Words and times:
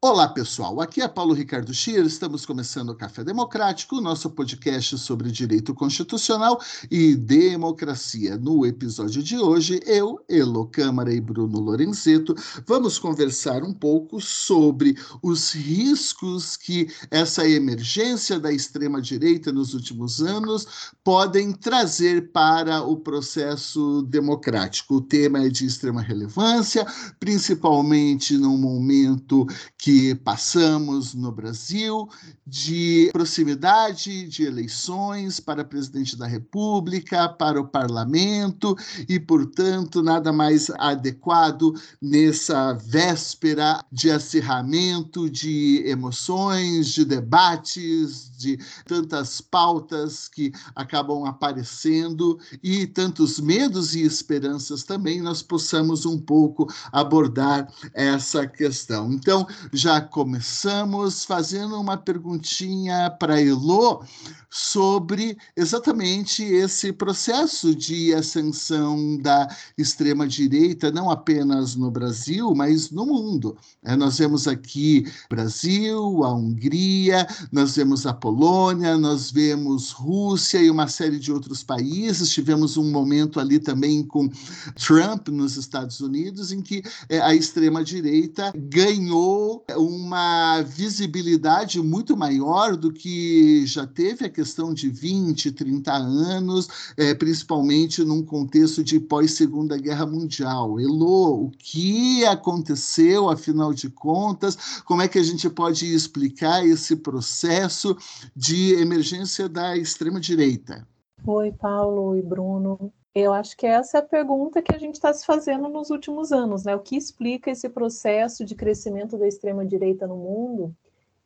Olá, 0.00 0.28
pessoal. 0.28 0.80
Aqui 0.80 1.02
é 1.02 1.08
Paulo 1.08 1.34
Ricardo 1.34 1.74
Schier. 1.74 2.06
Estamos 2.06 2.46
começando 2.46 2.90
o 2.90 2.94
Café 2.94 3.24
Democrático, 3.24 4.00
nosso 4.00 4.30
podcast 4.30 4.96
sobre 4.96 5.28
direito 5.28 5.74
constitucional 5.74 6.60
e 6.88 7.16
democracia. 7.16 8.36
No 8.36 8.64
episódio 8.64 9.20
de 9.24 9.36
hoje, 9.36 9.80
eu, 9.84 10.24
Elo 10.28 10.68
Câmara 10.68 11.12
e 11.12 11.20
Bruno 11.20 11.58
Lorenzeto 11.58 12.32
vamos 12.64 12.96
conversar 12.96 13.64
um 13.64 13.74
pouco 13.74 14.20
sobre 14.20 14.96
os 15.20 15.52
riscos 15.52 16.56
que 16.56 16.86
essa 17.10 17.44
emergência 17.48 18.38
da 18.38 18.52
extrema-direita 18.52 19.50
nos 19.50 19.74
últimos 19.74 20.22
anos 20.22 20.92
podem 21.02 21.50
trazer 21.50 22.30
para 22.30 22.82
o 22.82 22.98
processo 22.98 24.02
democrático. 24.02 24.94
O 24.94 25.00
tema 25.00 25.44
é 25.44 25.48
de 25.48 25.66
extrema 25.66 26.00
relevância, 26.00 26.86
principalmente 27.18 28.38
num 28.38 28.56
momento 28.56 29.44
que 29.76 29.87
que 29.88 30.14
passamos 30.14 31.14
no 31.14 31.32
Brasil, 31.32 32.06
de 32.46 33.08
proximidade 33.10 34.28
de 34.28 34.44
eleições 34.44 35.40
para 35.40 35.64
presidente 35.64 36.14
da 36.14 36.26
República, 36.26 37.26
para 37.26 37.58
o 37.58 37.66
parlamento, 37.66 38.76
e, 39.08 39.18
portanto, 39.18 40.02
nada 40.02 40.30
mais 40.30 40.68
adequado 40.76 41.72
nessa 42.02 42.74
véspera 42.74 43.82
de 43.90 44.10
acirramento 44.10 45.30
de 45.30 45.82
emoções, 45.86 46.88
de 46.88 47.06
debates, 47.06 48.30
de 48.38 48.58
tantas 48.86 49.40
pautas 49.40 50.28
que 50.28 50.52
acabam 50.74 51.24
aparecendo 51.26 52.38
e 52.62 52.86
tantos 52.86 53.40
medos 53.40 53.94
e 53.94 54.02
esperanças 54.02 54.84
também, 54.84 55.20
nós 55.20 55.42
possamos 55.42 56.06
um 56.06 56.18
pouco 56.18 56.72
abordar 56.92 57.68
essa 57.92 58.46
questão. 58.46 59.12
Então, 59.12 59.46
já 59.72 60.00
começamos 60.00 61.24
fazendo 61.24 61.78
uma 61.80 61.96
perguntinha 61.96 63.10
para 63.10 63.42
Elô 63.42 64.04
sobre 64.50 65.36
exatamente 65.56 66.42
esse 66.42 66.92
processo 66.92 67.74
de 67.74 68.14
ascensão 68.14 69.18
da 69.18 69.48
extrema-direita, 69.76 70.90
não 70.90 71.10
apenas 71.10 71.74
no 71.76 71.90
Brasil, 71.90 72.54
mas 72.54 72.90
no 72.90 73.04
mundo. 73.04 73.56
É, 73.84 73.94
nós 73.94 74.18
vemos 74.18 74.48
aqui 74.48 75.04
Brasil, 75.28 76.24
a 76.24 76.32
Hungria, 76.32 77.26
nós 77.52 77.76
vemos 77.76 78.06
a 78.06 78.14
Polônia, 78.28 78.98
nós 78.98 79.30
vemos 79.30 79.90
Rússia 79.90 80.60
e 80.60 80.68
uma 80.68 80.86
série 80.86 81.18
de 81.18 81.32
outros 81.32 81.62
países. 81.62 82.28
Tivemos 82.28 82.76
um 82.76 82.90
momento 82.90 83.40
ali 83.40 83.58
também 83.58 84.02
com 84.02 84.28
Trump 84.76 85.28
nos 85.28 85.56
Estados 85.56 86.00
Unidos, 86.00 86.52
em 86.52 86.60
que 86.60 86.82
é, 87.08 87.20
a 87.20 87.34
extrema-direita 87.34 88.52
ganhou 88.54 89.64
uma 89.78 90.60
visibilidade 90.60 91.80
muito 91.80 92.14
maior 92.18 92.76
do 92.76 92.92
que 92.92 93.64
já 93.64 93.86
teve 93.86 94.26
a 94.26 94.30
questão 94.30 94.74
de 94.74 94.90
20, 94.90 95.50
30 95.50 95.90
anos, 95.90 96.68
é, 96.98 97.14
principalmente 97.14 98.04
num 98.04 98.22
contexto 98.22 98.84
de 98.84 99.00
pós-Segunda 99.00 99.78
Guerra 99.78 100.04
Mundial. 100.04 100.78
Elô, 100.78 101.44
o 101.44 101.50
que 101.58 102.26
aconteceu, 102.26 103.30
afinal 103.30 103.72
de 103.72 103.88
contas? 103.88 104.82
Como 104.84 105.00
é 105.00 105.08
que 105.08 105.18
a 105.18 105.22
gente 105.22 105.48
pode 105.48 105.86
explicar 105.86 106.62
esse 106.66 106.94
processo 106.94 107.96
de 108.34 108.74
emergência 108.74 109.48
da 109.48 109.76
extrema-direita? 109.76 110.86
Oi, 111.26 111.52
Paulo 111.52 112.16
e 112.16 112.22
Bruno. 112.22 112.92
Eu 113.14 113.32
acho 113.32 113.56
que 113.56 113.66
essa 113.66 113.98
é 113.98 114.00
a 114.00 114.04
pergunta 114.04 114.62
que 114.62 114.72
a 114.72 114.78
gente 114.78 114.94
está 114.94 115.12
se 115.12 115.26
fazendo 115.26 115.68
nos 115.68 115.90
últimos 115.90 116.30
anos, 116.30 116.64
né? 116.64 116.76
O 116.76 116.80
que 116.80 116.96
explica 116.96 117.50
esse 117.50 117.68
processo 117.68 118.44
de 118.44 118.54
crescimento 118.54 119.18
da 119.18 119.26
extrema-direita 119.26 120.06
no 120.06 120.16
mundo? 120.16 120.74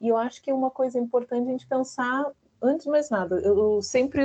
E 0.01 0.09
eu 0.09 0.17
acho 0.17 0.43
que 0.43 0.51
é 0.51 0.55
uma 0.55 0.71
coisa 0.71 0.99
importante 0.99 1.49
a 1.49 1.53
gente 1.53 1.67
pensar, 1.67 2.25
antes 2.61 2.85
de 2.85 2.91
mais 2.91 3.11
nada, 3.11 3.37
eu 3.41 3.83
sempre 3.83 4.23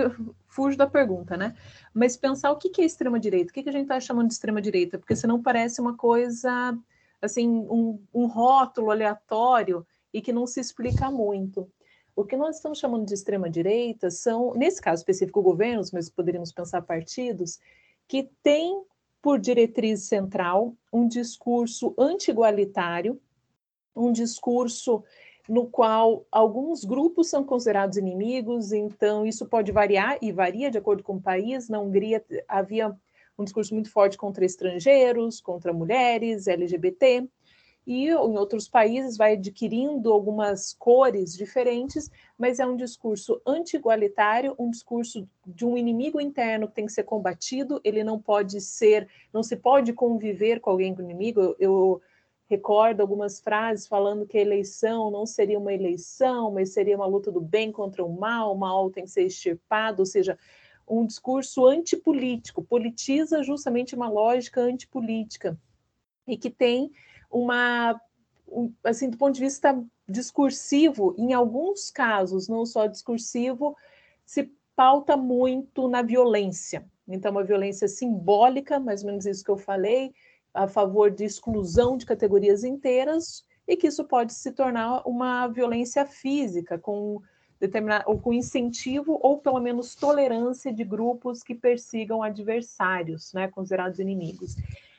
fujo 0.48 0.78
da 0.78 0.88
pergunta, 0.88 1.36
né? 1.36 1.56
Mas 1.94 2.16
pensar 2.16 2.52
o 2.52 2.58
que 2.58 2.82
é 2.82 2.86
extrema-direita, 2.86 3.52
o 3.52 3.54
que 3.54 3.68
a 3.68 3.72
gente 3.72 3.84
está 3.84 4.00
chamando 4.00 4.28
de 4.28 4.34
extrema-direita, 4.34 4.98
porque 4.98 5.16
senão 5.16 5.42
parece 5.42 5.82
uma 5.82 5.96
coisa, 5.96 6.78
assim, 7.22 7.48
um, 7.48 8.00
um 8.14 8.28
rótulo 8.28 8.92
aleatório 8.92 9.86
e 10.14 10.22
que 10.22 10.32
não 10.32 10.48
se 10.48 10.60
explica 10.60 11.12
muito. 11.12 11.70
O 12.18 12.26
que 12.26 12.36
nós 12.36 12.56
estamos 12.56 12.80
chamando 12.80 13.06
de 13.06 13.14
extrema-direita 13.14 14.10
são, 14.10 14.52
nesse 14.56 14.82
caso 14.82 15.02
específico, 15.02 15.40
governos, 15.40 15.92
mas 15.92 16.10
poderíamos 16.10 16.52
pensar 16.52 16.82
partidos, 16.82 17.60
que 18.08 18.28
têm 18.42 18.82
por 19.22 19.38
diretriz 19.38 20.08
central 20.08 20.74
um 20.92 21.08
discurso 21.08 21.94
anti-igualitário, 21.96 23.22
um 23.96 24.12
discurso 24.12 25.04
no 25.48 25.68
qual 25.68 26.26
alguns 26.32 26.84
grupos 26.84 27.28
são 27.30 27.44
considerados 27.44 27.98
inimigos, 27.98 28.72
então 28.72 29.24
isso 29.24 29.46
pode 29.46 29.72
variar 29.72 30.18
e 30.20 30.32
varia 30.32 30.72
de 30.72 30.80
acordo 30.80 31.04
com 31.04 31.18
o 31.18 31.22
país. 31.22 31.70
Na 31.70 31.80
Hungria 31.80 32.26
havia 32.48 32.98
um 33.38 33.44
discurso 33.44 33.76
muito 33.76 33.92
forte 33.92 34.18
contra 34.18 34.44
estrangeiros, 34.44 35.40
contra 35.40 35.72
mulheres, 35.72 36.48
LGBT 36.48 37.30
e 37.88 38.10
em 38.10 38.14
outros 38.14 38.68
países 38.68 39.16
vai 39.16 39.34
adquirindo 39.34 40.12
algumas 40.12 40.74
cores 40.74 41.34
diferentes, 41.34 42.12
mas 42.38 42.60
é 42.60 42.66
um 42.66 42.76
discurso 42.76 43.42
anti-igualitário, 43.48 44.54
um 44.60 44.70
discurso 44.70 45.26
de 45.46 45.66
um 45.66 45.78
inimigo 45.78 46.20
interno 46.20 46.68
que 46.68 46.76
tem 46.76 46.86
que 46.86 46.92
ser 46.92 47.04
combatido, 47.04 47.80
ele 47.86 48.04
não 48.04 48.20
pode 48.20 48.60
ser, 48.60 49.08
não 49.34 49.42
se 49.42 49.56
pode 49.56 49.94
conviver 49.94 50.60
com 50.60 50.70
alguém 50.70 50.94
com 50.94 51.02
inimigo. 51.02 51.40
Eu, 51.40 51.56
eu 51.60 52.02
recordo 52.50 53.00
algumas 53.00 53.40
frases 53.40 53.88
falando 53.88 54.28
que 54.28 54.38
a 54.38 54.42
eleição 54.42 55.10
não 55.10 55.26
seria 55.26 55.58
uma 55.58 55.74
eleição, 55.74 56.52
mas 56.52 56.74
seria 56.74 56.98
uma 56.98 57.08
luta 57.08 57.32
do 57.32 57.40
bem 57.40 57.72
contra 57.72 58.04
o 58.04 58.12
mal, 58.12 58.54
o 58.54 58.60
mal 58.60 58.92
tem 58.92 59.06
que 59.06 59.12
ser 59.12 59.24
extirpado, 59.24 60.02
ou 60.02 60.06
seja, 60.06 60.38
um 60.86 61.06
discurso 61.06 61.66
antipolítico, 61.66 62.62
politiza 62.62 63.42
justamente 63.44 63.96
uma 63.96 64.10
lógica 64.10 64.60
antipolítica 64.60 65.58
e 66.28 66.36
que 66.36 66.50
tem 66.50 66.92
uma, 67.30 68.00
assim, 68.84 69.10
do 69.10 69.18
ponto 69.18 69.36
de 69.36 69.42
vista 69.42 69.82
discursivo, 70.08 71.14
em 71.18 71.34
alguns 71.34 71.92
casos, 71.92 72.48
não 72.48 72.66
só 72.66 72.86
discursivo, 72.86 73.76
se 74.26 74.52
pauta 74.76 75.18
muito 75.18 75.88
na 75.88 76.02
violência. 76.02 76.86
Então, 77.08 77.32
uma 77.32 77.44
violência 77.44 77.88
simbólica, 77.88 78.80
mais 78.80 79.02
ou 79.02 79.08
menos 79.08 79.26
isso 79.26 79.44
que 79.44 79.52
eu 79.52 79.58
falei, 79.58 80.14
a 80.54 80.68
favor 80.68 81.12
de 81.12 81.24
exclusão 81.24 81.98
de 81.98 82.06
categorias 82.06 82.64
inteiras, 82.64 83.46
e 83.68 83.76
que 83.76 83.88
isso 83.88 84.06
pode 84.06 84.34
se 84.34 84.52
tornar 84.52 85.02
uma 85.06 85.48
violência 85.48 86.06
física, 86.06 86.78
com 86.80 87.22
determinado, 87.60 88.06
ou 88.08 88.20
com 88.20 88.32
incentivo 88.32 89.20
ou 89.22 89.40
pelo 89.40 89.60
menos 89.60 89.96
tolerância 89.96 90.72
de 90.72 90.84
grupos 90.84 91.44
que 91.44 91.56
persigam 91.56 92.24
adversários, 92.24 93.34
né, 93.34 93.48
considerados 93.48 94.00
inimigos. 94.00 94.56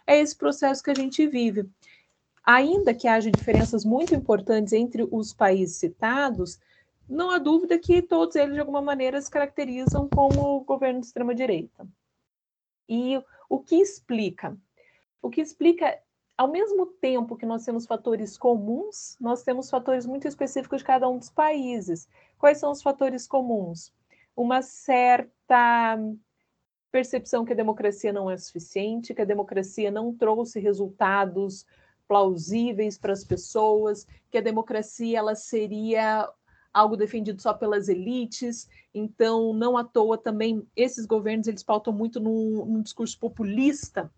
É 0.06 0.19
esse 0.19 0.37
processo 0.37 0.83
que 0.83 0.91
a 0.91 0.95
gente 0.95 1.27
vive. 1.27 1.69
Ainda 2.50 2.94
que 2.94 3.06
haja 3.06 3.31
diferenças 3.31 3.84
muito 3.84 4.14
importantes 4.14 4.72
entre 4.72 5.06
os 5.12 5.34
países 5.34 5.76
citados, 5.76 6.59
não 7.06 7.31
há 7.31 7.36
dúvida 7.36 7.78
que 7.78 8.00
todos 8.00 8.36
eles, 8.36 8.54
de 8.54 8.60
alguma 8.60 8.81
maneira, 8.81 9.20
se 9.20 9.31
caracterizam 9.31 10.09
como 10.09 10.60
governo 10.60 10.98
de 10.98 11.04
extrema-direita. 11.04 11.86
E 12.88 13.22
o 13.50 13.59
que 13.59 13.76
explica? 13.76 14.56
O 15.20 15.28
que 15.28 15.42
explica, 15.42 16.00
ao 16.38 16.48
mesmo 16.48 16.86
tempo 16.86 17.36
que 17.36 17.44
nós 17.44 17.66
temos 17.66 17.84
fatores 17.84 18.38
comuns, 18.38 19.19
nós 19.20 19.42
temos 19.42 19.69
fatores 19.69 20.06
muito 20.06 20.26
específicos 20.26 20.78
de 20.78 20.86
cada 20.86 21.06
um 21.06 21.19
dos 21.19 21.28
países. 21.28 22.09
Quais 22.38 22.56
são 22.56 22.72
os 22.72 22.80
fatores 22.80 23.26
comuns? 23.26 23.92
Uma 24.34 24.62
certa 24.62 25.98
percepção 26.91 27.44
que 27.44 27.53
a 27.53 27.56
democracia 27.56 28.10
não 28.10 28.30
é 28.30 28.38
suficiente, 28.38 29.12
que 29.12 29.20
a 29.20 29.26
democracia 29.26 29.91
não 29.91 30.15
trouxe 30.15 30.59
resultados 30.59 31.66
plausíveis 32.09 32.97
para 32.99 33.13
as 33.13 33.23
pessoas, 33.23 34.07
que 34.31 34.39
a 34.39 34.43
democracia 34.43 35.19
ela 35.19 35.34
seria 35.34 36.28
algo 36.72 36.97
defendido 36.97 37.41
só 37.41 37.53
pelas 37.53 37.89
elites. 37.89 38.69
Então, 38.95 39.53
não 39.53 39.77
à 39.77 39.84
toa 39.84 40.16
também 40.16 40.66
esses 40.75 41.07
governos 41.07 41.47
eles 41.47 41.63
pautam 41.63 41.93
muito 41.93 42.19
num, 42.19 42.65
num 42.65 42.83
discurso 42.83 43.19
populista 43.19 44.10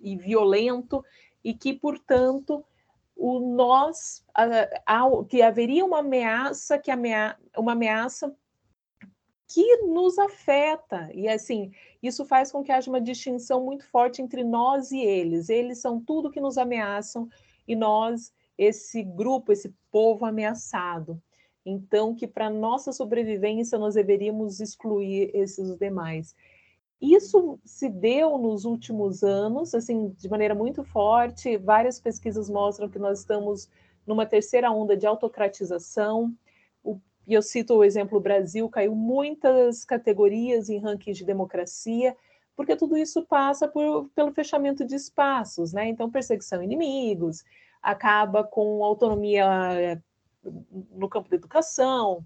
e 0.00 0.16
violento 0.16 1.04
e 1.44 1.54
que, 1.54 1.74
portanto, 1.74 2.64
o 3.14 3.40
nós 3.40 4.24
a, 4.34 4.44
a, 4.86 5.24
que 5.28 5.42
haveria 5.42 5.84
uma 5.84 5.98
ameaça 5.98 6.78
que 6.78 6.90
amea, 6.90 7.36
uma 7.56 7.72
ameaça 7.72 8.34
que 9.48 9.78
nos 9.78 10.18
afeta. 10.18 11.10
E 11.14 11.26
assim, 11.26 11.72
isso 12.02 12.24
faz 12.26 12.52
com 12.52 12.62
que 12.62 12.70
haja 12.70 12.90
uma 12.90 13.00
distinção 13.00 13.64
muito 13.64 13.84
forte 13.86 14.20
entre 14.20 14.44
nós 14.44 14.92
e 14.92 15.00
eles. 15.00 15.48
Eles 15.48 15.78
são 15.78 16.00
tudo 16.00 16.30
que 16.30 16.40
nos 16.40 16.58
ameaçam 16.58 17.28
e 17.66 17.74
nós, 17.74 18.32
esse 18.56 19.02
grupo, 19.02 19.50
esse 19.50 19.74
povo 19.90 20.26
ameaçado. 20.26 21.20
Então, 21.64 22.14
que 22.14 22.26
para 22.26 22.50
nossa 22.50 22.92
sobrevivência 22.92 23.78
nós 23.78 23.94
deveríamos 23.94 24.60
excluir 24.60 25.30
esses 25.34 25.76
demais. 25.76 26.34
Isso 27.00 27.58
se 27.64 27.88
deu 27.88 28.36
nos 28.38 28.64
últimos 28.64 29.22
anos, 29.22 29.74
assim, 29.74 30.10
de 30.18 30.28
maneira 30.28 30.54
muito 30.54 30.82
forte. 30.82 31.56
Várias 31.56 32.00
pesquisas 32.00 32.50
mostram 32.50 32.88
que 32.88 32.98
nós 32.98 33.20
estamos 33.20 33.68
numa 34.06 34.26
terceira 34.26 34.70
onda 34.70 34.96
de 34.96 35.06
autocratização. 35.06 36.34
E 37.28 37.34
eu 37.34 37.42
cito 37.42 37.74
o 37.74 37.84
exemplo: 37.84 38.18
Brasil 38.18 38.66
caiu 38.70 38.96
muitas 38.96 39.84
categorias 39.84 40.70
em 40.70 40.78
rankings 40.78 41.18
de 41.18 41.26
democracia, 41.26 42.16
porque 42.56 42.74
tudo 42.74 42.96
isso 42.96 43.24
passa 43.26 43.68
por, 43.68 44.08
pelo 44.14 44.32
fechamento 44.32 44.84
de 44.84 44.94
espaços, 44.94 45.74
né? 45.74 45.86
Então, 45.86 46.10
perseguição 46.10 46.60
a 46.60 46.64
inimigos, 46.64 47.44
acaba 47.82 48.42
com 48.42 48.82
autonomia 48.82 49.44
eh, 49.74 49.98
no 50.90 51.08
campo 51.08 51.28
da 51.28 51.36
educação, 51.36 52.24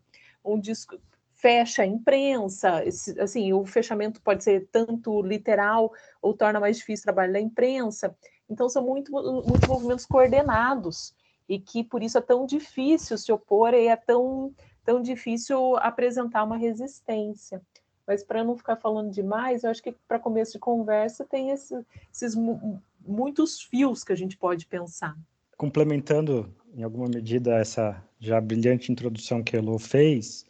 disco, 0.60 0.96
fecha 1.32 1.82
a 1.82 1.86
imprensa, 1.86 2.84
assim, 3.18 3.52
o 3.52 3.66
fechamento 3.66 4.22
pode 4.22 4.44
ser 4.44 4.68
tanto 4.70 5.20
literal 5.22 5.92
ou 6.20 6.32
torna 6.32 6.60
mais 6.60 6.76
difícil 6.76 7.02
o 7.02 7.06
trabalho 7.06 7.32
da 7.32 7.40
imprensa. 7.40 8.16
Então, 8.48 8.68
são 8.68 8.84
muito, 8.84 9.10
muitos 9.10 9.68
movimentos 9.68 10.06
coordenados 10.06 11.12
e 11.48 11.58
que 11.58 11.82
por 11.82 12.02
isso 12.02 12.16
é 12.16 12.20
tão 12.20 12.46
difícil 12.46 13.18
se 13.18 13.32
opor 13.32 13.74
e 13.74 13.88
é 13.88 13.96
tão, 13.96 14.54
tão 14.84 15.02
difícil 15.02 15.76
apresentar 15.76 16.44
uma 16.44 16.56
resistência. 16.56 17.60
Mas 18.06 18.24
para 18.24 18.42
não 18.42 18.56
ficar 18.56 18.76
falando 18.76 19.10
demais, 19.10 19.62
eu 19.62 19.70
acho 19.70 19.82
que 19.82 19.92
para 20.08 20.18
começo 20.18 20.52
de 20.52 20.58
conversa 20.58 21.24
tem 21.24 21.50
esse, 21.50 21.74
esses 22.12 22.36
muitos 23.06 23.62
fios 23.62 24.02
que 24.02 24.12
a 24.12 24.16
gente 24.16 24.36
pode 24.36 24.66
pensar. 24.66 25.16
Complementando 25.56 26.52
em 26.74 26.82
alguma 26.82 27.08
medida 27.08 27.54
essa 27.54 28.02
já 28.18 28.40
brilhante 28.40 28.90
introdução 28.90 29.42
que 29.42 29.56
a 29.56 29.58
Elo 29.58 29.78
fez, 29.78 30.44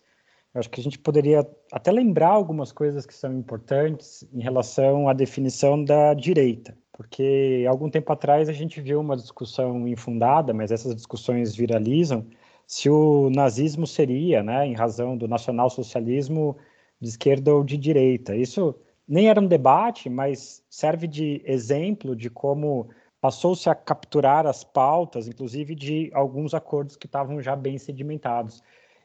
eu 0.55 0.61
acho 0.61 0.71
que 0.71 0.81
a 0.81 0.85
gente 0.85 0.99
poderia 0.99 1.47
até 1.71 1.91
lembrar 1.91 2.29
algumas 2.29 2.73
coisas 2.73 3.07
que 3.07 3.15
são 3.15 3.33
importantes 3.33 4.27
em 4.33 4.41
relação 4.41 5.09
à 5.09 5.13
definição 5.13 5.83
da 5.83 6.15
direita, 6.15 6.77
porque 6.93 7.65
algum 7.69 7.91
tempo 7.91 8.13
atrás 8.13 8.49
a 8.49 8.53
gente 8.53 8.81
viu 8.81 9.01
uma 9.01 9.17
discussão 9.17 9.89
infundada, 9.89 10.53
mas 10.53 10.71
essas 10.71 10.95
discussões 10.95 11.55
viralizam, 11.55 12.27
se 12.67 12.89
o 12.89 13.31
nazismo 13.31 13.87
seria, 13.87 14.43
né, 14.43 14.67
em 14.67 14.75
razão 14.75 15.17
do 15.17 15.29
nacionalsocialismo, 15.29 16.57
de 17.01 17.09
esquerda 17.09 17.55
ou 17.55 17.65
de 17.65 17.77
direita. 17.77 18.35
Isso 18.37 18.75
nem 19.07 19.29
era 19.29 19.41
um 19.41 19.47
debate, 19.47 20.09
mas 20.09 20.65
serve 20.71 21.07
de 21.07 21.43
exemplo 21.45 22.15
de 22.15 22.31
como 22.31 22.89
passou-se 23.21 23.69
a 23.69 23.75
capturar 23.75 24.47
as 24.47 24.65
pautas, 24.65 25.29
inclusive 25.29 25.75
de 25.75 26.11
alguns 26.13 26.55
acordos 26.55 26.97
que 26.97 27.07
estavam 27.07 27.41
já 27.41 27.55
bem 27.55 27.79
sedimentados. 27.79 28.63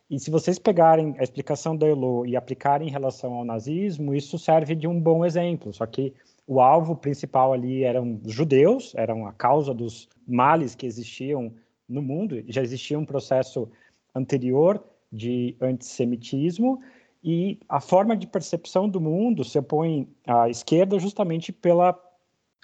E 0.09 0.19
se 0.19 0.31
vocês 0.31 0.57
pegarem 0.57 1.15
a 1.19 1.24
explicação 1.24 1.75
da 1.75 1.86
Elo 1.86 2.25
e 2.25 2.36
aplicarem 2.36 2.88
em 2.88 2.92
relação 2.92 3.33
ao 3.33 3.44
nazismo, 3.44 4.15
isso 4.15 4.39
serve 4.39 4.74
de 4.74 4.88
um 4.88 5.00
bom 5.00 5.25
exemplo. 5.25 5.74
Só 5.74 5.86
que 5.86 6.13
o 6.48 6.62
alvo 6.62 6.95
principal 6.95 7.51
ali 7.51 7.83
eram 7.83 8.19
os 8.25 8.33
judeus, 8.33 8.94
eram 8.95 9.27
a 9.27 9.33
causa 9.33 9.74
dos 9.74 10.07
males 10.25 10.75
que 10.75 10.86
existiam 10.86 11.54
no 11.88 12.01
mundo. 12.01 12.44
Já 12.48 12.62
existia 12.62 12.98
um 12.98 13.06
processo 13.06 13.69
anterior 14.13 14.84
de 15.12 15.56
antissemitismo 15.62 16.81
e 17.24 17.60
a 17.68 17.80
forma 17.80 18.16
de 18.16 18.28
percepção 18.28 18.88
do 18.88 19.01
mundo 19.01 19.44
se 19.44 19.57
opõe 19.57 20.07
à 20.25 20.50
esquerda 20.50 21.00
justamente 21.00 21.51
pelo 21.51 21.81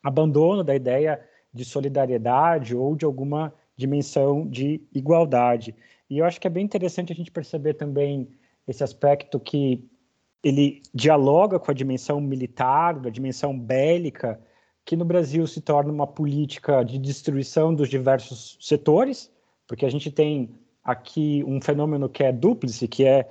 abandono 0.03 0.63
da 0.63 0.75
ideia 0.75 1.21
de 1.53 1.63
solidariedade 1.63 2.75
ou 2.75 2.95
de 2.95 3.05
alguma 3.05 3.53
dimensão 3.75 4.47
de 4.47 4.81
igualdade. 4.93 5.75
E 6.09 6.17
eu 6.17 6.25
acho 6.25 6.39
que 6.39 6.47
é 6.47 6.49
bem 6.49 6.65
interessante 6.65 7.11
a 7.11 7.15
gente 7.15 7.31
perceber 7.31 7.75
também 7.75 8.27
esse 8.67 8.83
aspecto 8.83 9.39
que 9.39 9.83
ele 10.43 10.81
dialoga 10.93 11.59
com 11.59 11.71
a 11.71 11.73
dimensão 11.73 12.19
militar, 12.19 12.99
a 13.05 13.09
dimensão 13.09 13.57
bélica, 13.57 14.39
que 14.85 14.95
no 14.95 15.05
Brasil 15.05 15.45
se 15.47 15.61
torna 15.61 15.91
uma 15.91 16.07
política 16.07 16.83
de 16.83 16.97
destruição 16.97 17.73
dos 17.73 17.89
diversos 17.89 18.57
setores, 18.59 19.31
porque 19.67 19.85
a 19.85 19.89
gente 19.89 20.11
tem 20.11 20.49
aqui 20.83 21.43
um 21.47 21.61
fenômeno 21.61 22.09
que 22.09 22.23
é 22.23 22.31
dúplice, 22.31 22.87
que 22.87 23.05
é 23.05 23.29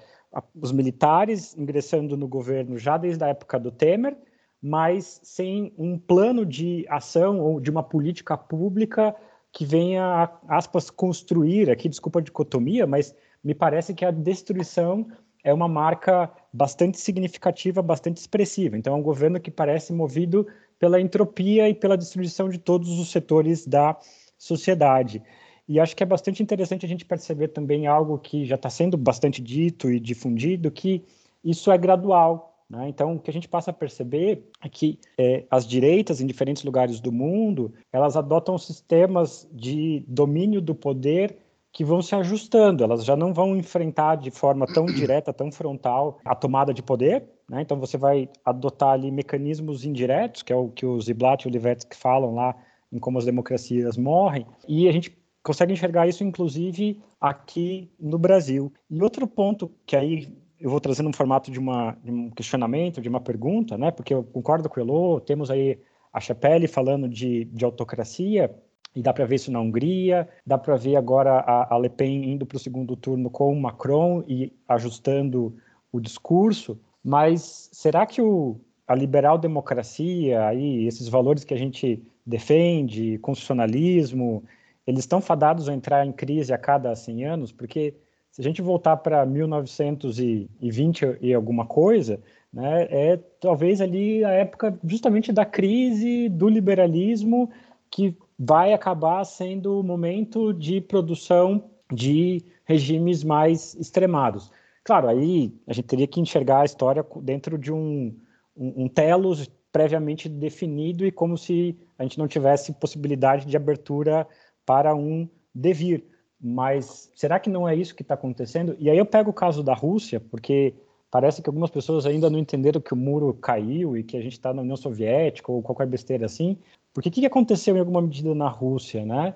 os 0.60 0.72
militares 0.72 1.56
ingressando 1.56 2.16
no 2.16 2.26
governo 2.26 2.78
já 2.78 2.96
desde 2.96 3.22
a 3.22 3.28
época 3.28 3.60
do 3.60 3.70
Temer, 3.70 4.16
mas 4.62 5.20
sem 5.22 5.74
um 5.76 5.98
plano 5.98 6.46
de 6.46 6.86
ação 6.88 7.40
ou 7.40 7.60
de 7.60 7.70
uma 7.70 7.82
política 7.82 8.36
pública 8.36 9.14
que 9.50 9.66
venha, 9.66 10.30
aspas, 10.48 10.88
construir, 10.88 11.68
aqui 11.68 11.88
desculpa 11.88 12.20
a 12.20 12.22
dicotomia, 12.22 12.86
mas 12.86 13.14
me 13.44 13.54
parece 13.54 13.92
que 13.92 14.04
a 14.04 14.10
destruição 14.10 15.06
é 15.44 15.52
uma 15.52 15.68
marca 15.68 16.30
bastante 16.52 16.98
significativa, 16.98 17.82
bastante 17.82 18.18
expressiva. 18.18 18.76
Então, 18.76 18.94
é 18.94 18.96
um 18.96 19.02
governo 19.02 19.40
que 19.40 19.50
parece 19.50 19.92
movido 19.92 20.46
pela 20.78 21.00
entropia 21.00 21.68
e 21.68 21.74
pela 21.74 21.96
destruição 21.96 22.48
de 22.48 22.58
todos 22.58 22.98
os 22.98 23.10
setores 23.10 23.66
da 23.66 23.96
sociedade. 24.38 25.22
E 25.68 25.78
acho 25.78 25.94
que 25.96 26.02
é 26.02 26.06
bastante 26.06 26.42
interessante 26.42 26.84
a 26.84 26.88
gente 26.88 27.04
perceber 27.04 27.48
também 27.48 27.86
algo 27.86 28.18
que 28.18 28.44
já 28.44 28.56
está 28.56 28.68
sendo 28.68 28.96
bastante 28.96 29.40
dito 29.40 29.90
e 29.90 30.00
difundido, 30.00 30.70
que 30.70 31.04
isso 31.44 31.70
é 31.70 31.78
gradual. 31.78 32.56
Né? 32.68 32.88
Então, 32.88 33.14
o 33.14 33.20
que 33.20 33.30
a 33.30 33.32
gente 33.32 33.48
passa 33.48 33.70
a 33.70 33.74
perceber 33.74 34.50
é 34.62 34.68
que 34.68 34.98
é, 35.16 35.44
as 35.50 35.66
direitas 35.66 36.20
em 36.20 36.26
diferentes 36.26 36.64
lugares 36.64 37.00
do 37.00 37.12
mundo, 37.12 37.72
elas 37.92 38.16
adotam 38.16 38.58
sistemas 38.58 39.48
de 39.52 40.04
domínio 40.08 40.60
do 40.60 40.74
poder 40.74 41.36
que 41.72 41.84
vão 41.84 42.02
se 42.02 42.14
ajustando, 42.14 42.84
elas 42.84 43.04
já 43.04 43.16
não 43.16 43.32
vão 43.32 43.56
enfrentar 43.56 44.16
de 44.16 44.30
forma 44.30 44.66
tão 44.66 44.84
direta, 44.92 45.32
tão 45.32 45.50
frontal 45.50 46.18
a 46.24 46.34
tomada 46.34 46.74
de 46.74 46.82
poder, 46.82 47.24
né? 47.48 47.62
então 47.62 47.80
você 47.80 47.96
vai 47.96 48.28
adotar 48.44 48.90
ali 48.90 49.10
mecanismos 49.10 49.84
indiretos, 49.84 50.42
que 50.42 50.52
é 50.52 50.56
o 50.56 50.68
que 50.68 50.84
o 50.84 51.00
Ziblatt 51.00 51.44
e 51.44 51.48
o 51.48 51.50
Livetzky 51.50 51.96
falam 51.96 52.34
lá 52.34 52.54
em 52.92 52.98
como 52.98 53.18
as 53.18 53.24
democracias 53.24 53.96
morrem, 53.96 54.46
e 54.68 54.86
a 54.86 54.92
gente 54.92 55.16
consegue 55.42 55.72
enxergar 55.72 56.06
isso 56.06 56.22
inclusive 56.22 57.00
aqui 57.18 57.90
no 57.98 58.18
Brasil. 58.18 58.70
E 58.90 59.02
outro 59.02 59.26
ponto 59.26 59.72
que 59.86 59.96
aí 59.96 60.28
eu 60.60 60.70
vou 60.70 60.78
trazendo 60.78 61.08
um 61.08 61.12
formato 61.12 61.50
de, 61.50 61.58
uma, 61.58 61.96
de 62.04 62.12
um 62.12 62.30
questionamento, 62.30 63.00
de 63.00 63.08
uma 63.08 63.20
pergunta, 63.20 63.76
né? 63.76 63.90
Porque 63.90 64.14
eu 64.14 64.22
concordo 64.22 64.68
com 64.68 64.78
o 64.78 64.82
Elô, 64.82 65.20
temos 65.20 65.50
aí 65.50 65.80
a 66.12 66.20
Chapelle 66.20 66.68
falando 66.68 67.08
de, 67.08 67.46
de 67.46 67.64
autocracia, 67.64 68.54
e 68.94 69.02
dá 69.02 69.12
para 69.12 69.24
ver 69.24 69.36
isso 69.36 69.50
na 69.50 69.60
Hungria, 69.60 70.28
dá 70.46 70.58
para 70.58 70.76
ver 70.76 70.96
agora 70.96 71.38
a, 71.40 71.74
a, 71.74 71.78
Le 71.78 71.88
Pen 71.88 72.32
indo 72.32 72.44
para 72.44 72.56
o 72.56 72.60
segundo 72.60 72.94
turno 72.96 73.30
com 73.30 73.52
o 73.52 73.60
Macron 73.60 74.22
e 74.28 74.52
ajustando 74.68 75.56
o 75.90 76.00
discurso, 76.00 76.78
mas 77.02 77.68
será 77.72 78.06
que 78.06 78.20
o, 78.20 78.60
a 78.86 78.94
liberal 78.94 79.38
democracia, 79.38 80.46
aí, 80.46 80.86
esses 80.86 81.08
valores 81.08 81.44
que 81.44 81.54
a 81.54 81.58
gente 81.58 82.02
defende, 82.24 83.18
constitucionalismo, 83.18 84.44
eles 84.86 85.00
estão 85.00 85.20
fadados 85.20 85.68
a 85.68 85.74
entrar 85.74 86.06
em 86.06 86.12
crise 86.12 86.52
a 86.52 86.58
cada 86.58 86.94
100 86.94 87.24
anos? 87.24 87.52
Porque 87.52 87.94
se 88.30 88.40
a 88.40 88.44
gente 88.44 88.62
voltar 88.62 88.96
para 88.96 89.24
1920 89.26 91.18
e 91.20 91.34
alguma 91.34 91.66
coisa, 91.66 92.20
né, 92.52 92.86
é 92.90 93.16
talvez 93.40 93.80
ali 93.80 94.24
a 94.24 94.30
época 94.30 94.78
justamente 94.84 95.32
da 95.32 95.44
crise 95.44 96.28
do 96.28 96.48
liberalismo 96.48 97.50
que 97.90 98.16
vai 98.38 98.72
acabar 98.72 99.24
sendo 99.24 99.80
o 99.80 99.82
momento 99.82 100.52
de 100.52 100.80
produção 100.80 101.70
de 101.92 102.44
regimes 102.64 103.22
mais 103.22 103.74
extremados. 103.74 104.50
Claro, 104.84 105.08
aí 105.08 105.54
a 105.66 105.72
gente 105.72 105.86
teria 105.86 106.06
que 106.06 106.20
enxergar 106.20 106.60
a 106.60 106.64
história 106.64 107.06
dentro 107.20 107.56
de 107.56 107.72
um, 107.72 108.16
um, 108.56 108.84
um 108.84 108.88
telos 108.88 109.50
previamente 109.70 110.28
definido 110.28 111.06
e 111.06 111.12
como 111.12 111.38
se 111.38 111.76
a 111.98 112.02
gente 112.02 112.18
não 112.18 112.28
tivesse 112.28 112.72
possibilidade 112.72 113.46
de 113.46 113.56
abertura 113.56 114.26
para 114.66 114.94
um 114.94 115.28
devir. 115.54 116.04
Mas 116.40 117.10
será 117.14 117.38
que 117.38 117.48
não 117.48 117.68
é 117.68 117.74
isso 117.74 117.94
que 117.94 118.02
está 118.02 118.14
acontecendo? 118.14 118.76
E 118.78 118.90
aí 118.90 118.98
eu 118.98 119.06
pego 119.06 119.30
o 119.30 119.34
caso 119.34 119.62
da 119.62 119.72
Rússia, 119.72 120.20
porque 120.20 120.74
parece 121.10 121.40
que 121.40 121.48
algumas 121.48 121.70
pessoas 121.70 122.04
ainda 122.04 122.28
não 122.28 122.38
entenderam 122.38 122.80
que 122.80 122.92
o 122.92 122.96
muro 122.96 123.32
caiu 123.34 123.96
e 123.96 124.02
que 124.02 124.16
a 124.16 124.20
gente 124.20 124.32
está 124.32 124.52
na 124.52 124.62
União 124.62 124.76
Soviética 124.76 125.52
ou 125.52 125.62
qualquer 125.62 125.86
besteira 125.86 126.26
assim. 126.26 126.58
Porque 126.92 127.08
o 127.08 127.12
que 127.12 127.26
aconteceu 127.26 127.76
em 127.76 127.80
alguma 127.80 128.02
medida 128.02 128.34
na 128.34 128.48
Rússia, 128.48 129.04
né? 129.04 129.34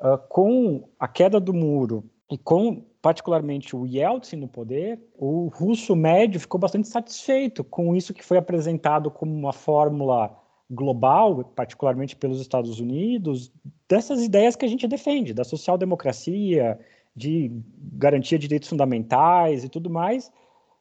Uh, 0.00 0.18
com 0.28 0.88
a 0.98 1.06
queda 1.06 1.38
do 1.38 1.52
muro 1.52 2.04
e 2.30 2.38
com 2.38 2.84
particularmente 3.00 3.76
o 3.76 3.86
Yeltsin 3.86 4.36
no 4.36 4.48
poder, 4.48 4.98
o 5.18 5.48
russo 5.48 5.94
médio 5.94 6.40
ficou 6.40 6.58
bastante 6.58 6.88
satisfeito 6.88 7.62
com 7.62 7.94
isso 7.94 8.14
que 8.14 8.24
foi 8.24 8.38
apresentado 8.38 9.10
como 9.10 9.32
uma 9.32 9.52
fórmula 9.52 10.34
global, 10.70 11.44
particularmente 11.54 12.16
pelos 12.16 12.40
Estados 12.40 12.80
Unidos, 12.80 13.52
dessas 13.86 14.22
ideias 14.22 14.56
que 14.56 14.64
a 14.64 14.68
gente 14.68 14.88
defende, 14.88 15.34
da 15.34 15.44
social-democracia, 15.44 16.78
de 17.14 17.52
garantia 17.92 18.38
de 18.38 18.48
direitos 18.48 18.70
fundamentais 18.70 19.64
e 19.64 19.68
tudo 19.68 19.90
mais, 19.90 20.32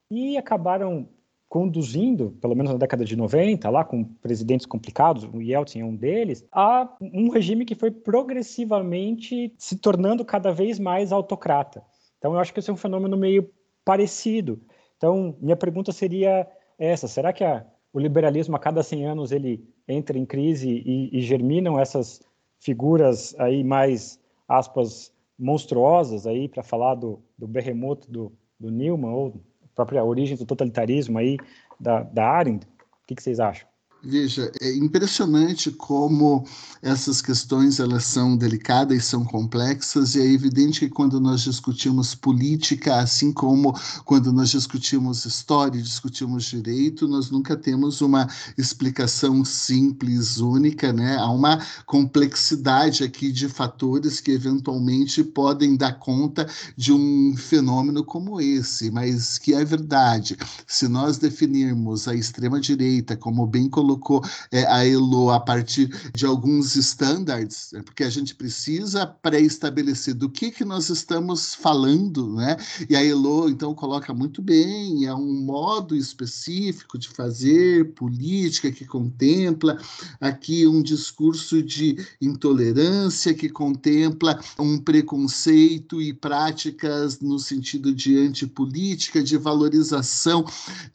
e 0.09 0.37
acabaram 0.37 1.07
conduzindo, 1.53 2.31
pelo 2.41 2.55
menos 2.55 2.71
na 2.71 2.79
década 2.79 3.05
de 3.05 3.15
90, 3.15 3.69
lá 3.69 3.85
com 3.85 4.03
presidentes 4.03 4.65
complicados, 4.65 5.23
o 5.31 5.39
Yeltsin 5.39 5.81
é 5.81 5.85
um 5.85 5.95
deles, 5.95 6.43
a 6.51 6.91
um 6.99 7.29
regime 7.29 7.63
que 7.63 7.75
foi 7.75 7.91
progressivamente 7.91 9.53
se 9.55 9.77
tornando 9.77 10.25
cada 10.25 10.51
vez 10.51 10.79
mais 10.79 11.11
autocrata. 11.11 11.83
Então, 12.17 12.33
eu 12.33 12.39
acho 12.39 12.51
que 12.51 12.59
esse 12.59 12.71
é 12.71 12.73
um 12.73 12.75
fenômeno 12.75 13.15
meio 13.15 13.47
parecido. 13.85 14.59
Então, 14.97 15.37
minha 15.39 15.55
pergunta 15.55 15.91
seria 15.91 16.47
essa: 16.79 17.07
será 17.07 17.31
que 17.31 17.43
a, 17.43 17.63
o 17.93 17.99
liberalismo, 17.99 18.55
a 18.55 18.59
cada 18.59 18.81
100 18.81 19.05
anos, 19.05 19.31
ele 19.31 19.63
entra 19.87 20.17
em 20.17 20.25
crise 20.25 20.81
e, 20.83 21.15
e 21.15 21.21
germinam 21.21 21.79
essas 21.79 22.19
figuras 22.57 23.35
aí 23.37 23.63
mais, 23.63 24.19
aspas, 24.47 25.13
monstruosas 25.37 26.25
aí 26.25 26.49
para 26.49 26.63
falar 26.63 26.95
do, 26.95 27.21
do 27.37 27.47
berremoto 27.47 28.11
do, 28.11 28.33
do 28.59 28.71
Newman 28.71 29.11
ou 29.11 29.43
própria 29.75 30.03
origem 30.03 30.37
do 30.37 30.45
totalitarismo 30.45 31.17
aí 31.17 31.37
da, 31.79 32.03
da 32.03 32.27
Arendt? 32.27 32.65
O 32.65 33.07
que, 33.07 33.15
que 33.15 33.23
vocês 33.23 33.39
acham? 33.39 33.72
Veja, 34.05 34.51
é 34.59 34.75
impressionante 34.75 35.71
como 35.71 36.45
essas 36.81 37.21
questões 37.21 37.79
elas 37.79 38.03
são 38.03 38.35
delicadas 38.35 38.97
e 38.97 39.01
são 39.01 39.23
complexas, 39.23 40.15
e 40.15 40.19
é 40.19 40.25
evidente 40.25 40.81
que 40.81 40.89
quando 40.89 41.21
nós 41.21 41.39
discutimos 41.39 42.13
política, 42.13 42.97
assim 42.99 43.31
como 43.31 43.73
quando 44.03 44.33
nós 44.33 44.49
discutimos 44.49 45.23
história, 45.23 45.81
discutimos 45.81 46.43
direito, 46.43 47.07
nós 47.07 47.31
nunca 47.31 47.55
temos 47.55 48.01
uma 48.01 48.27
explicação 48.57 49.45
simples, 49.45 50.37
única, 50.37 50.91
né? 50.91 51.15
Há 51.15 51.29
uma 51.31 51.65
complexidade 51.85 53.05
aqui 53.05 53.31
de 53.31 53.47
fatores 53.47 54.19
que 54.19 54.31
eventualmente 54.31 55.23
podem 55.23 55.77
dar 55.77 55.93
conta 55.97 56.45
de 56.75 56.91
um 56.91 57.37
fenômeno 57.37 58.03
como 58.03 58.41
esse, 58.41 58.91
mas 58.91 59.37
que 59.37 59.53
é 59.53 59.63
verdade. 59.63 60.35
Se 60.67 60.89
nós 60.89 61.17
definirmos 61.17 62.05
a 62.05 62.13
extrema-direita 62.13 63.15
como 63.15 63.47
bem 63.47 63.69
colocado, 63.69 63.92
colocou 63.93 64.23
é, 64.51 64.65
a 64.65 64.85
Elo 64.85 65.29
a 65.31 65.39
partir 65.39 65.89
de 66.13 66.25
alguns 66.25 66.75
estándares, 66.75 67.69
né, 67.73 67.81
porque 67.81 68.03
a 68.03 68.09
gente 68.09 68.35
precisa 68.35 69.05
pré-estabelecer 69.05 70.13
do 70.13 70.29
que, 70.29 70.51
que 70.51 70.65
nós 70.65 70.89
estamos 70.89 71.55
falando, 71.55 72.33
né? 72.35 72.57
E 72.89 72.95
a 72.95 73.03
Elo, 73.03 73.49
então, 73.49 73.73
coloca 73.73 74.13
muito 74.13 74.41
bem, 74.41 75.05
é 75.05 75.13
um 75.13 75.43
modo 75.43 75.95
específico 75.95 76.97
de 76.97 77.09
fazer 77.09 77.93
política 77.93 78.71
que 78.71 78.85
contempla 78.85 79.77
aqui 80.19 80.67
um 80.67 80.81
discurso 80.81 81.61
de 81.61 81.97
intolerância, 82.21 83.33
que 83.33 83.49
contempla 83.49 84.39
um 84.59 84.77
preconceito 84.77 86.01
e 86.01 86.13
práticas 86.13 87.19
no 87.19 87.39
sentido 87.39 87.93
de 87.93 88.17
antipolítica, 88.17 89.23
de 89.23 89.37
valorização 89.37 90.45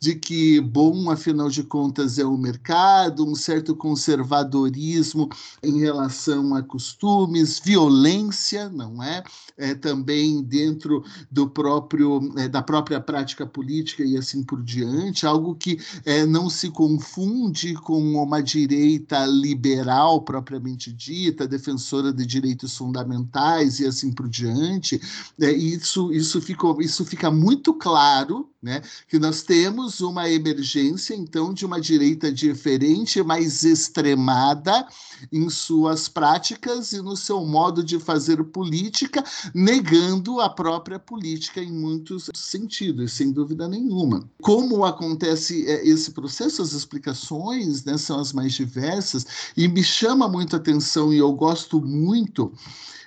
de 0.01 0.15
que 0.15 0.61
bom, 0.61 1.11
afinal 1.11 1.49
de 1.49 1.63
contas, 1.63 2.19
é 2.19 2.25
o 2.25 2.37
mercado 2.37 2.88
um 3.19 3.35
certo 3.35 3.75
conservadorismo 3.75 5.29
em 5.63 5.79
relação 5.79 6.55
a 6.55 6.63
costumes, 6.63 7.59
violência, 7.59 8.69
não 8.69 9.03
é? 9.03 9.23
é 9.57 9.75
também 9.75 10.43
dentro 10.43 11.05
do 11.31 11.49
próprio 11.49 12.21
é, 12.39 12.49
da 12.49 12.63
própria 12.63 13.01
prática 13.01 13.47
política 13.47 14.05
e 14.05 14.17
assim 14.17 14.43
por 14.43 14.63
diante, 14.63 15.27
algo 15.27 15.55
que 15.55 15.79
é, 16.05 16.25
não 16.25 16.49
se 16.49 16.71
confunde 16.71 17.75
com 17.75 18.01
uma 18.23 18.41
direita 18.41 19.27
liberal 19.27 20.23
propriamente 20.23 20.93
dita, 20.93 21.49
defensora 21.49 22.13
de 22.13 22.25
direitos 22.25 22.77
fundamentais 22.77 23.81
e 23.81 23.87
assim 23.87 24.13
por 24.13 24.29
diante. 24.29 25.01
É, 25.41 25.51
isso 25.51 26.13
isso 26.13 26.41
ficou 26.41 26.81
isso 26.81 27.05
fica 27.05 27.31
muito 27.31 27.75
claro 27.75 28.49
né? 28.61 28.83
Que 29.07 29.19
nós 29.19 29.43
temos 29.43 30.01
uma 30.01 30.29
emergência, 30.29 31.15
então, 31.15 31.55
de 31.55 31.65
uma 31.65 31.81
direita 31.81 32.33
diferente, 32.33 32.78
mais 33.25 33.65
extremada 33.65 34.87
em 35.33 35.49
suas 35.49 36.09
práticas 36.09 36.93
e 36.93 37.03
no 37.03 37.17
seu 37.17 37.45
modo 37.45 37.83
de 37.83 37.99
fazer 37.99 38.43
política, 38.45 39.25
negando 39.55 40.41
a 40.41 40.49
própria 40.49 40.99
política 40.99 41.63
em 41.63 41.73
muitos 41.73 42.31
sentidos, 42.35 43.13
sem 43.13 43.33
dúvida 43.33 43.69
nenhuma. 43.69 44.29
Como 44.41 44.85
acontece 44.85 45.67
é, 45.67 45.87
esse 45.87 46.13
processo, 46.13 46.63
as 46.63 46.73
explicações 46.73 47.85
né, 47.85 47.97
são 47.97 48.21
as 48.21 48.33
mais 48.33 48.53
diversas, 48.53 49.27
e 49.57 49.67
me 49.69 49.83
chama 49.83 50.29
muito 50.29 50.55
a 50.55 50.59
atenção, 50.59 51.13
e 51.13 51.19
eu 51.19 51.33
gosto 51.33 51.81
muito 51.81 52.53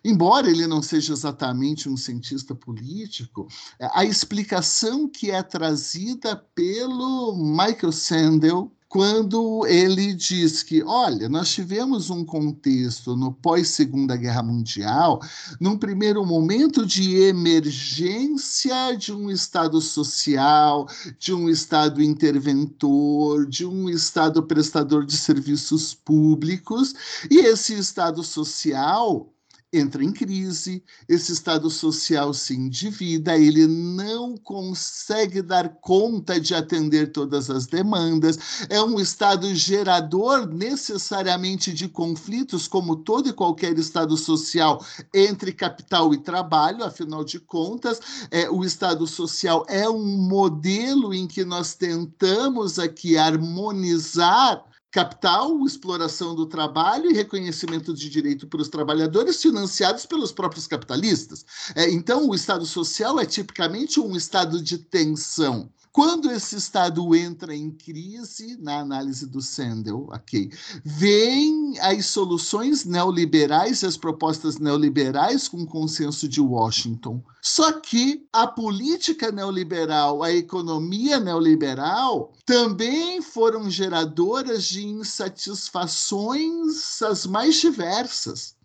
embora 0.04 0.50
ele 0.50 0.66
não 0.68 0.82
seja 0.82 1.14
exatamente 1.14 1.88
um 1.88 1.96
cientista 1.96 2.56
político, 2.56 3.48
é, 3.80 3.88
a 3.94 4.04
explicação 4.04 5.08
que 5.08 5.32
é 5.32 5.42
trazida 5.44 6.36
pelo 6.56 7.36
Michael 7.36 7.92
Sandel 7.92 8.72
quando 8.92 9.66
ele 9.68 10.14
diz 10.14 10.64
que, 10.64 10.84
olha, 10.84 11.30
nós 11.30 11.50
tivemos 11.50 12.10
um 12.10 12.26
contexto 12.26 13.16
no 13.16 13.32
pós-Segunda 13.32 14.18
Guerra 14.18 14.44
Mundial, 14.44 15.22
num 15.62 15.78
primeiro 15.78 16.26
momento 16.26 16.86
de 16.86 17.16
emergência 17.22 18.94
de 18.98 19.14
um 19.14 19.32
Estado 19.32 19.80
social, 19.80 20.90
de 21.18 21.34
um 21.34 21.50
Estado 21.50 22.04
interventor, 22.04 23.48
de 23.48 23.66
um 23.66 23.90
Estado 23.90 24.44
prestador 24.44 25.06
de 25.06 25.16
serviços 25.16 25.94
públicos, 25.94 26.94
e 27.32 27.38
esse 27.40 27.74
Estado 27.74 28.22
social 28.22 29.34
entra 29.74 30.04
em 30.04 30.12
crise, 30.12 30.84
esse 31.08 31.32
estado 31.32 31.70
social 31.70 32.34
se 32.34 32.54
endivida, 32.54 33.38
ele 33.38 33.66
não 33.68 34.36
consegue 34.36 35.42
dar 35.42 35.70
conta 35.80 36.40
de 36.40 36.54
atender 36.54 37.12
todas 37.12 37.50
as 37.50 37.68
demandas, 37.68 38.38
é 38.70 38.82
um 38.82 39.00
estado 39.00 39.54
gerador 39.56 40.46
necessariamente 40.48 41.74
de 41.74 41.88
conflitos, 41.88 42.68
como 42.68 42.98
todo 42.98 43.30
e 43.30 43.34
qualquer 43.34 43.78
estado 43.80 44.18
social 44.18 44.84
entre 45.14 45.54
capital 45.54 46.14
e 46.14 46.18
trabalho, 46.18 46.84
afinal 46.84 47.24
de 47.24 47.40
contas, 47.40 48.00
é, 48.30 48.50
o 48.50 48.66
estado 48.66 49.08
social 49.08 49.66
é 49.70 49.90
um 49.90 50.18
modelo 50.18 51.14
em 51.14 51.28
que 51.28 51.46
nós 51.46 51.76
tentamos 51.76 52.78
aqui 52.78 53.18
harmonizar 53.18 54.71
capital, 54.92 55.66
exploração 55.66 56.36
do 56.36 56.46
trabalho 56.46 57.10
e 57.10 57.14
reconhecimento 57.14 57.94
de 57.94 58.10
direito 58.10 58.46
para 58.46 58.62
os 58.62 58.68
trabalhadores 58.68 59.42
financiados 59.42 60.06
pelos 60.06 60.32
próprios 60.34 60.68
capitalistas. 60.68 61.46
É, 61.74 61.90
então, 61.90 62.28
o 62.28 62.36
Estado 62.36 62.66
social 62.66 63.20
é 63.20 63.26
tipicamente 63.26 64.00
um 64.00 64.16
estado 64.16 64.62
de 64.62 64.78
tensão. 64.78 65.70
Quando 65.94 66.32
esse 66.32 66.56
Estado 66.56 67.14
entra 67.14 67.54
em 67.54 67.70
crise, 67.70 68.56
na 68.62 68.80
análise 68.80 69.28
do 69.28 69.42
Sandel, 69.42 70.08
ok, 70.10 70.50
vem 70.86 71.78
as 71.80 72.06
soluções 72.06 72.86
neoliberais 72.86 73.84
as 73.84 73.98
propostas 73.98 74.58
neoliberais 74.58 75.50
com 75.50 75.66
consenso 75.66 76.30
de 76.30 76.40
Washington. 76.40 77.22
Só 77.42 77.74
que 77.74 78.26
a 78.32 78.48
política 78.48 79.34
neoliberal, 79.34 80.24
a 80.24 80.32
economia 80.32 81.20
neoliberal, 81.20 82.32
também 82.46 83.22
foram 83.22 83.70
geradoras 83.70 84.64
de 84.64 84.86
insatisfações 84.86 87.02
as 87.02 87.26
mais 87.26 87.60
diversas. 87.60 88.56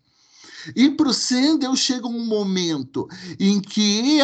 E 0.75 0.89
para 0.89 1.09
o 1.09 1.13
Sendel 1.13 1.75
chega 1.75 2.07
um 2.07 2.25
momento 2.25 3.07
em 3.39 3.59
que 3.59 4.19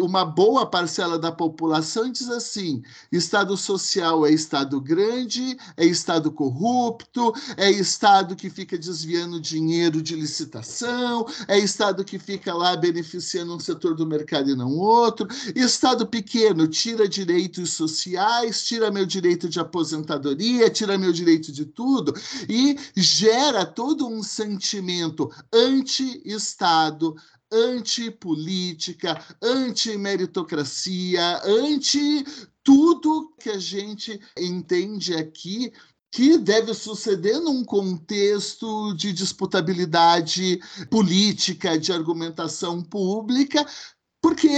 uma 0.00 0.24
boa 0.24 0.66
parcela 0.66 1.18
da 1.18 1.32
população 1.32 2.10
diz 2.10 2.28
assim: 2.28 2.82
Estado 3.10 3.56
social 3.56 4.26
é 4.26 4.32
Estado 4.32 4.80
grande, 4.80 5.56
é 5.76 5.84
Estado 5.84 6.30
corrupto, 6.30 7.32
é 7.56 7.70
Estado 7.70 8.36
que 8.36 8.50
fica 8.50 8.76
desviando 8.76 9.40
dinheiro 9.40 10.02
de 10.02 10.14
licitação, 10.14 11.26
é 11.46 11.58
Estado 11.58 12.04
que 12.04 12.18
fica 12.18 12.54
lá 12.54 12.76
beneficiando 12.76 13.54
um 13.54 13.60
setor 13.60 13.94
do 13.94 14.06
mercado 14.06 14.50
e 14.50 14.56
não 14.56 14.76
outro. 14.76 15.28
Estado 15.54 16.06
pequeno 16.06 16.66
tira 16.66 17.08
direitos 17.08 17.70
sociais, 17.70 18.64
tira 18.64 18.90
meu 18.90 19.06
direito 19.06 19.48
de 19.48 19.60
aposentadoria, 19.60 20.70
tira 20.70 20.98
meu 20.98 21.12
direito 21.12 21.52
de 21.52 21.64
tudo 21.64 22.14
e 22.48 22.76
gera 22.96 23.64
todo 23.64 24.06
um 24.06 24.22
sentimento 24.22 25.30
anti-Estado, 25.68 27.14
anti-política, 27.52 29.22
anti-meritocracia, 29.42 31.40
anti 31.44 32.24
tudo 32.62 33.34
que 33.40 33.50
a 33.50 33.58
gente 33.58 34.20
entende 34.36 35.14
aqui 35.14 35.72
que 36.10 36.38
deve 36.38 36.72
suceder 36.74 37.38
num 37.40 37.64
contexto 37.64 38.94
de 38.94 39.12
disputabilidade 39.12 40.58
política, 40.90 41.78
de 41.78 41.92
argumentação 41.92 42.82
pública, 42.82 43.66
porque 44.20 44.48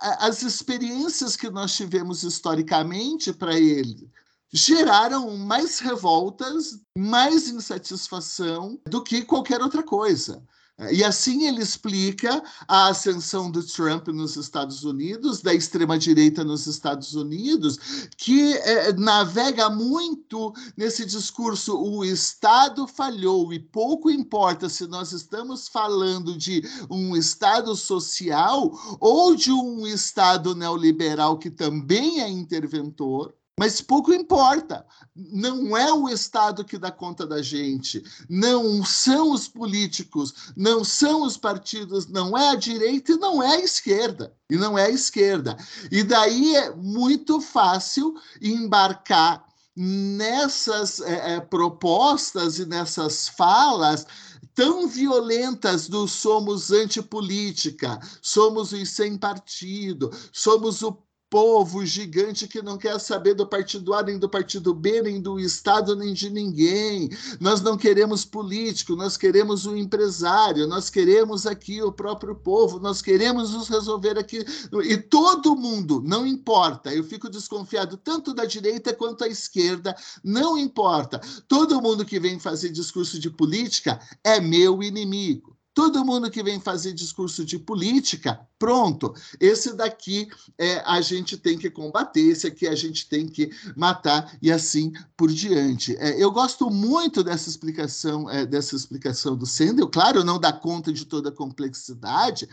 as 0.00 0.42
experiências 0.42 1.36
que 1.36 1.50
nós 1.50 1.74
tivemos 1.74 2.22
historicamente 2.22 3.32
para 3.32 3.58
ele 3.58 4.10
geraram 4.52 5.36
mais 5.36 5.78
revoltas, 5.78 6.80
mais 6.96 7.48
insatisfação 7.48 8.80
do 8.88 9.02
que 9.02 9.22
qualquer 9.22 9.62
outra 9.62 9.82
coisa. 9.82 10.42
E 10.90 11.04
assim 11.04 11.46
ele 11.46 11.60
explica 11.60 12.42
a 12.66 12.88
ascensão 12.88 13.50
do 13.50 13.62
Trump 13.62 14.08
nos 14.08 14.36
Estados 14.36 14.82
Unidos, 14.82 15.42
da 15.42 15.52
extrema-direita 15.52 16.42
nos 16.42 16.66
Estados 16.66 17.14
Unidos, 17.14 18.08
que 18.16 18.54
é, 18.54 18.90
navega 18.94 19.68
muito 19.68 20.54
nesse 20.74 21.04
discurso: 21.04 21.78
o 21.78 22.02
Estado 22.02 22.86
falhou, 22.86 23.52
e 23.52 23.60
pouco 23.60 24.10
importa 24.10 24.70
se 24.70 24.86
nós 24.86 25.12
estamos 25.12 25.68
falando 25.68 26.34
de 26.34 26.62
um 26.88 27.14
Estado 27.14 27.76
social 27.76 28.72
ou 28.98 29.36
de 29.36 29.52
um 29.52 29.86
Estado 29.86 30.54
neoliberal 30.54 31.38
que 31.38 31.50
também 31.50 32.22
é 32.22 32.28
interventor 32.28 33.34
Mas 33.60 33.82
pouco 33.82 34.10
importa. 34.10 34.86
Não 35.14 35.76
é 35.76 35.92
o 35.92 36.08
Estado 36.08 36.64
que 36.64 36.78
dá 36.78 36.90
conta 36.90 37.26
da 37.26 37.42
gente, 37.42 38.02
não 38.26 38.82
são 38.82 39.32
os 39.32 39.46
políticos, 39.46 40.32
não 40.56 40.82
são 40.82 41.24
os 41.24 41.36
partidos, 41.36 42.06
não 42.06 42.34
é 42.34 42.48
a 42.48 42.54
direita 42.54 43.12
e 43.12 43.18
não 43.18 43.42
é 43.42 43.56
a 43.56 43.60
esquerda. 43.60 44.34
E 44.48 44.56
não 44.56 44.78
é 44.78 44.86
a 44.86 44.90
esquerda. 44.90 45.58
E 45.92 46.02
daí 46.02 46.56
é 46.56 46.74
muito 46.74 47.38
fácil 47.38 48.14
embarcar 48.40 49.44
nessas 49.76 50.98
é, 51.00 51.34
é, 51.34 51.40
propostas 51.40 52.58
e 52.58 52.64
nessas 52.64 53.28
falas 53.28 54.06
tão 54.54 54.88
violentas 54.88 55.86
do 55.86 56.08
somos 56.08 56.70
antipolítica, 56.70 58.00
somos 58.22 58.72
os 58.72 58.88
sem 58.88 59.18
partido, 59.18 60.10
somos 60.32 60.80
o 60.82 60.92
povo 61.30 61.86
gigante 61.86 62.48
que 62.48 62.60
não 62.60 62.76
quer 62.76 62.98
saber 62.98 63.34
do 63.34 63.46
partido 63.46 63.94
A, 63.94 64.02
nem 64.02 64.18
do 64.18 64.28
partido 64.28 64.74
B, 64.74 65.00
nem 65.00 65.20
do 65.20 65.38
Estado, 65.38 65.94
nem 65.94 66.12
de 66.12 66.28
ninguém. 66.28 67.08
Nós 67.38 67.60
não 67.60 67.76
queremos 67.76 68.24
político, 68.24 68.96
nós 68.96 69.16
queremos 69.16 69.64
o 69.64 69.70
um 69.70 69.76
empresário, 69.76 70.66
nós 70.66 70.90
queremos 70.90 71.46
aqui 71.46 71.80
o 71.80 71.92
próprio 71.92 72.34
povo, 72.34 72.80
nós 72.80 73.00
queremos 73.00 73.52
nos 73.52 73.68
resolver 73.68 74.18
aqui. 74.18 74.44
E 74.82 74.96
todo 74.96 75.54
mundo, 75.54 76.02
não 76.04 76.26
importa, 76.26 76.92
eu 76.92 77.04
fico 77.04 77.30
desconfiado 77.30 77.96
tanto 77.96 78.34
da 78.34 78.44
direita 78.44 78.92
quanto 78.92 79.20
da 79.20 79.28
esquerda, 79.28 79.94
não 80.24 80.58
importa. 80.58 81.20
Todo 81.46 81.80
mundo 81.80 82.04
que 82.04 82.18
vem 82.18 82.40
fazer 82.40 82.70
discurso 82.70 83.20
de 83.20 83.30
política 83.30 84.00
é 84.24 84.40
meu 84.40 84.82
inimigo. 84.82 85.59
Todo 85.80 86.04
mundo 86.04 86.30
que 86.30 86.42
vem 86.42 86.60
fazer 86.60 86.92
discurso 86.92 87.42
de 87.42 87.58
política, 87.58 88.46
pronto, 88.58 89.14
esse 89.40 89.72
daqui 89.72 90.28
é, 90.58 90.80
a 90.80 91.00
gente 91.00 91.38
tem 91.38 91.56
que 91.56 91.70
combater, 91.70 92.20
esse 92.20 92.46
aqui 92.46 92.68
a 92.68 92.74
gente 92.74 93.08
tem 93.08 93.26
que 93.26 93.50
matar 93.74 94.36
e 94.42 94.52
assim 94.52 94.92
por 95.16 95.32
diante. 95.32 95.96
É, 95.96 96.22
eu 96.22 96.30
gosto 96.30 96.68
muito 96.68 97.24
dessa 97.24 97.48
explicação, 97.48 98.28
é, 98.28 98.44
dessa 98.44 98.76
explicação 98.76 99.34
do 99.34 99.46
Sendel, 99.46 99.88
claro, 99.88 100.22
não 100.22 100.38
dá 100.38 100.52
conta 100.52 100.92
de 100.92 101.06
toda 101.06 101.30
a 101.30 101.34
complexidade, 101.34 102.46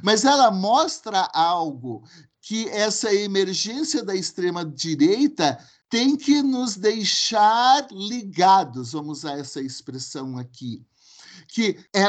mas 0.00 0.24
ela 0.24 0.48
mostra 0.48 1.28
algo 1.34 2.04
que 2.40 2.68
essa 2.68 3.12
emergência 3.12 4.04
da 4.04 4.14
extrema 4.14 4.64
direita 4.64 5.58
tem 5.90 6.16
que 6.16 6.44
nos 6.44 6.76
deixar 6.76 7.88
ligados, 7.90 8.92
vamos 8.92 9.18
usar 9.18 9.36
essa 9.36 9.60
expressão 9.60 10.38
aqui 10.38 10.86
que 11.48 11.78
é, 11.94 12.04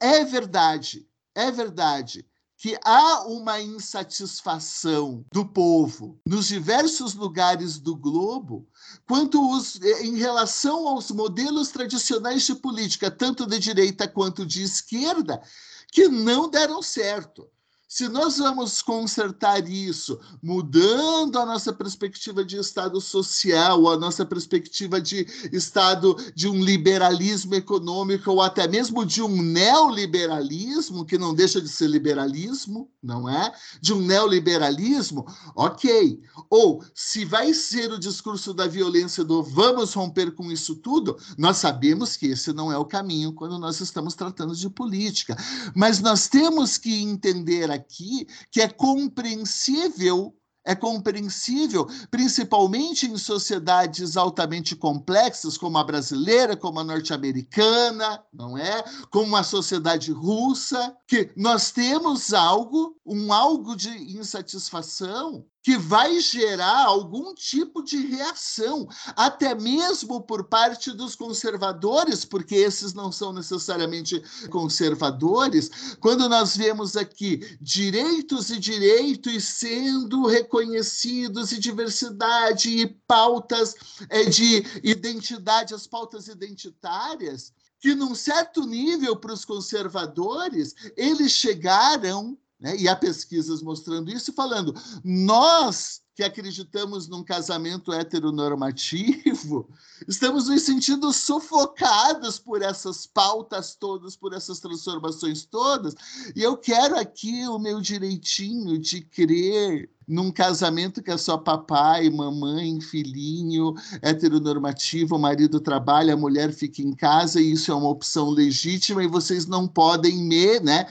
é 0.00 0.24
verdade, 0.24 1.06
é 1.34 1.50
verdade 1.50 2.26
que 2.62 2.78
há 2.84 3.24
uma 3.26 3.60
insatisfação 3.60 5.24
do 5.32 5.44
povo 5.44 6.20
nos 6.24 6.46
diversos 6.46 7.12
lugares 7.12 7.76
do 7.76 7.96
globo 7.96 8.68
quanto 9.04 9.50
os, 9.50 9.80
em 9.82 10.16
relação 10.16 10.86
aos 10.86 11.10
modelos 11.10 11.70
tradicionais 11.70 12.46
de 12.46 12.54
política, 12.54 13.10
tanto 13.10 13.46
de 13.46 13.58
direita 13.58 14.06
quanto 14.06 14.46
de 14.46 14.62
esquerda, 14.62 15.42
que 15.90 16.06
não 16.06 16.48
deram 16.48 16.80
certo. 16.80 17.50
Se 17.94 18.08
nós 18.08 18.38
vamos 18.38 18.80
consertar 18.80 19.68
isso, 19.68 20.18
mudando 20.42 21.38
a 21.38 21.44
nossa 21.44 21.74
perspectiva 21.74 22.42
de 22.42 22.56
Estado 22.56 22.98
social, 23.02 23.86
a 23.86 23.98
nossa 23.98 24.24
perspectiva 24.24 24.98
de 24.98 25.26
Estado 25.52 26.16
de 26.34 26.48
um 26.48 26.64
liberalismo 26.64 27.54
econômico, 27.54 28.30
ou 28.30 28.40
até 28.40 28.66
mesmo 28.66 29.04
de 29.04 29.20
um 29.20 29.42
neoliberalismo, 29.42 31.04
que 31.04 31.18
não 31.18 31.34
deixa 31.34 31.60
de 31.60 31.68
ser 31.68 31.86
liberalismo, 31.86 32.90
não 33.02 33.28
é? 33.28 33.52
De 33.78 33.92
um 33.92 34.00
neoliberalismo, 34.00 35.26
ok. 35.54 36.18
Ou 36.48 36.82
se 36.94 37.26
vai 37.26 37.52
ser 37.52 37.92
o 37.92 37.98
discurso 37.98 38.54
da 38.54 38.66
violência 38.66 39.22
do 39.22 39.42
vamos 39.42 39.92
romper 39.92 40.34
com 40.34 40.50
isso 40.50 40.76
tudo, 40.76 41.18
nós 41.36 41.58
sabemos 41.58 42.16
que 42.16 42.28
esse 42.28 42.54
não 42.54 42.72
é 42.72 42.78
o 42.78 42.86
caminho 42.86 43.34
quando 43.34 43.58
nós 43.58 43.80
estamos 43.80 44.14
tratando 44.14 44.56
de 44.56 44.70
política. 44.70 45.36
Mas 45.74 46.00
nós 46.00 46.26
temos 46.26 46.78
que 46.78 47.02
entender 47.02 47.70
aqui 47.70 47.81
aqui 47.82 48.26
que 48.50 48.60
é 48.60 48.68
compreensível 48.68 50.34
é 50.64 50.74
compreensível, 50.74 51.88
principalmente 52.10 53.06
em 53.06 53.16
sociedades 53.16 54.16
altamente 54.16 54.76
complexas, 54.76 55.58
como 55.58 55.76
a 55.76 55.84
brasileira, 55.84 56.56
como 56.56 56.78
a 56.78 56.84
norte-americana, 56.84 58.22
não 58.32 58.56
é? 58.56 58.84
Como 59.10 59.34
a 59.34 59.42
sociedade 59.42 60.12
russa, 60.12 60.96
que 61.08 61.32
nós 61.36 61.72
temos 61.72 62.32
algo, 62.32 62.96
um 63.04 63.32
algo 63.32 63.74
de 63.74 63.90
insatisfação 64.16 65.44
que 65.62 65.76
vai 65.76 66.18
gerar 66.18 66.86
algum 66.86 67.34
tipo 67.34 67.82
de 67.82 67.96
reação, 67.96 68.88
até 69.14 69.54
mesmo 69.54 70.20
por 70.20 70.44
parte 70.44 70.90
dos 70.92 71.14
conservadores, 71.14 72.24
porque 72.24 72.56
esses 72.56 72.92
não 72.92 73.12
são 73.12 73.32
necessariamente 73.32 74.20
conservadores. 74.50 75.96
Quando 76.00 76.28
nós 76.28 76.56
vemos 76.56 76.96
aqui 76.96 77.56
direitos 77.60 78.50
e 78.50 78.58
direitos 78.58 79.44
sendo 79.44 80.26
reconhecidos, 80.26 81.52
e 81.52 81.58
diversidade, 81.58 82.68
e 82.68 82.86
pautas 83.06 83.74
é, 84.08 84.24
de 84.24 84.64
identidade, 84.82 85.74
as 85.74 85.86
pautas 85.86 86.26
identitárias, 86.26 87.52
que 87.78 87.94
num 87.94 88.14
certo 88.14 88.64
nível 88.64 89.16
para 89.16 89.32
os 89.32 89.44
conservadores, 89.44 90.74
eles 90.96 91.32
chegaram 91.32 92.38
né? 92.62 92.76
E 92.76 92.88
há 92.88 92.94
pesquisas 92.94 93.60
mostrando 93.60 94.10
isso, 94.10 94.32
falando: 94.32 94.72
nós 95.04 96.00
que 96.14 96.22
acreditamos 96.22 97.08
num 97.08 97.24
casamento 97.24 97.90
heteronormativo, 97.92 99.68
estamos 100.06 100.46
nos 100.46 100.62
sentindo 100.62 101.10
sufocados 101.12 102.38
por 102.38 102.60
essas 102.60 103.06
pautas 103.06 103.74
todas, 103.74 104.14
por 104.14 104.34
essas 104.34 104.60
transformações 104.60 105.44
todas, 105.44 105.94
e 106.36 106.42
eu 106.42 106.56
quero 106.56 106.98
aqui 106.98 107.46
o 107.48 107.58
meu 107.58 107.80
direitinho 107.80 108.78
de 108.78 109.00
crer 109.00 109.88
num 110.06 110.30
casamento 110.30 111.02
que 111.02 111.10
é 111.10 111.16
só 111.16 111.38
papai, 111.38 112.10
mamãe, 112.10 112.78
filhinho, 112.80 113.72
heteronormativo, 114.02 115.16
o 115.16 115.18
marido 115.18 115.60
trabalha, 115.60 116.12
a 116.12 116.16
mulher 116.16 116.52
fica 116.52 116.82
em 116.82 116.92
casa, 116.92 117.40
e 117.40 117.52
isso 117.52 117.72
é 117.72 117.74
uma 117.74 117.88
opção 117.88 118.28
legítima, 118.28 119.02
e 119.02 119.08
vocês 119.08 119.46
não 119.46 119.66
podem 119.66 120.18
me, 120.18 120.60
né? 120.60 120.86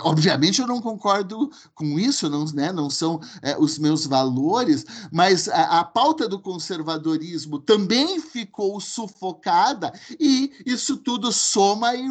Obviamente 0.00 0.60
eu 0.60 0.66
não 0.66 0.80
concordo 0.80 1.50
com 1.74 1.98
isso, 1.98 2.30
não, 2.30 2.46
né, 2.46 2.72
não 2.72 2.88
são 2.88 3.20
é, 3.42 3.56
os 3.58 3.78
meus 3.78 4.06
valores, 4.06 4.86
mas 5.12 5.46
a, 5.46 5.80
a, 5.80 5.84
pauta 5.84 6.26
do 6.26 6.40
conservadorismo 6.40 7.58
também 7.58 8.18
ficou 8.18 8.80
sufocada 8.80 9.92
e 10.18 10.52
isso 10.64 10.96
tudo 10.96 11.30
soma 11.30 11.94
e 11.94 12.08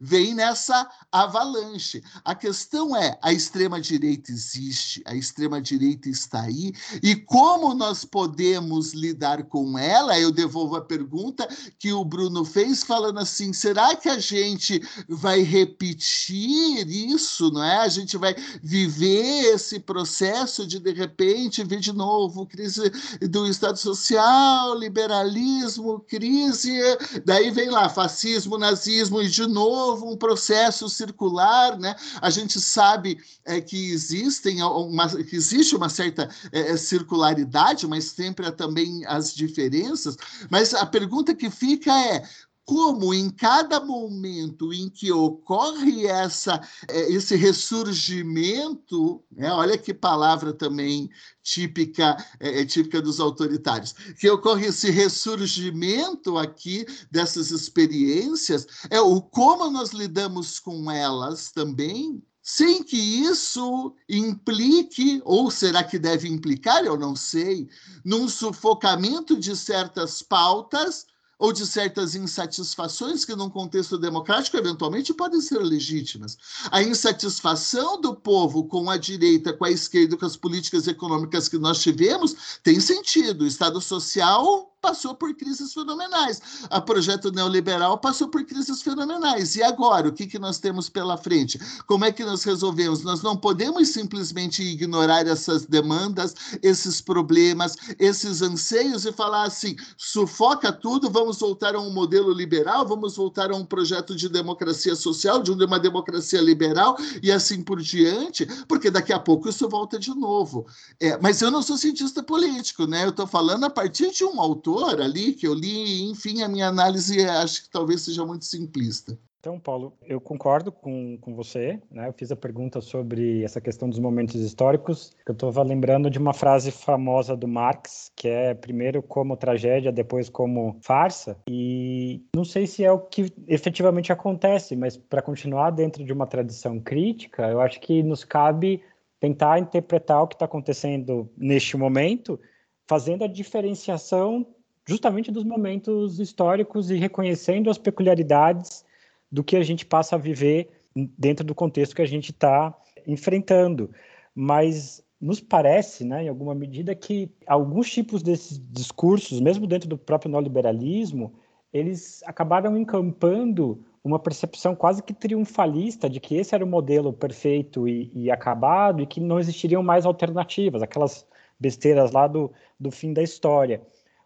vem 0.00 0.34
nessa 0.34 0.88
avalanche. 1.10 2.02
A 2.24 2.34
questão 2.34 2.96
é: 2.96 3.18
a 3.22 3.32
extrema-direita 3.32 4.30
existe, 4.30 5.02
a 5.06 5.14
extrema-direita 5.14 6.08
está 6.08 6.42
aí, 6.42 6.72
e 7.02 7.16
como 7.16 7.74
nós 7.74 8.04
podemos 8.04 8.92
lidar 8.92 9.44
com 9.44 9.78
ela? 9.78 10.18
Eu 10.18 10.30
devolvo 10.30 10.76
a 10.76 10.80
pergunta 10.80 11.48
que 11.78 11.92
o 11.92 12.04
Bruno 12.04 12.44
fez, 12.44 12.82
falando 12.82 13.18
assim: 13.18 13.52
será 13.52 13.94
que 13.96 14.08
a 14.08 14.18
gente 14.18 14.80
vai 15.08 15.42
repetir 15.42 16.88
isso, 16.88 17.50
não 17.50 17.62
é? 17.62 17.78
A 17.78 17.88
gente 17.88 18.16
vai 18.16 18.34
viver 18.62 19.54
esse 19.54 19.78
processo 19.78 20.66
de, 20.66 20.78
de 20.78 20.92
repente, 20.92 21.64
ver 21.64 21.80
de 21.80 21.92
novo 21.92 22.46
crise 22.46 22.90
do 23.20 23.46
Estado 23.46 23.78
Social, 23.78 24.76
liberalismo, 24.78 26.00
crise, 26.00 26.78
daí 27.24 27.50
vem 27.50 27.70
lá 27.70 27.88
fascismo, 27.88 28.58
nazismo, 28.58 29.22
e 29.22 29.28
de 29.28 29.46
novo 29.50 30.10
um 30.10 30.16
processo 30.16 30.88
circular, 30.88 31.78
né? 31.78 31.94
A 32.20 32.30
gente 32.30 32.60
sabe 32.60 33.18
é, 33.44 33.60
que 33.60 33.90
existem 33.90 34.62
uma, 34.62 35.08
que 35.08 35.36
existe 35.36 35.76
uma 35.76 35.88
certa 35.88 36.28
é, 36.52 36.72
é, 36.72 36.76
circularidade, 36.76 37.86
mas 37.86 38.04
sempre 38.04 38.46
há 38.46 38.52
também 38.52 39.04
as 39.06 39.34
diferenças. 39.34 40.16
Mas 40.48 40.72
a 40.72 40.86
pergunta 40.86 41.34
que 41.34 41.50
fica 41.50 41.92
é 41.92 42.22
como 42.70 43.12
em 43.12 43.28
cada 43.28 43.80
momento 43.80 44.72
em 44.72 44.88
que 44.88 45.10
ocorre 45.10 46.06
essa, 46.06 46.60
é, 46.86 47.12
esse 47.12 47.34
ressurgimento, 47.34 49.24
né, 49.28 49.52
olha 49.52 49.76
que 49.76 49.92
palavra 49.92 50.52
também 50.52 51.10
típica, 51.42 52.16
é, 52.38 52.60
é, 52.60 52.64
típica 52.64 53.02
dos 53.02 53.18
autoritários, 53.18 53.92
que 53.92 54.30
ocorre 54.30 54.66
esse 54.66 54.88
ressurgimento 54.88 56.38
aqui 56.38 56.86
dessas 57.10 57.50
experiências, 57.50 58.68
é 58.88 59.00
o 59.00 59.20
como 59.20 59.68
nós 59.68 59.90
lidamos 59.90 60.60
com 60.60 60.88
elas 60.88 61.50
também, 61.50 62.22
sem 62.40 62.84
que 62.84 62.96
isso 62.96 63.96
implique, 64.08 65.20
ou 65.24 65.50
será 65.50 65.82
que 65.82 65.98
deve 65.98 66.28
implicar, 66.28 66.84
eu 66.84 66.96
não 66.96 67.16
sei, 67.16 67.68
num 68.04 68.28
sufocamento 68.28 69.36
de 69.36 69.56
certas 69.56 70.22
pautas 70.22 71.10
ou 71.40 71.54
de 71.54 71.66
certas 71.66 72.14
insatisfações 72.14 73.24
que, 73.24 73.34
num 73.34 73.48
contexto 73.48 73.96
democrático, 73.96 74.58
eventualmente 74.58 75.14
podem 75.14 75.40
ser 75.40 75.58
legítimas. 75.58 76.36
A 76.70 76.82
insatisfação 76.82 77.98
do 77.98 78.14
povo 78.14 78.64
com 78.64 78.90
a 78.90 78.98
direita, 78.98 79.54
com 79.54 79.64
a 79.64 79.70
esquerda, 79.70 80.18
com 80.18 80.26
as 80.26 80.36
políticas 80.36 80.86
econômicas 80.86 81.48
que 81.48 81.58
nós 81.58 81.80
tivemos, 81.80 82.60
tem 82.62 82.78
sentido. 82.78 83.42
O 83.42 83.46
Estado 83.46 83.80
social 83.80 84.69
passou 84.80 85.14
por 85.14 85.34
crises 85.34 85.72
fenomenais. 85.72 86.40
A 86.70 86.80
projeto 86.80 87.30
neoliberal 87.30 87.98
passou 87.98 88.28
por 88.28 88.44
crises 88.44 88.82
fenomenais. 88.82 89.56
E 89.56 89.62
agora, 89.62 90.08
o 90.08 90.12
que, 90.12 90.26
que 90.26 90.38
nós 90.38 90.58
temos 90.58 90.88
pela 90.88 91.16
frente? 91.16 91.60
Como 91.86 92.04
é 92.04 92.12
que 92.12 92.24
nós 92.24 92.42
resolvemos? 92.44 93.02
Nós 93.02 93.22
não 93.22 93.36
podemos 93.36 93.88
simplesmente 93.88 94.62
ignorar 94.62 95.26
essas 95.26 95.66
demandas, 95.66 96.34
esses 96.62 97.00
problemas, 97.00 97.76
esses 97.98 98.42
anseios 98.42 99.04
e 99.04 99.12
falar 99.12 99.44
assim: 99.44 99.76
sufoca 99.96 100.72
tudo, 100.72 101.10
vamos 101.10 101.38
voltar 101.38 101.74
a 101.74 101.80
um 101.80 101.92
modelo 101.92 102.32
liberal, 102.32 102.86
vamos 102.86 103.16
voltar 103.16 103.50
a 103.50 103.56
um 103.56 103.64
projeto 103.64 104.16
de 104.16 104.28
democracia 104.28 104.94
social, 104.94 105.42
de 105.42 105.50
uma 105.50 105.78
democracia 105.78 106.40
liberal 106.40 106.96
e 107.22 107.30
assim 107.30 107.62
por 107.62 107.80
diante, 107.80 108.46
porque 108.66 108.90
daqui 108.90 109.12
a 109.12 109.18
pouco 109.18 109.48
isso 109.48 109.68
volta 109.68 109.98
de 109.98 110.14
novo. 110.14 110.66
É, 110.98 111.18
mas 111.18 111.42
eu 111.42 111.50
não 111.50 111.62
sou 111.62 111.76
cientista 111.76 112.22
político, 112.22 112.86
né? 112.86 113.04
Eu 113.04 113.10
estou 113.10 113.26
falando 113.26 113.64
a 113.64 113.70
partir 113.70 114.10
de 114.10 114.24
um 114.24 114.40
autor 114.40 114.69
autor 114.70 115.00
ali 115.00 115.32
que 115.32 115.46
eu 115.46 115.54
li, 115.54 116.10
enfim, 116.10 116.42
a 116.42 116.48
minha 116.48 116.68
análise 116.68 117.24
acho 117.24 117.64
que 117.64 117.70
talvez 117.70 118.02
seja 118.02 118.24
muito 118.24 118.44
simplista. 118.44 119.18
Então, 119.40 119.58
Paulo, 119.58 119.94
eu 120.02 120.20
concordo 120.20 120.70
com, 120.70 121.16
com 121.18 121.34
você. 121.34 121.80
Né? 121.90 122.06
Eu 122.06 122.12
fiz 122.12 122.30
a 122.30 122.36
pergunta 122.36 122.82
sobre 122.82 123.42
essa 123.42 123.58
questão 123.58 123.88
dos 123.88 123.98
momentos 123.98 124.34
históricos. 124.34 125.16
Eu 125.26 125.32
estava 125.32 125.62
lembrando 125.62 126.10
de 126.10 126.18
uma 126.18 126.34
frase 126.34 126.70
famosa 126.70 127.34
do 127.34 127.48
Marx, 127.48 128.12
que 128.14 128.28
é 128.28 128.52
primeiro 128.52 129.02
como 129.02 129.38
tragédia, 129.38 129.90
depois 129.90 130.28
como 130.28 130.76
farsa. 130.82 131.38
E 131.48 132.22
não 132.36 132.44
sei 132.44 132.66
se 132.66 132.84
é 132.84 132.92
o 132.92 132.98
que 132.98 133.32
efetivamente 133.48 134.12
acontece, 134.12 134.76
mas 134.76 134.98
para 134.98 135.22
continuar 135.22 135.70
dentro 135.70 136.04
de 136.04 136.12
uma 136.12 136.26
tradição 136.26 136.78
crítica, 136.78 137.48
eu 137.48 137.62
acho 137.62 137.80
que 137.80 138.02
nos 138.02 138.24
cabe 138.24 138.82
tentar 139.18 139.58
interpretar 139.58 140.22
o 140.22 140.28
que 140.28 140.34
está 140.34 140.44
acontecendo 140.44 141.30
neste 141.34 141.78
momento, 141.78 142.38
fazendo 142.86 143.24
a 143.24 143.28
diferenciação 143.28 144.46
justamente 144.90 145.30
dos 145.30 145.44
momentos 145.44 146.18
históricos 146.18 146.90
e 146.90 146.96
reconhecendo 146.96 147.70
as 147.70 147.78
peculiaridades 147.78 148.84
do 149.30 149.44
que 149.44 149.54
a 149.54 149.62
gente 149.62 149.86
passa 149.86 150.16
a 150.16 150.18
viver 150.18 150.68
dentro 151.16 151.44
do 151.44 151.54
contexto 151.54 151.94
que 151.94 152.02
a 152.02 152.06
gente 152.06 152.32
está 152.32 152.76
enfrentando. 153.06 153.88
Mas 154.34 155.00
nos 155.20 155.40
parece, 155.40 156.04
né, 156.04 156.24
em 156.24 156.28
alguma 156.28 156.56
medida, 156.56 156.92
que 156.92 157.30
alguns 157.46 157.88
tipos 157.88 158.20
desses 158.20 158.60
discursos, 158.72 159.40
mesmo 159.40 159.64
dentro 159.64 159.88
do 159.88 159.96
próprio 159.96 160.28
neoliberalismo, 160.28 161.34
eles 161.72 162.20
acabaram 162.26 162.76
encampando 162.76 163.84
uma 164.02 164.18
percepção 164.18 164.74
quase 164.74 165.04
que 165.04 165.14
triunfalista 165.14 166.10
de 166.10 166.18
que 166.18 166.34
esse 166.34 166.52
era 166.52 166.64
o 166.64 166.68
modelo 166.68 167.12
perfeito 167.12 167.86
e, 167.86 168.10
e 168.12 168.28
acabado 168.28 169.02
e 169.02 169.06
que 169.06 169.20
não 169.20 169.38
existiriam 169.38 169.84
mais 169.84 170.04
alternativas, 170.04 170.82
aquelas 170.82 171.24
besteiras 171.60 172.10
lá 172.10 172.26
do, 172.26 172.50
do 172.78 172.90
fim 172.90 173.12
da 173.12 173.22
história. 173.22 173.80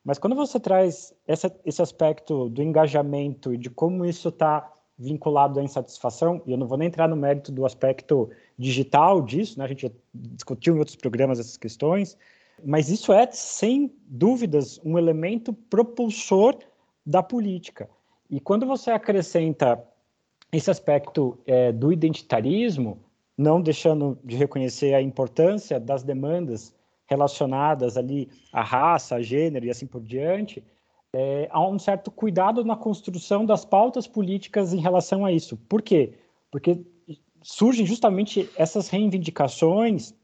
Mas 0.04 0.18
quando 0.18 0.36
você 0.36 0.60
traz 0.60 1.14
essa, 1.26 1.54
esse 1.64 1.80
aspecto 1.80 2.48
do 2.50 2.62
engajamento 2.62 3.54
e 3.54 3.56
de 3.56 3.70
como 3.70 4.04
isso 4.04 4.28
está 4.28 4.70
vinculado 4.98 5.58
à 5.58 5.62
insatisfação, 5.62 6.42
e 6.46 6.52
eu 6.52 6.58
não 6.58 6.68
vou 6.68 6.78
nem 6.78 6.88
entrar 6.88 7.08
no 7.08 7.16
mérito 7.16 7.50
do 7.50 7.64
aspecto 7.64 8.30
digital 8.58 9.22
disso, 9.22 9.58
né? 9.58 9.64
a 9.64 9.68
gente 9.68 9.82
já 9.82 9.90
discutiu 10.14 10.76
em 10.76 10.78
outros 10.78 10.96
programas 10.96 11.40
essas 11.40 11.56
questões, 11.56 12.16
mas 12.64 12.88
isso 12.90 13.12
é, 13.12 13.28
sem 13.32 13.92
dúvidas, 14.06 14.80
um 14.84 14.98
elemento 14.98 15.52
propulsor 15.52 16.56
da 17.04 17.22
política. 17.22 17.88
E 18.30 18.38
quando 18.38 18.66
você 18.66 18.90
acrescenta 18.90 19.82
esse 20.52 20.70
aspecto 20.70 21.36
é, 21.46 21.72
do 21.72 21.92
identitarismo, 21.92 23.00
não 23.36 23.60
deixando 23.60 24.16
de 24.22 24.36
reconhecer 24.36 24.94
a 24.94 25.02
importância 25.02 25.80
das 25.80 26.04
demandas 26.04 26.72
relacionadas 27.06 27.96
ali 27.96 28.28
à 28.52 28.62
raça, 28.62 29.16
a 29.16 29.22
gênero 29.22 29.66
e 29.66 29.70
assim 29.70 29.86
por 29.86 30.02
diante, 30.02 30.62
é, 31.12 31.48
há 31.50 31.66
um 31.66 31.78
certo 31.78 32.10
cuidado 32.10 32.64
na 32.64 32.76
construção 32.76 33.44
das 33.46 33.64
pautas 33.64 34.06
políticas 34.06 34.72
em 34.72 34.80
relação 34.80 35.24
a 35.24 35.30
isso. 35.30 35.56
Por 35.68 35.80
quê? 35.80 36.14
Porque 36.50 36.80
surgem 37.42 37.86
justamente 37.86 38.50
essas 38.56 38.88
reivindicações 38.88 40.14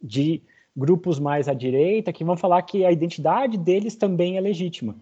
de 0.00 0.42
grupos 0.76 1.18
mais 1.18 1.48
à 1.48 1.54
direita 1.54 2.12
que 2.12 2.24
vão 2.24 2.36
falar 2.36 2.62
que 2.62 2.84
a 2.84 2.92
identidade 2.92 3.58
deles 3.58 3.96
também 3.96 4.36
é 4.36 4.40
legítima. 4.40 4.96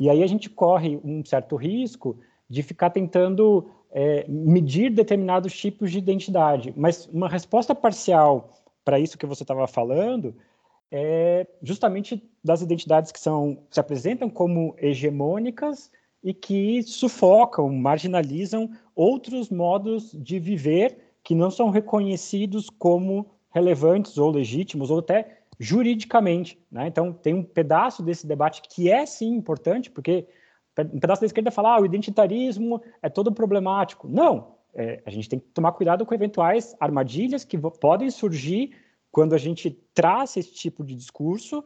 E 0.00 0.10
aí 0.10 0.22
a 0.22 0.26
gente 0.26 0.50
corre 0.50 0.98
um 1.04 1.24
certo 1.24 1.56
risco 1.56 2.18
de 2.48 2.62
ficar 2.62 2.90
tentando 2.90 3.70
é, 3.92 4.26
medir 4.28 4.90
determinados 4.90 5.56
tipos 5.56 5.92
de 5.92 5.98
identidade. 5.98 6.74
Mas 6.76 7.06
uma 7.06 7.28
resposta 7.28 7.74
parcial 7.74 8.50
para 8.84 8.98
isso 8.98 9.16
que 9.16 9.24
você 9.24 9.44
estava 9.44 9.66
falando 9.66 10.34
é 10.96 11.44
justamente 11.60 12.22
das 12.42 12.62
identidades 12.62 13.10
que 13.10 13.18
são 13.18 13.58
se 13.68 13.80
apresentam 13.80 14.30
como 14.30 14.76
hegemônicas 14.78 15.90
e 16.22 16.32
que 16.32 16.84
sufocam, 16.84 17.68
marginalizam 17.68 18.70
outros 18.94 19.50
modos 19.50 20.12
de 20.12 20.38
viver 20.38 20.96
que 21.24 21.34
não 21.34 21.50
são 21.50 21.70
reconhecidos 21.70 22.70
como 22.70 23.26
relevantes 23.50 24.16
ou 24.18 24.30
legítimos 24.30 24.88
ou 24.88 25.00
até 25.00 25.40
juridicamente. 25.58 26.56
Né? 26.70 26.86
Então, 26.86 27.12
tem 27.12 27.34
um 27.34 27.42
pedaço 27.42 28.00
desse 28.00 28.24
debate 28.24 28.62
que 28.62 28.88
é 28.88 29.04
sim 29.04 29.34
importante, 29.34 29.90
porque 29.90 30.28
um 30.78 31.00
pedaço 31.00 31.22
da 31.22 31.26
esquerda 31.26 31.50
fala 31.50 31.74
ah, 31.74 31.80
o 31.80 31.86
identitarismo 31.86 32.80
é 33.02 33.08
todo 33.08 33.32
problemático. 33.32 34.06
Não, 34.06 34.54
é, 34.72 35.02
a 35.04 35.10
gente 35.10 35.28
tem 35.28 35.40
que 35.40 35.46
tomar 35.46 35.72
cuidado 35.72 36.06
com 36.06 36.14
eventuais 36.14 36.76
armadilhas 36.78 37.44
que 37.44 37.58
podem 37.58 38.10
surgir 38.10 38.83
quando 39.14 39.32
a 39.32 39.38
gente 39.38 39.70
traz 39.94 40.36
esse 40.36 40.52
tipo 40.52 40.82
de 40.82 40.92
discurso, 40.92 41.62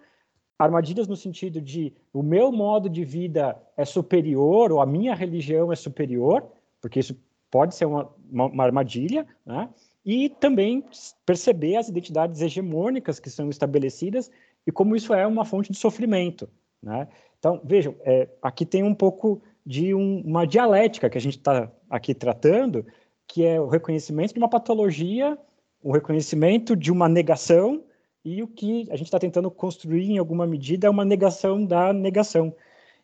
armadilhas 0.59 1.09
no 1.09 1.17
sentido 1.17 1.63
de 1.63 1.95
o 2.13 2.23
meu 2.23 2.53
modo 2.53 2.91
de 2.91 3.07
vida 3.07 3.59
é 3.75 3.87
superior 3.87 4.71
ou 4.71 4.83
a 4.83 4.87
minha 4.87 5.15
religião 5.15 5.73
é 5.73 5.77
superior, 5.77 6.47
porque 6.79 7.01
isso 7.01 7.19
pode 7.51 7.75
ser 7.75 7.87
uma, 7.87 8.15
uma, 8.31 8.45
uma 8.49 8.65
armadilha, 8.65 9.27
né? 9.47 9.71
e 10.05 10.29
também 10.29 10.85
perceber 11.25 11.77
as 11.77 11.89
identidades 11.89 12.43
hegemônicas 12.43 13.19
que 13.19 13.31
são 13.31 13.49
estabelecidas 13.49 14.31
e 14.67 14.71
como 14.71 14.95
isso 14.95 15.15
é 15.15 15.27
uma 15.27 15.47
fonte 15.47 15.73
de 15.73 15.79
sofrimento. 15.79 16.51
Né? 16.83 17.09
Então, 17.39 17.63
vejam, 17.65 17.95
é, 18.01 18.29
aqui 18.43 18.67
tem 18.67 18.83
um 18.83 18.95
pouco 18.95 19.41
de 19.65 19.95
um, 19.95 20.21
uma 20.21 20.47
dialética 20.47 21.09
que 21.09 21.17
a 21.17 21.21
gente 21.21 21.39
está 21.39 21.73
aqui 21.89 22.13
tratando, 22.15 22.85
que 23.27 23.43
é 23.43 23.59
o 23.59 23.69
reconhecimento 23.69 24.35
de 24.35 24.39
uma 24.39 24.51
patologia 24.51 25.39
o 25.83 25.93
reconhecimento 25.93 26.75
de 26.75 26.91
uma 26.91 27.09
negação 27.09 27.85
e 28.25 28.43
o 28.43 28.49
que 28.49 28.87
a 28.91 28.97
gente 28.97 29.07
está 29.07 29.19
tentando 29.19 29.51
construir 29.51 30.11
em 30.11 30.19
alguma 30.19 30.47
medida 30.47 30.87
é 30.87 30.91
uma 30.91 31.05
negação 31.05 31.64
da 31.64 31.93
negação. 31.93 32.55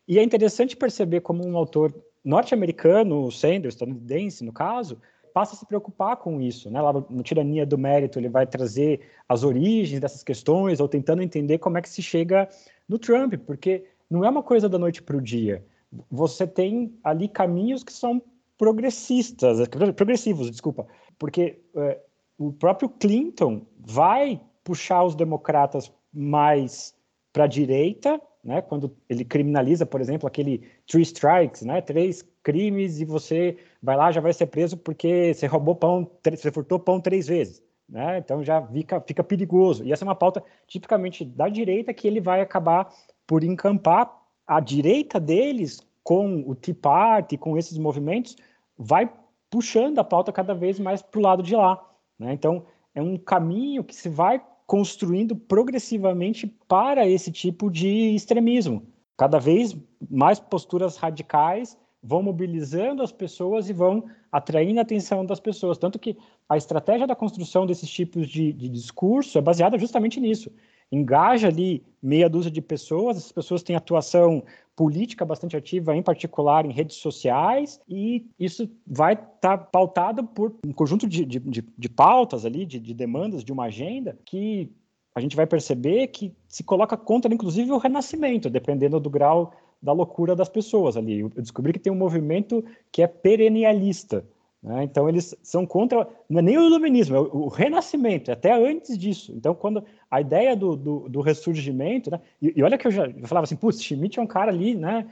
E 0.07 0.19
é 0.19 0.23
interessante 0.23 0.75
perceber 0.75 1.21
como 1.21 1.45
um 1.45 1.57
autor 1.57 1.93
norte-americano, 2.23 3.31
Sanders, 3.31 3.75
estadunidense 3.75 4.43
no 4.43 4.51
caso, 4.51 4.99
passa 5.33 5.55
a 5.55 5.57
se 5.57 5.65
preocupar 5.65 6.17
com 6.17 6.41
isso. 6.41 6.69
Né? 6.69 6.81
Lá 6.81 6.93
no 6.93 7.23
Tirania 7.23 7.65
do 7.65 7.77
Mérito, 7.77 8.19
ele 8.19 8.29
vai 8.29 8.47
trazer 8.47 9.01
as 9.27 9.43
origens 9.43 9.99
dessas 9.99 10.23
questões 10.23 10.79
ou 10.79 10.87
tentando 10.87 11.21
entender 11.21 11.57
como 11.57 11.77
é 11.77 11.81
que 11.81 11.89
se 11.89 12.01
chega 12.01 12.47
no 12.87 12.99
Trump, 12.99 13.33
porque 13.45 13.85
não 14.09 14.23
é 14.23 14.29
uma 14.29 14.43
coisa 14.43 14.69
da 14.69 14.77
noite 14.77 15.01
para 15.01 15.17
o 15.17 15.21
dia. 15.21 15.65
Você 16.09 16.45
tem 16.45 16.97
ali 17.03 17.27
caminhos 17.27 17.83
que 17.83 17.91
são 17.91 18.21
progressistas, 18.57 19.57
progressivos, 19.95 20.49
desculpa, 20.49 20.87
porque 21.17 21.59
é, 21.75 21.99
o 22.37 22.51
próprio 22.51 22.89
Clinton 22.89 23.65
vai 23.79 24.41
puxar 24.63 25.03
os 25.03 25.15
democratas 25.15 25.91
mais 26.13 26.95
para 27.31 27.45
a 27.45 27.47
direita, 27.47 28.19
né, 28.43 28.61
quando 28.61 28.95
ele 29.09 29.25
criminaliza, 29.25 29.85
por 29.85 29.99
exemplo, 29.99 30.27
aquele 30.27 30.63
three 30.87 31.01
strikes, 31.01 31.63
né, 31.63 31.81
três 31.81 32.23
crimes 32.43 32.99
e 32.99 33.05
você 33.05 33.57
vai 33.81 33.97
lá 33.97 34.11
já 34.11 34.21
vai 34.21 34.31
ser 34.31 34.45
preso 34.45 34.77
porque 34.77 35.33
você 35.33 35.47
roubou 35.47 35.75
pão, 35.75 36.09
você 36.23 36.51
furtou 36.51 36.79
pão 36.79 37.01
três 37.01 37.27
vezes, 37.27 37.63
né? 37.89 38.19
Então 38.19 38.43
já 38.43 38.61
fica, 38.61 39.01
fica 39.01 39.23
perigoso. 39.23 39.83
E 39.83 39.91
essa 39.91 40.05
é 40.05 40.07
uma 40.07 40.15
pauta 40.15 40.43
tipicamente 40.67 41.25
da 41.25 41.49
direita 41.49 41.93
que 41.93 42.07
ele 42.07 42.21
vai 42.21 42.41
acabar 42.41 42.93
por 43.25 43.43
encampar 43.43 44.15
a 44.45 44.59
direita 44.59 45.19
deles 45.19 45.81
com 46.03 46.43
o 46.45 46.53
Tea 46.53 46.75
Party, 46.79 47.35
com 47.35 47.57
esses 47.57 47.79
movimentos, 47.79 48.35
vai 48.77 49.11
puxando 49.49 49.97
a 49.97 50.03
pauta 50.03 50.31
cada 50.31 50.53
vez 50.53 50.79
mais 50.79 51.01
para 51.01 51.19
o 51.19 51.23
lado 51.23 51.41
de 51.41 51.55
lá. 51.55 51.83
Né? 52.19 52.33
Então, 52.33 52.65
é 52.93 53.01
um 53.01 53.17
caminho 53.17 53.83
que 53.83 53.95
se 53.95 54.09
vai 54.09 54.41
construindo 54.65 55.35
progressivamente 55.35 56.47
para 56.67 57.07
esse 57.07 57.31
tipo 57.31 57.69
de 57.69 58.15
extremismo. 58.15 58.87
Cada 59.17 59.39
vez 59.39 59.77
mais 60.09 60.39
posturas 60.39 60.97
radicais 60.97 61.77
vão 62.01 62.21
mobilizando 62.21 63.01
as 63.01 63.11
pessoas 63.11 63.69
e 63.69 63.73
vão 63.73 64.05
atraindo 64.31 64.79
a 64.79 64.83
atenção 64.83 65.25
das 65.25 65.39
pessoas. 65.39 65.77
Tanto 65.77 65.97
que 65.97 66.17
a 66.47 66.57
estratégia 66.57 67.07
da 67.07 67.15
construção 67.15 67.65
desses 67.65 67.89
tipos 67.89 68.27
de, 68.27 68.53
de 68.53 68.69
discurso 68.69 69.37
é 69.37 69.41
baseada 69.41 69.77
justamente 69.77 70.19
nisso. 70.19 70.51
Engaja 70.91 71.47
ali 71.47 71.83
meia 72.01 72.29
dúzia 72.29 72.51
de 72.51 72.61
pessoas, 72.61 73.17
essas 73.17 73.31
pessoas 73.31 73.63
têm 73.63 73.75
atuação 73.75 74.43
política 74.75 75.23
bastante 75.23 75.55
ativa, 75.55 75.95
em 75.95 76.03
particular 76.03 76.65
em 76.65 76.71
redes 76.71 76.97
sociais, 76.97 77.79
e 77.87 78.27
isso 78.37 78.69
vai 78.85 79.13
estar 79.13 79.39
tá 79.39 79.57
pautado 79.57 80.23
por 80.23 80.53
um 80.65 80.73
conjunto 80.73 81.07
de, 81.07 81.23
de, 81.23 81.39
de, 81.39 81.89
pautas 81.89 82.45
ali, 82.45 82.65
de, 82.65 82.79
de 82.79 82.93
demandas, 82.93 83.43
de 83.43 83.53
uma 83.53 83.65
agenda 83.65 84.17
que 84.25 84.69
a 85.15 85.21
gente 85.21 85.35
vai 85.35 85.47
perceber 85.47 86.07
que 86.07 86.33
se 86.47 86.61
coloca 86.61 86.97
contra, 86.97 87.33
inclusive, 87.33 87.71
o 87.71 87.77
renascimento, 87.77 88.49
dependendo 88.49 88.99
do 88.99 89.09
grau 89.09 89.53
da 89.81 89.93
loucura 89.93 90.35
das 90.35 90.49
pessoas 90.49 90.97
ali. 90.97 91.19
Eu 91.19 91.29
descobri 91.29 91.71
que 91.71 91.79
tem 91.79 91.93
um 91.93 91.95
movimento 91.95 92.63
que 92.91 93.01
é 93.01 93.07
perennialista, 93.07 94.25
né? 94.61 94.83
Então, 94.83 95.07
eles 95.07 95.35
são 95.43 95.65
contra, 95.65 96.07
não 96.29 96.39
é 96.39 96.41
nem 96.41 96.57
o 96.57 96.65
iluminismo, 96.65 97.15
é 97.15 97.19
o, 97.19 97.43
o, 97.43 97.47
renascimento, 97.47 98.31
é 98.31 98.33
até 98.33 98.53
antes 98.53 98.97
disso. 98.97 99.31
Então, 99.35 99.53
quando 99.53 99.83
a 100.09 100.19
ideia 100.19 100.55
do, 100.55 100.75
do, 100.75 101.09
do 101.09 101.21
ressurgimento, 101.21 102.09
né? 102.09 102.19
e, 102.41 102.53
e, 102.55 102.63
olha 102.63 102.77
que 102.77 102.87
eu 102.87 102.91
já 102.91 103.05
eu 103.07 103.27
falava 103.27 103.43
assim, 103.43 103.55
putz, 103.55 103.81
Schmidt 103.81 104.19
é 104.19 104.21
um 104.21 104.27
cara 104.27 104.51
ali, 104.51 104.75
né, 104.75 105.07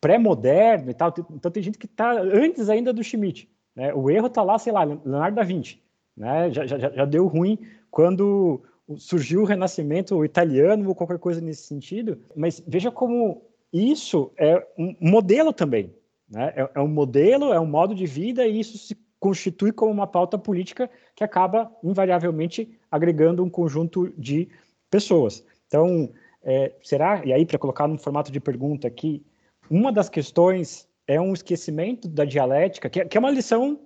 pré-moderno 0.00 0.90
e 0.90 0.94
tal, 0.94 1.12
então 1.30 1.50
tem 1.50 1.62
gente 1.62 1.78
que 1.78 1.86
está 1.86 2.12
antes 2.12 2.68
ainda 2.68 2.92
do 2.92 3.02
Schmidt. 3.02 3.48
Né? 3.74 3.92
O 3.94 4.10
erro 4.10 4.26
está 4.26 4.42
lá, 4.42 4.58
sei 4.58 4.72
lá, 4.72 4.84
Leonardo 4.84 5.36
da 5.36 5.42
Vinci. 5.42 5.80
Né? 6.16 6.50
Já, 6.52 6.66
já, 6.66 6.78
já 6.78 7.04
deu 7.04 7.26
ruim 7.26 7.58
quando 7.90 8.62
surgiu 8.96 9.42
o 9.42 9.44
renascimento 9.46 10.24
italiano 10.24 10.88
ou 10.88 10.94
qualquer 10.94 11.18
coisa 11.18 11.40
nesse 11.40 11.62
sentido, 11.62 12.18
mas 12.34 12.62
veja 12.66 12.90
como 12.90 13.42
isso 13.72 14.30
é 14.36 14.66
um 14.76 14.94
modelo 15.00 15.52
também, 15.52 15.94
né? 16.32 16.52
É, 16.56 16.70
é 16.74 16.80
um 16.80 16.88
modelo, 16.88 17.52
é 17.52 17.60
um 17.60 17.66
modo 17.66 17.94
de 17.94 18.06
vida 18.06 18.46
e 18.46 18.58
isso 18.58 18.78
se 18.78 18.96
constitui 19.20 19.70
como 19.70 19.92
uma 19.92 20.06
pauta 20.06 20.36
política 20.36 20.90
que 21.14 21.22
acaba 21.22 21.70
invariavelmente 21.84 22.76
agregando 22.90 23.44
um 23.44 23.50
conjunto 23.50 24.12
de 24.18 24.48
pessoas. 24.90 25.44
Então, 25.68 26.12
é, 26.42 26.74
será, 26.82 27.24
e 27.24 27.32
aí 27.32 27.46
para 27.46 27.58
colocar 27.58 27.86
no 27.86 27.98
formato 27.98 28.32
de 28.32 28.40
pergunta 28.40 28.88
aqui, 28.88 29.24
uma 29.70 29.92
das 29.92 30.08
questões 30.08 30.88
é 31.06 31.20
um 31.20 31.32
esquecimento 31.32 32.08
da 32.08 32.24
dialética, 32.24 32.90
que 32.90 33.00
é, 33.00 33.04
que 33.04 33.16
é 33.16 33.20
uma 33.20 33.30
lição 33.30 33.78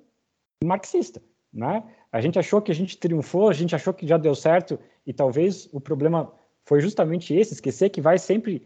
marxista. 0.64 1.20
Né? 1.52 1.82
A 2.10 2.20
gente 2.20 2.38
achou 2.38 2.62
que 2.62 2.72
a 2.72 2.74
gente 2.74 2.96
triunfou, 2.96 3.48
a 3.48 3.52
gente 3.52 3.74
achou 3.74 3.92
que 3.92 4.06
já 4.06 4.16
deu 4.16 4.34
certo, 4.34 4.78
e 5.06 5.12
talvez 5.12 5.68
o 5.72 5.80
problema 5.80 6.32
foi 6.64 6.80
justamente 6.80 7.34
esse, 7.34 7.54
esquecer 7.54 7.90
que 7.90 8.00
vai 8.00 8.18
sempre 8.18 8.64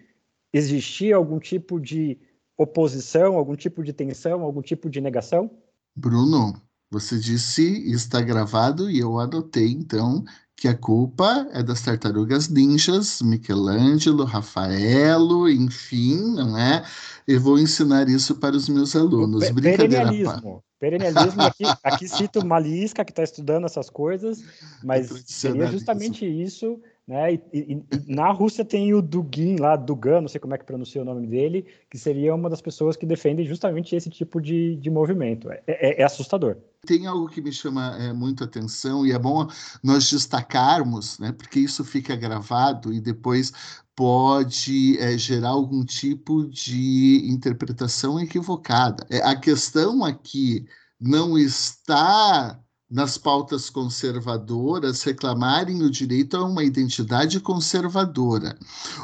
existir 0.53 1.13
algum 1.13 1.39
tipo 1.39 1.81
de 1.81 2.19
oposição, 2.63 3.37
algum 3.37 3.57
tipo 3.57 3.83
de 3.83 3.93
tensão, 3.93 4.43
algum 4.43 4.61
tipo 4.61 4.91
de 4.91 5.01
negação? 5.01 5.51
Bruno, 5.97 6.61
você 6.91 7.19
disse 7.19 7.91
está 7.91 8.21
gravado 8.21 8.91
e 8.91 8.99
eu 8.99 9.19
anotei 9.19 9.69
então 9.69 10.23
que 10.55 10.69
a 10.69 10.77
culpa 10.77 11.49
é 11.53 11.63
das 11.63 11.81
tartarugas 11.81 12.51
ninjas, 12.51 13.23
Michelangelo, 13.23 14.25
Rafaelo, 14.25 15.49
enfim, 15.49 16.35
não 16.35 16.59
é? 16.59 16.85
Eu 17.27 17.41
vou 17.41 17.59
ensinar 17.59 18.11
isso 18.11 18.35
para 18.35 18.55
os 18.55 18.69
meus 18.69 18.95
alunos. 18.95 19.47
Pe 19.47 19.53
Brincadeira. 19.53 20.05
Perennialismo. 20.05 20.63
Perennialismo, 20.79 21.43
aqui, 21.43 21.65
aqui 21.83 22.09
cito 22.09 22.45
Malisca, 22.45 23.05
que 23.07 23.13
está 23.13 23.23
estudando 23.23 23.65
essas 23.65 23.89
coisas, 23.89 24.43
mas 24.85 25.09
seria 25.27 25.67
justamente 25.67 26.27
isso 26.27 26.79
né? 27.11 27.35
E, 27.35 27.41
e, 27.53 27.85
na 28.07 28.31
Rússia 28.31 28.65
tem 28.65 28.95
o 28.95 29.03
Dugin 29.03 29.57
lá, 29.57 29.75
Dugan, 29.75 30.21
não 30.21 30.29
sei 30.29 30.41
como 30.41 30.55
é 30.55 30.59
que 30.59 30.65
pronuncia 30.65 31.03
o 31.03 31.05
nome 31.05 31.27
dele, 31.27 31.67
que 31.91 31.99
seria 31.99 32.33
uma 32.33 32.49
das 32.49 32.63
pessoas 32.63 32.97
que 32.97 33.05
defendem 33.05 33.45
justamente 33.45 33.97
esse 33.97 34.09
tipo 34.09 34.41
de, 34.41 34.77
de 34.77 34.89
movimento. 34.89 35.51
É, 35.51 35.61
é, 35.67 36.03
é 36.03 36.05
assustador. 36.05 36.57
Tem 36.87 37.09
algo 37.09 37.27
que 37.27 37.43
me 37.43 37.51
chama 37.51 37.97
é, 37.99 38.13
muito 38.13 38.45
atenção 38.45 39.05
e 39.05 39.11
é 39.11 39.19
bom 39.19 39.49
nós 39.83 40.09
destacarmos, 40.09 41.19
né? 41.19 41.33
Porque 41.33 41.59
isso 41.59 41.85
fica 41.85 42.15
gravado 42.15 42.93
e 42.93 43.01
depois 43.01 43.53
pode 43.97 44.97
é, 45.01 45.19
gerar 45.19 45.49
algum 45.49 45.85
tipo 45.85 46.49
de 46.49 47.29
interpretação 47.29 48.21
equivocada. 48.21 49.05
É, 49.11 49.19
a 49.19 49.35
questão 49.35 50.05
aqui 50.05 50.65
não 51.01 51.37
está 51.37 52.57
nas 52.91 53.17
pautas 53.17 53.71
conservadoras 53.71 55.05
reclamarem 55.05 55.81
o 55.83 55.91
direito 55.91 56.37
a 56.37 56.45
uma 56.45 56.65
identidade 56.65 57.39
conservadora. 57.39 58.59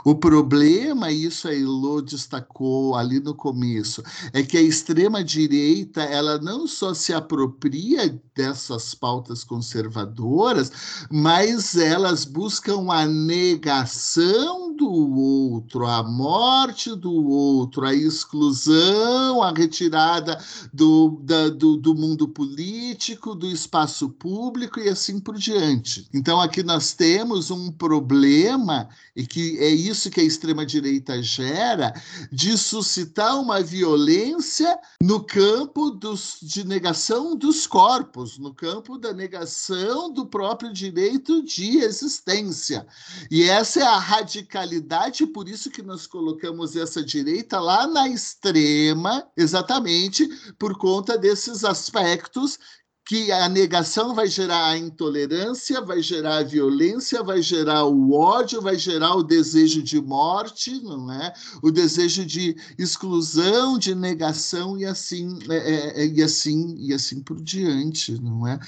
O 0.05 0.16
problema, 0.16 1.12
isso 1.12 1.46
a 1.46 1.55
Elo 1.55 2.03
destacou 2.03 2.96
ali 2.96 3.20
no 3.20 3.33
começo, 3.33 4.03
é 4.33 4.42
que 4.42 4.59
a 4.59 4.62
extrema-direita 4.62 6.03
ela 6.03 6.37
não 6.38 6.66
só 6.66 6.92
se 6.92 7.12
apropria 7.12 8.20
dessas 8.35 8.92
pautas 8.92 9.44
conservadoras, 9.44 10.72
mas 11.09 11.77
elas 11.77 12.25
buscam 12.25 12.90
a 12.90 13.07
negação 13.07 14.75
do 14.75 14.90
outro, 14.90 15.87
a 15.87 16.03
morte 16.03 16.94
do 16.94 17.12
outro, 17.12 17.87
a 17.87 17.94
exclusão, 17.94 19.42
a 19.42 19.53
retirada 19.53 20.38
do, 20.72 21.20
da, 21.22 21.49
do, 21.49 21.77
do 21.77 21.94
mundo 21.94 22.29
político, 22.29 23.35
do 23.35 23.46
espaço 23.46 23.76
espaço 23.77 24.09
público 24.09 24.81
e 24.81 24.89
assim 24.89 25.21
por 25.21 25.37
diante. 25.37 26.09
Então, 26.15 26.41
aqui 26.41 26.62
nós 26.62 26.95
temos 26.95 27.51
um 27.51 27.71
problema, 27.71 28.89
e 29.15 29.27
que 29.27 29.59
é 29.59 29.69
isso 29.69 30.11
que 30.11 30.21
a 30.21 30.25
extrema-direita 30.25 31.23
gera, 31.23 31.93
de 32.33 32.57
suscitar 32.57 33.39
uma 33.39 33.61
violência 33.62 34.79
no 35.03 35.23
campo 35.23 35.91
dos, 35.91 36.39
de 36.41 36.67
negação 36.67 37.37
dos 37.37 37.67
corpos, 37.67 38.39
no 38.39 38.55
campo 38.55 38.97
da 38.97 39.12
negação 39.12 40.11
do 40.11 40.25
próprio 40.25 40.73
direito 40.73 41.43
de 41.45 41.79
existência. 41.79 42.87
E 43.31 43.43
essa 43.45 43.81
é 43.81 43.87
a 43.87 43.99
radicalidade, 43.99 45.27
por 45.27 45.49
isso 45.49 45.71
que 45.71 45.83
nós 45.83 46.07
colocamos 46.07 46.77
essa 46.77 47.03
direita 47.03 47.61
lá 47.61 47.87
na 47.87 48.09
extrema, 48.09 49.27
exatamente 49.37 50.27
por 50.59 50.79
conta 50.79 51.19
desses 51.19 51.62
aspectos 51.62 52.59
que 53.07 53.31
a 53.31 53.49
negação 53.49 54.16
vai 54.16 54.27
gerar 54.27 54.71
a 54.71 54.77
intolerância, 54.77 55.81
vai 55.81 56.03
gerar 56.03 56.38
a 56.38 56.42
violência, 56.42 57.23
vai 57.23 57.40
gerar 57.40 57.85
o 57.85 58.12
ódio, 58.12 58.61
vai 58.61 58.77
gerar 58.77 59.14
o 59.14 59.23
desejo 59.23 59.81
de 59.81 60.03
morte, 60.03 60.83
não 60.83 61.12
é? 61.12 61.33
O 61.62 61.71
desejo 61.71 62.27
de 62.27 62.57
exclusão, 62.77 63.79
de 63.79 63.95
negação 63.95 64.77
e 64.77 64.85
assim 64.85 65.38
é, 65.49 65.57
é, 65.57 66.03
é, 66.03 66.07
e 66.07 66.21
assim 66.21 66.75
e 66.79 66.92
assim 66.92 67.23
por 67.23 67.40
diante, 67.40 68.21
não 68.21 68.45
é? 68.45 68.59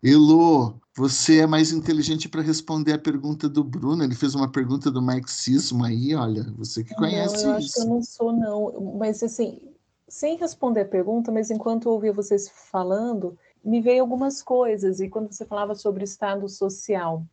Elo, 0.00 0.80
você 0.96 1.38
é 1.38 1.46
mais 1.48 1.72
inteligente 1.72 2.28
para 2.28 2.40
responder 2.40 2.92
a 2.92 2.98
pergunta 2.98 3.48
do 3.48 3.64
Bruno. 3.64 4.04
Ele 4.04 4.14
fez 4.14 4.32
uma 4.32 4.48
pergunta 4.48 4.92
do 4.92 5.02
marxismo 5.02 5.84
aí, 5.84 6.14
olha, 6.14 6.44
você 6.56 6.84
que 6.84 6.94
conhece 6.94 7.44
não, 7.44 7.54
eu 7.54 7.58
isso. 7.58 7.66
acho 7.66 7.74
que 7.74 7.80
eu 7.80 7.94
não 7.94 8.02
sou 8.04 8.32
não, 8.32 8.96
mas 8.96 9.24
assim, 9.24 9.60
sem 10.08 10.36
responder 10.36 10.82
a 10.82 10.88
pergunta, 10.88 11.32
mas 11.32 11.50
enquanto 11.50 11.88
eu 11.88 11.92
ouvia 11.94 12.12
vocês 12.12 12.48
falando, 12.70 13.36
me 13.64 13.80
veio 13.80 14.02
algumas 14.02 14.42
coisas, 14.42 15.00
e 15.00 15.08
quando 15.08 15.32
você 15.32 15.44
falava 15.44 15.74
sobre 15.74 16.04
Estado 16.04 16.48
social, 16.48 17.24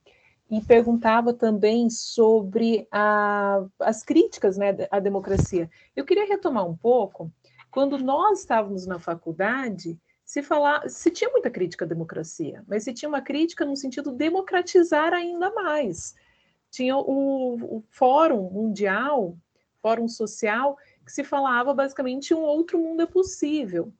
e 0.49 0.61
perguntava 0.61 1.33
também 1.33 1.89
sobre 1.89 2.88
a, 2.91 3.65
as 3.79 4.03
críticas 4.03 4.57
né, 4.57 4.75
à 4.91 4.99
democracia. 4.99 5.69
Eu 5.95 6.05
queria 6.05 6.27
retomar 6.27 6.67
um 6.67 6.75
pouco, 6.75 7.31
quando 7.71 7.97
nós 7.97 8.39
estávamos 8.39 8.85
na 8.85 8.99
faculdade, 8.99 9.99
se 10.23 10.41
falar, 10.41 10.89
se 10.89 11.11
tinha 11.11 11.29
muita 11.29 11.49
crítica 11.49 11.85
à 11.85 11.88
democracia, 11.88 12.63
mas 12.67 12.83
se 12.83 12.93
tinha 12.93 13.09
uma 13.09 13.21
crítica 13.21 13.65
no 13.65 13.75
sentido 13.75 14.11
de 14.11 14.17
democratizar 14.17 15.13
ainda 15.13 15.51
mais. 15.51 16.15
Tinha 16.71 16.97
o, 16.97 17.77
o 17.77 17.83
Fórum 17.89 18.49
Mundial, 18.49 19.38
Fórum 19.81 20.07
Social, 20.07 20.77
que 21.05 21.11
se 21.11 21.23
falava 21.23 21.73
basicamente 21.73 22.33
um 22.33 22.41
outro 22.41 22.79
mundo 22.79 23.03
é 23.03 23.05
possível. 23.05 23.93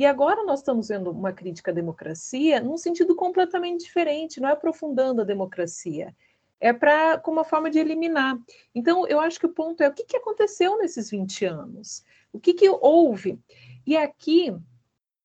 E 0.00 0.06
agora 0.06 0.42
nós 0.44 0.60
estamos 0.60 0.88
vendo 0.88 1.10
uma 1.10 1.30
crítica 1.30 1.70
à 1.70 1.74
democracia 1.74 2.58
num 2.58 2.78
sentido 2.78 3.14
completamente 3.14 3.84
diferente, 3.84 4.40
não 4.40 4.48
é 4.48 4.52
aprofundando 4.52 5.20
a 5.20 5.26
democracia, 5.26 6.16
é 6.58 6.72
para 6.72 7.18
como 7.18 7.36
uma 7.36 7.44
forma 7.44 7.68
de 7.68 7.78
eliminar. 7.78 8.38
Então, 8.74 9.06
eu 9.06 9.20
acho 9.20 9.38
que 9.38 9.44
o 9.44 9.52
ponto 9.52 9.82
é 9.82 9.88
o 9.88 9.92
que, 9.92 10.04
que 10.04 10.16
aconteceu 10.16 10.78
nesses 10.78 11.10
20 11.10 11.44
anos? 11.44 12.02
O 12.32 12.40
que, 12.40 12.54
que 12.54 12.66
houve? 12.66 13.38
E 13.86 13.94
aqui, 13.94 14.56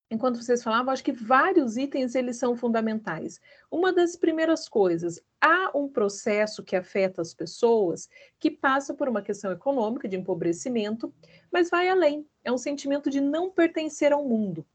enquanto 0.09 0.41
vocês 0.41 0.63
falavam, 0.63 0.93
acho 0.93 1.03
que 1.03 1.11
vários 1.11 1.77
itens 1.77 2.15
eles 2.15 2.37
são 2.37 2.55
fundamentais. 2.55 3.39
Uma 3.71 3.91
das 3.91 4.15
primeiras 4.15 4.69
coisas, 4.69 5.19
há 5.41 5.71
um 5.75 5.87
processo 5.87 6.63
que 6.63 6.75
afeta 6.75 7.21
as 7.21 7.33
pessoas 7.33 8.09
que 8.39 8.51
passa 8.51 8.93
por 8.93 9.09
uma 9.09 9.21
questão 9.21 9.51
econômica 9.51 10.07
de 10.07 10.15
empobrecimento, 10.15 11.13
mas 11.51 11.69
vai 11.69 11.89
além. 11.89 12.25
É 12.43 12.51
um 12.51 12.57
sentimento 12.57 13.09
de 13.09 13.19
não 13.19 13.49
pertencer 13.49 14.13
ao 14.13 14.23
mundo. 14.23 14.65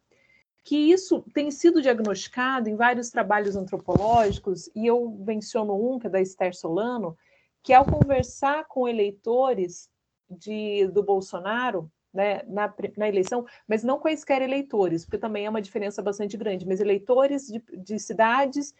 Que 0.62 0.76
isso 0.76 1.24
tem 1.32 1.50
sido 1.50 1.80
diagnosticado 1.80 2.68
em 2.68 2.76
vários 2.76 3.08
trabalhos 3.08 3.56
antropológicos, 3.56 4.68
e 4.74 4.86
eu 4.86 5.08
menciono 5.26 5.74
um, 5.74 5.98
que 5.98 6.06
é 6.06 6.10
da 6.10 6.20
Esther 6.20 6.54
Solano, 6.54 7.16
que 7.62 7.72
ao 7.72 7.84
conversar 7.84 8.66
com 8.66 8.88
eleitores 8.88 9.88
de, 10.28 10.86
do 10.88 11.02
Bolsonaro, 11.02 11.90
né, 12.12 12.42
na, 12.46 12.72
na, 12.96 13.08
eleição, 13.08 13.46
mas 13.68 13.84
não 13.84 13.98
quaisquer 13.98 14.42
eleitores, 14.42 15.04
porque 15.04 15.18
também 15.18 15.46
é 15.46 15.50
uma 15.50 15.62
diferença 15.62 16.02
bastante 16.02 16.36
grande, 16.36 16.66
mas 16.66 16.80
eleitores 16.80 17.46
de, 17.46 17.62
de 17.76 17.98
cidades 17.98 18.74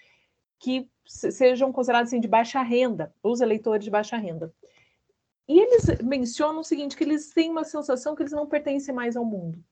que 0.58 0.88
sejam 1.06 1.72
considerados 1.72 2.10
assim, 2.10 2.20
de 2.20 2.28
baixa 2.28 2.60
renda, 2.62 3.14
os 3.22 3.40
eleitores 3.40 3.84
de 3.84 3.90
baixa 3.90 4.16
renda. 4.16 4.52
E 5.48 5.58
eles 5.58 6.00
mencionam 6.02 6.60
o 6.60 6.64
seguinte, 6.64 6.96
que 6.96 7.02
eles 7.02 7.30
têm 7.30 7.50
uma 7.50 7.64
sensação 7.64 8.14
que 8.14 8.22
eles 8.22 8.32
não 8.32 8.46
pertencem 8.46 8.94
mais 8.94 9.16
ao 9.16 9.24
mundo. 9.24 9.64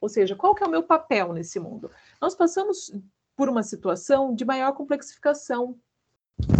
Ou 0.00 0.08
seja, 0.08 0.34
qual 0.34 0.54
que 0.54 0.64
é 0.64 0.66
o 0.66 0.70
meu 0.70 0.82
papel 0.82 1.32
nesse 1.32 1.60
mundo? 1.60 1.90
Nós 2.20 2.34
passamos 2.34 2.90
por 3.36 3.48
uma 3.48 3.62
situação 3.62 4.34
de 4.34 4.44
maior 4.44 4.72
complexificação, 4.72 5.78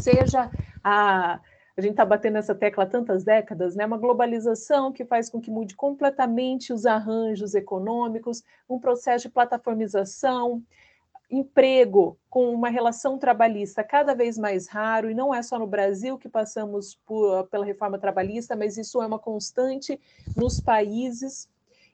seja 0.00 0.50
a 0.84 1.40
a 1.80 1.82
gente 1.82 1.92
está 1.92 2.04
batendo 2.04 2.36
essa 2.36 2.54
tecla 2.54 2.84
há 2.84 2.86
tantas 2.86 3.24
décadas, 3.24 3.74
né? 3.74 3.86
Uma 3.86 3.96
globalização 3.96 4.92
que 4.92 5.04
faz 5.04 5.30
com 5.30 5.40
que 5.40 5.50
mude 5.50 5.74
completamente 5.74 6.72
os 6.72 6.84
arranjos 6.84 7.54
econômicos, 7.54 8.44
um 8.68 8.78
processo 8.78 9.26
de 9.26 9.32
plataformização, 9.32 10.62
emprego 11.30 12.18
com 12.28 12.52
uma 12.52 12.68
relação 12.68 13.16
trabalhista 13.16 13.82
cada 13.82 14.14
vez 14.14 14.36
mais 14.36 14.68
raro, 14.68 15.10
e 15.10 15.14
não 15.14 15.34
é 15.34 15.42
só 15.42 15.58
no 15.58 15.66
Brasil 15.66 16.18
que 16.18 16.28
passamos 16.28 16.96
por, 17.06 17.46
pela 17.46 17.64
reforma 17.64 17.98
trabalhista, 17.98 18.54
mas 18.54 18.76
isso 18.76 19.00
é 19.00 19.06
uma 19.06 19.18
constante 19.18 19.98
nos 20.36 20.60
países. 20.60 21.48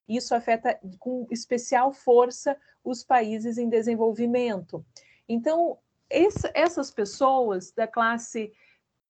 Isso 0.09 0.35
afeta 0.35 0.79
com 0.99 1.29
especial 1.31 1.93
força 1.93 2.57
os 2.85 3.05
países 3.05 3.57
em 3.57 3.69
desenvolvimento. 3.69 4.85
Então, 5.29 5.79
essas 6.09 6.91
pessoas 6.91 7.71
da 7.71 7.87
classe 7.87 8.53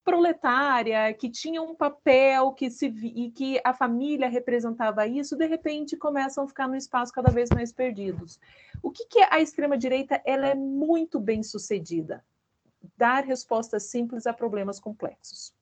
proletária, 0.07 1.12
que 1.12 1.29
tinha 1.29 1.61
um 1.61 1.75
papel 1.75 2.53
que 2.53 2.71
se 2.71 2.87
e 2.87 3.29
que 3.33 3.61
a 3.64 3.75
família 3.75 4.29
representava 4.29 5.05
isso, 5.05 5.37
de 5.37 5.45
repente 5.49 5.97
começam 5.97 6.45
a 6.45 6.47
ficar 6.47 6.69
no 6.69 6.77
espaço 6.77 7.12
cada 7.12 7.29
vez 7.29 7.51
mais 7.51 7.73
perdidos. 7.73 8.38
O 8.81 8.92
que, 8.92 9.05
que 9.07 9.19
a 9.29 9.40
extrema 9.40 9.77
direita? 9.77 10.23
Ela 10.25 10.47
é 10.47 10.55
muito 10.55 11.19
bem 11.19 11.42
sucedida, 11.42 12.25
dar 12.97 13.25
respostas 13.25 13.83
simples 13.90 14.29
a 14.29 14.33
problemas 14.33 14.79
complexos. 14.79 15.53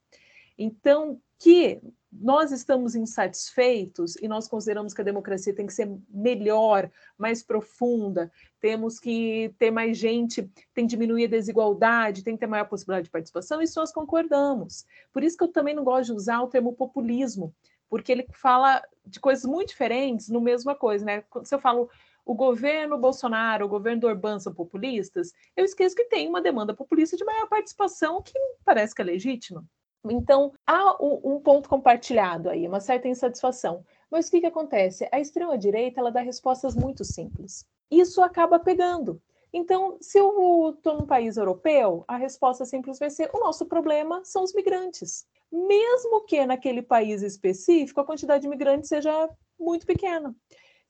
Então, 0.58 1.20
que 1.38 1.80
nós 2.10 2.52
estamos 2.52 2.94
insatisfeitos 2.94 4.16
e 4.16 4.28
nós 4.28 4.46
consideramos 4.46 4.94
que 4.94 5.00
a 5.00 5.04
democracia 5.04 5.54
tem 5.54 5.66
que 5.66 5.72
ser 5.72 5.90
melhor, 6.08 6.90
mais 7.18 7.42
profunda, 7.42 8.30
temos 8.60 9.00
que 9.00 9.52
ter 9.58 9.70
mais 9.70 9.98
gente, 9.98 10.48
tem 10.72 10.86
que 10.86 10.90
diminuir 10.90 11.24
a 11.24 11.28
desigualdade, 11.28 12.22
tem 12.22 12.34
que 12.34 12.40
ter 12.40 12.46
maior 12.46 12.68
possibilidade 12.68 13.06
de 13.06 13.10
participação, 13.10 13.60
isso 13.60 13.80
nós 13.80 13.92
concordamos. 13.92 14.86
Por 15.12 15.24
isso 15.24 15.36
que 15.36 15.44
eu 15.44 15.48
também 15.48 15.74
não 15.74 15.82
gosto 15.82 16.12
de 16.12 16.12
usar 16.12 16.40
o 16.40 16.48
termo 16.48 16.72
populismo, 16.72 17.52
porque 17.90 18.12
ele 18.12 18.26
fala 18.32 18.82
de 19.04 19.18
coisas 19.18 19.44
muito 19.44 19.70
diferentes 19.70 20.28
no 20.28 20.40
mesma 20.40 20.74
coisa, 20.74 21.04
né? 21.04 21.24
Se 21.42 21.54
eu 21.54 21.58
falo 21.58 21.90
o 22.24 22.34
governo 22.34 22.96
Bolsonaro, 22.96 23.66
o 23.66 23.68
governo 23.68 24.00
do 24.00 24.06
Orbán 24.06 24.38
são 24.38 24.54
populistas, 24.54 25.32
eu 25.54 25.64
esqueço 25.64 25.94
que 25.94 26.04
tem 26.04 26.26
uma 26.28 26.40
demanda 26.40 26.72
populista 26.72 27.16
de 27.16 27.24
maior 27.24 27.46
participação 27.48 28.22
que 28.22 28.32
parece 28.64 28.94
que 28.94 29.02
é 29.02 29.04
legítima. 29.04 29.64
Então, 30.10 30.52
há 30.66 30.96
um, 31.02 31.40
ponto 31.40 31.68
compartilhado 31.68 32.50
aí, 32.50 32.68
uma 32.68 32.80
certa 32.80 33.08
insatisfação. 33.08 33.84
Mas 34.10 34.28
o 34.28 34.30
que, 34.30 34.40
que 34.40 34.46
acontece? 34.46 35.08
A 35.10 35.18
extrema-direita 35.18 36.00
ela 36.00 36.12
dá 36.12 36.20
respostas 36.20 36.74
muito 36.74 37.04
simples. 37.04 37.66
Isso 37.90 38.22
acaba 38.22 38.58
pegando. 38.58 39.20
Então, 39.52 39.96
se 40.00 40.18
eu 40.18 40.74
estou 40.76 40.98
num 40.98 41.06
país 41.06 41.36
europeu, 41.36 42.04
a 42.08 42.16
resposta 42.16 42.64
simples 42.64 42.98
vai 42.98 43.08
ser: 43.08 43.30
o 43.32 43.38
nosso 43.38 43.66
problema 43.66 44.22
são 44.24 44.42
os 44.42 44.52
migrantes. 44.52 45.26
Mesmo 45.50 46.24
que 46.24 46.44
naquele 46.44 46.82
país 46.82 47.22
específico 47.22 48.00
a 48.00 48.04
quantidade 48.04 48.42
de 48.42 48.48
migrantes 48.48 48.88
seja 48.88 49.30
muito 49.58 49.86
pequena. 49.86 50.34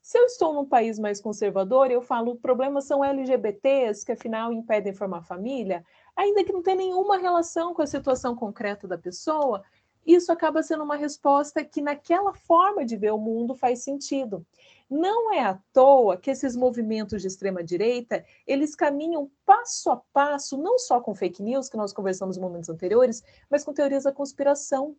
Se 0.01 0.19
eu 0.19 0.25
estou 0.25 0.53
num 0.53 0.65
país 0.65 0.99
mais 0.99 1.21
conservador, 1.21 1.89
eu 1.89 2.01
falo: 2.01 2.33
o 2.33 2.39
problema 2.39 2.81
são 2.81 3.03
LGBTs, 3.03 4.05
que 4.05 4.11
afinal 4.11 4.51
impedem 4.51 4.93
formar 4.93 5.23
família, 5.23 5.83
ainda 6.15 6.43
que 6.43 6.53
não 6.53 6.61
tenha 6.61 6.77
nenhuma 6.77 7.17
relação 7.17 7.73
com 7.73 7.81
a 7.81 7.87
situação 7.87 8.35
concreta 8.35 8.87
da 8.87 8.97
pessoa, 8.97 9.63
isso 10.05 10.31
acaba 10.31 10.61
sendo 10.61 10.83
uma 10.83 10.95
resposta 10.95 11.63
que 11.63 11.81
naquela 11.81 12.33
forma 12.33 12.85
de 12.85 12.95
ver 12.95 13.11
o 13.11 13.17
mundo 13.17 13.55
faz 13.55 13.83
sentido. 13.83 14.45
Não 14.87 15.33
é 15.33 15.43
à 15.43 15.59
toa 15.73 16.15
que 16.15 16.29
esses 16.29 16.55
movimentos 16.55 17.23
de 17.23 17.27
extrema 17.27 17.63
direita, 17.63 18.23
eles 18.45 18.75
caminham 18.75 19.31
passo 19.43 19.89
a 19.89 19.97
passo, 20.13 20.57
não 20.57 20.77
só 20.77 21.01
com 21.01 21.15
fake 21.15 21.41
news, 21.41 21.67
que 21.67 21.77
nós 21.77 21.91
conversamos 21.91 22.37
em 22.37 22.41
momentos 22.41 22.69
anteriores, 22.69 23.23
mas 23.49 23.63
com 23.63 23.73
teorias 23.73 24.03
da 24.03 24.11
conspiração. 24.11 24.95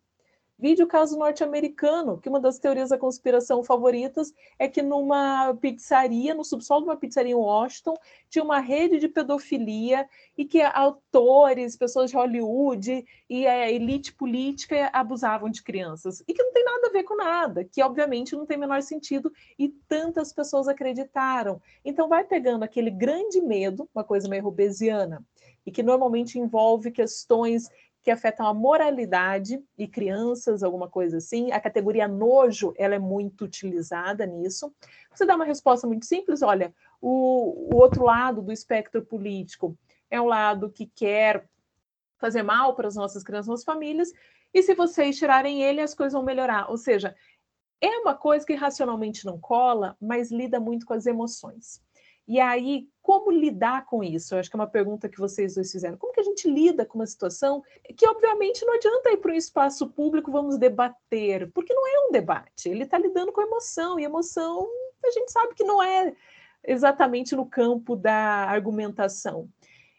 Vide 0.58 0.82
o 0.82 0.86
caso 0.86 1.18
norte-americano, 1.18 2.18
que 2.18 2.30
uma 2.30 2.40
das 2.40 2.58
teorias 2.58 2.88
da 2.88 2.96
conspiração 2.96 3.62
favoritas 3.62 4.32
é 4.58 4.66
que 4.66 4.80
numa 4.80 5.54
pizzaria, 5.60 6.34
no 6.34 6.44
subsolo 6.44 6.80
de 6.80 6.88
uma 6.88 6.96
pizzaria 6.96 7.32
em 7.32 7.34
Washington, 7.34 7.94
tinha 8.30 8.42
uma 8.42 8.58
rede 8.58 8.98
de 8.98 9.06
pedofilia 9.06 10.08
e 10.36 10.46
que 10.46 10.62
autores, 10.62 11.76
pessoas 11.76 12.10
de 12.10 12.16
Hollywood 12.16 13.04
e 13.28 13.46
a 13.46 13.70
elite 13.70 14.14
política 14.14 14.88
abusavam 14.94 15.50
de 15.50 15.62
crianças. 15.62 16.24
E 16.26 16.32
que 16.32 16.42
não 16.42 16.52
tem 16.54 16.64
nada 16.64 16.88
a 16.88 16.92
ver 16.92 17.02
com 17.02 17.16
nada, 17.16 17.62
que 17.62 17.82
obviamente 17.82 18.34
não 18.34 18.46
tem 18.46 18.56
menor 18.56 18.80
sentido 18.80 19.30
e 19.58 19.68
tantas 19.68 20.32
pessoas 20.32 20.68
acreditaram. 20.68 21.60
Então 21.84 22.08
vai 22.08 22.24
pegando 22.24 22.62
aquele 22.62 22.90
grande 22.90 23.42
medo, 23.42 23.86
uma 23.94 24.04
coisa 24.04 24.26
meio 24.26 24.44
rubesiana, 24.44 25.22
e 25.66 25.70
que 25.70 25.82
normalmente 25.82 26.38
envolve 26.38 26.90
questões 26.92 27.68
que 28.06 28.10
afetam 28.12 28.46
a 28.46 28.54
moralidade 28.54 29.60
e 29.76 29.88
crianças, 29.88 30.62
alguma 30.62 30.88
coisa 30.88 31.16
assim. 31.16 31.50
A 31.50 31.58
categoria 31.58 32.06
nojo, 32.06 32.72
ela 32.78 32.94
é 32.94 33.00
muito 33.00 33.44
utilizada 33.44 34.24
nisso. 34.24 34.72
Você 35.12 35.26
dá 35.26 35.34
uma 35.34 35.44
resposta 35.44 35.88
muito 35.88 36.06
simples, 36.06 36.40
olha, 36.40 36.72
o, 37.00 37.74
o 37.74 37.76
outro 37.76 38.04
lado 38.04 38.40
do 38.40 38.52
espectro 38.52 39.04
político 39.04 39.76
é 40.08 40.20
um 40.20 40.26
lado 40.26 40.70
que 40.70 40.86
quer 40.86 41.48
fazer 42.16 42.44
mal 42.44 42.76
para 42.76 42.86
as 42.86 42.94
nossas 42.94 43.24
crianças, 43.24 43.48
nossas 43.48 43.64
famílias, 43.64 44.12
e 44.54 44.62
se 44.62 44.76
vocês 44.76 45.18
tirarem 45.18 45.64
ele, 45.64 45.80
as 45.80 45.92
coisas 45.92 46.12
vão 46.12 46.22
melhorar. 46.22 46.70
Ou 46.70 46.76
seja, 46.76 47.12
é 47.80 47.90
uma 47.98 48.14
coisa 48.14 48.46
que 48.46 48.54
racionalmente 48.54 49.26
não 49.26 49.36
cola, 49.36 49.96
mas 50.00 50.30
lida 50.30 50.60
muito 50.60 50.86
com 50.86 50.94
as 50.94 51.06
emoções. 51.06 51.82
E 52.28 52.40
aí, 52.40 52.88
como 53.00 53.30
lidar 53.30 53.86
com 53.86 54.02
isso? 54.02 54.34
Eu 54.34 54.40
acho 54.40 54.50
que 54.50 54.56
é 54.56 54.58
uma 54.58 54.66
pergunta 54.66 55.08
que 55.08 55.18
vocês 55.18 55.54
dois 55.54 55.70
fizeram. 55.70 55.96
Como 55.96 56.12
que 56.12 56.20
a 56.20 56.24
gente 56.24 56.50
lida 56.50 56.84
com 56.84 56.98
uma 56.98 57.06
situação 57.06 57.62
que, 57.96 58.06
obviamente, 58.06 58.64
não 58.64 58.74
adianta 58.74 59.12
ir 59.12 59.18
para 59.18 59.32
um 59.32 59.36
espaço 59.36 59.86
público, 59.88 60.32
vamos 60.32 60.58
debater, 60.58 61.50
porque 61.52 61.72
não 61.72 61.86
é 61.86 62.08
um 62.08 62.12
debate. 62.12 62.68
Ele 62.68 62.82
está 62.82 62.98
lidando 62.98 63.30
com 63.30 63.40
emoção, 63.40 64.00
e 64.00 64.04
emoção 64.04 64.68
a 65.04 65.10
gente 65.10 65.30
sabe 65.30 65.54
que 65.54 65.62
não 65.62 65.80
é 65.80 66.12
exatamente 66.64 67.36
no 67.36 67.46
campo 67.46 67.94
da 67.94 68.44
argumentação. 68.44 69.48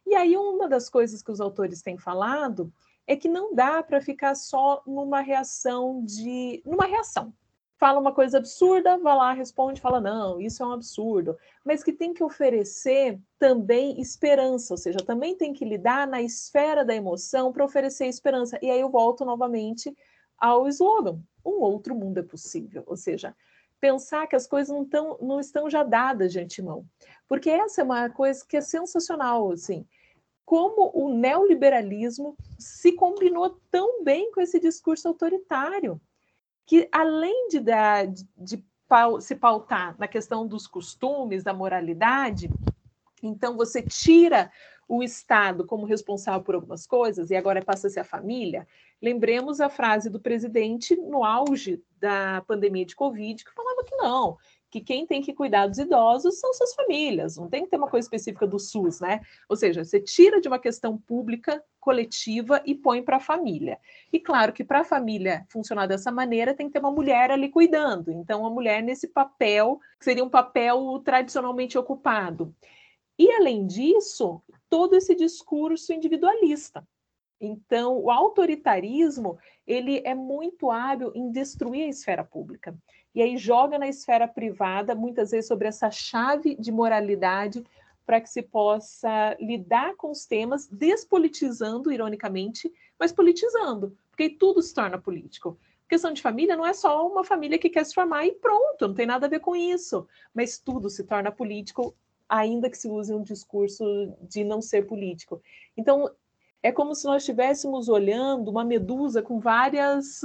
E 0.05 0.13
aí, 0.13 0.35
uma 0.35 0.67
das 0.67 0.89
coisas 0.89 1.23
que 1.23 1.31
os 1.31 1.39
autores 1.39 1.81
têm 1.81 1.97
falado 1.97 2.73
é 3.05 3.15
que 3.15 3.29
não 3.29 3.55
dá 3.55 3.81
para 3.81 4.01
ficar 4.01 4.35
só 4.35 4.83
numa 4.85 5.21
reação 5.21 6.03
de. 6.03 6.61
numa 6.65 6.85
reação 6.85 7.33
fala 7.77 7.99
uma 7.99 8.11
coisa 8.11 8.39
absurda, 8.39 8.97
vai 8.97 9.15
lá, 9.15 9.33
responde, 9.33 9.79
fala, 9.79 10.01
não, 10.01 10.41
isso 10.41 10.63
é 10.63 10.65
um 10.65 10.71
absurdo. 10.71 11.37
Mas 11.63 11.83
que 11.83 11.93
tem 11.93 12.13
que 12.13 12.23
oferecer 12.23 13.19
também 13.37 14.01
esperança, 14.01 14.73
ou 14.73 14.77
seja, 14.77 14.99
também 14.99 15.35
tem 15.35 15.53
que 15.53 15.63
lidar 15.63 16.07
na 16.07 16.21
esfera 16.21 16.83
da 16.83 16.95
emoção 16.95 17.53
para 17.53 17.63
oferecer 17.63 18.07
esperança. 18.07 18.57
E 18.61 18.69
aí 18.69 18.81
eu 18.81 18.89
volto 18.89 19.23
novamente 19.23 19.95
ao 20.37 20.67
slogan: 20.67 21.19
um 21.45 21.61
outro 21.61 21.95
mundo 21.95 22.17
é 22.17 22.23
possível. 22.23 22.83
Ou 22.87 22.97
seja, 22.97 23.35
pensar 23.79 24.25
que 24.27 24.35
as 24.35 24.47
coisas 24.47 24.75
não, 24.75 24.83
tão, 24.83 25.17
não 25.21 25.39
estão 25.39 25.69
já 25.69 25.83
dadas 25.83 26.31
de 26.31 26.39
antemão. 26.39 26.83
Porque 27.27 27.49
essa 27.49 27.81
é 27.81 27.83
uma 27.83 28.09
coisa 28.09 28.43
que 28.47 28.57
é 28.57 28.61
sensacional, 28.61 29.51
assim. 29.51 29.85
Como 30.43 30.91
o 30.93 31.13
neoliberalismo 31.13 32.35
se 32.57 32.93
combinou 32.93 33.59
tão 33.69 34.03
bem 34.03 34.31
com 34.31 34.41
esse 34.41 34.59
discurso 34.59 35.07
autoritário 35.07 36.01
que 36.67 36.87
além 36.91 37.47
de, 37.47 37.61
de, 37.61 38.27
de 38.37 38.63
se 39.21 39.35
pautar 39.35 39.95
na 39.97 40.07
questão 40.07 40.45
dos 40.45 40.67
costumes, 40.67 41.43
da 41.43 41.53
moralidade, 41.53 42.49
então 43.23 43.55
você 43.55 43.81
tira 43.81 44.51
o 44.87 45.01
Estado 45.01 45.65
como 45.65 45.85
responsável 45.85 46.41
por 46.41 46.55
algumas 46.55 46.85
coisas 46.85 47.29
e 47.29 47.35
agora 47.35 47.63
passa 47.63 47.87
a 47.87 47.89
ser 47.89 48.01
a 48.01 48.05
família. 48.05 48.67
Lembremos 49.01 49.59
a 49.59 49.69
frase 49.69 50.09
do 50.09 50.19
presidente 50.19 50.95
no 50.95 51.23
auge 51.23 51.81
da 51.99 52.43
pandemia 52.47 52.85
de 52.85 52.95
Covid, 52.95 53.43
que 53.43 53.53
falava 53.53 53.83
que 53.83 53.95
não, 53.95 54.37
que 54.69 54.81
quem 54.81 55.05
tem 55.05 55.21
que 55.21 55.33
cuidar 55.33 55.67
dos 55.67 55.77
idosos 55.77 56.39
são 56.39 56.53
suas 56.53 56.73
famílias, 56.73 57.37
não 57.37 57.49
tem 57.49 57.63
que 57.63 57.69
ter 57.69 57.77
uma 57.77 57.89
coisa 57.89 58.05
específica 58.05 58.47
do 58.47 58.59
SUS, 58.59 58.99
né? 58.99 59.21
Ou 59.47 59.55
seja, 59.55 59.83
você 59.83 59.99
tira 59.99 60.39
de 60.39 60.47
uma 60.47 60.59
questão 60.59 60.97
pública, 60.97 61.63
coletiva 61.87 62.61
e 62.65 62.75
põe 62.75 63.01
para 63.01 63.15
a 63.15 63.21
família. 63.21 63.79
E 64.11 64.19
claro 64.19 64.51
que 64.51 64.61
para 64.61 64.81
a 64.81 64.83
família 64.83 65.45
funcionar 65.47 65.87
dessa 65.87 66.11
maneira, 66.11 66.53
tem 66.53 66.67
que 66.67 66.73
ter 66.73 66.79
uma 66.79 66.91
mulher 66.91 67.31
ali 67.31 67.47
cuidando. 67.47 68.11
Então, 68.11 68.45
a 68.45 68.49
mulher 68.49 68.83
nesse 68.83 69.07
papel, 69.07 69.79
que 69.97 70.03
seria 70.03 70.21
um 70.21 70.29
papel 70.29 71.01
tradicionalmente 71.05 71.77
ocupado. 71.77 72.53
E 73.17 73.31
além 73.31 73.65
disso, 73.65 74.41
todo 74.69 74.97
esse 74.97 75.15
discurso 75.15 75.93
individualista. 75.93 76.85
Então, 77.39 77.97
o 77.97 78.11
autoritarismo, 78.11 79.37
ele 79.65 80.01
é 80.03 80.13
muito 80.13 80.69
hábil 80.69 81.13
em 81.15 81.31
destruir 81.31 81.85
a 81.85 81.87
esfera 81.87 82.23
pública 82.23 82.75
e 83.15 83.21
aí 83.21 83.37
joga 83.37 83.79
na 83.79 83.87
esfera 83.87 84.27
privada, 84.27 84.93
muitas 84.93 85.31
vezes 85.31 85.47
sobre 85.47 85.67
essa 85.67 85.89
chave 85.89 86.55
de 86.55 86.71
moralidade, 86.71 87.63
para 88.07 88.21
que 88.21 88.29
se 88.29 88.41
possa 88.41 89.35
lidar 89.37 89.93
com 89.97 90.09
os 90.09 90.25
temas, 90.25 90.65
despolitizando, 90.65 91.91
ironicamente, 91.91 92.71
mas 92.97 93.11
politizando, 93.11 93.97
porque 94.09 94.29
tudo 94.29 94.61
se 94.61 94.73
torna 94.73 94.97
político. 94.97 95.59
questão 95.89 96.13
de 96.13 96.21
família 96.21 96.55
não 96.55 96.65
é 96.65 96.73
só 96.73 97.05
uma 97.05 97.25
família 97.25 97.59
que 97.59 97.69
quer 97.69 97.85
se 97.85 97.93
formar 97.93 98.25
e 98.25 98.31
pronto, 98.31 98.87
não 98.87 98.95
tem 98.95 99.05
nada 99.05 99.25
a 99.25 99.29
ver 99.29 99.41
com 99.41 99.53
isso. 99.53 100.07
Mas 100.33 100.57
tudo 100.57 100.89
se 100.89 101.03
torna 101.03 101.33
político, 101.33 101.93
ainda 102.29 102.69
que 102.69 102.77
se 102.77 102.87
use 102.87 103.13
um 103.13 103.21
discurso 103.21 103.83
de 104.21 104.45
não 104.45 104.61
ser 104.61 104.87
político. 104.87 105.41
Então, 105.75 106.09
é 106.63 106.71
como 106.71 106.95
se 106.95 107.05
nós 107.05 107.23
estivéssemos 107.23 107.89
olhando 107.89 108.49
uma 108.49 108.63
medusa 108.63 109.21
com 109.21 109.37
várias 109.37 110.21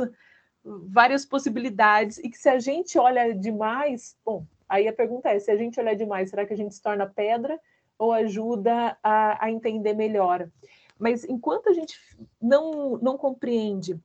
várias 0.65 1.27
possibilidades 1.27 2.19
e 2.19 2.31
que 2.31 2.39
se 2.39 2.49
a 2.49 2.61
gente 2.61 2.97
olha 2.97 3.35
demais, 3.35 4.17
bom, 4.25 4.47
aí 4.69 4.87
a 4.87 4.93
pergunta 4.93 5.29
é, 5.29 5.41
se 5.41 5.51
a 5.51 5.57
gente 5.57 5.81
olhar 5.81 5.97
demais, 5.97 6.31
será 6.31 6.47
que 6.47 6.53
a 6.53 6.57
gente 6.57 6.73
se 6.73 6.81
torna 6.81 7.05
pedra 7.05 7.59
ou 8.03 8.13
ajuda 8.13 8.99
a, 9.01 9.45
a 9.45 9.49
entender 9.49 9.95
melhor? 9.95 10.51
Mas 10.99 11.23
enquanto 11.25 11.69
a 11.69 11.73
gente 11.73 11.97
não, 12.41 12.99
não 12.99 13.17
compreende 13.17 13.97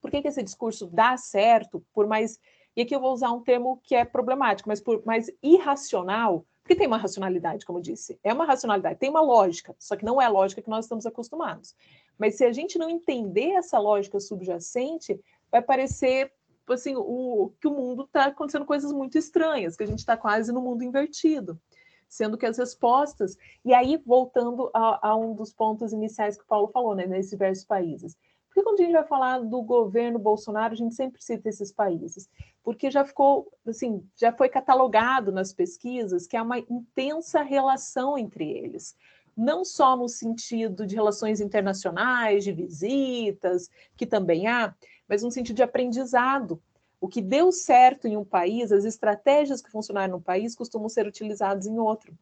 por 0.00 0.10
que, 0.10 0.22
que 0.22 0.28
esse 0.28 0.42
discurso 0.42 0.86
dá 0.86 1.14
certo, 1.18 1.84
por 1.92 2.06
mais. 2.06 2.40
E 2.74 2.80
aqui 2.80 2.94
eu 2.94 3.00
vou 3.00 3.12
usar 3.12 3.30
um 3.32 3.42
termo 3.42 3.80
que 3.82 3.94
é 3.94 4.02
problemático, 4.02 4.68
mas 4.68 4.80
por 4.80 5.04
mais 5.04 5.30
irracional, 5.42 6.46
porque 6.62 6.74
tem 6.74 6.86
uma 6.86 6.96
racionalidade, 6.96 7.66
como 7.66 7.80
eu 7.80 7.82
disse, 7.82 8.18
é 8.24 8.32
uma 8.32 8.46
racionalidade, 8.46 8.98
tem 8.98 9.10
uma 9.10 9.20
lógica, 9.20 9.74
só 9.78 9.94
que 9.94 10.04
não 10.06 10.22
é 10.22 10.24
a 10.24 10.30
lógica 10.30 10.62
que 10.62 10.70
nós 10.70 10.86
estamos 10.86 11.04
acostumados. 11.04 11.74
Mas 12.16 12.36
se 12.36 12.44
a 12.44 12.52
gente 12.52 12.78
não 12.78 12.88
entender 12.88 13.50
essa 13.50 13.78
lógica 13.78 14.18
subjacente, 14.20 15.20
vai 15.50 15.60
parecer 15.60 16.32
assim, 16.68 16.94
o, 16.96 17.52
que 17.60 17.66
o 17.66 17.72
mundo 17.72 18.04
está 18.04 18.26
acontecendo 18.26 18.64
coisas 18.64 18.92
muito 18.92 19.18
estranhas, 19.18 19.76
que 19.76 19.82
a 19.82 19.86
gente 19.86 20.00
está 20.00 20.16
quase 20.16 20.52
no 20.52 20.62
mundo 20.62 20.82
invertido 20.82 21.60
sendo 22.08 22.38
que 22.38 22.46
as 22.46 22.58
respostas. 22.58 23.36
E 23.64 23.74
aí, 23.74 24.00
voltando 24.04 24.70
a, 24.74 25.10
a, 25.10 25.16
um 25.16 25.34
dos 25.34 25.52
pontos 25.52 25.92
iniciais 25.92 26.36
que 26.36 26.44
o 26.44 26.46
Paulo 26.46 26.68
falou, 26.68 26.94
né, 26.94 27.06
nesses 27.06 27.30
diversos 27.30 27.64
países. 27.64 28.16
Porque 28.48 28.62
quando 28.62 28.80
a 28.80 28.82
gente 28.82 28.92
vai 28.92 29.06
falar 29.06 29.40
do 29.40 29.62
governo 29.62 30.18
Bolsonaro, 30.18 30.72
a 30.72 30.76
gente 30.76 30.94
sempre 30.94 31.22
cita 31.22 31.48
esses 31.48 31.70
países, 31.70 32.28
porque 32.64 32.90
já 32.90 33.04
ficou, 33.04 33.52
assim, 33.66 34.02
já 34.16 34.32
foi 34.32 34.48
catalogado 34.48 35.30
nas 35.30 35.52
pesquisas 35.52 36.26
que 36.26 36.36
há 36.36 36.42
uma 36.42 36.58
intensa 36.58 37.42
relação 37.42 38.18
entre 38.18 38.50
eles. 38.50 38.96
Não 39.36 39.64
só 39.64 39.96
no 39.96 40.08
sentido 40.08 40.84
de 40.84 40.96
relações 40.96 41.40
internacionais, 41.40 42.42
de 42.42 42.50
visitas, 42.50 43.70
que 43.96 44.04
também 44.04 44.48
há, 44.48 44.74
mas 45.08 45.22
no 45.22 45.30
sentido 45.30 45.56
de 45.56 45.62
aprendizado. 45.62 46.60
O 47.00 47.08
que 47.08 47.22
deu 47.22 47.52
certo 47.52 48.08
em 48.08 48.16
um 48.16 48.24
país, 48.24 48.72
as 48.72 48.84
estratégias 48.84 49.62
que 49.62 49.70
funcionaram 49.70 50.14
no 50.14 50.20
país 50.20 50.54
costumam 50.54 50.88
ser 50.88 51.06
utilizadas 51.06 51.66
em 51.66 51.78
outro. 51.78 52.16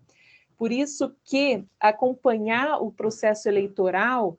Por 0.56 0.72
isso 0.72 1.14
que 1.24 1.64
acompanhar 1.78 2.82
o 2.82 2.90
processo 2.90 3.48
eleitoral, 3.48 4.38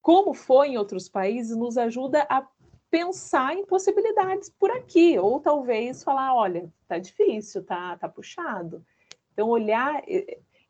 como 0.00 0.34
foi 0.34 0.68
em 0.68 0.78
outros 0.78 1.08
países, 1.08 1.56
nos 1.56 1.76
ajuda 1.76 2.26
a 2.28 2.46
pensar 2.90 3.54
em 3.54 3.66
possibilidades 3.66 4.48
por 4.48 4.70
aqui, 4.70 5.18
ou 5.18 5.40
talvez 5.40 6.02
falar, 6.02 6.34
olha, 6.34 6.72
tá 6.86 6.98
difícil, 6.98 7.62
tá, 7.62 7.96
tá 7.96 8.08
puxado. 8.08 8.84
Então, 9.32 9.48
olhar 9.48 10.02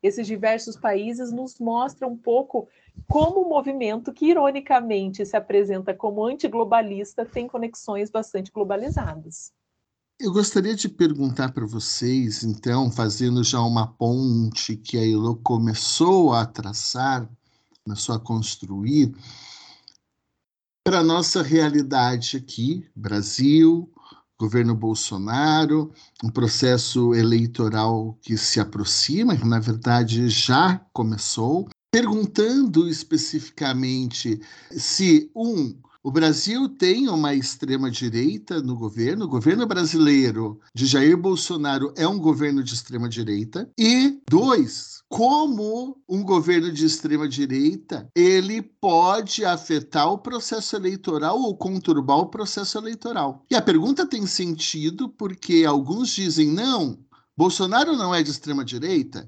esses 0.01 0.25
diversos 0.25 0.75
países 0.75 1.31
nos 1.31 1.59
mostra 1.59 2.07
um 2.07 2.17
pouco 2.17 2.67
como 3.07 3.41
o 3.41 3.49
movimento 3.49 4.13
que, 4.13 4.27
ironicamente, 4.27 5.25
se 5.25 5.35
apresenta 5.35 5.93
como 5.93 6.25
antiglobalista 6.25 7.25
tem 7.25 7.47
conexões 7.47 8.09
bastante 8.09 8.51
globalizadas. 8.51 9.51
Eu 10.19 10.33
gostaria 10.33 10.75
de 10.75 10.89
perguntar 10.89 11.53
para 11.53 11.65
vocês, 11.65 12.43
então, 12.43 12.91
fazendo 12.91 13.41
já 13.41 13.61
uma 13.61 13.87
ponte 13.87 14.75
que 14.75 14.97
a 14.97 15.05
Elo 15.05 15.37
começou 15.37 16.33
a 16.33 16.45
traçar, 16.45 17.29
começou 17.85 18.13
a 18.13 18.19
construir, 18.19 19.13
para 20.83 20.99
a 20.99 21.03
nossa 21.03 21.41
realidade 21.41 22.35
aqui, 22.35 22.85
Brasil, 22.95 23.89
governo 24.39 24.73
Bolsonaro, 24.73 25.91
um 26.23 26.29
processo 26.29 27.13
eleitoral 27.13 28.17
que 28.21 28.37
se 28.37 28.59
aproxima, 28.59 29.35
que 29.35 29.45
na 29.45 29.59
verdade 29.59 30.29
já 30.29 30.79
começou, 30.93 31.67
perguntando 31.91 32.87
especificamente 32.87 34.39
se, 34.71 35.29
um, 35.35 35.75
o 36.01 36.11
Brasil 36.11 36.69
tem 36.69 37.09
uma 37.09 37.33
extrema-direita 37.33 38.61
no 38.61 38.77
governo. 38.77 39.25
O 39.25 39.29
governo 39.29 39.67
brasileiro 39.67 40.59
de 40.73 40.85
Jair 40.85 41.17
Bolsonaro 41.17 41.93
é 41.97 42.07
um 42.07 42.17
governo 42.17 42.63
de 42.63 42.73
extrema-direita. 42.73 43.69
E, 43.77 44.21
dois, 44.29 44.98
como 45.09 45.99
um 46.07 46.23
governo 46.23 46.71
de 46.71 46.85
extrema 46.85 47.27
direita 47.27 48.07
ele 48.15 48.61
pode 48.61 49.43
afetar 49.43 50.07
o 50.13 50.19
processo 50.19 50.75
eleitoral 50.75 51.41
ou 51.41 51.57
conturbar 51.57 52.19
o 52.19 52.27
processo 52.27 52.77
eleitoral. 52.77 53.43
E 53.49 53.55
a 53.55 53.61
pergunta 53.61 54.05
tem 54.05 54.27
sentido 54.27 55.09
porque 55.09 55.65
alguns 55.67 56.09
dizem 56.09 56.47
não, 56.49 56.99
Bolsonaro 57.35 57.95
não 57.95 58.13
é 58.13 58.21
de 58.21 58.29
extrema 58.29 58.63
direita, 58.63 59.27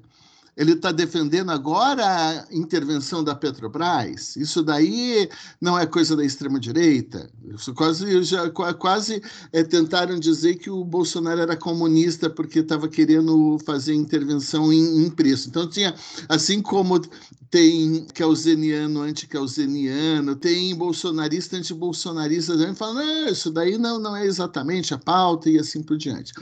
ele 0.56 0.72
está 0.72 0.92
defendendo 0.92 1.50
agora 1.50 2.04
a 2.04 2.46
intervenção 2.50 3.24
da 3.24 3.34
Petrobras. 3.34 4.36
Isso 4.36 4.62
daí 4.62 5.28
não 5.60 5.78
é 5.78 5.86
coisa 5.86 6.14
da 6.14 6.24
extrema-direita. 6.24 7.30
Quase, 7.74 8.22
já, 8.22 8.50
quase 8.50 9.22
é, 9.52 9.62
tentaram 9.62 10.18
dizer 10.18 10.56
que 10.56 10.70
o 10.70 10.84
Bolsonaro 10.84 11.40
era 11.40 11.56
comunista 11.56 12.28
porque 12.28 12.58
estava 12.58 12.88
querendo 12.88 13.58
fazer 13.64 13.94
intervenção 13.94 14.72
em, 14.72 15.04
em, 15.04 15.10
preço. 15.10 15.48
Então, 15.48 15.68
tinha, 15.68 15.94
assim 16.28 16.60
como 16.60 17.00
tem 17.52 18.06
keuseniano, 18.14 19.02
anti-keuseniano, 19.02 20.34
tem 20.34 20.74
bolsonarista, 20.74 21.58
anti-bolsonarista, 21.58 22.54
falando, 22.74 23.04
não, 23.04 23.28
isso 23.28 23.50
daí 23.50 23.76
não, 23.76 23.98
não 23.98 24.16
é 24.16 24.24
exatamente 24.24 24.94
a 24.94 24.98
pauta 24.98 25.50
e 25.50 25.58
assim 25.58 25.82
por 25.82 25.98
diante. 25.98 26.32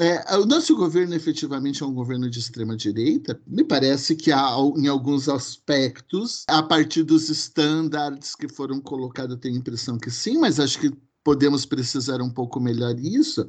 É, 0.00 0.36
o 0.36 0.46
nosso 0.46 0.76
governo 0.76 1.12
efetivamente 1.12 1.82
é 1.82 1.86
um 1.86 1.92
governo 1.92 2.30
de 2.30 2.38
extrema-direita, 2.38 3.38
me 3.46 3.64
parece 3.64 4.16
que 4.16 4.32
há, 4.32 4.56
em 4.76 4.86
alguns 4.86 5.28
aspectos, 5.28 6.44
a 6.48 6.62
partir 6.62 7.02
dos 7.02 7.28
estándares 7.28 8.34
que 8.34 8.48
foram 8.48 8.80
colocados, 8.80 9.34
eu 9.34 9.40
tenho 9.40 9.56
a 9.56 9.58
impressão 9.58 9.98
que 9.98 10.10
sim, 10.10 10.38
mas 10.38 10.58
acho 10.58 10.78
que 10.78 10.92
podemos 11.22 11.64
precisar 11.64 12.20
um 12.20 12.30
pouco 12.30 12.60
melhor 12.60 12.98
isso. 12.98 13.48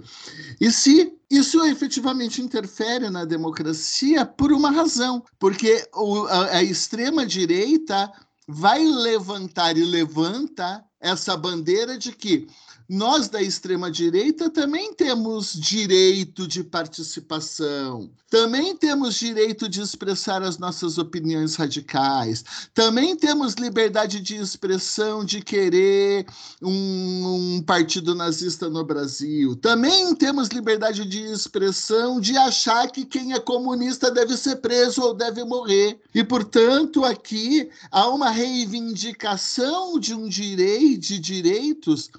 E 0.59 0.71
se 0.71 1.13
isso 1.29 1.63
efetivamente 1.65 2.41
interfere 2.41 3.09
na 3.09 3.25
democracia 3.25 4.25
por 4.25 4.53
uma 4.53 4.71
razão, 4.71 5.23
porque 5.37 5.85
o, 5.93 6.25
a, 6.25 6.57
a 6.57 6.63
extrema-direita 6.63 8.11
vai 8.47 8.83
levantar 8.85 9.77
e 9.77 9.83
levanta 9.83 10.83
essa 10.99 11.35
bandeira 11.35 11.97
de 11.97 12.11
que 12.11 12.47
nós 12.87 13.27
da 13.29 13.41
extrema-direita 13.41 14.49
também 14.49 14.93
temos 14.93 15.53
direito 15.53 16.47
de 16.47 16.63
participação, 16.63 18.11
também 18.29 18.75
temos 18.75 19.15
direito 19.15 19.67
de 19.67 19.81
expressar 19.81 20.43
as 20.43 20.59
nossas 20.59 20.99
opiniões 20.99 21.55
radicais, 21.55 22.43
também 22.75 23.15
temos 23.15 23.55
liberdade 23.55 24.19
de 24.19 24.35
expressão 24.35 25.25
de 25.25 25.41
querer 25.41 26.27
um, 26.61 27.55
um 27.57 27.61
partido 27.63 28.13
nazista 28.13 28.69
no 28.69 28.83
Brasil, 28.83 29.55
também 29.55 30.13
temos 30.13 30.49
liberdade 30.49 31.05
de 31.05 31.21
expressão 31.23 32.19
de 32.19 32.37
achar 32.37 32.91
que 32.91 33.03
quem 33.03 33.33
é 33.33 33.39
comunista 33.39 34.11
deve 34.11 34.37
ser 34.37 34.57
preso 34.57 35.01
ou 35.01 35.13
deve 35.13 35.43
morrer. 35.43 35.99
E, 36.13 36.23
portanto, 36.23 37.03
aqui 37.03 37.69
há 37.91 38.07
uma 38.09 38.29
reivindicação 38.29 39.99
de 39.99 40.13
um 40.13 40.27
direito, 40.27 40.99
de 40.99 41.19
direitos 41.19 42.11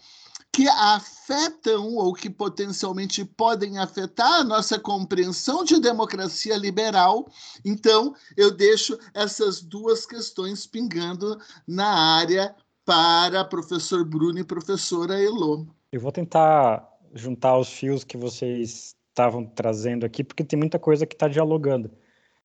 que 0.52 0.68
afetam 0.68 1.96
ou 1.96 2.14
que 2.14 2.30
potencialmente 2.30 3.24
podem 3.24 3.78
afetar 3.78 4.40
a 4.40 4.44
nossa 4.44 4.78
compreensão 4.78 5.64
de 5.64 5.78
democracia 5.78 6.56
liberal. 6.56 7.30
Então, 7.64 8.14
eu 8.36 8.50
deixo 8.50 8.98
essas 9.12 9.60
duas 9.60 10.06
questões 10.06 10.66
pingando 10.66 11.38
na 11.66 12.16
área 12.16 12.54
para 12.86 13.44
professor 13.44 14.04
Bruno 14.04 14.38
e 14.38 14.44
professora 14.44 15.20
Elo. 15.20 15.66
Eu 15.92 16.00
vou 16.00 16.12
tentar 16.12 16.88
juntar 17.12 17.58
os 17.58 17.68
fios 17.68 18.04
que 18.04 18.16
vocês 18.16 18.94
estavam 19.08 19.44
trazendo 19.44 20.06
aqui, 20.06 20.22
porque 20.22 20.44
tem 20.44 20.58
muita 20.58 20.78
coisa 20.78 21.06
que 21.06 21.14
está 21.14 21.28
dialogando. 21.28 21.90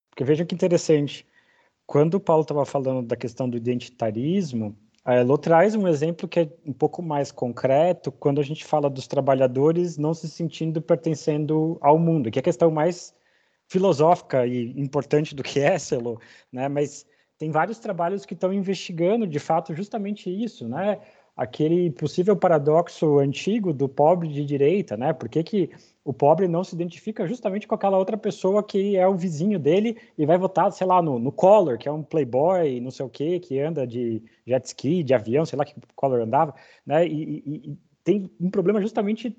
Porque 0.10 0.24
veja 0.24 0.46
que 0.46 0.56
interessante, 0.56 1.26
quando 1.86 2.16
o 2.16 2.20
Paulo 2.20 2.42
estava 2.42 2.66
falando 2.66 3.06
da 3.08 3.16
questão 3.16 3.50
do 3.50 3.58
identitarismo, 3.58 4.78
a 5.04 5.16
Elo 5.16 5.38
traz 5.38 5.76
um 5.76 5.88
exemplo 5.88 6.28
que 6.28 6.42
é 6.42 6.50
um 6.66 6.74
pouco 6.74 7.02
mais 7.02 7.32
concreto 7.32 8.12
quando 8.12 8.40
a 8.40 8.44
gente 8.44 8.64
fala 8.64 8.90
dos 8.90 9.08
trabalhadores 9.08 9.98
não 9.98 10.14
se 10.14 10.30
sentindo 10.30 10.82
pertencendo 10.82 11.78
ao 11.82 11.98
mundo, 11.98 12.30
que 12.30 12.38
é 12.38 12.42
a 12.42 12.44
questão 12.44 12.70
mais 12.70 13.14
filosófica 13.68 14.46
e 14.46 14.80
importante 14.80 15.34
do 15.34 15.42
que 15.42 15.60
é, 15.60 15.78
Elo, 15.92 16.20
né? 16.52 16.68
Mas 16.68 17.06
tem 17.38 17.50
vários 17.50 17.80
trabalhos 17.80 18.26
que 18.26 18.36
estão 18.36 18.54
investigando, 18.54 19.26
de 19.26 19.40
fato, 19.40 19.74
justamente 19.74 20.30
isso, 20.30 20.68
né? 20.68 21.00
Aquele 21.36 21.90
possível 21.92 22.36
paradoxo 22.36 23.18
antigo 23.20 23.74
do 23.74 23.88
pobre 23.88 24.28
de 24.28 24.46
direita, 24.46 24.98
né? 24.98 25.14
Por 25.14 25.30
que, 25.30 25.44
que 25.44 25.70
o 26.04 26.14
pobre 26.14 26.48
não 26.48 26.64
se 26.64 26.76
identifica 26.76 27.28
justamente 27.28 27.68
com 27.68 27.76
aquela 27.76 27.98
outra 27.98 28.18
pessoa 28.18 28.62
que 28.62 28.98
é 28.98 29.08
o 29.08 29.16
vizinho 29.16 29.58
dele 29.58 29.98
e 30.18 30.26
vai 30.26 30.38
votar, 30.38 30.72
sei 30.72 30.86
lá, 30.86 31.02
no, 31.02 31.18
no 31.18 31.32
Collor, 31.32 31.78
que 31.78 31.88
é 31.88 31.92
um 31.92 32.04
playboy, 32.04 32.80
não 32.82 32.92
sei 32.92 33.06
o 33.06 33.10
quê, 33.10 33.40
que 33.40 33.60
anda 33.60 33.88
de 33.88 34.22
jet 34.46 34.66
ski, 34.66 35.04
de 35.04 35.14
avião, 35.14 35.46
sei 35.46 35.58
lá 35.58 35.66
que 35.66 35.74
Collor 35.96 36.22
andava, 36.22 36.54
né? 36.86 37.08
E, 37.08 37.44
e, 37.46 37.78
tem 38.04 38.30
um 38.40 38.50
problema 38.50 38.82
justamente 38.82 39.38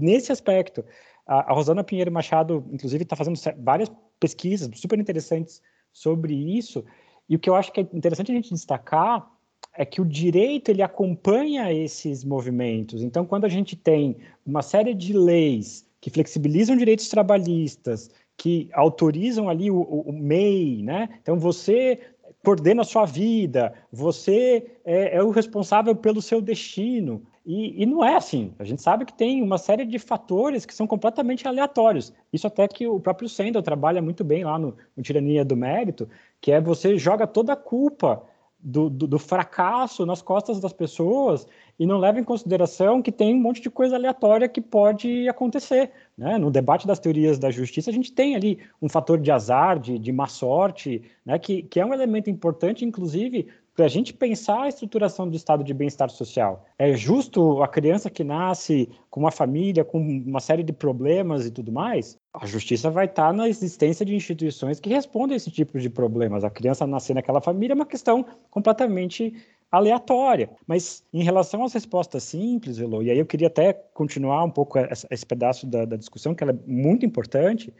nesse 0.00 0.32
aspecto. 0.32 0.84
A, 1.26 1.50
a 1.50 1.54
Rosana 1.54 1.84
Pinheiro 1.84 2.10
Machado, 2.10 2.64
inclusive, 2.72 3.02
está 3.02 3.16
fazendo 3.16 3.38
várias 3.58 3.90
pesquisas 4.18 4.70
super 4.78 4.98
interessantes 4.98 5.60
sobre 5.92 6.34
isso. 6.34 6.84
E 7.28 7.36
o 7.36 7.38
que 7.38 7.50
eu 7.50 7.54
acho 7.54 7.72
que 7.72 7.80
é 7.80 7.88
interessante 7.92 8.30
a 8.30 8.34
gente 8.34 8.54
destacar 8.54 9.28
é 9.76 9.84
que 9.84 10.00
o 10.00 10.04
direito 10.04 10.70
ele 10.70 10.82
acompanha 10.82 11.72
esses 11.72 12.24
movimentos. 12.24 13.02
Então, 13.02 13.24
quando 13.24 13.44
a 13.44 13.48
gente 13.48 13.76
tem 13.76 14.16
uma 14.44 14.62
série 14.62 14.94
de 14.94 15.12
leis 15.12 15.86
que 16.00 16.10
flexibilizam 16.10 16.76
direitos 16.76 17.08
trabalhistas, 17.08 18.10
que 18.36 18.68
autorizam 18.72 19.48
ali 19.48 19.70
o, 19.70 19.76
o, 19.76 20.00
o 20.08 20.12
MEI, 20.12 20.82
né? 20.82 21.08
Então, 21.22 21.38
você 21.38 22.00
coordena 22.44 22.82
a 22.82 22.84
sua 22.84 23.04
vida, 23.04 23.72
você 23.92 24.78
é, 24.84 25.16
é 25.16 25.22
o 25.22 25.30
responsável 25.30 25.94
pelo 25.96 26.22
seu 26.22 26.40
destino. 26.40 27.22
E, 27.44 27.82
e, 27.82 27.86
não 27.86 28.04
é 28.04 28.16
assim. 28.16 28.52
A 28.58 28.64
gente 28.64 28.82
sabe 28.82 29.04
que 29.04 29.12
tem 29.12 29.42
uma 29.42 29.58
série 29.58 29.84
de 29.84 29.98
fatores 29.98 30.66
que 30.66 30.74
são 30.74 30.86
completamente 30.86 31.46
aleatórios. 31.46 32.12
Isso 32.32 32.46
até 32.46 32.66
que 32.66 32.86
o 32.86 32.98
próprio 32.98 33.28
Sandel 33.28 33.62
trabalha 33.62 34.02
muito 34.02 34.24
bem 34.24 34.44
lá 34.44 34.58
no, 34.58 34.76
no 34.96 35.02
Tirania 35.02 35.44
do 35.44 35.56
Mérito, 35.56 36.08
que 36.40 36.50
é 36.50 36.60
você 36.60 36.98
joga 36.98 37.26
toda 37.26 37.52
a 37.52 37.56
culpa 37.56 38.22
do, 38.68 38.90
do, 38.90 39.06
do, 39.06 39.18
fracasso 39.18 40.04
nas 40.04 40.20
costas 40.20 40.58
das 40.58 40.72
pessoas 40.72 41.46
e 41.78 41.86
não 41.86 41.98
leva 41.98 42.18
em 42.18 42.24
consideração 42.24 43.00
que 43.00 43.12
tem 43.12 43.32
um 43.32 43.40
monte 43.40 43.60
de 43.62 43.70
coisa 43.70 43.94
aleatória 43.94 44.48
que 44.48 44.60
pode 44.60 45.28
acontecer. 45.28 45.92
Né? 46.18 46.36
No 46.36 46.50
debate 46.50 46.84
das 46.84 46.98
teorias 46.98 47.38
da 47.38 47.48
justiça, 47.48 47.90
a 47.90 47.92
gente 47.92 48.12
tem 48.12 48.34
ali 48.34 48.58
um 48.82 48.88
fator 48.88 49.20
de 49.20 49.30
azar, 49.30 49.78
de, 49.78 50.00
de 50.00 50.10
má 50.10 50.26
sorte, 50.26 51.00
né? 51.24 51.38
que, 51.38 51.62
que 51.62 51.78
é 51.78 51.86
um 51.86 51.94
elemento 51.94 52.28
importante, 52.28 52.84
inclusive, 52.84 53.46
para 53.76 53.84
a 53.84 53.88
gente 53.88 54.14
pensar 54.14 54.62
a 54.62 54.68
estruturação 54.68 55.28
do 55.28 55.36
estado 55.36 55.62
de 55.62 55.74
bem-estar 55.74 56.08
social. 56.08 56.64
É 56.78 56.96
justo 56.96 57.62
a 57.62 57.68
criança 57.68 58.08
que 58.08 58.24
nasce 58.24 58.88
com 59.10 59.20
uma 59.20 59.30
família, 59.30 59.84
com 59.84 59.98
uma 59.98 60.40
série 60.40 60.62
de 60.62 60.72
problemas 60.72 61.44
e 61.44 61.50
tudo 61.50 61.70
mais? 61.70 62.18
A 62.32 62.46
justiça 62.46 62.90
vai 62.90 63.04
estar 63.04 63.34
na 63.34 63.46
existência 63.46 64.04
de 64.04 64.14
instituições 64.14 64.80
que 64.80 64.88
respondem 64.88 65.34
a 65.34 65.36
esse 65.36 65.50
tipo 65.50 65.78
de 65.78 65.90
problemas. 65.90 66.42
A 66.42 66.48
criança 66.48 66.86
nascer 66.86 67.12
naquela 67.12 67.42
família 67.42 67.74
é 67.74 67.76
uma 67.76 67.84
questão 67.84 68.24
completamente 68.50 69.34
aleatória. 69.70 70.48
Mas 70.66 71.04
em 71.12 71.22
relação 71.22 71.62
às 71.62 71.74
respostas 71.74 72.22
simples, 72.22 72.78
Elo, 72.78 73.02
e 73.02 73.10
aí 73.10 73.18
eu 73.18 73.26
queria 73.26 73.48
até 73.48 73.74
continuar 73.74 74.42
um 74.42 74.50
pouco 74.50 74.78
esse 75.10 75.26
pedaço 75.26 75.66
da, 75.66 75.84
da 75.84 75.96
discussão, 75.96 76.34
que 76.34 76.42
ela 76.42 76.52
é 76.52 76.58
muito 76.66 77.04
importante, 77.04 77.74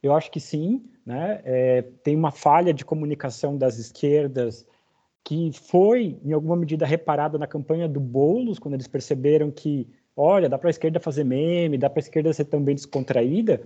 eu 0.00 0.14
acho 0.14 0.30
que 0.30 0.38
sim, 0.38 0.84
né? 1.04 1.40
É, 1.44 1.82
tem 2.04 2.14
uma 2.14 2.30
falha 2.30 2.72
de 2.72 2.84
comunicação 2.84 3.58
das 3.58 3.78
esquerdas 3.78 4.64
que 5.24 5.50
foi, 5.52 6.18
em 6.24 6.32
alguma 6.32 6.56
medida, 6.56 6.86
reparada 6.86 7.38
na 7.38 7.46
campanha 7.46 7.88
do 7.88 8.00
Boulos, 8.00 8.58
quando 8.58 8.74
eles 8.74 8.88
perceberam 8.88 9.50
que, 9.50 9.88
olha, 10.16 10.48
dá 10.48 10.58
para 10.58 10.68
a 10.68 10.70
esquerda 10.70 10.98
fazer 10.98 11.24
meme, 11.24 11.78
dá 11.78 11.90
para 11.90 12.00
a 12.00 12.04
esquerda 12.04 12.32
ser 12.32 12.46
também 12.46 12.74
descontraída, 12.74 13.60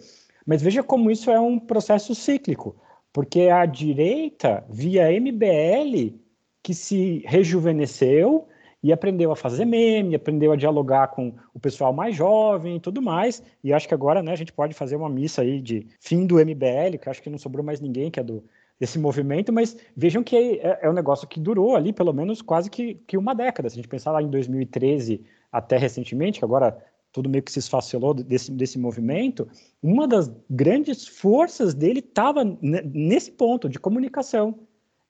mas 0.46 0.62
veja 0.62 0.82
como 0.82 1.11
isso 1.11 1.30
é 1.30 1.40
um 1.40 1.59
processo 1.59 2.14
cíclico, 2.14 2.76
porque 3.12 3.42
a 3.42 3.64
direita, 3.64 4.64
via 4.68 5.11
MBL, 5.18 6.18
que 6.62 6.74
se 6.74 7.22
rejuvenesceu 7.26 8.48
e 8.82 8.92
aprendeu 8.92 9.32
a 9.32 9.36
fazer 9.36 9.64
meme, 9.64 10.14
aprendeu 10.14 10.52
a 10.52 10.57
dialogar 10.57 11.09
com 11.09 11.32
o 11.55 11.61
pessoal 11.61 11.92
mais 11.92 12.14
jovem 12.14 12.76
e 12.76 12.80
tudo 12.80 13.00
mais. 13.00 13.42
E 13.62 13.72
acho 13.72 13.88
que 13.88 13.94
agora 13.94 14.22
né, 14.22 14.32
a 14.32 14.36
gente 14.36 14.52
pode 14.52 14.74
fazer 14.74 14.96
uma 14.96 15.09
missa 15.09 15.40
aí 15.40 15.59
de 15.59 15.86
fim 16.00 16.26
do 16.26 16.36
MBL, 16.36 16.98
que 17.00 17.09
acho 17.09 17.22
que 17.22 17.30
não 17.30 17.38
sobrou 17.38 17.64
mais 17.64 17.80
ninguém, 17.80 18.11
que 18.11 18.20
é 18.20 18.22
do 18.22 18.44
esse 18.80 18.98
movimento, 18.98 19.52
mas 19.52 19.76
vejam 19.96 20.22
que 20.22 20.36
é, 20.36 20.80
é, 20.82 20.90
um 20.90 20.92
negócio 20.92 21.28
que 21.28 21.40
durou 21.40 21.76
ali 21.76 21.92
pelo 21.92 22.12
menos 22.12 22.42
quase 22.42 22.70
que, 22.70 22.94
que 23.06 23.16
uma 23.16 23.34
década. 23.34 23.68
Se 23.68 23.74
a 23.74 23.76
gente 23.76 23.88
pensar 23.88 24.12
lá 24.12 24.22
em 24.22 24.28
2013 24.28 25.24
até 25.50 25.76
recentemente, 25.76 26.40
que 26.40 26.44
agora 26.44 26.76
tudo 27.12 27.28
meio 27.28 27.44
que 27.44 27.52
se 27.52 27.60
esfacelou 27.60 28.12
desse, 28.12 28.50
desse 28.50 28.76
movimento, 28.76 29.48
uma 29.80 30.08
das 30.08 30.30
grandes 30.50 31.06
forças 31.06 31.72
dele 31.72 32.00
estava 32.00 32.42
nesse 32.60 33.30
ponto 33.30 33.68
de 33.68 33.78
comunicação, 33.78 34.58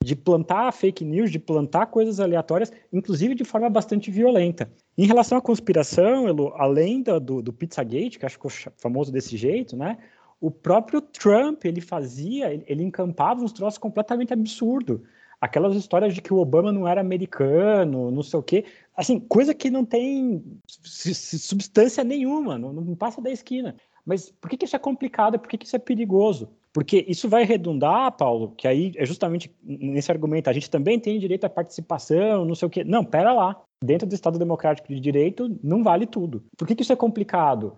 de 0.03 0.15
plantar 0.15 0.71
fake 0.71 1.03
news, 1.03 1.31
de 1.31 1.39
plantar 1.39 1.87
coisas 1.87 2.19
aleatórias, 2.19 2.71
inclusive 2.93 3.33
de 3.33 3.43
forma 3.43 3.67
bastante 3.71 4.11
violenta. 4.11 4.71
Em 4.95 5.07
relação 5.07 5.35
à 5.35 5.41
conspiração, 5.41 6.27
além 6.57 7.01
do, 7.01 7.41
do 7.41 7.51
Pizzagate, 7.51 8.19
que 8.19 8.25
acho 8.25 8.39
que 8.39 8.49
ficou 8.49 8.73
famoso 8.77 9.11
desse 9.11 9.35
jeito, 9.35 9.75
né? 9.75 9.97
O 10.39 10.51
próprio 10.51 11.01
Trump, 11.01 11.65
ele 11.65 11.81
fazia, 11.81 12.53
ele, 12.67 12.83
encampava 12.83 13.41
uns 13.41 13.51
troços 13.51 13.77
completamente 13.77 14.33
absurdos. 14.33 15.01
Aquelas 15.39 15.75
histórias 15.75 16.13
de 16.13 16.21
que 16.21 16.33
o 16.33 16.37
Obama 16.37 16.71
não 16.71 16.87
era 16.87 17.01
americano, 17.01 18.11
não 18.11 18.23
sei 18.23 18.39
o 18.39 18.43
quê. 18.43 18.65
Assim, 18.95 19.19
coisa 19.19 19.53
que 19.53 19.69
não 19.69 19.85
tem 19.85 20.43
substância 20.67 22.03
nenhuma, 22.03 22.57
não, 22.57 22.73
não 22.73 22.95
passa 22.95 23.21
da 23.21 23.31
esquina. 23.31 23.75
Mas 24.05 24.31
por 24.31 24.49
que, 24.49 24.57
que 24.57 24.65
isso 24.65 24.75
é 24.75 24.79
complicado? 24.79 25.39
Por 25.39 25.49
que, 25.49 25.57
que 25.57 25.65
isso 25.65 25.75
é 25.75 25.79
perigoso? 25.79 26.49
Porque 26.71 27.05
isso 27.07 27.27
vai 27.27 27.43
redundar, 27.43 28.11
Paulo, 28.11 28.53
que 28.55 28.67
aí 28.67 28.91
é 28.97 29.05
justamente 29.05 29.53
nesse 29.63 30.11
argumento, 30.11 30.49
a 30.49 30.53
gente 30.53 30.69
também 30.69 30.99
tem 30.99 31.17
direito 31.17 31.45
à 31.45 31.49
participação, 31.49 32.45
não 32.45 32.53
sei 32.53 32.67
o 32.67 32.69
quê. 32.69 32.83
Não, 32.83 33.03
pera 33.03 33.33
lá. 33.33 33.61
Dentro 33.83 34.07
do 34.07 34.13
Estado 34.13 34.37
Democrático 34.37 34.87
de 34.89 34.99
Direito, 34.99 35.57
não 35.63 35.83
vale 35.83 36.05
tudo. 36.05 36.43
Por 36.57 36.67
que, 36.67 36.75
que 36.75 36.83
isso 36.83 36.93
é 36.93 36.95
complicado? 36.95 37.75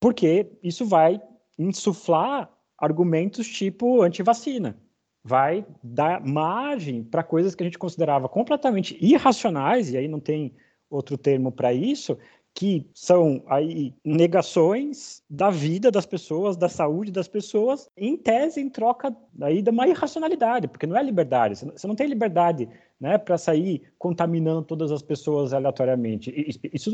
Porque 0.00 0.50
isso 0.62 0.86
vai 0.86 1.20
insuflar 1.58 2.50
argumentos 2.78 3.46
tipo 3.46 4.02
antivacina. 4.02 4.76
Vai 5.24 5.64
dar 5.82 6.24
margem 6.24 7.04
para 7.04 7.22
coisas 7.22 7.54
que 7.54 7.62
a 7.62 7.66
gente 7.66 7.78
considerava 7.78 8.28
completamente 8.28 8.96
irracionais, 9.00 9.90
e 9.90 9.96
aí 9.96 10.08
não 10.08 10.18
tem 10.18 10.52
outro 10.90 11.16
termo 11.16 11.52
para 11.52 11.72
isso, 11.72 12.18
que 12.54 12.86
são 12.92 13.42
aí 13.46 13.94
negações 14.04 15.22
da 15.28 15.48
vida 15.48 15.90
das 15.90 16.04
pessoas, 16.04 16.56
da 16.56 16.68
saúde 16.68 17.10
das 17.10 17.26
pessoas, 17.26 17.88
em 17.96 18.16
tese, 18.16 18.60
em 18.60 18.68
troca 18.68 19.14
aí 19.40 19.62
de 19.62 19.70
uma 19.70 19.88
irracionalidade, 19.88 20.68
porque 20.68 20.86
não 20.86 20.96
é 20.96 21.02
liberdade. 21.02 21.54
Você 21.56 21.86
não 21.86 21.94
tem 21.94 22.06
liberdade 22.06 22.68
né, 23.00 23.16
para 23.16 23.38
sair 23.38 23.82
contaminando 23.98 24.62
todas 24.62 24.92
as 24.92 25.02
pessoas 25.02 25.52
aleatoriamente. 25.54 26.32
Isso 26.72 26.90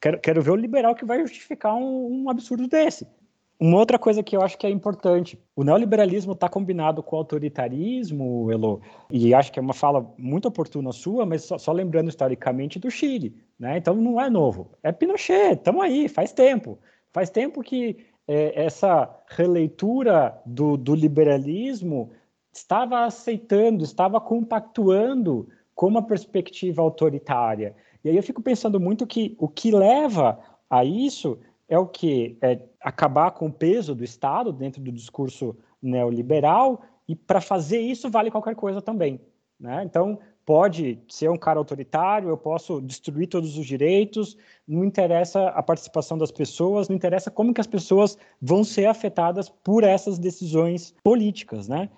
quero, 0.00 0.18
quero 0.20 0.42
ver 0.42 0.50
o 0.50 0.56
liberal 0.56 0.94
que 0.94 1.04
vai 1.04 1.20
justificar 1.20 1.74
um, 1.74 2.24
um 2.24 2.30
absurdo 2.30 2.66
desse. 2.66 3.06
Uma 3.60 3.78
outra 3.78 3.98
coisa 3.98 4.22
que 4.22 4.36
eu 4.36 4.42
acho 4.42 4.56
que 4.56 4.66
é 4.66 4.70
importante, 4.70 5.36
o 5.56 5.64
neoliberalismo 5.64 6.32
está 6.32 6.48
combinado 6.48 7.02
com 7.02 7.16
o 7.16 7.18
autoritarismo, 7.18 8.52
Elo, 8.52 8.80
e 9.10 9.34
acho 9.34 9.50
que 9.50 9.58
é 9.58 9.62
uma 9.62 9.74
fala 9.74 10.14
muito 10.16 10.46
oportuna 10.46 10.92
sua, 10.92 11.26
mas 11.26 11.42
só, 11.42 11.58
só 11.58 11.72
lembrando 11.72 12.08
historicamente 12.08 12.78
do 12.78 12.88
Chile, 12.88 13.34
né? 13.58 13.76
Então 13.76 13.96
não 13.96 14.20
é 14.20 14.30
novo, 14.30 14.70
é 14.80 14.92
Pinochet, 14.92 15.54
estamos 15.54 15.82
aí, 15.82 16.08
faz 16.08 16.32
tempo, 16.32 16.78
faz 17.12 17.30
tempo 17.30 17.60
que 17.60 17.96
é, 18.28 18.64
essa 18.64 19.10
releitura 19.26 20.40
do, 20.46 20.76
do 20.76 20.94
liberalismo 20.94 22.10
estava 22.52 23.06
aceitando, 23.06 23.82
estava 23.82 24.20
compactuando 24.20 25.48
com 25.74 25.88
uma 25.88 26.02
perspectiva 26.02 26.80
autoritária. 26.80 27.74
E 28.04 28.08
aí 28.08 28.16
eu 28.16 28.22
fico 28.22 28.40
pensando 28.40 28.78
muito 28.78 29.04
que 29.04 29.34
o 29.36 29.48
que 29.48 29.72
leva 29.72 30.38
a 30.70 30.84
isso 30.84 31.38
é 31.68 31.78
o 31.78 31.86
que? 31.86 32.36
É 32.40 32.58
acabar 32.80 33.30
com 33.32 33.46
o 33.46 33.52
peso 33.52 33.94
do 33.94 34.04
Estado 34.04 34.52
dentro 34.52 34.80
do 34.80 34.92
discurso 34.92 35.56
neoliberal, 35.80 36.82
e 37.08 37.16
para 37.16 37.40
fazer 37.40 37.80
isso 37.80 38.10
vale 38.10 38.30
qualquer 38.30 38.54
coisa 38.54 38.82
também. 38.82 39.20
Né? 39.58 39.82
Então, 39.84 40.18
pode 40.44 40.98
ser 41.08 41.28
um 41.30 41.36
cara 41.36 41.58
autoritário, 41.58 42.28
eu 42.28 42.36
posso 42.36 42.80
destruir 42.80 43.26
todos 43.26 43.58
os 43.58 43.66
direitos, 43.66 44.36
não 44.66 44.84
interessa 44.84 45.48
a 45.48 45.62
participação 45.62 46.16
das 46.16 46.30
pessoas, 46.30 46.88
não 46.88 46.96
interessa 46.96 47.30
como 47.30 47.52
que 47.52 47.60
as 47.60 47.66
pessoas 47.66 48.16
vão 48.40 48.64
ser 48.64 48.86
afetadas 48.86 49.48
por 49.48 49.84
essas 49.84 50.18
decisões 50.18 50.94
políticas, 51.02 51.68
né? 51.68 51.90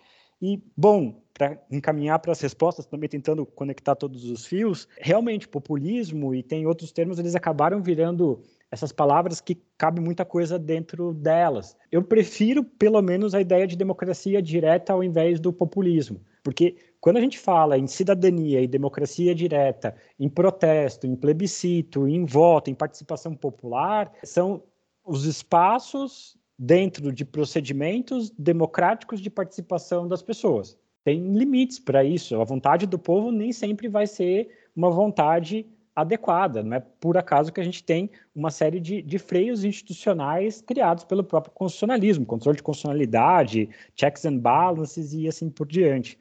E, 0.42 0.60
bom, 0.76 1.22
para 1.34 1.58
encaminhar 1.70 2.18
para 2.18 2.32
as 2.32 2.40
respostas, 2.40 2.86
também 2.86 3.08
tentando 3.08 3.44
conectar 3.44 3.94
todos 3.94 4.24
os 4.24 4.46
fios, 4.46 4.88
realmente, 4.98 5.46
populismo 5.46 6.34
e 6.34 6.42
tem 6.42 6.66
outros 6.66 6.92
termos, 6.92 7.18
eles 7.18 7.34
acabaram 7.34 7.82
virando 7.82 8.40
essas 8.70 8.92
palavras 8.92 9.40
que 9.40 9.60
cabe 9.76 10.00
muita 10.00 10.24
coisa 10.24 10.58
dentro 10.58 11.12
delas. 11.12 11.76
Eu 11.90 12.02
prefiro, 12.02 12.62
pelo 12.62 13.02
menos, 13.02 13.34
a 13.34 13.40
ideia 13.40 13.66
de 13.66 13.76
democracia 13.76 14.40
direta 14.40 14.92
ao 14.92 15.02
invés 15.02 15.40
do 15.40 15.52
populismo, 15.52 16.20
porque 16.42 16.76
quando 17.00 17.16
a 17.16 17.20
gente 17.20 17.38
fala 17.38 17.78
em 17.78 17.86
cidadania 17.86 18.60
e 18.60 18.68
democracia 18.68 19.34
direta, 19.34 19.94
em 20.18 20.28
protesto, 20.28 21.06
em 21.06 21.16
plebiscito, 21.16 22.06
em 22.06 22.24
voto, 22.24 22.70
em 22.70 22.74
participação 22.74 23.34
popular, 23.34 24.12
são 24.22 24.62
os 25.04 25.24
espaços 25.24 26.36
dentro 26.58 27.10
de 27.10 27.24
procedimentos 27.24 28.30
democráticos 28.30 29.20
de 29.20 29.30
participação 29.30 30.06
das 30.06 30.22
pessoas. 30.22 30.78
Tem 31.02 31.32
limites 31.32 31.78
para 31.78 32.04
isso. 32.04 32.38
A 32.38 32.44
vontade 32.44 32.86
do 32.86 32.98
povo 32.98 33.32
nem 33.32 33.50
sempre 33.50 33.88
vai 33.88 34.06
ser 34.06 34.50
uma 34.76 34.90
vontade 34.90 35.66
adequada. 36.00 36.62
Não 36.62 36.76
é 36.76 36.80
por 36.80 37.16
acaso 37.16 37.52
que 37.52 37.60
a 37.60 37.64
gente 37.64 37.82
tem 37.82 38.10
uma 38.34 38.50
série 38.50 38.80
de, 38.80 39.02
de 39.02 39.18
freios 39.18 39.64
institucionais 39.64 40.60
criados 40.60 41.04
pelo 41.04 41.24
próprio 41.24 41.52
constitucionalismo, 41.52 42.26
controle 42.26 42.56
de 42.56 42.62
constitucionalidade, 42.62 43.68
checks 43.94 44.24
and 44.24 44.38
balances 44.38 45.12
e 45.12 45.28
assim 45.28 45.48
por 45.48 45.66
diante. 45.66 46.18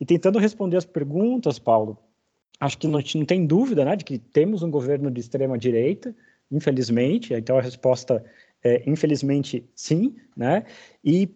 E 0.00 0.06
tentando 0.06 0.38
responder 0.38 0.76
as 0.76 0.84
perguntas, 0.84 1.58
Paulo, 1.58 1.98
acho 2.58 2.78
que 2.78 2.86
não, 2.88 3.00
não 3.14 3.24
tem 3.24 3.46
dúvida 3.46 3.84
né, 3.84 3.96
de 3.96 4.04
que 4.04 4.18
temos 4.18 4.62
um 4.62 4.70
governo 4.70 5.10
de 5.10 5.20
extrema 5.20 5.58
direita, 5.58 6.14
infelizmente, 6.50 7.34
então 7.34 7.58
a 7.58 7.62
resposta 7.62 8.24
é, 8.62 8.82
infelizmente, 8.86 9.68
sim, 9.74 10.16
né? 10.36 10.64
E 11.04 11.34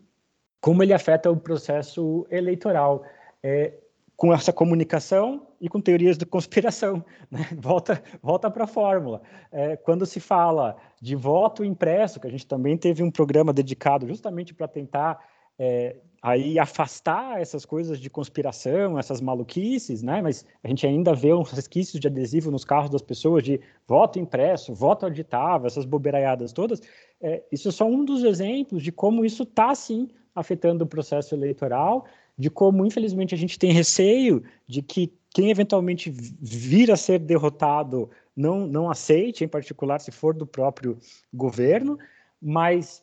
como 0.60 0.82
ele 0.82 0.92
afeta 0.92 1.30
o 1.30 1.36
processo 1.36 2.26
eleitoral. 2.30 3.04
É, 3.42 3.74
com 4.16 4.32
essa 4.32 4.52
comunicação 4.52 5.46
e 5.60 5.68
com 5.68 5.80
teorias 5.80 6.16
de 6.16 6.26
conspiração. 6.26 7.04
Né? 7.30 7.48
Volta, 7.58 8.02
volta 8.22 8.50
para 8.50 8.64
a 8.64 8.66
fórmula. 8.66 9.20
É, 9.50 9.76
quando 9.76 10.06
se 10.06 10.20
fala 10.20 10.76
de 11.00 11.16
voto 11.16 11.64
impresso, 11.64 12.20
que 12.20 12.26
a 12.26 12.30
gente 12.30 12.46
também 12.46 12.76
teve 12.76 13.02
um 13.02 13.10
programa 13.10 13.52
dedicado 13.52 14.06
justamente 14.06 14.54
para 14.54 14.68
tentar 14.68 15.18
é, 15.58 15.96
aí 16.22 16.58
afastar 16.58 17.40
essas 17.40 17.64
coisas 17.64 17.98
de 17.98 18.08
conspiração, 18.08 18.98
essas 18.98 19.20
maluquices, 19.20 20.02
né? 20.02 20.22
Mas 20.22 20.44
a 20.62 20.68
gente 20.68 20.86
ainda 20.86 21.14
vê 21.14 21.34
uns 21.34 21.50
resquícios 21.50 22.00
de 22.00 22.06
adesivo 22.06 22.50
nos 22.50 22.64
carros 22.64 22.90
das 22.90 23.02
pessoas 23.02 23.42
de 23.42 23.60
voto 23.86 24.18
impresso, 24.18 24.74
voto 24.74 25.06
auditável, 25.06 25.66
essas 25.66 25.84
bobeiraiadas 25.84 26.52
todas. 26.52 26.80
É, 27.20 27.42
isso 27.50 27.68
é 27.68 27.72
só 27.72 27.84
um 27.84 28.04
dos 28.04 28.22
exemplos 28.24 28.82
de 28.82 28.92
como 28.92 29.24
isso 29.24 29.42
está, 29.42 29.74
sim, 29.74 30.08
afetando 30.34 30.84
o 30.84 30.86
processo 30.86 31.34
eleitoral 31.34 32.06
de 32.36 32.50
como, 32.50 32.84
infelizmente, 32.84 33.34
a 33.34 33.38
gente 33.38 33.58
tem 33.58 33.72
receio 33.72 34.42
de 34.66 34.82
que 34.82 35.12
quem 35.30 35.50
eventualmente 35.50 36.10
vir 36.10 36.90
a 36.90 36.96
ser 36.96 37.18
derrotado 37.18 38.10
não, 38.36 38.66
não 38.66 38.90
aceite, 38.90 39.44
em 39.44 39.48
particular 39.48 40.00
se 40.00 40.10
for 40.10 40.34
do 40.34 40.46
próprio 40.46 40.98
governo, 41.32 41.98
mas 42.40 43.02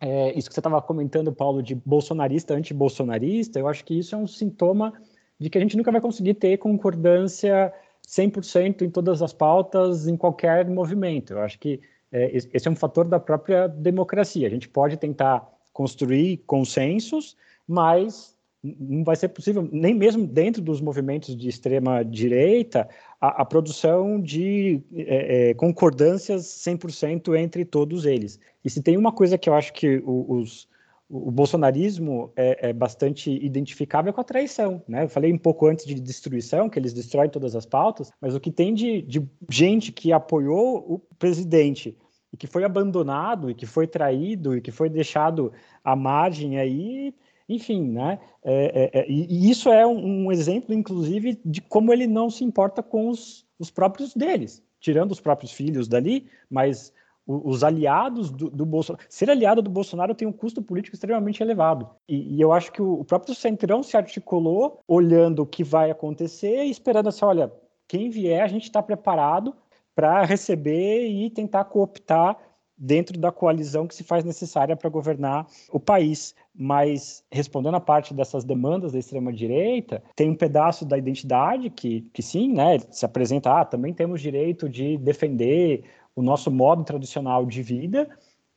é, 0.00 0.36
isso 0.38 0.48
que 0.48 0.54
você 0.54 0.60
estava 0.60 0.80
comentando, 0.82 1.32
Paulo, 1.32 1.62
de 1.62 1.74
bolsonarista, 1.74 2.54
anti-bolsonarista, 2.54 3.58
eu 3.58 3.68
acho 3.68 3.84
que 3.84 3.98
isso 3.98 4.14
é 4.14 4.18
um 4.18 4.26
sintoma 4.26 4.92
de 5.38 5.48
que 5.48 5.58
a 5.58 5.60
gente 5.60 5.76
nunca 5.76 5.90
vai 5.90 6.00
conseguir 6.00 6.34
ter 6.34 6.58
concordância 6.58 7.72
100% 8.06 8.82
em 8.82 8.90
todas 8.90 9.22
as 9.22 9.32
pautas, 9.32 10.06
em 10.06 10.16
qualquer 10.16 10.68
movimento. 10.68 11.32
Eu 11.32 11.40
acho 11.40 11.58
que 11.58 11.80
é, 12.12 12.30
esse 12.36 12.68
é 12.68 12.70
um 12.70 12.76
fator 12.76 13.06
da 13.06 13.18
própria 13.18 13.66
democracia. 13.66 14.46
A 14.46 14.50
gente 14.50 14.68
pode 14.68 14.96
tentar 14.96 15.50
construir 15.72 16.38
consensos, 16.46 17.36
mas 17.66 18.33
não 18.64 19.04
vai 19.04 19.14
ser 19.14 19.28
possível, 19.28 19.68
nem 19.70 19.94
mesmo 19.94 20.26
dentro 20.26 20.62
dos 20.62 20.80
movimentos 20.80 21.36
de 21.36 21.48
extrema 21.48 22.02
direita, 22.02 22.88
a, 23.20 23.42
a 23.42 23.44
produção 23.44 24.18
de 24.18 24.82
é, 24.94 25.50
é, 25.50 25.54
concordâncias 25.54 26.44
100% 26.44 27.36
entre 27.38 27.64
todos 27.66 28.06
eles. 28.06 28.40
E 28.64 28.70
se 28.70 28.82
tem 28.82 28.96
uma 28.96 29.12
coisa 29.12 29.36
que 29.36 29.50
eu 29.50 29.54
acho 29.54 29.72
que 29.74 30.02
os, 30.06 30.66
o 31.10 31.30
bolsonarismo 31.30 32.32
é, 32.34 32.70
é, 32.70 32.72
bastante 32.72 33.30
identificável 33.30 34.12
com 34.14 34.20
a 34.22 34.24
traição. 34.24 34.82
Né? 34.88 35.04
Eu 35.04 35.08
falei 35.10 35.30
um 35.30 35.38
pouco 35.38 35.66
antes 35.66 35.84
de 35.84 35.94
destruição, 35.94 36.70
que 36.70 36.78
eles 36.78 36.94
destroem 36.94 37.28
todas 37.28 37.54
as 37.54 37.66
pautas, 37.66 38.10
mas 38.18 38.34
o 38.34 38.40
que 38.40 38.50
tem 38.50 38.72
de, 38.72 39.02
de 39.02 39.22
gente 39.50 39.92
que 39.92 40.10
apoiou 40.10 40.78
o 40.78 40.98
presidente 41.18 41.98
e 42.32 42.36
que 42.36 42.46
foi 42.46 42.64
abandonado, 42.64 43.50
e 43.50 43.54
que 43.54 43.66
foi 43.66 43.86
traído, 43.86 44.56
e 44.56 44.60
que 44.60 44.72
foi 44.72 44.88
deixado 44.88 45.52
à 45.84 45.94
margem 45.94 46.58
aí 46.58 47.14
enfim, 47.48 47.82
né? 47.82 48.18
É, 48.42 48.90
é, 48.94 49.00
é, 49.00 49.10
e 49.10 49.50
isso 49.50 49.70
é 49.70 49.86
um, 49.86 50.26
um, 50.26 50.32
exemplo, 50.32 50.74
inclusive, 50.74 51.40
de 51.44 51.60
como 51.60 51.92
ele 51.92 52.06
não 52.06 52.30
se 52.30 52.44
importa 52.44 52.82
com 52.82 53.08
os, 53.08 53.46
os 53.58 53.70
próprios 53.70 54.14
deles, 54.14 54.62
tirando 54.80 55.12
os 55.12 55.20
próprios 55.20 55.52
filhos 55.52 55.88
dali, 55.88 56.26
mas 56.48 56.92
o, 57.26 57.48
os 57.48 57.62
aliados 57.62 58.30
do, 58.30 58.50
do, 58.50 58.64
Bolsonaro. 58.64 59.04
Ser 59.08 59.30
aliado 59.30 59.62
do 59.62 59.70
Bolsonaro 59.70 60.14
tem 60.14 60.26
um 60.26 60.32
custo 60.32 60.62
político 60.62 60.94
extremamente 60.94 61.42
elevado. 61.42 61.88
E, 62.08 62.36
e 62.36 62.40
eu 62.40 62.52
acho 62.52 62.72
que 62.72 62.82
o, 62.82 63.00
o, 63.00 63.04
próprio 63.04 63.34
Centrão 63.34 63.82
se 63.82 63.96
articulou 63.96 64.80
olhando 64.86 65.40
o 65.40 65.46
que 65.46 65.64
vai 65.64 65.90
acontecer 65.90 66.64
e 66.64 66.70
esperando 66.70 67.08
assim: 67.08 67.24
olha, 67.24 67.52
quem 67.86 68.10
vier, 68.10 68.42
a 68.42 68.48
gente 68.48 68.64
está 68.64 68.82
preparado 68.82 69.54
para 69.94 70.24
receber 70.24 71.06
e 71.06 71.30
tentar 71.30 71.64
cooptar 71.64 72.36
dentro 72.76 73.18
da 73.18 73.30
coalizão 73.30 73.86
que 73.86 73.94
se 73.94 74.04
faz 74.04 74.24
necessária 74.24 74.76
para 74.76 74.90
governar 74.90 75.46
o 75.70 75.78
país. 75.78 76.34
Mas, 76.54 77.24
respondendo 77.30 77.74
a 77.76 77.80
parte 77.80 78.14
dessas 78.14 78.44
demandas 78.44 78.92
da 78.92 78.98
extrema-direita, 78.98 80.02
tem 80.14 80.30
um 80.30 80.36
pedaço 80.36 80.84
da 80.84 80.98
identidade 80.98 81.70
que, 81.70 82.02
que 82.12 82.22
sim, 82.22 82.52
né, 82.52 82.78
se 82.90 83.04
apresenta, 83.04 83.60
ah, 83.60 83.64
também 83.64 83.92
temos 83.92 84.20
direito 84.20 84.68
de 84.68 84.96
defender 84.98 85.84
o 86.14 86.22
nosso 86.22 86.50
modo 86.50 86.84
tradicional 86.84 87.44
de 87.44 87.62
vida, 87.62 88.08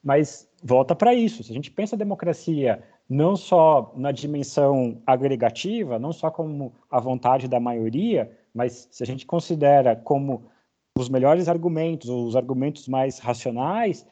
mas 0.03 0.47
volta 0.63 0.95
para 0.95 1.13
isso. 1.13 1.43
Se 1.43 1.51
a 1.51 1.55
gente 1.55 1.71
pensa 1.71 1.95
a 1.95 1.99
democracia 1.99 2.83
não 3.09 3.35
só 3.35 3.93
na 3.95 4.11
dimensão 4.11 5.01
agregativa, 5.05 5.97
não 5.97 6.11
só 6.11 6.29
como 6.29 6.73
a 6.91 6.99
vontade 6.99 7.47
da 7.47 7.59
maioria, 7.59 8.31
mas 8.53 8.87
se 8.91 9.01
a 9.01 9.05
gente 9.05 9.25
considera 9.25 9.95
como 9.95 10.43
os 10.99 11.09
melhores 11.09 11.47
argumentos, 11.47 12.09
os 12.09 12.35
argumentos 12.35 12.87
mais 12.87 13.19
racionais, 13.19 14.05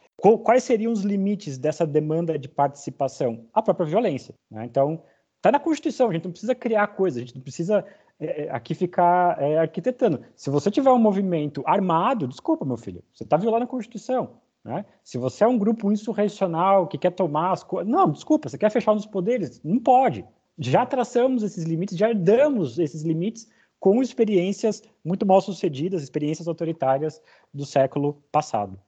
quais 0.43 0.63
seriam 0.63 0.91
os 0.91 1.01
limites 1.01 1.57
dessa 1.57 1.85
demanda 1.85 2.37
de 2.37 2.47
participação? 2.47 3.45
A 3.53 3.61
própria 3.61 3.85
violência. 3.85 4.33
Né? 4.49 4.65
Então, 4.65 5.01
está 5.37 5.51
na 5.51 5.59
Constituição, 5.59 6.09
a 6.09 6.13
gente 6.13 6.25
não 6.25 6.31
precisa 6.31 6.55
criar 6.55 6.87
coisa, 6.87 7.19
a 7.19 7.21
gente 7.21 7.35
não 7.35 7.41
precisa 7.41 7.85
é, 8.19 8.45
é, 8.45 8.49
aqui 8.51 8.73
ficar 8.73 9.41
é, 9.41 9.57
arquitetando. 9.57 10.21
Se 10.35 10.49
você 10.49 10.71
tiver 10.71 10.91
um 10.91 10.99
movimento 10.99 11.63
armado, 11.65 12.27
desculpa, 12.27 12.65
meu 12.65 12.77
filho, 12.77 13.03
você 13.13 13.23
está 13.23 13.37
violando 13.37 13.65
a 13.65 13.67
Constituição. 13.67 14.37
Né? 14.63 14.85
Se 15.03 15.17
você 15.17 15.43
é 15.43 15.47
um 15.47 15.57
grupo 15.57 15.91
insurrecional 15.91 16.87
que 16.87 16.97
quer 16.97 17.11
tomar 17.11 17.51
as 17.51 17.63
coisas. 17.63 17.91
Não, 17.91 18.09
desculpa, 18.09 18.49
você 18.49 18.57
quer 18.57 18.71
fechar 18.71 18.95
nos 18.95 19.05
poderes? 19.05 19.61
Não 19.63 19.79
pode. 19.79 20.25
Já 20.57 20.85
traçamos 20.85 21.43
esses 21.43 21.65
limites, 21.65 21.97
já 21.97 22.11
damos 22.13 22.79
esses 22.79 23.03
limites 23.03 23.47
com 23.85 24.01
experiências 24.01 24.81
muito 25.03 25.27
mal 25.27 25.39
sucedidas, 25.39 26.01
experiências 26.01 26.47
autoritárias 26.47 27.21
do 27.53 27.67
século 27.67 28.19
passado. 28.31 28.79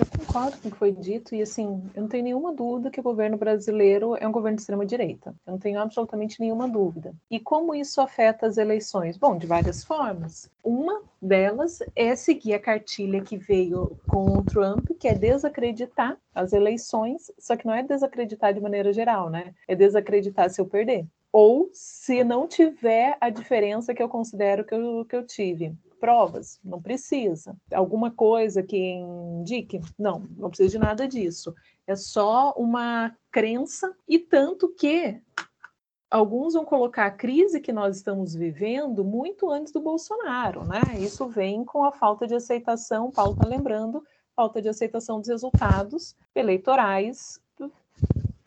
Eu 0.00 0.06
concordo 0.18 0.56
com 0.56 0.68
o 0.68 0.70
que 0.70 0.78
foi 0.78 0.92
dito 0.92 1.34
e 1.34 1.42
assim, 1.42 1.82
eu 1.94 2.00
não 2.00 2.08
tenho 2.08 2.24
nenhuma 2.24 2.54
dúvida 2.54 2.90
que 2.90 2.98
o 2.98 3.02
governo 3.02 3.36
brasileiro 3.36 4.16
é 4.16 4.26
um 4.26 4.32
governo 4.32 4.56
de 4.56 4.62
extrema 4.62 4.86
direita. 4.86 5.34
Eu 5.46 5.52
não 5.52 5.58
tenho 5.58 5.78
absolutamente 5.78 6.40
nenhuma 6.40 6.66
dúvida. 6.66 7.14
E 7.30 7.38
como 7.38 7.74
isso 7.74 8.00
afeta 8.00 8.46
as 8.46 8.56
eleições? 8.56 9.18
Bom, 9.18 9.36
de 9.36 9.46
várias 9.46 9.84
formas. 9.84 10.50
Uma 10.64 11.02
delas 11.20 11.80
é 11.94 12.16
seguir 12.16 12.54
a 12.54 12.58
cartilha 12.58 13.20
que 13.20 13.36
veio 13.36 13.98
com 14.08 14.38
o 14.38 14.42
Trump, 14.42 14.88
que 14.98 15.06
é 15.06 15.14
desacreditar 15.14 16.16
as 16.34 16.54
eleições, 16.54 17.30
só 17.38 17.56
que 17.56 17.66
não 17.66 17.74
é 17.74 17.82
desacreditar 17.82 18.54
de 18.54 18.60
maneira 18.60 18.90
geral, 18.90 19.28
né? 19.28 19.54
É 19.68 19.74
desacreditar 19.74 20.48
se 20.48 20.62
eu 20.62 20.64
perder 20.64 21.06
ou 21.32 21.68
se 21.72 22.24
não 22.24 22.46
tiver 22.48 23.16
a 23.20 23.30
diferença 23.30 23.94
que 23.94 24.02
eu 24.02 24.08
considero 24.08 24.64
que 24.64 24.74
eu, 24.74 25.04
que 25.04 25.16
eu 25.16 25.26
tive. 25.26 25.74
Provas? 26.00 26.60
Não 26.62 26.80
precisa. 26.80 27.56
Alguma 27.72 28.10
coisa 28.10 28.62
que 28.62 28.76
indique? 28.76 29.80
Não, 29.98 30.26
não 30.36 30.48
precisa 30.48 30.70
de 30.70 30.78
nada 30.78 31.08
disso. 31.08 31.54
É 31.86 31.96
só 31.96 32.52
uma 32.56 33.16
crença, 33.30 33.94
e 34.08 34.18
tanto 34.18 34.68
que 34.68 35.20
alguns 36.10 36.54
vão 36.54 36.64
colocar 36.64 37.06
a 37.06 37.10
crise 37.10 37.60
que 37.60 37.72
nós 37.72 37.96
estamos 37.96 38.34
vivendo 38.34 39.04
muito 39.04 39.50
antes 39.50 39.72
do 39.72 39.80
Bolsonaro, 39.80 40.64
né? 40.64 40.80
Isso 40.98 41.26
vem 41.28 41.64
com 41.64 41.84
a 41.84 41.92
falta 41.92 42.26
de 42.26 42.34
aceitação, 42.34 43.10
Paulo 43.10 43.32
está 43.32 43.48
lembrando, 43.48 44.02
falta 44.34 44.60
de 44.60 44.68
aceitação 44.68 45.18
dos 45.18 45.28
resultados 45.28 46.16
eleitorais 46.34 47.40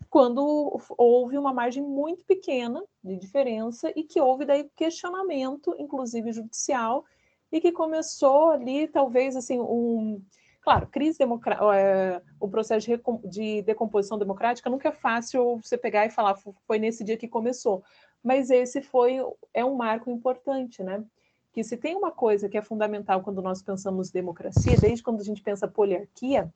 quando 0.10 0.80
houve 0.98 1.38
uma 1.38 1.54
margem 1.54 1.84
muito 1.84 2.26
pequena 2.26 2.84
de 3.04 3.16
diferença 3.16 3.92
e 3.96 4.04
que 4.04 4.20
houve 4.20 4.44
daí 4.44 4.70
questionamento, 4.76 5.76
inclusive 5.78 6.32
judicial, 6.32 7.06
e 7.52 7.62
que 7.62 7.72
começou 7.72 8.52
ali 8.52 8.88
talvez 8.88 9.36
assim 9.36 9.60
um 9.60 10.22
claro 10.62 10.88
crise 10.88 11.18
democrática 11.18 11.76
é, 11.76 12.22
o 12.40 12.48
processo 12.48 12.88
de, 12.88 13.00
de, 13.30 13.62
decomposição 13.62 14.18
democrática 14.18 14.70
nunca 14.70 14.90
é 14.90 14.92
fácil 14.92 15.60
você 15.64 15.78
pegar 15.78 16.06
e 16.06 16.12
falar 16.12 16.36
foi 16.36 16.80
nesse 16.80 17.04
dia 17.04 17.18
que 17.18 17.28
começou. 17.28 17.84
Mas 18.24 18.50
esse 18.50 18.82
foi 18.82 19.18
é 19.54 19.64
um 19.64 19.76
marco 19.76 20.10
importante 20.10 20.84
né? 20.84 21.04
Que 21.52 21.64
se 21.64 21.78
tem 21.78 21.96
uma 21.96 22.12
coisa 22.12 22.50
que 22.50 22.58
é 22.58 22.62
fundamental 22.62 23.22
quando 23.22 23.42
nós 23.42 23.62
pensamos 23.62 24.12
democracia 24.12 24.76
desde 24.80 25.04
quando 25.04 25.22
a 25.22 25.24
gente 25.24 25.42
pensa 25.42 25.68
poliarquia 25.68 26.52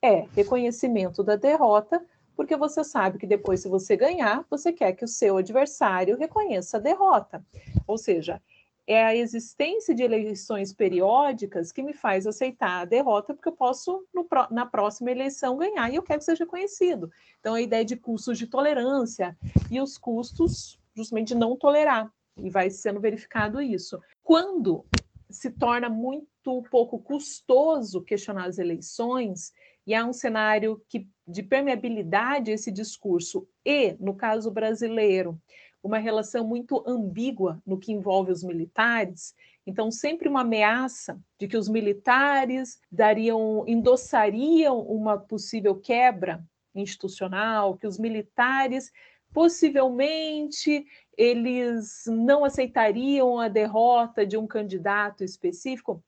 é 0.00 0.26
reconhecimento 0.34 1.22
da 1.22 1.36
derrota 1.36 2.02
porque 2.38 2.56
você 2.56 2.84
sabe 2.84 3.18
que 3.18 3.26
depois, 3.26 3.62
se 3.62 3.68
você 3.68 3.96
ganhar, 3.96 4.46
você 4.48 4.72
quer 4.72 4.92
que 4.92 5.04
o 5.04 5.08
seu 5.08 5.38
adversário 5.38 6.16
reconheça 6.16 6.76
a 6.76 6.80
derrota. 6.80 7.44
Ou 7.84 7.98
seja, 7.98 8.40
é 8.86 9.04
a 9.04 9.12
existência 9.12 9.92
de 9.92 10.04
eleições 10.04 10.72
periódicas 10.72 11.72
que 11.72 11.82
me 11.82 11.92
faz 11.92 12.28
aceitar 12.28 12.82
a 12.82 12.84
derrota, 12.84 13.34
porque 13.34 13.48
eu 13.48 13.56
posso, 13.56 14.06
no, 14.14 14.24
na 14.52 14.64
próxima 14.64 15.10
eleição, 15.10 15.56
ganhar 15.56 15.90
e 15.90 15.96
eu 15.96 16.02
quero 16.04 16.20
que 16.20 16.26
seja 16.26 16.46
conhecido. 16.46 17.10
Então, 17.40 17.54
a 17.54 17.60
ideia 17.60 17.84
de 17.84 17.96
custos 17.96 18.38
de 18.38 18.46
tolerância 18.46 19.36
e 19.68 19.80
os 19.80 19.98
custos, 19.98 20.78
justamente, 20.94 21.28
de 21.28 21.34
não 21.34 21.56
tolerar, 21.56 22.08
e 22.36 22.48
vai 22.48 22.70
sendo 22.70 23.00
verificado 23.00 23.60
isso. 23.60 24.00
Quando 24.22 24.84
se 25.28 25.50
torna 25.50 25.88
muito 25.88 26.62
pouco 26.70 27.00
custoso 27.00 28.00
questionar 28.00 28.46
as 28.46 28.58
eleições, 28.58 29.52
e 29.88 29.94
há 29.94 30.04
um 30.04 30.12
cenário 30.12 30.80
que, 30.86 31.08
de 31.28 31.42
permeabilidade 31.42 32.50
a 32.50 32.54
esse 32.54 32.72
discurso, 32.72 33.46
e, 33.64 33.94
no 34.00 34.14
caso 34.14 34.50
brasileiro, 34.50 35.38
uma 35.82 35.98
relação 35.98 36.46
muito 36.46 36.82
ambígua 36.86 37.62
no 37.66 37.78
que 37.78 37.92
envolve 37.92 38.32
os 38.32 38.42
militares. 38.42 39.34
Então, 39.66 39.90
sempre 39.90 40.28
uma 40.28 40.40
ameaça 40.40 41.20
de 41.38 41.46
que 41.46 41.56
os 41.56 41.68
militares 41.68 42.80
dariam, 42.90 43.64
endossariam 43.66 44.80
uma 44.80 45.18
possível 45.18 45.76
quebra 45.76 46.42
institucional, 46.74 47.76
que 47.76 47.86
os 47.86 47.98
militares 47.98 48.90
possivelmente 49.32 50.86
eles 51.16 52.04
não 52.06 52.44
aceitariam 52.44 53.38
a 53.38 53.48
derrota 53.48 54.24
de 54.24 54.36
um 54.36 54.46
candidato 54.46 55.22
específico. 55.22 56.02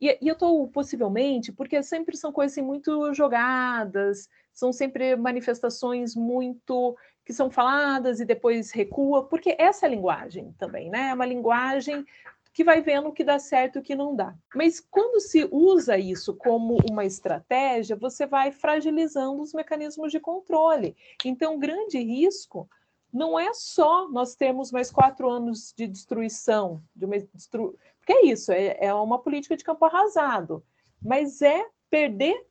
E, 0.00 0.18
e 0.20 0.28
eu 0.28 0.34
estou 0.34 0.68
possivelmente, 0.68 1.52
porque 1.52 1.82
sempre 1.82 2.16
são 2.16 2.30
coisas 2.30 2.52
assim, 2.52 2.66
muito 2.66 3.14
jogadas, 3.14 4.28
são 4.56 4.72
sempre 4.72 5.14
manifestações 5.14 6.16
muito 6.16 6.96
que 7.24 7.32
são 7.32 7.50
faladas 7.50 8.20
e 8.20 8.24
depois 8.24 8.70
recua, 8.70 9.24
porque 9.24 9.54
essa 9.58 9.84
é 9.84 9.88
a 9.88 9.90
linguagem 9.90 10.54
também, 10.58 10.88
né? 10.88 11.10
É 11.10 11.14
uma 11.14 11.26
linguagem 11.26 12.06
que 12.54 12.64
vai 12.64 12.80
vendo 12.80 13.08
o 13.08 13.12
que 13.12 13.22
dá 13.22 13.38
certo 13.38 13.76
e 13.76 13.78
o 13.80 13.82
que 13.82 13.94
não 13.94 14.16
dá. 14.16 14.34
Mas 14.54 14.80
quando 14.80 15.20
se 15.20 15.46
usa 15.52 15.98
isso 15.98 16.34
como 16.34 16.78
uma 16.90 17.04
estratégia, 17.04 17.94
você 17.94 18.26
vai 18.26 18.50
fragilizando 18.50 19.42
os 19.42 19.52
mecanismos 19.52 20.10
de 20.10 20.18
controle. 20.18 20.96
Então, 21.22 21.56
o 21.56 21.58
grande 21.58 21.98
risco 21.98 22.66
não 23.12 23.38
é 23.38 23.52
só 23.52 24.08
nós 24.08 24.34
termos 24.34 24.72
mais 24.72 24.90
quatro 24.90 25.28
anos 25.28 25.74
de 25.76 25.86
destruição, 25.86 26.82
de 26.94 27.04
uma 27.04 27.18
destru... 27.18 27.78
porque 27.98 28.12
é 28.14 28.26
isso, 28.26 28.50
é, 28.50 28.78
é 28.80 28.94
uma 28.94 29.18
política 29.18 29.54
de 29.54 29.64
campo 29.64 29.84
arrasado, 29.84 30.64
mas 31.02 31.42
é 31.42 31.66
perder 31.90 32.45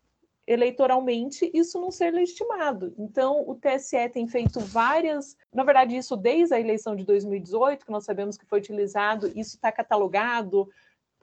eleitoralmente 0.48 1.50
isso 1.54 1.80
não 1.80 1.90
ser 1.90 2.12
legitimado. 2.12 2.94
Então, 2.98 3.44
o 3.48 3.56
TSE 3.56 4.10
tem 4.10 4.28
feito 4.28 4.60
várias, 4.60 5.36
na 5.54 5.64
verdade, 5.64 5.98
isso 5.98 6.16
desde 6.16 6.54
a 6.54 6.60
eleição 6.60 6.96
de 6.96 7.04
2018, 7.04 7.86
que 7.86 7.92
nós 7.92 8.06
sabemos 8.06 8.38
que 8.38 8.46
foi 8.46 8.60
utilizado, 8.60 9.28
isso 9.36 9.56
está 9.56 9.72
catalogado 9.72 10.70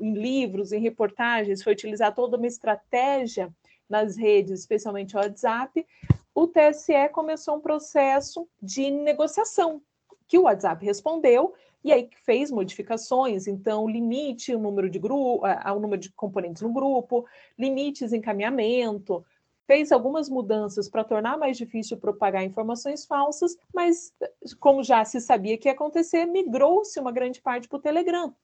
em 0.00 0.14
livros, 0.14 0.72
em 0.72 0.80
reportagens, 0.80 1.62
foi 1.62 1.72
utilizar 1.72 2.14
toda 2.14 2.36
uma 2.36 2.46
estratégia 2.46 3.52
nas 3.88 4.16
redes, 4.16 4.60
especialmente 4.60 5.14
o 5.14 5.20
WhatsApp. 5.20 5.86
O 6.34 6.46
TSE 6.46 7.08
começou 7.12 7.56
um 7.56 7.60
processo 7.60 8.48
de 8.60 8.90
negociação, 8.90 9.80
que 10.26 10.38
o 10.38 10.42
WhatsApp 10.42 10.84
respondeu, 10.84 11.54
e 11.84 11.92
aí 11.92 12.08
fez 12.24 12.50
modificações, 12.50 13.46
então 13.46 13.88
limite 13.88 14.54
o 14.54 14.58
número 14.58 14.88
de 14.88 14.98
grupo, 14.98 15.42
o 15.44 15.80
número 15.80 16.00
de 16.00 16.12
componentes 16.12 16.62
no 16.62 16.72
grupo, 16.72 17.26
limites 17.58 18.12
encaminhamento, 18.12 19.24
fez 19.66 19.90
algumas 19.90 20.28
mudanças 20.28 20.88
para 20.88 21.04
tornar 21.04 21.36
mais 21.38 21.56
difícil 21.56 21.96
propagar 21.96 22.44
informações 22.44 23.04
falsas, 23.04 23.56
mas 23.74 24.12
como 24.60 24.82
já 24.82 25.04
se 25.04 25.20
sabia 25.20 25.56
que 25.58 25.68
ia 25.68 25.72
acontecer, 25.72 26.24
migrou-se 26.26 26.98
uma 27.00 27.12
grande 27.12 27.40
parte 27.40 27.68
para 27.68 27.78
o 27.78 27.82
Telegram, 27.82 28.34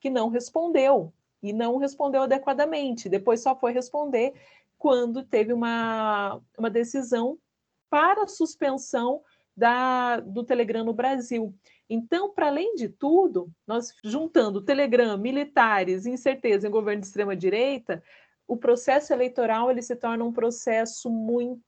que 0.00 0.10
não 0.10 0.28
respondeu 0.28 1.12
e 1.42 1.52
não 1.52 1.78
respondeu 1.78 2.22
adequadamente. 2.22 3.08
Depois 3.08 3.40
só 3.40 3.54
foi 3.54 3.72
responder 3.72 4.34
quando 4.78 5.24
teve 5.24 5.52
uma, 5.52 6.40
uma 6.58 6.70
decisão 6.70 7.38
para 7.88 8.26
suspensão 8.26 9.22
da, 9.56 10.20
do 10.20 10.44
Telegram 10.44 10.84
no 10.84 10.92
Brasil. 10.92 11.54
Então, 11.88 12.32
para 12.32 12.48
além 12.48 12.74
de 12.74 12.88
tudo, 12.88 13.50
nós 13.66 13.94
juntando 14.04 14.60
Telegram, 14.60 15.16
militares, 15.16 16.04
incerteza 16.04 16.66
em 16.66 16.70
governo 16.70 17.00
de 17.00 17.06
extrema 17.06 17.34
direita, 17.34 18.02
o 18.46 18.56
processo 18.56 19.12
eleitoral 19.12 19.70
ele 19.70 19.82
se 19.82 19.96
torna 19.96 20.24
um 20.24 20.32
processo 20.32 21.10
muito 21.10 21.62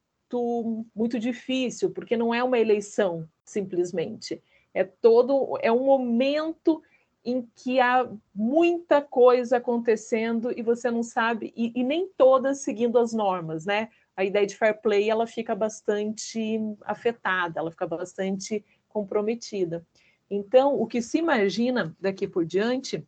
muito 0.95 1.19
difícil, 1.19 1.91
porque 1.91 2.17
não 2.17 2.35
é 2.35 2.45
uma 2.45 2.59
eleição 2.59 3.27
simplesmente. 3.45 4.43
É 4.75 4.85
todo 4.85 5.59
é 5.63 5.73
um 5.73 5.85
momento 5.85 6.83
em 7.25 7.49
que 7.57 7.81
há 7.81 8.09
muita 8.35 9.01
coisa 9.01 9.57
acontecendo 9.57 10.53
e 10.57 10.63
você 10.63 10.91
não 10.91 11.03
sabe 11.03 11.53
e, 11.57 11.73
e 11.75 11.83
nem 11.83 12.09
todas 12.17 12.61
seguindo 12.61 12.99
as 12.99 13.13
normas, 13.13 13.65
né? 13.65 13.89
A 14.19 14.25
ideia 14.25 14.45
de 14.45 14.57
fair 14.57 14.77
play 14.83 15.09
ela 15.09 15.29
fica 15.29 15.55
bastante 15.55 16.59
afetada, 16.83 17.61
ela 17.61 17.71
fica 17.71 17.87
bastante 17.87 18.65
comprometida. 18.89 19.87
Então, 20.29 20.75
o 20.75 20.89
que 20.89 21.01
se 21.01 21.19
imagina 21.19 21.97
daqui 22.01 22.27
por 22.27 22.45
diante, 22.45 23.07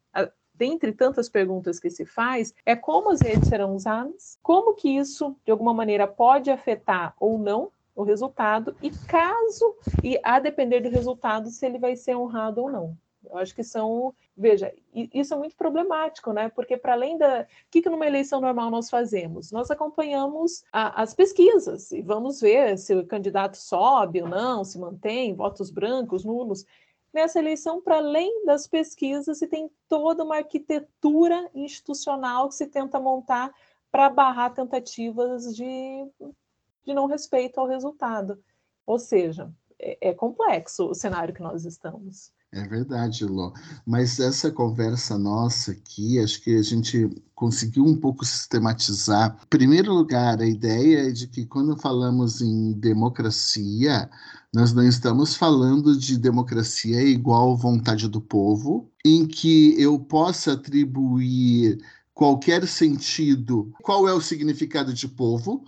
dentre 0.55 0.93
tantas 0.93 1.29
perguntas 1.29 1.81
que 1.81 1.91
se 1.91 2.07
faz, 2.07 2.55
é 2.65 2.77
como 2.77 3.11
as 3.11 3.21
redes 3.21 3.49
serão 3.49 3.75
usadas, 3.75 4.39
como 4.41 4.73
que 4.77 4.89
isso, 4.89 5.35
de 5.45 5.51
alguma 5.51 5.75
maneira, 5.75 6.07
pode 6.07 6.49
afetar 6.49 7.13
ou 7.19 7.37
não 7.37 7.73
o 7.93 8.05
resultado, 8.05 8.77
e 8.81 8.91
caso, 9.09 9.75
e 10.05 10.17
a 10.23 10.39
depender 10.39 10.79
do 10.79 10.91
resultado, 10.91 11.51
se 11.51 11.67
ele 11.67 11.81
vai 11.81 11.97
ser 11.97 12.15
honrado 12.15 12.63
ou 12.63 12.71
não. 12.71 12.97
Eu 13.25 13.39
acho 13.39 13.55
que 13.55 13.63
são, 13.63 14.15
veja, 14.37 14.73
isso 14.95 15.35
é 15.35 15.37
muito 15.37 15.55
problemático, 15.55 16.33
né? 16.33 16.49
Porque 16.49 16.77
para 16.77 16.95
além 16.95 17.19
da, 17.19 17.43
o 17.43 17.47
que, 17.71 17.83
que 17.83 17.91
numa 17.91 18.07
eleição 18.07 18.41
normal 18.41 18.71
nós 18.71 18.89
fazemos? 18.89 19.53
Nós 19.53 19.71
acompanhamos 19.71 20.65
a, 20.73 21.03
as 21.03 21.15
pesquisas 21.15 21.93
e 21.93 22.01
vamos 22.01 22.41
ver 22.41 22.79
se 22.79 22.95
o 22.95 23.07
candidato 23.07 23.57
sobe 23.57 24.23
ou 24.23 24.29
não, 24.29 24.65
se 24.65 24.79
mantém, 24.79 25.35
votos 25.35 25.71
brancos, 25.71 26.25
nulos. 26.25 26.65
Nessa 27.13 27.39
eleição, 27.39 27.81
para 27.83 27.97
além 27.97 28.45
das 28.47 28.67
pesquisas, 28.67 29.39
se 29.39 29.47
tem 29.47 29.71
toda 29.89 30.25
uma 30.25 30.37
arquitetura 30.37 31.51
institucional 31.55 32.49
que 32.49 32.55
se 32.55 32.67
tenta 32.67 33.01
montar 33.01 33.53
para 33.91 34.09
barrar 34.09 34.55
tentativas 34.55 35.55
de, 35.55 36.07
de 36.85 36.95
não 36.95 37.07
respeito 37.07 37.59
ao 37.59 37.67
resultado. 37.67 38.43
Ou 38.87 38.99
seja, 38.99 39.53
é, 39.79 40.11
é 40.11 40.15
complexo 40.15 40.89
o 40.89 40.95
cenário 40.95 41.35
que 41.35 41.43
nós 41.43 41.65
estamos. 41.65 42.33
É 42.53 42.67
verdade, 42.67 43.25
Ló. 43.25 43.53
Mas 43.87 44.19
essa 44.19 44.51
conversa 44.51 45.17
nossa 45.17 45.71
aqui, 45.71 46.19
acho 46.19 46.43
que 46.43 46.57
a 46.57 46.63
gente 46.63 47.09
conseguiu 47.33 47.85
um 47.85 47.97
pouco 47.97 48.25
sistematizar. 48.25 49.39
Em 49.45 49.47
primeiro 49.47 49.95
lugar, 49.95 50.41
a 50.41 50.47
ideia 50.47 51.09
é 51.09 51.13
de 51.13 51.29
que 51.29 51.47
quando 51.47 51.77
falamos 51.77 52.41
em 52.41 52.73
democracia, 52.73 54.11
nós 54.53 54.73
não 54.73 54.83
estamos 54.83 55.37
falando 55.37 55.97
de 55.97 56.19
democracia 56.19 57.01
igual 57.03 57.57
vontade 57.57 58.09
do 58.09 58.21
povo, 58.21 58.91
em 59.05 59.27
que 59.29 59.81
eu 59.81 60.01
possa 60.01 60.55
atribuir 60.55 61.79
qualquer 62.13 62.67
sentido. 62.67 63.73
Qual 63.81 64.09
é 64.09 64.13
o 64.13 64.21
significado 64.21 64.93
de 64.93 65.07
povo? 65.07 65.65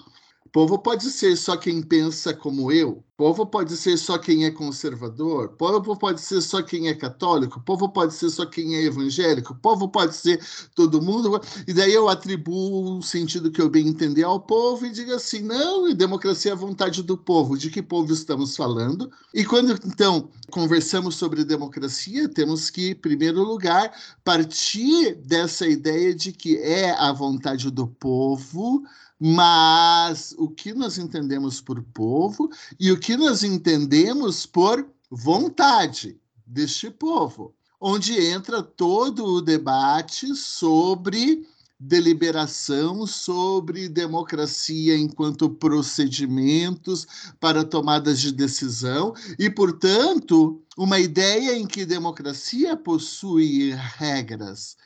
Povo 0.53 0.78
pode 0.78 1.11
ser 1.11 1.37
só 1.37 1.57
quem 1.57 1.80
pensa 1.80 2.35
como 2.35 2.72
eu. 2.72 3.05
Povo 3.14 3.44
pode 3.46 3.76
ser 3.76 3.98
só 3.98 4.16
quem 4.16 4.46
é 4.46 4.50
conservador. 4.50 5.50
Povo 5.50 5.96
pode 5.96 6.20
ser 6.20 6.40
só 6.40 6.62
quem 6.62 6.88
é 6.88 6.94
católico. 6.94 7.60
Povo 7.60 7.88
pode 7.90 8.14
ser 8.14 8.30
só 8.30 8.46
quem 8.46 8.74
é 8.74 8.84
evangélico. 8.84 9.54
Povo 9.54 9.88
pode 9.88 10.16
ser 10.16 10.42
todo 10.74 11.02
mundo. 11.02 11.40
E 11.66 11.74
daí 11.74 11.92
eu 11.92 12.08
atribuo 12.08 12.98
o 12.98 13.02
sentido 13.02 13.50
que 13.50 13.60
eu 13.60 13.68
bem 13.68 13.86
entender 13.86 14.24
ao 14.24 14.40
povo 14.40 14.86
e 14.86 14.90
digo 14.90 15.12
assim: 15.12 15.42
não, 15.42 15.92
democracia 15.94 16.52
é 16.52 16.54
a 16.54 16.56
vontade 16.56 17.02
do 17.02 17.16
povo. 17.16 17.56
De 17.56 17.70
que 17.70 17.82
povo 17.82 18.12
estamos 18.12 18.56
falando? 18.56 19.12
E 19.34 19.44
quando 19.44 19.72
então 19.86 20.30
conversamos 20.50 21.14
sobre 21.14 21.44
democracia, 21.44 22.28
temos 22.28 22.70
que, 22.70 22.90
em 22.90 22.94
primeiro 22.94 23.42
lugar, 23.42 23.92
partir 24.24 25.14
dessa 25.16 25.66
ideia 25.66 26.14
de 26.14 26.32
que 26.32 26.56
é 26.56 26.92
a 26.92 27.12
vontade 27.12 27.70
do 27.70 27.86
povo 27.86 28.82
mas 29.24 30.34
o 30.36 30.48
que 30.48 30.74
nós 30.74 30.98
entendemos 30.98 31.60
por 31.60 31.80
povo 31.80 32.50
e 32.80 32.90
o 32.90 32.98
que 33.03 33.16
nós 33.16 33.42
entendemos 33.42 34.46
por 34.46 34.88
vontade 35.11 36.20
deste 36.46 36.88
povo, 36.88 37.53
onde 37.80 38.16
entra 38.16 38.62
todo 38.62 39.24
o 39.24 39.42
debate 39.42 40.36
sobre 40.36 41.44
deliberação 41.85 43.05
sobre 43.09 43.89
democracia 43.89 44.97
enquanto 44.97 45.51
procedimentos 45.51 47.07
para 47.41 47.64
tomadas 47.64 48.20
de 48.20 48.30
decisão 48.30 49.12
e, 49.37 49.51
portanto, 49.51 50.62
uma 50.76 51.01
ideia 51.01 51.59
em 51.59 51.66
que 51.66 51.85
democracia 51.85 52.76
possui 52.76 53.74
regras. 53.97 54.76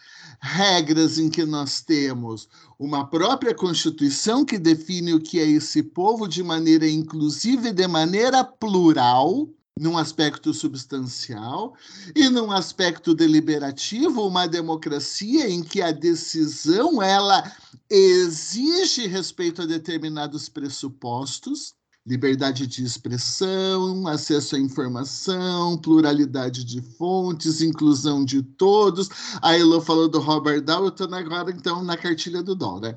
Regras 0.41 1.19
em 1.19 1.29
que 1.29 1.45
nós 1.45 1.83
temos 1.83 2.49
uma 2.79 3.07
própria 3.07 3.55
Constituição 3.55 4.43
que 4.43 4.59
define 4.59 5.13
o 5.13 5.21
que 5.21 5.39
é 5.39 5.47
esse 5.47 5.83
povo 5.83 6.27
de 6.27 6.43
maneira 6.43 6.89
inclusiva 6.89 7.69
e 7.69 7.73
de 7.75 7.87
maneira 7.87 8.43
plural, 8.43 9.49
num 9.79 9.99
aspecto 9.99 10.55
substancial, 10.55 11.75
e 12.15 12.31
num 12.31 12.51
aspecto 12.51 13.15
deliberativo, 13.15 14.27
uma 14.27 14.47
democracia 14.47 15.51
em 15.51 15.63
que 15.63 15.83
a 15.83 15.93
decisão 15.93 17.03
ela 17.03 17.53
exige 17.91 19.07
respeito 19.07 19.63
a 19.63 19.67
determinados 19.67 20.49
pressupostos 20.49 21.76
liberdade 22.07 22.67
de 22.67 22.85
expressão, 22.85 24.07
acesso 24.07 24.55
à 24.55 24.59
informação, 24.59 25.77
pluralidade 25.77 26.65
de 26.65 26.81
fontes, 26.81 27.61
inclusão 27.61 28.25
de 28.25 28.43
todos. 28.43 29.09
A 29.43 29.57
Elo 29.57 29.81
falou 29.81 30.09
do 30.09 30.21
Robert 30.21 30.63
Dow, 30.63 30.85
eu 30.85 30.89
estou 30.89 31.13
agora 31.13 31.51
então 31.51 31.83
na 31.83 31.97
cartilha 31.97 32.43
do 32.43 32.55
Dow, 32.55 32.81
né? 32.81 32.95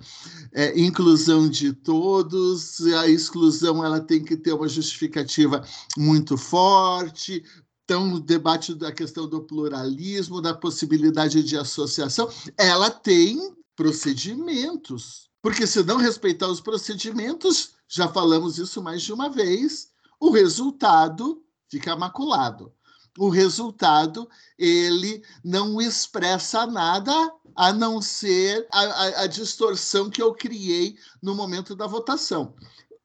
É, 0.53 0.79
inclusão 0.79 1.49
de 1.49 1.73
todos, 1.73 2.81
a 2.85 3.07
exclusão 3.07 3.83
ela 3.83 3.99
tem 3.99 4.23
que 4.23 4.37
ter 4.37 4.53
uma 4.53 4.67
justificativa 4.67 5.63
muito 5.97 6.37
forte, 6.37 7.43
Então, 7.89 8.13
o 8.13 8.19
debate 8.19 8.75
da 8.75 8.91
questão 8.91 9.27
do 9.27 9.41
pluralismo, 9.41 10.39
da 10.39 10.53
possibilidade 10.53 11.41
de 11.41 11.57
associação, 11.57 12.29
ela 12.55 12.91
tem 12.91 13.51
procedimentos. 13.75 15.27
Porque 15.41 15.65
se 15.65 15.81
não 15.83 15.97
respeitar 15.97 16.47
os 16.49 16.61
procedimentos, 16.61 17.71
já 17.89 18.07
falamos 18.07 18.59
isso 18.59 18.81
mais 18.83 19.01
de 19.01 19.11
uma 19.11 19.29
vez, 19.29 19.91
o 20.19 20.29
resultado 20.29 21.43
fica 21.67 21.95
maculado. 21.95 22.71
O 23.17 23.29
resultado, 23.29 24.29
ele 24.57 25.23
não 25.43 25.81
expressa 25.81 26.67
nada 26.67 27.11
a 27.55 27.73
não 27.73 28.01
ser 28.01 28.67
a, 28.71 28.79
a, 28.79 29.21
a 29.23 29.27
distorção 29.27 30.09
que 30.09 30.21
eu 30.21 30.33
criei 30.33 30.95
no 31.21 31.33
momento 31.33 31.75
da 31.75 31.87
votação. 31.87 32.53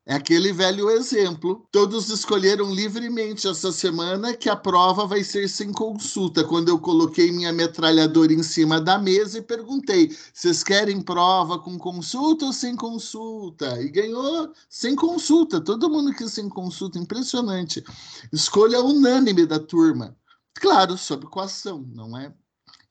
É 0.07 0.15
aquele 0.15 0.53
velho 0.53 0.91
exemplo. 0.91 1.67
Todos 1.73 2.11
escolheram 2.11 2.71
livremente 2.75 3.49
essa 3.49 3.73
semana 3.73 4.37
que 4.37 4.51
a 4.51 4.57
prova 4.57 5.07
vai 5.07 5.25
ser 5.25 5.49
sem 5.49 5.73
consulta. 5.73 6.45
Quando 6.45 6.69
eu 6.69 6.79
coloquei 6.79 7.33
minha 7.33 7.55
metralhadora 7.55 8.35
em 8.35 8.43
cima 8.43 8.79
da 8.79 8.99
mesa 8.99 9.39
e 9.39 9.43
perguntei: 9.43 10.15
vocês 10.33 10.63
querem 10.63 11.01
prova 11.01 11.59
com 11.59 11.79
consulta 11.79 12.45
ou 12.45 12.53
sem 12.53 12.77
consulta? 12.77 13.81
E 13.81 13.89
ganhou 13.89 14.53
sem 14.69 14.95
consulta. 14.95 15.59
Todo 15.59 15.89
mundo 15.89 16.13
quis 16.13 16.33
sem 16.33 16.51
consulta. 16.51 16.99
Impressionante. 16.99 17.83
Escolha 18.31 18.83
unânime 18.83 19.47
da 19.47 19.59
turma. 19.59 20.15
Claro, 20.55 20.99
sob 20.99 21.27
coação, 21.29 21.83
não 21.95 22.17
é? 22.19 22.31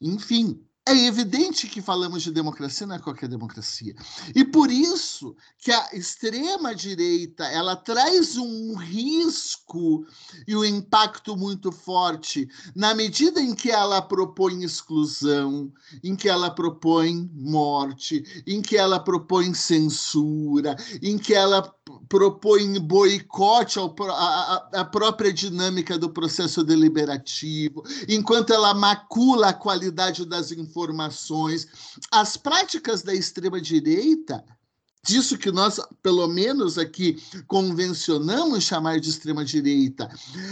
Enfim, 0.01 0.59
é 0.85 1.05
evidente 1.05 1.67
que 1.67 1.81
falamos 1.81 2.23
de 2.23 2.31
democracia, 2.31 2.85
não 2.85 2.95
é 2.95 2.99
qualquer 2.99 3.29
democracia. 3.29 3.95
E 4.35 4.43
por 4.43 4.69
isso 4.69 5.33
que 5.57 5.71
a 5.71 5.89
extrema-direita 5.93 7.45
ela 7.45 7.75
traz 7.75 8.35
um 8.35 8.75
risco 8.75 10.05
e 10.45 10.55
um 10.55 10.65
impacto 10.65 11.37
muito 11.37 11.71
forte 11.71 12.49
na 12.75 12.93
medida 12.93 13.39
em 13.39 13.55
que 13.55 13.71
ela 13.71 14.01
propõe 14.01 14.63
exclusão, 14.63 15.71
em 16.03 16.17
que 16.17 16.27
ela 16.27 16.51
propõe 16.51 17.31
morte, 17.33 18.43
em 18.45 18.61
que 18.61 18.75
ela 18.75 18.99
propõe 18.99 19.53
censura, 19.53 20.75
em 21.01 21.17
que 21.17 21.33
ela 21.33 21.73
propõe 22.13 22.79
boicote 22.79 23.79
à 24.71 24.85
própria 24.85 25.33
dinâmica 25.33 25.97
do 25.97 26.11
processo 26.11 26.63
deliberativo, 26.63 27.83
enquanto 28.07 28.53
ela 28.53 28.71
macula 28.75 29.47
a 29.47 29.53
qualidade 29.53 30.23
das 30.23 30.51
informações. 30.51 31.67
As 32.11 32.37
práticas 32.37 33.01
da 33.01 33.15
extrema-direita 33.15 34.45
disso 35.03 35.37
que 35.37 35.51
nós, 35.51 35.79
pelo 36.01 36.27
menos 36.27 36.77
aqui, 36.77 37.21
convencionamos 37.45 38.63
chamar 38.63 38.99
de 38.99 39.09
extrema-direita, 39.09 40.09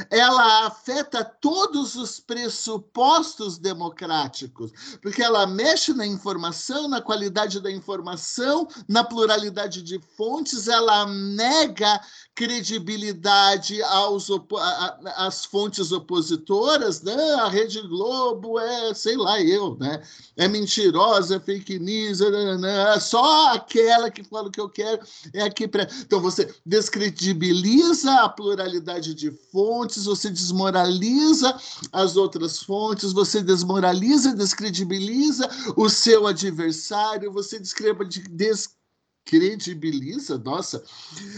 ela 0.10 0.68
afeta 0.68 1.24
todos 1.24 1.95
os 1.95 2.20
pressupostos 2.20 3.58
democráticos, 3.58 4.72
porque 5.02 5.24
ela 5.24 5.47
mexe 5.47 5.93
na 5.93 6.06
informação, 6.06 6.89
na 6.89 7.02
qualidade 7.02 7.62
da 7.62 7.72
informação, 7.72 8.68
na 8.88 9.04
pluralidade 9.04 9.82
de 9.82 9.99
fontes, 10.18 10.68
ela 10.68 11.06
nega 11.06 12.02
credibilidade 12.34 13.82
aos 13.84 14.27
às 15.17 15.45
fontes 15.45 15.91
opositoras, 15.91 17.01
né? 17.01 17.34
A 17.36 17.49
Rede 17.49 17.82
Globo 17.82 18.57
é, 18.59 18.93
sei 18.93 19.17
lá, 19.17 19.41
eu, 19.41 19.77
né? 19.77 20.01
É 20.38 20.47
mentirosa, 20.47 21.36
é 21.36 21.39
fake 21.39 21.77
news, 21.77 22.21
é, 22.21 22.32
né, 22.32 22.57
né, 22.57 22.95
é 22.95 22.99
só 22.99 23.53
aquela 23.53 24.09
que 24.09 24.23
fala 24.23 24.47
o 24.47 24.51
que 24.51 24.61
eu 24.61 24.69
quero 24.69 25.01
é 25.34 25.43
aqui 25.43 25.67
para. 25.67 25.88
Então 26.01 26.21
você 26.21 26.53
descredibiliza 26.65 28.11
a 28.21 28.29
pluralidade 28.29 29.13
de 29.13 29.29
fontes, 29.51 30.05
você 30.05 30.29
desmoraliza 30.29 31.55
as 31.91 32.15
outras 32.15 32.63
fontes, 32.63 33.11
você 33.11 33.43
desmoraliza 33.43 34.34
descredibiliza 34.34 35.49
o 35.75 35.89
seu 35.89 36.25
adversário, 36.27 37.32
você 37.32 37.59
descreva 37.59 38.05
de 38.05 38.21
credibiliza, 39.24 40.38
nossa, 40.38 40.84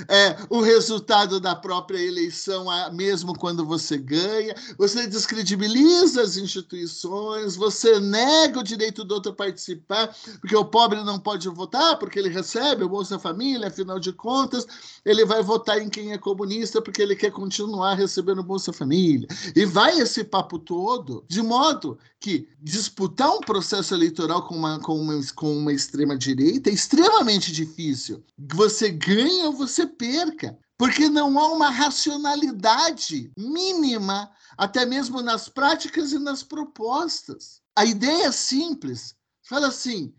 é, 0.08 0.38
o 0.50 0.62
resultado 0.62 1.40
da 1.40 1.56
própria 1.56 2.00
eleição, 2.00 2.66
mesmo 2.94 3.38
quando 3.38 3.66
você 3.66 3.98
ganha, 3.98 4.56
você 4.78 5.06
descredibiliza 5.06 6.22
as 6.22 6.38
instituições, 6.38 7.56
você 7.56 8.00
nega 8.00 8.60
o 8.60 8.64
direito 8.64 9.04
do 9.04 9.16
outro 9.16 9.34
participar, 9.34 10.16
porque 10.40 10.56
o 10.56 10.66
pobre 10.66 11.04
não 11.04 11.20
pode 11.20 11.48
votar, 11.50 12.00
porque 12.00 12.18
ele 12.18 12.30
recebe 12.30 12.84
o 12.84 12.90
Bolsa 12.90 13.20
Família, 13.20 13.68
afinal 13.68 14.00
de 14.00 14.12
contas, 14.14 14.66
ele 15.06 15.26
vai 15.26 15.44
votar 15.44 15.80
em 15.80 15.90
quem 15.90 16.14
é 16.14 16.18
comunista, 16.18 16.82
porque 16.82 17.02
ele 17.02 17.16
quer 17.16 17.32
continuar 17.32 17.96
recebendo 17.96 18.40
o 18.40 18.44
Bolsa 18.44 18.72
Família. 18.72 19.28
E 19.56 19.66
vai 19.66 20.00
esse 20.00 20.24
papo 20.24 20.58
todo, 20.58 21.24
de 21.28 21.42
modo 21.42 21.98
que 22.24 22.48
disputar 22.58 23.30
um 23.36 23.42
processo 23.42 23.94
eleitoral 23.94 24.48
com 24.48 24.56
uma, 24.56 24.80
com 24.80 24.96
uma, 24.96 25.20
com 25.36 25.58
uma 25.58 25.74
extrema-direita 25.74 26.70
é 26.70 26.74
extremamente 26.74 27.52
difícil. 27.52 28.24
Você 28.54 28.90
ganha 28.90 29.48
ou 29.48 29.52
você 29.54 29.86
perca. 29.86 30.58
Porque 30.78 31.10
não 31.10 31.38
há 31.38 31.52
uma 31.52 31.70
racionalidade 31.70 33.30
mínima, 33.38 34.32
até 34.58 34.86
mesmo 34.86 35.22
nas 35.22 35.48
práticas 35.50 36.14
e 36.14 36.20
nas 36.20 36.42
propostas. 36.42 37.62
A 37.76 37.86
ideia 37.86 38.28
é 38.28 38.32
simples. 38.32 39.16
Fala 39.44 39.68
assim: 39.68 40.14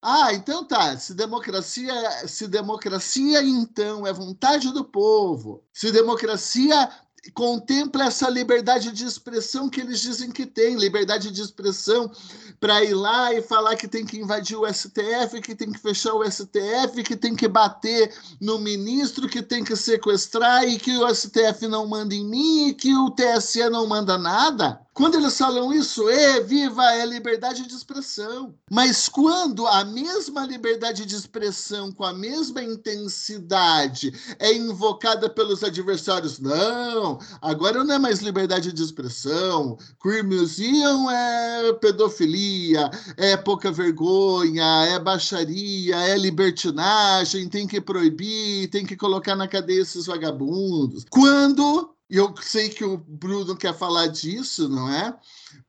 ah, 0.00 0.32
então 0.32 0.64
tá. 0.64 0.96
Se 0.96 1.14
democracia, 1.14 1.94
se 2.26 2.48
democracia 2.48 3.42
então 3.42 4.04
é 4.04 4.12
vontade 4.12 4.72
do 4.72 4.84
povo, 4.84 5.64
se 5.72 5.92
democracia 5.92 6.90
contempla 7.30 8.04
essa 8.04 8.28
liberdade 8.28 8.90
de 8.90 9.04
expressão 9.04 9.68
que 9.68 9.80
eles 9.80 10.00
dizem 10.00 10.30
que 10.30 10.44
tem, 10.44 10.74
liberdade 10.74 11.30
de 11.30 11.40
expressão 11.40 12.10
para 12.58 12.82
ir 12.82 12.94
lá 12.94 13.32
e 13.32 13.40
falar 13.40 13.76
que 13.76 13.86
tem 13.86 14.04
que 14.04 14.18
invadir 14.18 14.56
o 14.56 14.66
STF, 14.66 15.40
que 15.40 15.54
tem 15.54 15.70
que 15.70 15.78
fechar 15.78 16.14
o 16.14 16.28
STF, 16.28 17.02
que 17.04 17.16
tem 17.16 17.36
que 17.36 17.46
bater 17.46 18.12
no 18.40 18.58
ministro, 18.58 19.28
que 19.28 19.42
tem 19.42 19.62
que 19.62 19.76
sequestrar 19.76 20.64
e 20.64 20.78
que 20.78 20.96
o 20.96 21.14
STF 21.14 21.68
não 21.68 21.86
manda 21.86 22.14
em 22.14 22.24
mim 22.24 22.68
e 22.68 22.74
que 22.74 22.92
o 22.94 23.10
TSE 23.10 23.68
não 23.70 23.86
manda 23.86 24.18
nada. 24.18 24.80
Quando 24.94 25.14
eles 25.14 25.38
falam 25.38 25.72
isso, 25.72 26.06
é 26.10 26.40
viva 26.40 26.84
é 26.92 27.06
liberdade 27.06 27.66
de 27.66 27.74
expressão. 27.74 28.54
Mas 28.70 29.08
quando 29.08 29.66
a 29.66 29.84
mesma 29.84 30.44
liberdade 30.44 31.06
de 31.06 31.14
expressão, 31.14 31.90
com 31.90 32.04
a 32.04 32.12
mesma 32.12 32.62
intensidade, 32.62 34.12
é 34.38 34.52
invocada 34.52 35.30
pelos 35.30 35.64
adversários, 35.64 36.38
não, 36.38 37.18
agora 37.40 37.82
não 37.82 37.94
é 37.94 37.98
mais 37.98 38.20
liberdade 38.20 38.70
de 38.70 38.82
expressão, 38.82 39.78
queer 40.00 40.22
museum 40.22 41.10
é 41.10 41.72
pedofilia, 41.74 42.90
é 43.16 43.34
pouca 43.34 43.72
vergonha, 43.72 44.84
é 44.88 44.98
baixaria, 44.98 45.96
é 45.96 46.18
libertinagem, 46.18 47.48
tem 47.48 47.66
que 47.66 47.80
proibir, 47.80 48.68
tem 48.68 48.84
que 48.84 48.96
colocar 48.96 49.34
na 49.34 49.48
cadeia 49.48 49.80
esses 49.80 50.04
vagabundos. 50.04 51.06
Quando 51.08 51.94
e 52.12 52.16
eu 52.18 52.34
sei 52.42 52.68
que 52.68 52.84
o 52.84 52.98
Bruno 52.98 53.56
quer 53.56 53.74
falar 53.74 54.08
disso, 54.08 54.68
não 54.68 54.86
é? 54.92 55.18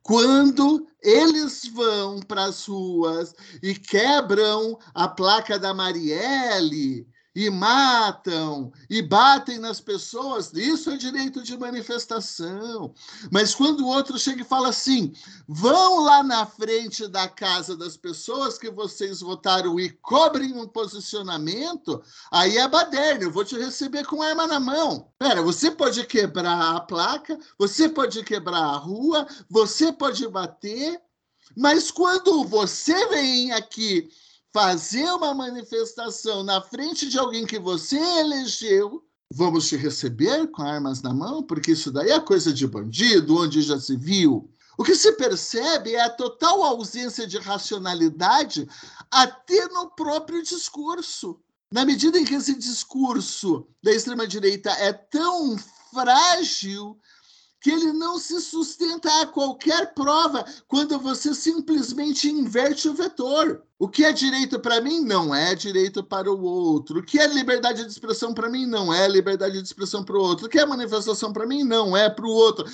Quando 0.02 0.86
eles 1.02 1.66
vão 1.74 2.20
para 2.20 2.44
as 2.44 2.66
ruas 2.66 3.34
e 3.62 3.74
quebram 3.74 4.78
a 4.94 5.08
placa 5.08 5.58
da 5.58 5.74
Marielle, 5.74 7.08
e 7.36 7.50
matam 7.50 8.72
e 8.90 9.02
batem 9.02 9.58
nas 9.58 9.82
pessoas, 9.82 10.54
isso 10.54 10.92
é 10.92 10.98
direito 10.98 11.42
de 11.42 11.58
manifestação. 11.58 12.94
Mas 13.32 13.56
quando 13.56 13.82
o 13.82 13.88
outro 13.88 14.20
chega 14.20 14.42
e 14.42 14.46
fala 14.46 14.70
assim: 14.70 15.14
vão 15.48 16.04
lá 16.04 16.22
na 16.22 16.46
frente 16.46 17.08
da 17.08 17.28
casa 17.28 17.76
das 17.76 17.98
pessoas 17.98 18.58
que 18.58 18.70
vocês 18.70 19.22
votaram 19.22 19.80
e 19.80 19.90
cobrem 19.90 20.54
um 20.54 20.68
posicionamento, 20.68 22.04
aí 22.32 22.58
é 22.58 22.68
baderna, 22.68 23.24
eu 23.24 23.32
vou 23.32 23.44
te 23.44 23.58
receber 23.58 24.06
com 24.06 24.22
arma 24.22 24.46
na 24.46 24.60
mão. 24.60 25.08
Pera, 25.18 25.42
você 25.42 25.72
pode 25.72 26.06
quebrar 26.06 26.76
a 26.76 26.80
placa, 26.82 27.38
você 27.58 27.90
pode 27.90 28.24
quebrar 28.24 28.64
a 28.64 28.78
rua, 28.78 29.28
você 29.50 29.92
pode 29.92 30.28
bater, 30.28 31.02
mas 31.58 31.90
quando 31.90 32.44
você 32.44 33.08
vem 33.08 33.52
aqui 33.52 34.10
fazer 34.54 35.12
uma 35.12 35.34
manifestação 35.34 36.44
na 36.44 36.62
frente 36.62 37.10
de 37.10 37.18
alguém 37.18 37.44
que 37.44 37.58
você 37.58 37.98
elegeu, 37.98 39.04
vamos 39.34 39.68
te 39.68 39.76
receber 39.76 40.46
com 40.52 40.62
armas 40.62 41.02
na 41.02 41.12
mão, 41.12 41.42
porque 41.42 41.72
isso 41.72 41.92
daí 41.92 42.12
é 42.12 42.20
coisa 42.20 42.54
de 42.54 42.68
bandido, 42.68 43.36
onde 43.36 43.64
já 43.64 43.80
se 43.80 43.98
viu. 43.98 44.48
O 44.78 44.84
que 44.84 44.96
se 44.96 45.12
percebe 45.14 45.96
é 45.96 46.04
a 46.04 46.10
total 46.10 46.64
ausência 46.64 47.26
de 47.26 47.40
racionalidade 47.40 48.68
até 49.10 49.68
no 49.70 49.90
próprio 49.90 50.44
discurso. 50.44 51.40
Na 51.72 51.84
medida 51.84 52.20
em 52.20 52.26
que 52.26 52.36
esse 52.36 52.54
discurso 52.54 53.68
da 53.82 53.92
extrema-direita 53.92 54.70
é 54.72 54.94
tão 54.94 55.58
frágil, 55.92 56.96
que 57.64 57.72
ele 57.72 57.94
não 57.94 58.20
se 58.20 58.42
sustenta 58.42 59.22
a 59.22 59.26
qualquer 59.26 59.94
prova 59.94 60.44
quando 60.68 61.00
você 61.00 61.34
simplesmente 61.34 62.30
inverte 62.30 62.90
o 62.90 62.94
vetor. 62.94 63.64
O 63.80 63.88
que 63.88 64.04
é 64.04 64.12
direito 64.12 64.60
para 64.60 64.82
mim 64.82 65.00
não 65.00 65.34
é 65.34 65.56
direito 65.56 66.04
para 66.04 66.30
o 66.30 66.44
outro. 66.44 67.00
O 67.00 67.04
que 67.04 67.18
é 67.18 67.26
liberdade 67.26 67.86
de 67.86 67.90
expressão 67.90 68.34
para 68.34 68.50
mim 68.50 68.66
não 68.66 68.94
é 68.94 69.08
liberdade 69.08 69.62
de 69.62 69.66
expressão 69.66 70.04
para 70.04 70.18
o 70.18 70.22
outro. 70.22 70.48
O 70.48 70.50
que 70.50 70.60
é 70.60 70.66
manifestação 70.66 71.32
para 71.32 71.48
mim 71.48 71.64
não 71.64 71.96
é 71.96 72.10
para 72.10 72.26
o 72.26 72.32
outro. 72.32 72.66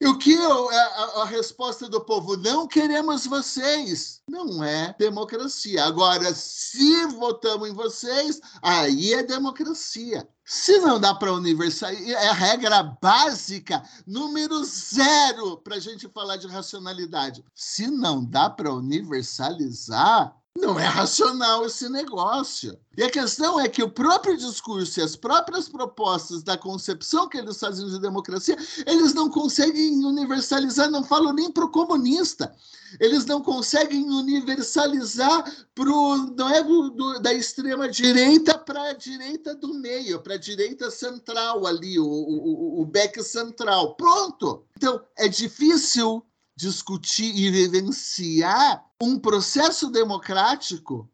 E 0.00 0.06
o 0.06 0.16
que 0.16 0.34
a, 0.34 1.20
a, 1.20 1.24
resposta 1.26 1.86
do 1.86 2.00
povo? 2.00 2.38
Não 2.38 2.66
queremos 2.66 3.26
vocês. 3.26 4.22
Não 4.26 4.64
é 4.64 4.94
democracia. 4.98 5.84
Agora, 5.84 6.32
se 6.34 7.04
votamos 7.04 7.68
em 7.68 7.74
vocês, 7.74 8.40
aí 8.62 9.12
é 9.12 9.22
democracia. 9.22 10.26
Se 10.52 10.80
não 10.80 10.98
dá 10.98 11.14
para 11.14 11.32
universalizar, 11.32 12.10
é 12.10 12.28
a 12.28 12.32
regra 12.32 12.82
básica, 12.82 13.84
número 14.04 14.64
zero, 14.64 15.56
para 15.58 15.76
a 15.76 15.78
gente 15.78 16.08
falar 16.08 16.38
de 16.38 16.48
racionalidade. 16.48 17.44
Se 17.54 17.86
não 17.86 18.24
dá 18.24 18.50
para 18.50 18.74
universalizar, 18.74 20.36
não 20.58 20.78
é 20.78 20.84
racional 20.84 21.64
esse 21.64 21.88
negócio. 21.88 22.78
E 22.96 23.02
a 23.02 23.10
questão 23.10 23.58
é 23.58 23.68
que 23.68 23.82
o 23.82 23.90
próprio 23.90 24.36
discurso 24.36 25.00
e 25.00 25.02
as 25.02 25.16
próprias 25.16 25.68
propostas 25.68 26.42
da 26.42 26.56
concepção 26.56 27.28
que 27.28 27.38
eles 27.38 27.58
fazem 27.58 27.88
de 27.88 27.98
democracia, 28.00 28.56
eles 28.86 29.14
não 29.14 29.30
conseguem 29.30 30.04
universalizar, 30.04 30.90
não 30.90 31.02
falo 31.02 31.32
nem 31.32 31.50
para 31.50 31.64
o 31.64 31.70
comunista. 31.70 32.54
Eles 32.98 33.24
não 33.24 33.40
conseguem 33.40 34.10
universalizar 34.10 35.44
pro, 35.74 36.16
não 36.36 36.48
é 36.48 36.62
do, 36.62 37.20
da 37.20 37.32
extrema 37.32 37.88
direita 37.88 38.58
para 38.58 38.90
a 38.90 38.92
direita 38.92 39.54
do 39.54 39.72
meio, 39.74 40.20
para 40.20 40.34
a 40.34 40.38
direita 40.38 40.90
central 40.90 41.66
ali, 41.66 41.98
o, 41.98 42.04
o, 42.04 42.82
o 42.82 42.86
back 42.86 43.22
central. 43.22 43.94
Pronto! 43.94 44.64
Então, 44.76 45.00
é 45.16 45.28
difícil 45.28 46.24
discutir 46.60 47.34
e 47.34 47.50
vivenciar 47.50 48.84
um 49.00 49.18
processo 49.18 49.90
democrático 49.90 51.10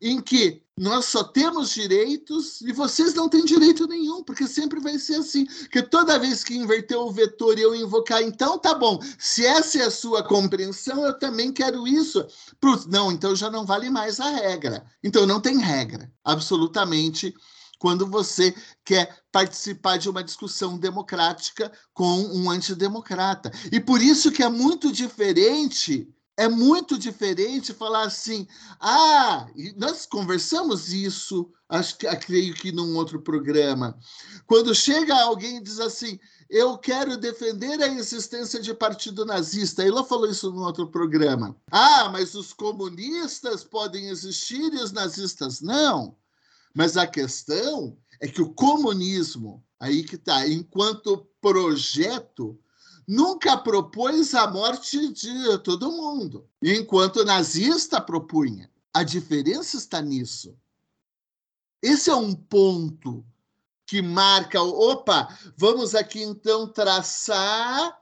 em 0.00 0.20
que 0.20 0.62
nós 0.78 1.06
só 1.06 1.24
temos 1.24 1.70
direitos 1.70 2.60
e 2.60 2.70
vocês 2.70 3.14
não 3.14 3.30
têm 3.30 3.44
direito 3.44 3.86
nenhum, 3.88 4.22
porque 4.22 4.46
sempre 4.46 4.78
vai 4.78 4.98
ser 4.98 5.16
assim. 5.16 5.46
Que 5.70 5.82
toda 5.82 6.18
vez 6.18 6.44
que 6.44 6.54
inverter 6.54 6.98
o 6.98 7.10
vetor 7.10 7.58
e 7.58 7.62
eu 7.62 7.74
invocar, 7.74 8.22
então 8.22 8.58
tá 8.58 8.74
bom, 8.74 9.00
se 9.18 9.44
essa 9.44 9.78
é 9.78 9.86
a 9.86 9.90
sua 9.90 10.22
compreensão, 10.22 11.04
eu 11.04 11.18
também 11.18 11.50
quero 11.50 11.88
isso. 11.88 12.24
Não, 12.88 13.10
então 13.10 13.34
já 13.34 13.50
não 13.50 13.64
vale 13.64 13.88
mais 13.88 14.20
a 14.20 14.28
regra. 14.28 14.84
Então 15.02 15.26
não 15.26 15.40
tem 15.40 15.58
regra, 15.58 16.12
absolutamente 16.22 17.34
quando 17.78 18.06
você 18.06 18.54
quer 18.84 19.22
participar 19.30 19.96
de 19.98 20.08
uma 20.08 20.24
discussão 20.24 20.78
democrática 20.78 21.70
com 21.92 22.22
um 22.34 22.50
antidemocrata. 22.50 23.50
E 23.70 23.80
por 23.80 24.00
isso 24.00 24.32
que 24.32 24.42
é 24.42 24.48
muito 24.48 24.92
diferente, 24.92 26.08
é 26.36 26.48
muito 26.48 26.98
diferente 26.98 27.72
falar 27.72 28.04
assim: 28.04 28.46
ah, 28.80 29.46
nós 29.76 30.06
conversamos 30.06 30.92
isso, 30.92 31.50
acho 31.68 31.96
que 31.98 32.16
creio 32.16 32.54
que 32.54 32.72
num 32.72 32.96
outro 32.96 33.20
programa. 33.20 33.98
Quando 34.46 34.74
chega 34.74 35.14
alguém 35.14 35.58
e 35.58 35.62
diz 35.62 35.80
assim, 35.80 36.18
eu 36.48 36.78
quero 36.78 37.16
defender 37.16 37.82
a 37.82 37.88
existência 37.88 38.60
de 38.60 38.72
partido 38.72 39.24
nazista. 39.24 39.82
Ela 39.82 40.04
falou 40.04 40.30
isso 40.30 40.50
num 40.52 40.62
outro 40.62 40.86
programa. 40.86 41.56
Ah, 41.70 42.08
mas 42.10 42.34
os 42.34 42.52
comunistas 42.52 43.64
podem 43.64 44.08
existir 44.08 44.72
e 44.72 44.82
os 44.82 44.92
nazistas 44.92 45.60
não. 45.60 46.16
Mas 46.76 46.98
a 46.98 47.06
questão 47.06 47.96
é 48.20 48.28
que 48.28 48.42
o 48.42 48.52
comunismo, 48.52 49.64
aí 49.80 50.04
que 50.04 50.16
está, 50.16 50.46
enquanto 50.46 51.26
projeto, 51.40 52.60
nunca 53.08 53.56
propôs 53.56 54.34
a 54.34 54.46
morte 54.46 55.10
de 55.10 55.56
todo 55.64 55.90
mundo, 55.90 56.46
enquanto 56.62 57.20
o 57.20 57.24
nazista 57.24 57.98
propunha. 57.98 58.70
A 58.92 59.02
diferença 59.02 59.78
está 59.78 60.02
nisso. 60.02 60.54
Esse 61.80 62.10
é 62.10 62.14
um 62.14 62.34
ponto 62.34 63.24
que 63.86 64.02
marca, 64.02 64.60
opa, 64.60 65.34
vamos 65.56 65.94
aqui 65.94 66.20
então 66.20 66.68
traçar 66.70 67.98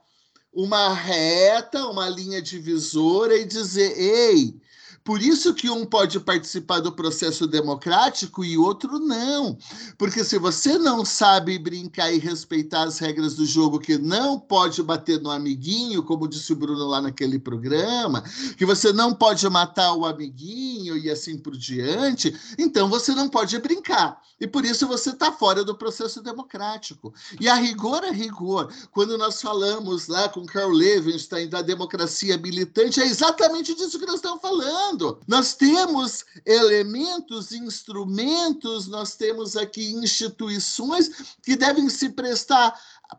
uma 0.51 0.93
reta, 0.93 1.87
uma 1.87 2.09
linha 2.09 2.41
divisora 2.41 3.37
e 3.37 3.45
dizer, 3.45 3.97
ei, 3.97 4.59
por 5.05 5.21
isso 5.21 5.53
que 5.53 5.69
um 5.69 5.85
pode 5.85 6.19
participar 6.19 6.79
do 6.79 6.91
processo 6.91 7.45
democrático 7.45 8.43
e 8.43 8.57
outro 8.57 8.97
não. 8.97 9.55
Porque 9.99 10.23
se 10.23 10.39
você 10.39 10.79
não 10.79 11.05
sabe 11.05 11.59
brincar 11.59 12.11
e 12.11 12.17
respeitar 12.17 12.81
as 12.81 12.97
regras 12.97 13.35
do 13.35 13.45
jogo, 13.45 13.79
que 13.79 13.99
não 13.99 14.39
pode 14.39 14.81
bater 14.81 15.21
no 15.21 15.29
amiguinho, 15.29 16.01
como 16.01 16.27
disse 16.27 16.51
o 16.53 16.55
Bruno 16.55 16.87
lá 16.87 16.99
naquele 16.99 17.37
programa, 17.37 18.23
que 18.57 18.65
você 18.65 18.91
não 18.91 19.13
pode 19.13 19.47
matar 19.47 19.93
o 19.93 20.07
amiguinho 20.07 20.97
e 20.97 21.07
assim 21.07 21.37
por 21.37 21.55
diante, 21.55 22.35
então 22.57 22.89
você 22.89 23.13
não 23.13 23.29
pode 23.29 23.59
brincar. 23.59 24.19
E 24.41 24.47
por 24.47 24.65
isso 24.65 24.87
você 24.87 25.11
está 25.11 25.31
fora 25.31 25.63
do 25.63 25.75
processo 25.75 26.19
democrático. 26.19 27.13
E 27.39 27.47
a 27.47 27.53
rigor, 27.53 28.03
a 28.03 28.11
rigor, 28.11 28.73
quando 28.91 29.19
nós 29.19 29.39
falamos 29.39 30.07
lá 30.07 30.27
com 30.27 30.47
Carl 30.47 30.71
Levenstein 30.71 31.47
da 31.47 31.61
democracia 31.61 32.39
militante, 32.39 32.99
é 32.99 33.05
exatamente 33.05 33.75
disso 33.75 33.99
que 33.99 34.05
nós 34.07 34.15
estamos 34.15 34.41
falando 34.41 34.94
falando. 34.95 35.19
Nós 35.27 35.53
temos 35.53 36.25
elementos, 36.45 37.51
instrumentos, 37.51 38.87
nós 38.87 39.15
temos 39.15 39.55
aqui 39.55 39.91
instituições 39.93 41.35
que 41.43 41.55
devem 41.55 41.89
se 41.89 42.09
prestar 42.09 42.73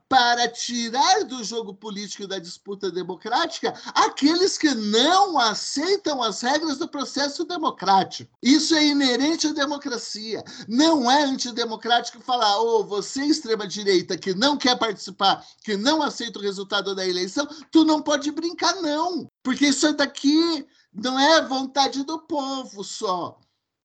para 0.08 0.48
tirar 0.48 1.24
do 1.24 1.44
jogo 1.44 1.72
político 1.72 2.24
e 2.24 2.26
da 2.26 2.40
disputa 2.40 2.90
democrática 2.90 3.72
aqueles 3.94 4.58
que 4.58 4.74
não 4.74 5.38
aceitam 5.38 6.22
as 6.22 6.40
regras 6.40 6.78
do 6.78 6.88
processo 6.88 7.44
democrático. 7.44 8.30
Isso 8.42 8.74
é 8.74 8.84
inerente 8.84 9.46
à 9.46 9.52
democracia. 9.52 10.42
Não 10.66 11.10
é 11.10 11.22
antidemocrático 11.22 12.20
falar, 12.20 12.58
ô, 12.60 12.80
oh, 12.80 12.84
você 12.84 13.24
extrema-direita 13.24 14.18
que 14.18 14.34
não 14.34 14.56
quer 14.56 14.76
participar, 14.76 15.44
que 15.62 15.76
não 15.76 16.02
aceita 16.02 16.38
o 16.38 16.42
resultado 16.42 16.94
da 16.94 17.06
eleição, 17.06 17.46
tu 17.70 17.84
não 17.84 18.02
pode 18.02 18.30
brincar, 18.32 18.74
não. 18.82 19.28
Porque 19.42 19.68
isso 19.68 19.86
é 19.86 19.92
daqui 19.92 20.66
não 20.96 21.18
é 21.18 21.46
vontade 21.46 22.02
do 22.04 22.18
povo 22.20 22.82
só. 22.82 23.38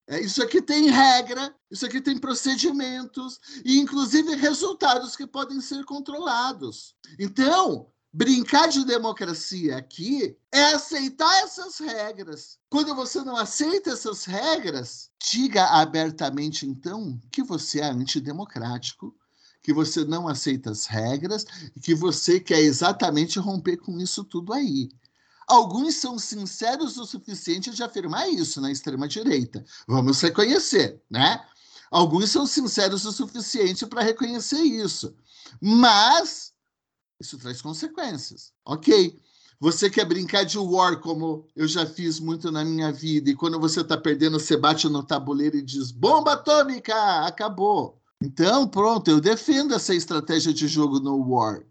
É, 0.07 0.19
isso 0.19 0.41
aqui 0.41 0.61
tem 0.61 0.89
regra, 0.89 1.53
isso 1.69 1.85
aqui 1.85 2.01
tem 2.01 2.17
procedimentos 2.17 3.39
e, 3.63 3.79
inclusive, 3.79 4.35
resultados 4.35 5.15
que 5.15 5.27
podem 5.27 5.61
ser 5.61 5.85
controlados. 5.85 6.95
Então, 7.19 7.87
brincar 8.11 8.67
de 8.67 8.83
democracia 8.83 9.77
aqui 9.77 10.35
é 10.51 10.73
aceitar 10.73 11.43
essas 11.43 11.77
regras. 11.79 12.57
Quando 12.69 12.95
você 12.95 13.21
não 13.21 13.37
aceita 13.37 13.91
essas 13.91 14.25
regras, 14.25 15.09
diga 15.31 15.65
abertamente, 15.65 16.65
então, 16.65 17.19
que 17.31 17.43
você 17.43 17.79
é 17.79 17.85
antidemocrático, 17.85 19.15
que 19.63 19.73
você 19.73 20.03
não 20.03 20.27
aceita 20.27 20.71
as 20.71 20.87
regras 20.87 21.45
e 21.75 21.79
que 21.79 21.93
você 21.93 22.39
quer 22.39 22.59
exatamente 22.59 23.37
romper 23.37 23.77
com 23.77 23.99
isso 23.99 24.23
tudo 24.23 24.53
aí. 24.53 24.89
Alguns 25.51 25.95
são 25.95 26.17
sinceros 26.17 26.97
o 26.97 27.05
suficiente 27.05 27.71
de 27.71 27.83
afirmar 27.83 28.29
isso 28.29 28.61
na 28.61 28.71
extrema-direita. 28.71 29.65
Vamos 29.85 30.21
reconhecer, 30.21 31.01
né? 31.09 31.45
Alguns 31.91 32.29
são 32.31 32.47
sinceros 32.47 33.03
o 33.03 33.11
suficiente 33.11 33.85
para 33.85 34.01
reconhecer 34.01 34.61
isso. 34.61 35.13
Mas 35.59 36.53
isso 37.19 37.37
traz 37.37 37.61
consequências. 37.61 38.53
Ok. 38.65 39.19
Você 39.59 39.89
quer 39.89 40.05
brincar 40.05 40.45
de 40.45 40.57
war, 40.57 41.01
como 41.01 41.45
eu 41.53 41.67
já 41.67 41.85
fiz 41.85 42.17
muito 42.17 42.49
na 42.49 42.63
minha 42.63 42.89
vida, 42.89 43.29
e 43.29 43.35
quando 43.35 43.59
você 43.59 43.81
está 43.81 43.97
perdendo, 43.97 44.39
você 44.39 44.55
bate 44.55 44.87
no 44.87 45.03
tabuleiro 45.03 45.57
e 45.57 45.61
diz: 45.61 45.91
bomba 45.91 46.31
atômica! 46.31 47.25
Acabou. 47.25 48.01
Então, 48.23 48.69
pronto, 48.69 49.11
eu 49.11 49.19
defendo 49.19 49.73
essa 49.73 49.93
estratégia 49.93 50.53
de 50.53 50.65
jogo 50.65 51.01
no 51.01 51.17
war. 51.29 51.61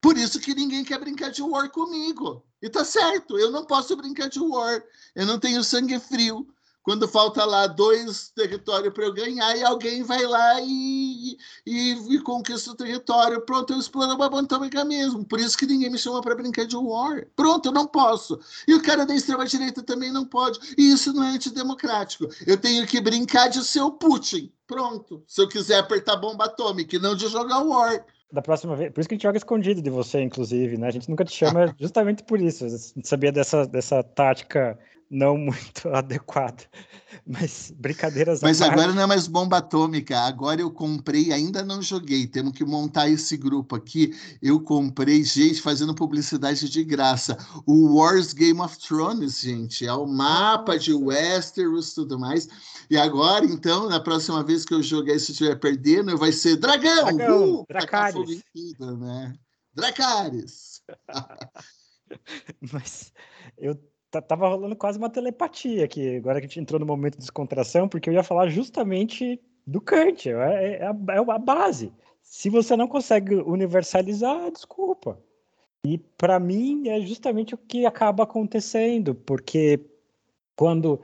Por 0.00 0.16
isso 0.16 0.38
que 0.38 0.54
ninguém 0.54 0.84
quer 0.84 1.00
brincar 1.00 1.30
de 1.30 1.42
war 1.42 1.68
comigo. 1.70 2.44
E 2.64 2.70
tá 2.70 2.82
certo, 2.82 3.38
eu 3.38 3.50
não 3.50 3.66
posso 3.66 3.94
brincar 3.94 4.30
de 4.30 4.40
war. 4.40 4.82
Eu 5.14 5.26
não 5.26 5.38
tenho 5.38 5.62
sangue 5.62 6.00
frio. 6.00 6.48
Quando 6.82 7.06
falta 7.06 7.44
lá 7.44 7.66
dois 7.66 8.30
territórios 8.34 8.92
para 8.94 9.04
eu 9.04 9.12
ganhar 9.12 9.54
e 9.54 9.62
alguém 9.62 10.02
vai 10.02 10.24
lá 10.24 10.62
e, 10.62 11.36
e, 11.66 12.14
e, 12.14 12.20
conquista 12.20 12.70
o 12.70 12.74
território, 12.74 13.42
pronto, 13.42 13.74
eu 13.74 13.78
exploro 13.78 14.14
uma 14.14 14.40
atômica 14.40 14.82
mesmo. 14.82 15.26
Por 15.26 15.40
isso 15.40 15.58
que 15.58 15.66
ninguém 15.66 15.90
me 15.90 15.98
chama 15.98 16.22
para 16.22 16.34
brincar 16.34 16.64
de 16.64 16.74
war. 16.74 17.26
Pronto, 17.36 17.66
eu 17.66 17.72
não 17.72 17.86
posso. 17.86 18.40
E 18.66 18.74
o 18.74 18.82
cara 18.82 19.04
da 19.04 19.14
extrema-direita 19.14 19.82
também 19.82 20.10
não 20.10 20.24
pode. 20.24 20.58
E 20.78 20.90
isso 20.90 21.12
não 21.12 21.22
é 21.22 21.32
antidemocrático. 21.32 22.28
Eu 22.46 22.56
tenho 22.56 22.86
que 22.86 22.98
brincar 22.98 23.48
de 23.48 23.62
ser 23.62 23.82
o 23.82 23.92
Putin. 23.92 24.50
Pronto. 24.66 25.22
Se 25.26 25.42
eu 25.42 25.48
quiser 25.48 25.80
apertar 25.80 26.16
bomba 26.16 26.46
atômica 26.46 26.96
e 26.96 26.98
não 26.98 27.14
de 27.14 27.28
jogar 27.28 27.60
war 27.60 28.06
da 28.34 28.42
próxima 28.42 28.74
vez. 28.74 28.92
Por 28.92 29.00
isso 29.00 29.08
que 29.08 29.14
a 29.14 29.16
gente 29.16 29.22
joga 29.22 29.38
escondido 29.38 29.80
de 29.80 29.88
você, 29.88 30.20
inclusive, 30.20 30.76
né? 30.76 30.88
A 30.88 30.90
gente 30.90 31.08
nunca 31.08 31.24
te 31.24 31.32
chama 31.32 31.74
justamente 31.80 32.24
por 32.24 32.40
isso. 32.40 32.64
A 32.64 32.68
gente 32.68 33.08
sabia 33.08 33.30
dessa, 33.30 33.64
dessa 33.66 34.02
tática 34.02 34.76
não 35.10 35.36
muito 35.36 35.88
adequada. 35.94 36.62
Mas 37.26 37.72
brincadeiras 37.76 38.40
Mas 38.42 38.60
agora 38.60 38.92
não 38.92 39.02
é 39.02 39.06
mais 39.06 39.26
bomba 39.26 39.58
atômica. 39.58 40.18
Agora 40.20 40.60
eu 40.60 40.70
comprei, 40.70 41.32
ainda 41.32 41.64
não 41.64 41.80
joguei. 41.80 42.26
Temos 42.26 42.52
que 42.52 42.64
montar 42.64 43.08
esse 43.08 43.36
grupo 43.36 43.76
aqui. 43.76 44.12
Eu 44.42 44.60
comprei, 44.60 45.22
gente, 45.22 45.62
fazendo 45.62 45.94
publicidade 45.94 46.68
de 46.68 46.84
graça. 46.84 47.36
O 47.66 47.96
Wars 47.96 48.32
Game 48.32 48.60
of 48.60 48.76
Thrones, 48.78 49.40
gente. 49.40 49.86
É 49.86 49.92
o 49.92 50.06
mapa 50.06 50.78
de 50.78 50.92
Westeros 50.92 51.92
e 51.92 51.94
tudo 51.94 52.18
mais. 52.18 52.48
E 52.90 52.96
agora, 52.96 53.44
então, 53.44 53.88
na 53.88 54.00
próxima 54.00 54.42
vez 54.42 54.64
que 54.64 54.74
eu 54.74 54.82
jogar, 54.82 55.18
se 55.18 55.32
estiver 55.32 55.56
perdendo, 55.56 56.16
vai 56.18 56.32
ser 56.32 56.56
dragão! 56.56 57.16
Dragão! 57.16 57.54
Uh, 57.60 57.66
Dracarys. 57.68 58.42
né? 58.98 59.34
Dracarys! 59.74 60.82
Mas 62.72 63.12
eu 63.56 63.78
tava 64.20 64.48
rolando 64.48 64.76
quase 64.76 64.98
uma 64.98 65.10
telepatia 65.10 65.84
aqui, 65.84 66.16
agora 66.16 66.40
que 66.40 66.46
a 66.46 66.48
gente 66.48 66.60
entrou 66.60 66.80
no 66.80 66.86
momento 66.86 67.14
de 67.14 67.20
descontração, 67.20 67.88
porque 67.88 68.08
eu 68.08 68.14
ia 68.14 68.22
falar 68.22 68.48
justamente 68.48 69.40
do 69.66 69.80
Kant, 69.80 70.28
é, 70.28 70.32
é, 70.32 70.72
é, 70.76 70.86
a, 70.86 71.14
é 71.14 71.18
a 71.18 71.38
base. 71.38 71.92
Se 72.22 72.48
você 72.48 72.76
não 72.76 72.88
consegue 72.88 73.34
universalizar, 73.34 74.50
desculpa. 74.50 75.18
E 75.84 75.98
para 75.98 76.40
mim 76.40 76.88
é 76.88 77.00
justamente 77.00 77.54
o 77.54 77.58
que 77.58 77.84
acaba 77.84 78.24
acontecendo, 78.24 79.14
porque 79.14 79.78
quando 80.56 81.00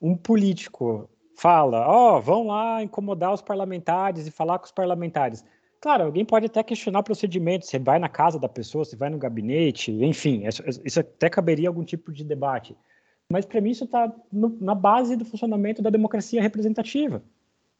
um 0.00 0.16
político 0.16 1.08
fala, 1.36 1.88
ó, 1.88 2.16
oh, 2.16 2.20
vão 2.20 2.46
lá 2.46 2.82
incomodar 2.82 3.32
os 3.32 3.42
parlamentares 3.42 4.26
e 4.26 4.30
falar 4.30 4.58
com 4.58 4.66
os 4.66 4.72
parlamentares. 4.72 5.44
Claro, 5.80 6.04
alguém 6.04 6.24
pode 6.24 6.46
até 6.46 6.62
questionar 6.62 7.00
o 7.00 7.04
procedimento, 7.04 7.64
você 7.64 7.78
vai 7.78 7.98
na 7.98 8.08
casa 8.08 8.38
da 8.38 8.48
pessoa, 8.48 8.84
você 8.84 8.96
vai 8.96 9.08
no 9.08 9.16
gabinete, 9.16 9.90
enfim, 9.90 10.42
isso 10.84 11.00
até 11.00 11.30
caberia 11.30 11.68
algum 11.68 11.82
tipo 11.82 12.12
de 12.12 12.22
debate. 12.22 12.76
Mas 13.30 13.46
para 13.46 13.60
mim 13.60 13.70
isso 13.70 13.84
está 13.84 14.12
na 14.32 14.74
base 14.74 15.16
do 15.16 15.24
funcionamento 15.24 15.80
da 15.80 15.88
democracia 15.88 16.42
representativa. 16.42 17.22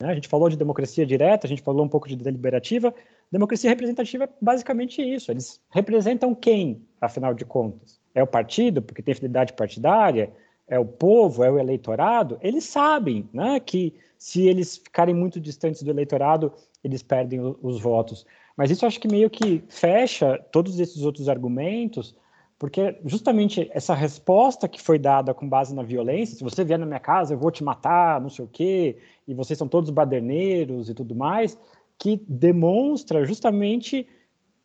Né? 0.00 0.08
A 0.08 0.14
gente 0.14 0.28
falou 0.28 0.48
de 0.48 0.56
democracia 0.56 1.04
direta, 1.04 1.46
a 1.46 1.48
gente 1.48 1.60
falou 1.60 1.84
um 1.84 1.88
pouco 1.88 2.08
de 2.08 2.16
deliberativa. 2.16 2.94
Democracia 3.30 3.68
representativa 3.68 4.24
é 4.24 4.28
basicamente 4.40 5.02
isso. 5.02 5.30
Eles 5.30 5.60
representam 5.68 6.34
quem, 6.34 6.82
afinal 7.00 7.34
de 7.34 7.44
contas? 7.44 8.00
É 8.14 8.22
o 8.22 8.26
partido, 8.26 8.80
porque 8.80 9.02
tem 9.02 9.12
fidelidade 9.12 9.52
partidária? 9.52 10.32
É 10.66 10.78
o 10.78 10.86
povo? 10.86 11.44
É 11.44 11.50
o 11.50 11.58
eleitorado? 11.58 12.38
Eles 12.40 12.64
sabem 12.64 13.28
né, 13.32 13.60
que 13.60 13.92
se 14.16 14.46
eles 14.46 14.78
ficarem 14.78 15.14
muito 15.14 15.40
distantes 15.40 15.82
do 15.82 15.90
eleitorado, 15.90 16.52
eles 16.82 17.02
perdem 17.02 17.40
os 17.62 17.80
votos. 17.80 18.26
Mas 18.56 18.70
isso 18.70 18.86
acho 18.86 19.00
que 19.00 19.08
meio 19.08 19.30
que 19.30 19.62
fecha 19.68 20.38
todos 20.50 20.78
esses 20.78 21.02
outros 21.02 21.28
argumentos, 21.28 22.14
porque 22.58 22.98
justamente 23.06 23.70
essa 23.72 23.94
resposta 23.94 24.68
que 24.68 24.82
foi 24.82 24.98
dada 24.98 25.32
com 25.32 25.48
base 25.48 25.74
na 25.74 25.82
violência, 25.82 26.36
se 26.36 26.44
você 26.44 26.62
vier 26.62 26.78
na 26.78 26.84
minha 26.84 27.00
casa, 27.00 27.32
eu 27.32 27.38
vou 27.38 27.50
te 27.50 27.64
matar, 27.64 28.20
não 28.20 28.28
sei 28.28 28.44
o 28.44 28.48
quê, 28.48 28.98
e 29.26 29.32
vocês 29.32 29.58
são 29.58 29.66
todos 29.66 29.88
baderneiros 29.88 30.90
e 30.90 30.94
tudo 30.94 31.14
mais, 31.14 31.58
que 31.98 32.22
demonstra 32.28 33.24
justamente 33.24 34.06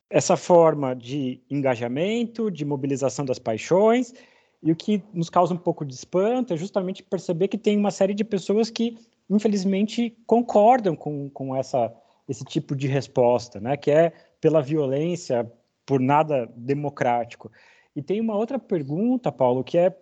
essa 0.09 0.36
forma 0.36 0.93
de 0.93 1.39
engajamento, 1.49 2.51
de 2.51 2.66
mobilização 2.66 3.26
das 3.26 3.39
paixões, 3.39 4.13
e 4.61 4.72
o 4.72 4.76
que 4.76 5.01
nos 5.13 5.30
causa 5.30 5.53
um 5.53 5.57
pouco 5.57 5.86
de 5.86 5.93
espanto 5.93 6.53
é 6.53 6.57
justamente 6.57 7.03
perceber 7.03 7.47
que 7.47 7.57
tem 7.57 7.78
uma 7.78 7.91
série 7.91 8.13
de 8.13 8.24
pessoas 8.24 8.70
que, 8.70 8.97
infelizmente, 9.30 10.18
concordam 10.26 10.95
com, 10.95 11.30
com 11.30 11.55
essa 11.55 11.93
esse 12.28 12.43
tipo 12.43 12.76
de 12.76 12.88
resposta, 12.88 13.59
né? 13.59 13.78
Que 13.78 13.91
é 13.91 14.13
pela 14.41 14.61
violência, 14.61 15.49
por 15.86 15.99
nada 15.99 16.51
democrático. 16.55 17.51
E 17.95 18.01
tem 18.01 18.19
uma 18.19 18.36
outra 18.36 18.59
pergunta, 18.59 19.32
Paulo, 19.32 19.63
que 19.63 19.78
é 19.78 19.95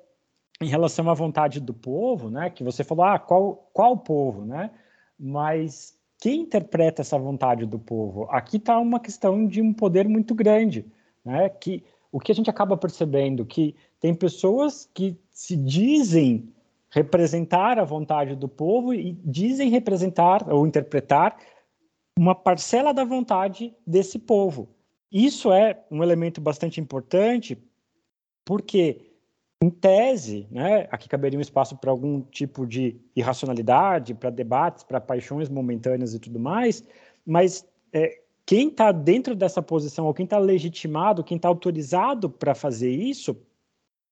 em 0.62 0.68
relação 0.68 1.10
à 1.10 1.14
vontade 1.14 1.60
do 1.60 1.74
povo, 1.74 2.30
né? 2.30 2.50
Que 2.50 2.64
você 2.64 2.84
falou, 2.84 3.06
ah, 3.06 3.20
qual 3.20 3.70
qual 3.74 3.98
povo, 3.98 4.46
né? 4.46 4.72
Mas 5.20 5.98
quem 6.20 6.42
interpreta 6.42 7.02
essa 7.02 7.18
vontade 7.18 7.66
do 7.66 7.78
povo? 7.78 8.28
Aqui 8.30 8.58
está 8.58 8.80
uma 8.80 9.00
questão 9.00 9.46
de 9.46 9.62
um 9.62 9.74
poder 9.74 10.08
muito 10.08 10.34
grande, 10.34 10.86
né? 11.24 11.50
Que 11.50 11.84
o 12.12 12.20
que 12.20 12.32
a 12.32 12.36
gente 12.36 12.50
acaba 12.50 12.78
percebendo 12.78 13.46
que 13.46 13.76
tem 14.00 14.14
pessoas 14.14 14.90
que 14.94 15.18
se 15.32 15.58
dizem 15.58 16.48
representar 16.90 17.80
a 17.80 17.84
vontade 17.84 18.36
do 18.36 18.48
povo 18.48 18.94
e 18.94 19.18
dizem 19.26 19.70
representar 19.70 20.48
ou 20.48 20.68
interpretar 20.68 21.36
uma 22.18 22.36
parcela 22.36 22.94
da 22.94 23.04
vontade 23.04 23.74
desse 23.86 24.20
povo. 24.20 24.70
Isso 25.12 25.52
é 25.52 25.84
um 25.92 26.02
elemento 26.04 26.42
bastante 26.42 26.80
importante, 26.80 27.58
porque, 28.46 29.12
em 29.62 29.70
tese, 29.70 30.48
né, 30.52 30.88
aqui 30.92 31.08
caberia 31.08 31.38
um 31.38 31.42
espaço 31.42 31.78
para 31.78 31.92
algum 31.92 32.22
tipo 32.22 32.66
de 32.66 33.00
irracionalidade, 33.16 34.14
para 34.14 34.30
debates, 34.30 34.84
para 34.84 35.00
paixões 35.00 35.50
momentâneas 35.50 36.14
e 36.14 36.20
tudo 36.20 36.40
mais, 36.40 36.84
mas 37.26 37.66
é, 37.92 38.22
quem 38.46 38.70
está 38.70 38.92
dentro 38.92 39.36
dessa 39.36 39.62
posição, 39.62 40.06
ou 40.06 40.14
quem 40.14 40.26
está 40.26 40.38
legitimado, 40.38 41.24
quem 41.24 41.38
está 41.38 41.48
autorizado 41.48 42.30
para 42.30 42.54
fazer 42.54 42.92
isso, 42.92 43.38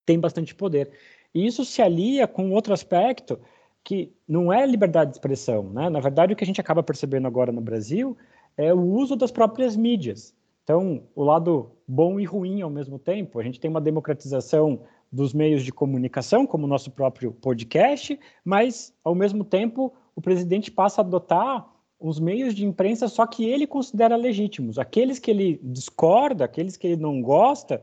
tem 0.06 0.20
bastante 0.20 0.56
poder. 0.56 0.91
E 1.34 1.45
isso 1.45 1.66
se 1.66 1.82
alia 1.82 2.28
com 2.28 2.52
outro 2.52 2.74
aspecto 2.74 3.39
que 3.84 4.13
não 4.27 4.51
é 4.51 4.65
liberdade 4.65 5.11
de 5.11 5.17
expressão, 5.17 5.63
né? 5.71 5.89
Na 5.89 5.99
verdade, 5.99 6.34
o 6.34 6.36
que 6.36 6.43
a 6.43 6.47
gente 6.47 6.61
acaba 6.61 6.84
percebendo 6.84 7.27
agora 7.27 7.51
no 7.51 7.61
Brasil 7.61 8.15
é 8.57 8.73
o 8.73 8.82
uso 8.82 9.15
das 9.15 9.32
próprias 9.32 9.75
mídias. 9.75 10.36
Então, 10.63 11.03
o 11.15 11.23
lado 11.23 11.71
bom 11.88 12.19
e 12.19 12.25
ruim 12.25 12.61
ao 12.61 12.69
mesmo 12.69 12.99
tempo. 12.99 13.39
A 13.39 13.43
gente 13.43 13.59
tem 13.59 13.69
uma 13.69 13.82
democratização 13.82 14.82
dos 15.11 15.34
meios 15.34 15.63
de 15.63 15.71
comunicação, 15.71 16.45
como 16.45 16.65
o 16.65 16.69
nosso 16.69 16.91
próprio 16.91 17.32
podcast, 17.32 18.17
mas, 18.45 18.93
ao 19.03 19.13
mesmo 19.13 19.43
tempo, 19.43 19.93
o 20.15 20.21
presidente 20.21 20.71
passa 20.71 21.01
a 21.01 21.03
adotar 21.03 21.67
os 21.99 22.19
meios 22.19 22.55
de 22.55 22.65
imprensa 22.65 23.07
só 23.07 23.27
que 23.27 23.43
ele 23.43 23.67
considera 23.67 24.15
legítimos. 24.15 24.79
Aqueles 24.79 25.19
que 25.19 25.29
ele 25.29 25.59
discorda, 25.61 26.45
aqueles 26.45 26.77
que 26.77 26.88
ele 26.88 27.01
não 27.01 27.21
gosta, 27.21 27.82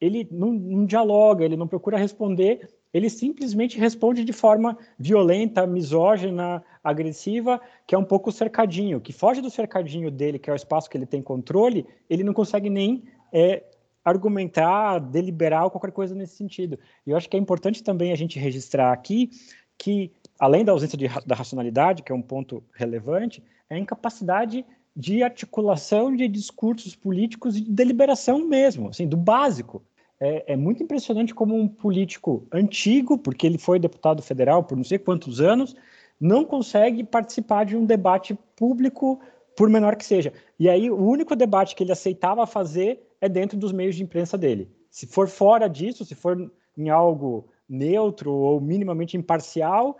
ele 0.00 0.28
não, 0.30 0.52
não 0.52 0.86
dialoga, 0.86 1.44
ele 1.44 1.56
não 1.56 1.66
procura 1.66 1.98
responder 1.98 2.68
ele 2.98 3.08
simplesmente 3.08 3.78
responde 3.78 4.24
de 4.24 4.32
forma 4.32 4.76
violenta, 4.98 5.66
misógina, 5.66 6.62
agressiva, 6.82 7.60
que 7.86 7.94
é 7.94 7.98
um 7.98 8.04
pouco 8.04 8.30
o 8.30 8.32
cercadinho, 8.32 9.00
que 9.00 9.12
foge 9.12 9.40
do 9.40 9.50
cercadinho 9.50 10.10
dele, 10.10 10.38
que 10.38 10.50
é 10.50 10.52
o 10.52 10.56
espaço 10.56 10.90
que 10.90 10.96
ele 10.96 11.06
tem 11.06 11.22
controle, 11.22 11.86
ele 12.10 12.24
não 12.24 12.34
consegue 12.34 12.68
nem 12.68 13.04
é, 13.32 13.62
argumentar, 14.04 14.98
deliberar 14.98 15.64
ou 15.64 15.70
qualquer 15.70 15.92
coisa 15.92 16.14
nesse 16.14 16.36
sentido. 16.36 16.78
E 17.06 17.10
eu 17.10 17.16
acho 17.16 17.28
que 17.28 17.36
é 17.36 17.40
importante 17.40 17.82
também 17.82 18.12
a 18.12 18.16
gente 18.16 18.38
registrar 18.38 18.92
aqui 18.92 19.30
que, 19.78 20.10
além 20.38 20.64
da 20.64 20.72
ausência 20.72 20.98
de, 20.98 21.08
da 21.24 21.34
racionalidade, 21.34 22.02
que 22.02 22.10
é 22.10 22.14
um 22.14 22.22
ponto 22.22 22.64
relevante, 22.74 23.42
é 23.70 23.76
a 23.76 23.78
incapacidade 23.78 24.64
de 24.96 25.22
articulação 25.22 26.14
de 26.16 26.26
discursos 26.26 26.96
políticos 26.96 27.56
e 27.56 27.60
de 27.60 27.70
deliberação 27.70 28.44
mesmo, 28.44 28.88
assim, 28.88 29.06
do 29.06 29.16
básico 29.16 29.82
é, 30.20 30.52
é, 30.52 30.56
muito 30.56 30.82
impressionante 30.82 31.34
como 31.34 31.56
um 31.56 31.68
político 31.68 32.46
antigo, 32.52 33.16
porque 33.16 33.46
ele 33.46 33.58
foi 33.58 33.78
deputado 33.78 34.22
federal 34.22 34.64
por 34.64 34.76
não 34.76 34.84
sei 34.84 34.98
quantos 34.98 35.40
anos, 35.40 35.76
não 36.20 36.44
consegue 36.44 37.04
participar 37.04 37.64
de 37.64 37.76
um 37.76 37.84
debate 37.84 38.36
público, 38.56 39.20
por 39.56 39.68
menor 39.68 39.96
que 39.96 40.04
seja. 40.04 40.32
E 40.58 40.68
aí, 40.68 40.90
o 40.90 40.96
único 40.96 41.34
debate 41.34 41.74
que 41.74 41.82
ele 41.82 41.92
aceitava 41.92 42.46
fazer 42.46 43.08
é 43.20 43.28
dentro 43.28 43.58
dos 43.58 43.72
meios 43.72 43.96
de 43.96 44.02
imprensa 44.02 44.38
dele. 44.38 44.70
Se 44.90 45.06
for 45.06 45.28
fora 45.28 45.68
disso, 45.68 46.04
se 46.04 46.14
for 46.14 46.50
em 46.76 46.88
algo 46.88 47.48
neutro 47.68 48.32
ou 48.32 48.60
minimamente 48.60 49.16
imparcial, 49.16 49.96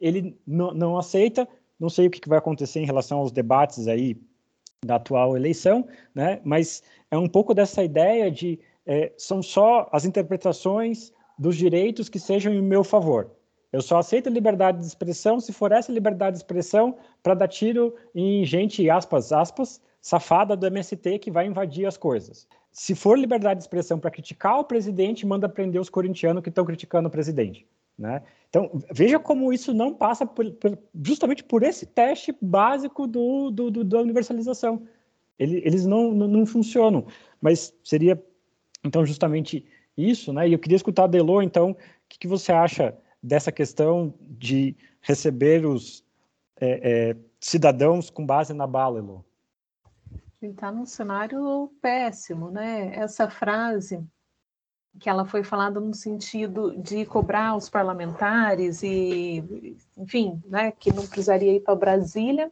ele 0.00 0.36
não 0.46 0.98
aceita. 0.98 1.48
Não 1.78 1.88
sei 1.88 2.06
o 2.06 2.10
que 2.10 2.28
vai 2.28 2.38
acontecer 2.38 2.80
em 2.80 2.86
relação 2.86 3.18
aos 3.18 3.30
debates 3.30 3.86
aí 3.86 4.20
da 4.84 4.96
atual 4.96 5.36
eleição, 5.36 5.86
né? 6.14 6.40
Mas 6.44 6.82
é 7.10 7.16
um 7.16 7.28
pouco 7.28 7.54
dessa 7.54 7.82
ideia 7.82 8.30
de 8.30 8.58
é, 8.86 9.12
são 9.16 9.42
só 9.42 9.88
as 9.92 10.04
interpretações 10.04 11.12
dos 11.38 11.56
direitos 11.56 12.08
que 12.08 12.18
sejam 12.18 12.52
em 12.52 12.62
meu 12.62 12.84
favor. 12.84 13.30
Eu 13.72 13.82
só 13.82 13.98
aceito 13.98 14.30
liberdade 14.30 14.78
de 14.78 14.86
expressão 14.86 15.40
se 15.40 15.52
for 15.52 15.72
essa 15.72 15.92
liberdade 15.92 16.36
de 16.36 16.42
expressão 16.42 16.96
para 17.22 17.34
dar 17.34 17.48
tiro 17.48 17.94
em 18.14 18.44
gente, 18.44 18.88
aspas, 18.88 19.32
aspas, 19.32 19.82
safada 20.00 20.56
do 20.56 20.66
MST 20.66 21.18
que 21.18 21.30
vai 21.30 21.46
invadir 21.46 21.84
as 21.84 21.96
coisas. 21.96 22.46
Se 22.70 22.94
for 22.94 23.18
liberdade 23.18 23.58
de 23.58 23.64
expressão 23.64 23.98
para 23.98 24.10
criticar 24.10 24.60
o 24.60 24.64
presidente, 24.64 25.26
manda 25.26 25.48
prender 25.48 25.80
os 25.80 25.90
corintianos 25.90 26.42
que 26.42 26.48
estão 26.48 26.64
criticando 26.64 27.08
o 27.08 27.10
presidente. 27.10 27.66
Né? 27.98 28.22
Então, 28.48 28.70
veja 28.92 29.18
como 29.18 29.52
isso 29.52 29.72
não 29.74 29.92
passa 29.92 30.26
por, 30.26 30.50
por, 30.52 30.78
justamente 31.02 31.42
por 31.42 31.62
esse 31.62 31.86
teste 31.86 32.36
básico 32.40 33.06
do, 33.06 33.50
do, 33.50 33.70
do 33.70 33.84
da 33.84 34.00
universalização. 34.00 34.82
Ele, 35.38 35.60
eles 35.64 35.86
não, 35.86 36.12
não, 36.12 36.28
não 36.28 36.46
funcionam, 36.46 37.06
mas 37.40 37.74
seria 37.82 38.22
então, 38.86 39.04
justamente 39.04 39.64
isso, 39.96 40.32
né? 40.32 40.48
E 40.48 40.52
eu 40.52 40.58
queria 40.58 40.76
escutar 40.76 41.04
a 41.04 41.08
Delô, 41.08 41.42
então, 41.42 41.70
o 41.70 41.76
que, 42.08 42.18
que 42.18 42.28
você 42.28 42.52
acha 42.52 42.96
dessa 43.22 43.50
questão 43.50 44.14
de 44.20 44.76
receber 45.00 45.66
os 45.66 46.04
é, 46.60 47.10
é, 47.10 47.16
cidadãos 47.40 48.10
com 48.10 48.24
base 48.24 48.52
na 48.54 48.66
bala, 48.66 48.98
Elô? 48.98 49.24
Ele 50.40 50.52
está 50.52 50.70
num 50.70 50.86
cenário 50.86 51.70
péssimo, 51.80 52.50
né? 52.50 52.94
Essa 52.94 53.28
frase 53.28 54.04
que 54.98 55.08
ela 55.08 55.26
foi 55.26 55.44
falada 55.44 55.78
no 55.80 55.94
sentido 55.94 56.76
de 56.80 57.04
cobrar 57.04 57.56
os 57.56 57.68
parlamentares 57.68 58.82
e, 58.82 59.76
enfim, 59.96 60.42
né, 60.46 60.72
que 60.72 60.92
não 60.92 61.06
precisaria 61.06 61.54
ir 61.54 61.60
para 61.60 61.74
Brasília. 61.74 62.50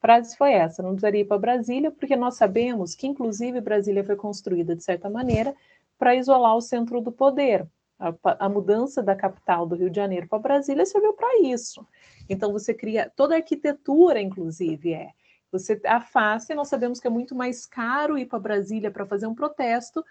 Frase 0.00 0.36
foi 0.36 0.52
essa: 0.52 0.82
não 0.82 0.90
precisaria 0.90 1.22
ir 1.22 1.24
para 1.24 1.38
Brasília, 1.38 1.90
porque 1.90 2.16
nós 2.16 2.36
sabemos 2.36 2.94
que, 2.94 3.06
inclusive, 3.06 3.60
Brasília 3.60 4.04
foi 4.04 4.16
construída 4.16 4.74
de 4.74 4.82
certa 4.82 5.08
maneira 5.08 5.54
para 5.98 6.14
isolar 6.14 6.56
o 6.56 6.60
centro 6.60 7.00
do 7.00 7.10
poder. 7.10 7.66
A, 7.98 8.14
a, 8.44 8.48
mudança 8.48 9.02
da 9.02 9.16
capital 9.16 9.66
do 9.66 9.74
Rio 9.74 9.88
de 9.88 9.96
Janeiro 9.96 10.28
para 10.28 10.38
Brasília 10.38 10.84
serviu 10.84 11.14
para 11.14 11.40
isso. 11.40 11.86
Então, 12.28 12.52
você 12.52 12.74
cria 12.74 13.10
toda 13.16 13.34
a 13.34 13.38
arquitetura, 13.38 14.20
inclusive, 14.20 14.92
é. 14.92 15.12
Você 15.50 15.80
afasta 15.86 16.52
e 16.52 16.56
nós 16.56 16.68
sabemos 16.68 17.00
que 17.00 17.06
é 17.06 17.10
muito 17.10 17.34
mais 17.34 17.64
caro 17.64 18.18
ir 18.18 18.26
para 18.26 18.38
Brasília 18.38 18.90
para 18.90 19.06
fazer 19.06 19.26
um 19.26 19.34
protesto 19.34 20.04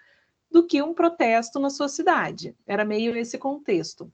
do 0.50 0.66
que 0.66 0.82
um 0.82 0.92
protesto 0.92 1.60
na 1.60 1.70
sua 1.70 1.88
cidade. 1.88 2.56
Era 2.66 2.84
meio 2.84 3.16
esse 3.16 3.38
contexto. 3.38 4.10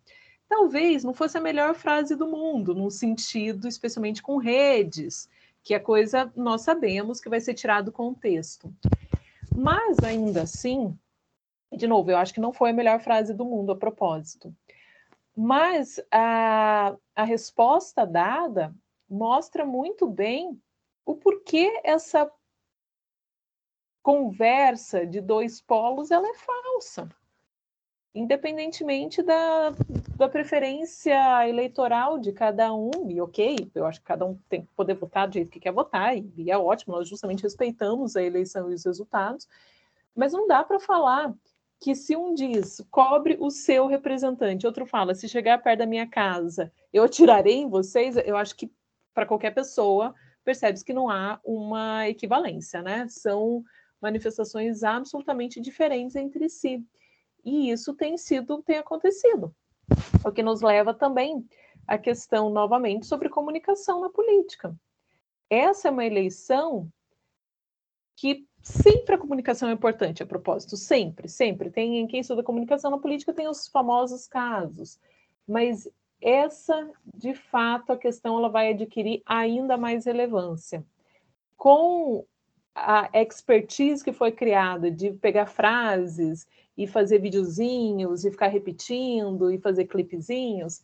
Talvez 0.49 1.03
não 1.03 1.15
fosse 1.15 1.39
a 1.39 1.41
melhor 1.41 1.75
frase 1.75 2.15
do 2.15 2.27
mundo, 2.27 2.75
no 2.75 2.91
sentido, 2.91 3.67
especialmente 3.67 4.23
com 4.23 4.37
redes, 4.37 5.29
que 5.63 5.75
a 5.75 5.81
coisa 5.81 6.33
nós 6.35 6.63
sabemos 6.63 7.21
que 7.21 7.29
vai 7.29 7.41
ser 7.41 7.55
tirado 7.55 7.87
do 7.87 7.93
contexto. 7.93 8.73
Mas 9.55 9.99
ainda 10.03 10.43
assim, 10.43 10.99
de 11.71 11.87
novo, 11.87 12.11
eu 12.11 12.17
acho 12.17 12.35
que 12.35 12.41
não 12.41 12.53
foi 12.53 12.71
a 12.71 12.75
melhor 12.75 13.01
frase 13.01 13.33
do 13.35 13.45
mundo 13.45 13.73
a 13.73 13.77
propósito. 13.77 14.55
Mas 15.37 16.01
a, 16.11 16.97
a 17.15 17.25
resposta 17.25 18.07
dada 18.07 18.75
mostra 19.09 19.65
muito 19.65 20.07
bem 20.07 20.61
o 21.05 21.15
porquê 21.15 21.81
essa 21.85 22.31
conversa 24.03 25.07
de 25.07 25.21
dois 25.21 25.61
polos 25.61 26.11
ela 26.11 26.29
é 26.29 26.35
falsa. 26.35 27.09
Independentemente 28.15 29.23
da, 29.23 29.71
da 30.17 30.29
preferência 30.29 31.49
eleitoral 31.49 32.19
de 32.19 32.31
cada 32.33 32.73
um, 32.75 32.91
e 33.09 33.21
ok, 33.21 33.71
eu 33.75 33.87
acho 33.87 34.01
que 34.01 34.07
cada 34.07 34.27
um 34.27 34.39
tem 34.49 34.63
que 34.63 34.73
poder 34.75 34.95
votar 34.95 35.27
do 35.27 35.35
jeito 35.35 35.51
que 35.51 35.61
quer 35.61 35.73
votar, 35.73 36.17
e, 36.17 36.31
e 36.37 36.51
é 36.51 36.59
ótimo, 36.59 36.95
nós 36.95 37.09
justamente 37.09 37.43
respeitamos 37.43 38.15
a 38.15 38.23
eleição 38.23 38.71
e 38.71 38.75
os 38.75 38.85
resultados, 38.85 39.49
mas 40.15 40.33
não 40.33 40.47
dá 40.47 40.63
para 40.63 40.79
falar 40.79 41.33
que 41.81 41.95
se 41.95 42.15
um 42.15 42.35
diz 42.35 42.85
cobre 42.91 43.37
o 43.41 43.51
seu 43.51 43.87
representante, 43.87 44.67
outro 44.67 44.85
fala 44.85 45.15
se 45.15 45.29
chegar 45.29 45.63
perto 45.63 45.79
da 45.79 45.87
minha 45.87 46.07
casa 46.07 46.71
eu 46.93 47.05
atirarei 47.05 47.55
em 47.55 47.69
vocês, 47.69 48.17
eu 48.17 48.37
acho 48.37 48.55
que 48.55 48.71
para 49.15 49.27
qualquer 49.27 49.53
pessoa 49.53 50.15
percebe-se 50.45 50.85
que 50.85 50.93
não 50.93 51.09
há 51.09 51.41
uma 51.45 52.09
equivalência, 52.09 52.83
né? 52.83 53.07
São 53.09 53.65
manifestações 54.01 54.83
absolutamente 54.83 55.61
diferentes 55.61 56.17
entre 56.17 56.49
si. 56.49 56.85
E 57.45 57.71
isso 57.71 57.95
tem 57.95 58.17
sido, 58.17 58.63
tem 58.63 58.79
acontecido. 58.79 59.55
O 60.25 60.31
que 60.31 60.43
nos 60.43 60.61
leva 60.61 60.95
também 60.95 61.47
à 61.87 61.99
questão, 61.99 62.49
novamente, 62.51 63.07
sobre 63.07 63.29
comunicação 63.29 64.01
na 64.01 64.09
política. 64.09 64.75
Essa 65.51 65.89
é 65.89 65.91
uma 65.91 66.05
eleição 66.05 66.89
que 68.17 68.47
sempre 68.63 69.15
a 69.15 69.19
comunicação 69.19 69.69
é 69.69 69.73
importante, 69.73 70.23
a 70.23 70.27
propósito, 70.27 70.77
sempre, 70.77 71.29
sempre. 71.29 71.71
Tem 71.71 71.99
em 71.99 72.07
quem 72.07 72.21
estuda 72.21 72.43
comunicação 72.43 72.91
na 72.91 72.99
política 72.99 73.35
tem 73.35 73.49
os 73.49 73.67
famosos 73.69 74.27
casos, 74.29 74.99
mas 75.47 75.89
essa, 76.21 76.89
de 77.15 77.35
fato, 77.35 77.93
a 77.93 77.99
questão 77.99 78.39
ela 78.39 78.49
vai 78.49 78.71
adquirir 78.71 79.23
ainda 79.27 79.77
mais 79.77 80.05
relevância. 80.05 80.85
Com 81.57 82.25
a 82.75 83.11
expertise 83.13 84.03
que 84.03 84.13
foi 84.13 84.31
criada 84.33 84.91
de 84.91 85.13
pegar 85.13 85.47
frases 85.47 86.47
e 86.77 86.87
fazer 86.87 87.19
videozinhos 87.19 88.25
e 88.25 88.31
ficar 88.31 88.49
repetindo 88.49 89.51
e 89.51 89.59
fazer 89.59 89.87
clipezinhos, 89.87 90.81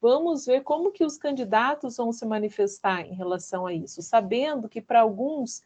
vamos 0.00 0.46
ver 0.46 0.62
como 0.62 0.90
que 0.90 1.04
os 1.04 1.16
candidatos 1.16 1.96
vão 1.96 2.12
se 2.12 2.24
manifestar 2.26 3.06
em 3.06 3.14
relação 3.14 3.66
a 3.66 3.72
isso, 3.72 4.02
sabendo 4.02 4.68
que 4.68 4.80
para 4.80 5.00
alguns, 5.00 5.62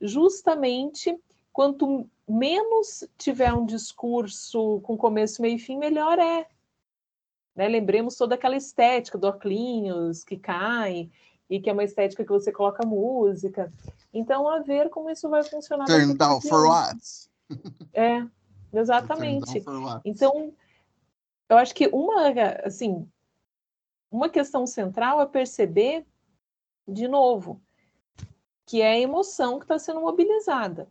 justamente 0.00 1.18
quanto 1.52 2.08
menos 2.28 3.08
tiver 3.16 3.52
um 3.52 3.66
discurso 3.66 4.80
com 4.82 4.96
começo, 4.96 5.42
meio 5.42 5.56
e 5.56 5.58
fim, 5.58 5.78
melhor 5.78 6.18
é. 6.18 6.46
Né? 7.56 7.66
Lembremos 7.66 8.14
toda 8.14 8.36
aquela 8.36 8.56
estética 8.56 9.18
do 9.18 9.26
Oclinhos 9.26 10.22
que 10.22 10.36
cai, 10.36 11.10
e 11.50 11.60
que 11.60 11.70
é 11.70 11.72
uma 11.72 11.84
estética 11.84 12.24
que 12.24 12.30
você 12.30 12.52
coloca 12.52 12.86
música. 12.86 13.72
Então, 14.12 14.48
a 14.48 14.60
ver 14.60 14.90
como 14.90 15.10
isso 15.10 15.28
vai 15.28 15.42
funcionar. 15.42 15.86
Turn 15.86 16.14
down 16.14 16.40
for 16.40 16.66
what? 16.66 16.98
É, 17.94 18.26
exatamente. 18.72 19.62
Então, 20.04 20.52
eu 21.48 21.56
acho 21.56 21.74
que 21.74 21.88
uma, 21.88 22.28
assim, 22.64 23.08
uma 24.10 24.28
questão 24.28 24.66
central 24.66 25.20
é 25.20 25.26
perceber, 25.26 26.06
de 26.86 27.08
novo, 27.08 27.60
que 28.66 28.80
é 28.82 28.92
a 28.92 28.98
emoção 28.98 29.58
que 29.58 29.64
está 29.64 29.78
sendo 29.78 30.00
mobilizada 30.00 30.88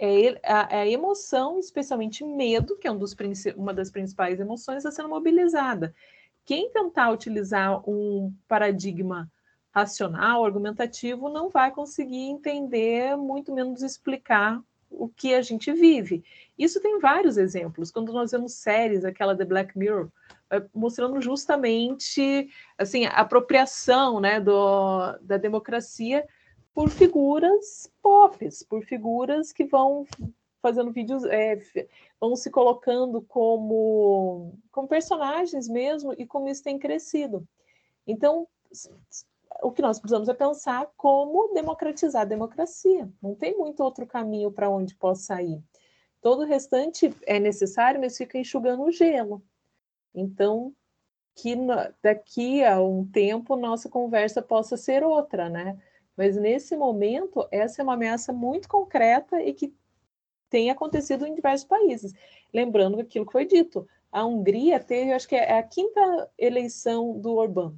é 0.00 0.40
a, 0.42 0.68
é 0.70 0.80
a, 0.80 0.88
emoção, 0.88 1.58
especialmente 1.58 2.24
medo, 2.24 2.78
que 2.78 2.88
é 2.88 2.90
um 2.90 2.96
dos, 2.96 3.14
uma 3.54 3.74
das 3.74 3.90
principais 3.90 4.40
emoções, 4.40 4.78
está 4.78 4.90
sendo 4.90 5.10
mobilizada. 5.10 5.94
Quem 6.46 6.70
tentar 6.70 7.10
utilizar 7.10 7.86
um 7.88 8.34
paradigma 8.48 9.30
racional, 9.70 10.42
argumentativo, 10.42 11.28
não 11.28 11.50
vai 11.50 11.70
conseguir 11.70 12.30
entender, 12.30 13.14
muito 13.14 13.54
menos 13.54 13.82
explicar 13.82 14.60
o 14.90 15.08
que 15.08 15.34
a 15.34 15.42
gente 15.42 15.72
vive. 15.72 16.24
Isso 16.58 16.80
tem 16.80 16.98
vários 16.98 17.36
exemplos. 17.36 17.90
Quando 17.90 18.12
nós 18.12 18.32
vemos 18.32 18.54
séries, 18.54 19.04
aquela 19.04 19.36
The 19.36 19.44
Black 19.44 19.78
Mirror, 19.78 20.08
é, 20.50 20.62
mostrando 20.74 21.20
justamente 21.20 22.50
assim 22.76 23.06
a 23.06 23.12
apropriação 23.12 24.20
né, 24.20 24.40
do, 24.40 25.16
da 25.22 25.36
democracia 25.36 26.26
por 26.74 26.90
figuras 26.90 27.90
pop, 28.02 28.48
por 28.68 28.84
figuras 28.84 29.52
que 29.52 29.64
vão 29.64 30.06
fazendo 30.60 30.92
vídeos, 30.92 31.24
é, 31.24 31.58
vão 32.20 32.36
se 32.36 32.50
colocando 32.50 33.22
como, 33.22 34.58
como 34.70 34.88
personagens 34.88 35.68
mesmo, 35.68 36.14
e 36.18 36.26
como 36.26 36.48
isso 36.48 36.62
tem 36.62 36.78
crescido. 36.78 37.46
Então, 38.06 38.46
o 39.62 39.70
que 39.70 39.82
nós 39.82 39.98
precisamos 39.98 40.28
é 40.28 40.34
pensar 40.34 40.90
como 40.96 41.52
democratizar 41.54 42.22
a 42.22 42.26
democracia. 42.26 43.08
Não 43.22 43.34
tem 43.34 43.56
muito 43.56 43.82
outro 43.82 44.06
caminho 44.06 44.50
para 44.50 44.70
onde 44.70 44.94
possa 44.94 45.40
ir. 45.42 45.62
Todo 46.20 46.42
o 46.42 46.46
restante 46.46 47.14
é 47.26 47.38
necessário, 47.38 48.00
mas 48.00 48.16
fica 48.16 48.38
enxugando 48.38 48.82
o 48.82 48.92
gelo. 48.92 49.42
Então, 50.14 50.74
que 51.34 51.56
daqui 52.02 52.62
a 52.64 52.80
um 52.80 53.06
tempo 53.06 53.56
nossa 53.56 53.88
conversa 53.88 54.42
possa 54.42 54.76
ser 54.76 55.02
outra, 55.02 55.48
né? 55.48 55.78
Mas 56.16 56.36
nesse 56.36 56.76
momento, 56.76 57.46
essa 57.50 57.80
é 57.80 57.82
uma 57.82 57.94
ameaça 57.94 58.32
muito 58.32 58.68
concreta 58.68 59.40
e 59.42 59.54
que 59.54 59.74
tem 60.50 60.70
acontecido 60.70 61.26
em 61.26 61.34
diversos 61.34 61.66
países. 61.66 62.12
Lembrando 62.52 63.00
aquilo 63.00 63.24
que 63.24 63.32
foi 63.32 63.46
dito, 63.46 63.88
a 64.12 64.26
Hungria 64.26 64.80
teve, 64.80 65.12
acho 65.12 65.28
que 65.28 65.36
é 65.36 65.58
a 65.58 65.62
quinta 65.62 66.30
eleição 66.36 67.18
do 67.18 67.36
Orbán. 67.36 67.74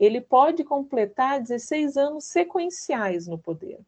Ele 0.00 0.20
pode 0.20 0.64
completar 0.64 1.42
16 1.42 1.98
anos 1.98 2.24
sequenciais 2.24 3.26
no 3.26 3.38
poder. 3.38 3.78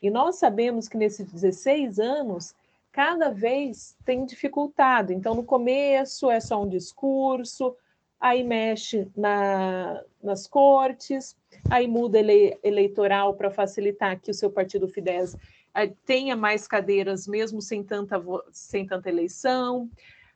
E 0.00 0.10
nós 0.10 0.36
sabemos 0.36 0.88
que 0.88 0.96
nesses 0.96 1.30
16 1.30 2.00
anos, 2.00 2.54
cada 2.90 3.30
vez 3.30 3.94
tem 4.04 4.24
dificultado. 4.24 5.12
Então, 5.12 5.34
no 5.34 5.44
começo 5.44 6.30
é 6.30 6.40
só 6.40 6.62
um 6.62 6.68
discurso, 6.68 7.76
aí 8.18 8.42
mexe 8.42 9.06
na, 9.14 10.02
nas 10.22 10.46
cortes, 10.46 11.36
aí 11.70 11.86
muda 11.86 12.18
ele, 12.18 12.58
eleitoral 12.62 13.34
para 13.34 13.50
facilitar 13.50 14.18
que 14.20 14.30
o 14.30 14.34
seu 14.34 14.50
partido 14.50 14.88
Fidesz 14.88 15.36
eh, 15.74 15.92
tenha 16.06 16.34
mais 16.34 16.66
cadeiras, 16.66 17.26
mesmo 17.26 17.60
sem 17.60 17.84
tanta, 17.84 18.20
sem 18.50 18.86
tanta 18.86 19.08
eleição. 19.08 19.88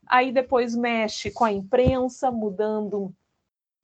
Aí 0.06 0.30
depois 0.30 0.76
mexe 0.76 1.30
com 1.30 1.44
a 1.44 1.52
imprensa, 1.52 2.30
mudando 2.30 3.14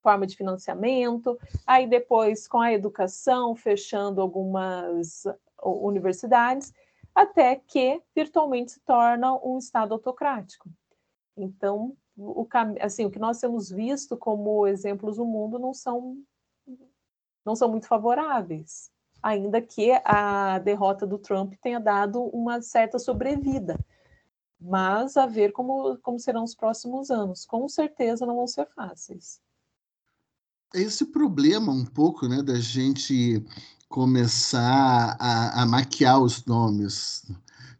forma 0.03 0.27
de 0.27 0.37
financiamento. 0.37 1.39
Aí 1.67 1.87
depois 1.87 2.49
com 2.49 2.61
a 2.61 2.73
educação, 2.73 3.55
fechando 3.55 4.21
algumas 4.21 5.25
universidades, 5.63 6.73
até 7.15 7.57
que 7.57 8.03
virtualmente 8.15 8.73
se 8.73 8.81
torna 8.81 9.35
um 9.45 9.59
Estado 9.59 9.95
autocrático. 9.95 10.69
Então, 11.37 11.97
o, 12.17 12.47
assim, 12.81 13.05
o 13.05 13.11
que 13.11 13.19
nós 13.19 13.41
temos 13.41 13.71
visto 13.71 14.17
como 14.17 14.67
exemplos 14.67 15.19
no 15.19 15.25
mundo 15.25 15.59
não 15.59 15.73
são, 15.73 16.19
não 17.45 17.55
são 17.55 17.69
muito 17.69 17.87
favoráveis, 17.87 18.91
ainda 19.23 19.61
que 19.63 19.93
a 20.05 20.59
derrota 20.59 21.07
do 21.07 21.19
Trump 21.19 21.55
tenha 21.61 21.81
dado 21.81 22.23
uma 22.25 22.61
certa 22.61 22.99
sobrevida. 22.99 23.79
Mas 24.61 25.17
a 25.17 25.27
ver 25.27 25.53
como, 25.53 25.99
como 25.99 26.21
serão 26.21 26.45
os 26.45 26.55
próximos 26.55 27.11
anos. 27.11 27.45
Com 27.45 27.69
certeza 27.69 28.25
não 28.25 28.37
vão 28.37 28.47
ser 28.47 28.67
fáceis. 28.67 29.41
Esse 30.75 31.05
problema 31.05 31.71
um 31.71 31.85
pouco 31.85 32.27
né, 32.27 32.43
da 32.43 32.59
gente 32.59 33.45
começar 33.89 35.17
a, 35.21 35.63
a 35.63 35.67
maquiar 35.67 36.19
os 36.19 36.45
nomes 36.47 37.25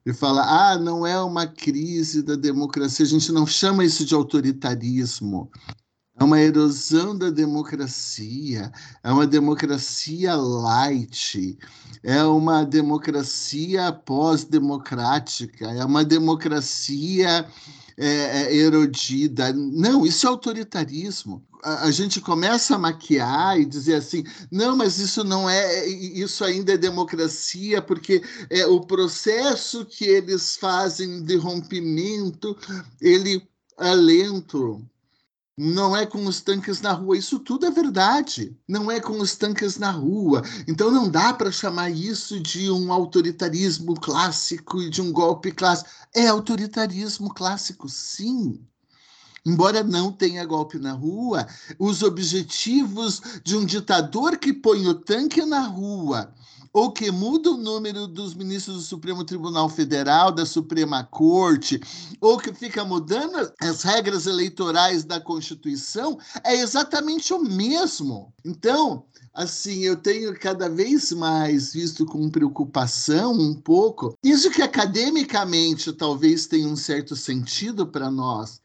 e 0.05 0.13
fala: 0.13 0.43
ah, 0.43 0.79
não 0.79 1.07
é 1.07 1.21
uma 1.23 1.47
crise 1.47 2.23
da 2.23 2.35
democracia, 2.35 3.07
a 3.07 3.09
gente 3.09 3.33
não 3.33 3.47
chama 3.47 3.85
isso 3.85 4.05
de 4.05 4.15
autoritarismo. 4.15 5.51
É 6.21 6.23
uma 6.23 6.39
erosão 6.39 7.17
da 7.17 7.31
democracia, 7.31 8.71
é 9.03 9.11
uma 9.11 9.27
democracia 9.27 10.37
light, 10.37 11.59
é 12.03 12.23
uma 12.25 12.65
democracia 12.65 13.91
pós-democrática, 13.91 15.71
é 15.71 15.83
uma 15.83 16.05
democracia 16.05 17.47
é, 17.97 18.07
é, 18.07 18.57
erodida. 18.57 19.53
Não, 19.53 20.07
isso 20.07 20.27
é 20.27 20.29
autoritarismo. 20.29 21.43
A, 21.63 21.85
a, 21.85 21.91
gente 21.91 22.21
começa 22.21 22.75
a 22.75 22.79
maquiar 22.79 23.59
e 23.61 23.65
dizer 23.65 23.95
assim, 23.95 24.25
não, 24.51 24.77
mas 24.77 24.99
isso 24.99 25.23
não 25.23 25.49
é, 25.49 25.87
isso 25.87 26.45
ainda 26.45 26.73
é 26.73 26.77
democracia, 26.77 27.81
porque 27.81 28.23
é 28.51 28.67
o 28.67 28.81
processo 28.81 29.85
que 29.85 30.05
eles 30.05 30.57
fazem 30.57 31.23
de 31.23 31.37
rompimento, 31.37 32.57
ele 33.01 33.47
é 33.79 33.95
lento, 33.95 34.85
não 35.57 35.95
é 35.95 36.07
com 36.07 36.25
os 36.25 36.41
tanques 36.41 36.81
na 36.81 36.93
rua. 36.93 37.17
Isso 37.17 37.39
tudo 37.39 37.67
é 37.67 37.71
verdade. 37.71 38.57
Não 38.67 38.91
é 38.91 39.01
com 39.01 39.21
os 39.21 39.37
tanques 39.37 39.79
na 39.79 39.91
rua. 39.91 40.43
Então 40.67 40.91
não 40.91 41.11
dá 41.11 41.35
para 41.35 41.53
chamar 41.53 41.91
isso 41.91 42.41
de 42.41 42.71
um 42.71 42.93
autoritarismo 42.93 43.95
clássico 43.95 44.81
e 44.81 44.89
de 44.89 45.03
um 45.03 45.13
golpe 45.13 45.53
clássico. 45.53 45.91
É 46.15 46.27
autoritarismo 46.27 47.33
clássico, 47.35 47.89
sim. 47.89 48.65
Embora 49.45 49.83
não 49.83 50.13
tenha 50.13 50.45
golpe 50.45 50.79
na 50.79 50.93
rua, 50.93 51.47
os 51.79 52.03
objetivos 52.03 53.21
de 53.45 53.57
um 53.57 53.65
ditador 53.65 54.39
que 54.39 54.53
põe 54.53 54.87
o 54.87 54.95
tanque 54.95 55.45
na 55.45 55.67
rua 55.67 56.33
ou 56.73 56.91
que 56.91 57.11
muda 57.11 57.51
o 57.51 57.57
número 57.57 58.07
dos 58.07 58.35
ministros 58.35 58.77
do 58.77 58.83
Supremo 58.83 59.25
Tribunal 59.25 59.69
Federal, 59.69 60.33
da 60.33 60.47
Suprema 60.47 61.05
Corte, 61.05 61.81
ou 62.21 62.39
que 62.39 62.53
fica 62.55 62.85
mudando 62.85 63.53
as 63.61 63.83
regras 63.83 64.27
eleitorais 64.27 65.05
da 65.05 65.21
Constituição, 65.21 66.19
é 66.43 66.57
exatamente 66.57 67.35
o 67.35 67.43
mesmo. 67.43 68.33
Então, 68.45 69.05
assim, 69.35 69.81
eu 69.81 69.97
tenho 69.97 70.39
cada 70.39 70.69
vez 70.69 71.13
mais 71.13 71.73
visto 71.73 72.07
com 72.07 72.31
preocupação 72.31 73.33
um 73.33 73.55
pouco, 73.55 74.17
isso 74.23 74.51
que 74.51 74.63
academicamente 74.63 75.93
talvez 75.93 76.47
tenha 76.47 76.67
um 76.67 76.77
certo 76.77 77.15
sentido 77.15 77.87
para 77.87 78.11
nós, 78.11 78.61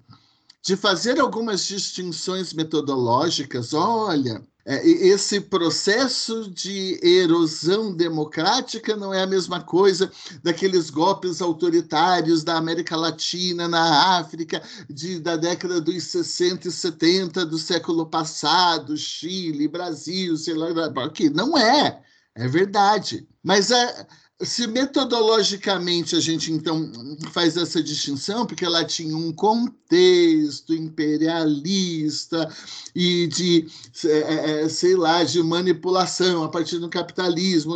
de 0.62 0.76
fazer 0.76 1.20
algumas 1.20 1.66
distinções 1.66 2.54
metodológicas. 2.54 3.74
Olha, 3.74 4.42
esse 4.68 5.40
processo 5.40 6.52
de 6.52 7.00
erosão 7.02 7.96
democrática 7.96 8.98
não 8.98 9.14
é 9.14 9.24
a 9.24 9.28
mesma 9.28 9.64
coisa 9.64 10.12
daqueles 10.44 10.90
golpes 10.90 11.42
autoritários 11.42 12.44
da 12.44 12.58
América 12.58 12.98
Latina, 12.98 13.66
na 13.66 14.18
África, 14.20 14.62
de, 14.90 15.22
da 15.22 15.38
década 15.38 15.80
dos 15.80 16.04
60 16.04 16.68
e 16.68 16.72
70 16.72 17.46
do 17.46 17.58
século 17.58 18.06
passado, 18.08 18.98
Chile, 18.98 19.70
Brasil, 19.70 20.36
sei 20.36 20.56
lá, 20.56 20.68
que 21.12 21.30
não 21.30 21.58
é, 21.58 22.02
é 22.36 22.48
verdade. 22.50 23.26
Mas 23.42 23.72
é, 23.72 24.08
se 24.42 24.68
metodologicamente 24.68 26.16
a 26.16 26.20
gente 26.20 26.52
então 26.52 26.92
faz 27.32 27.58
essa 27.58 27.82
distinção, 27.82 28.46
porque 28.46 28.64
ela 28.64 28.86
tinha 28.86 29.18
um 29.18 29.34
contexto 29.34 30.76
imperialista 30.76 32.48
e 32.96 33.26
de, 33.28 33.68
é, 34.06 34.64
é, 34.64 34.70
sei 34.70 34.96
lá, 34.96 35.24
de 35.24 35.42
manipulação 35.42 36.44
a 36.44 36.50
partir 36.50 36.78
do 36.78 36.90
capitalismo, 36.90 37.76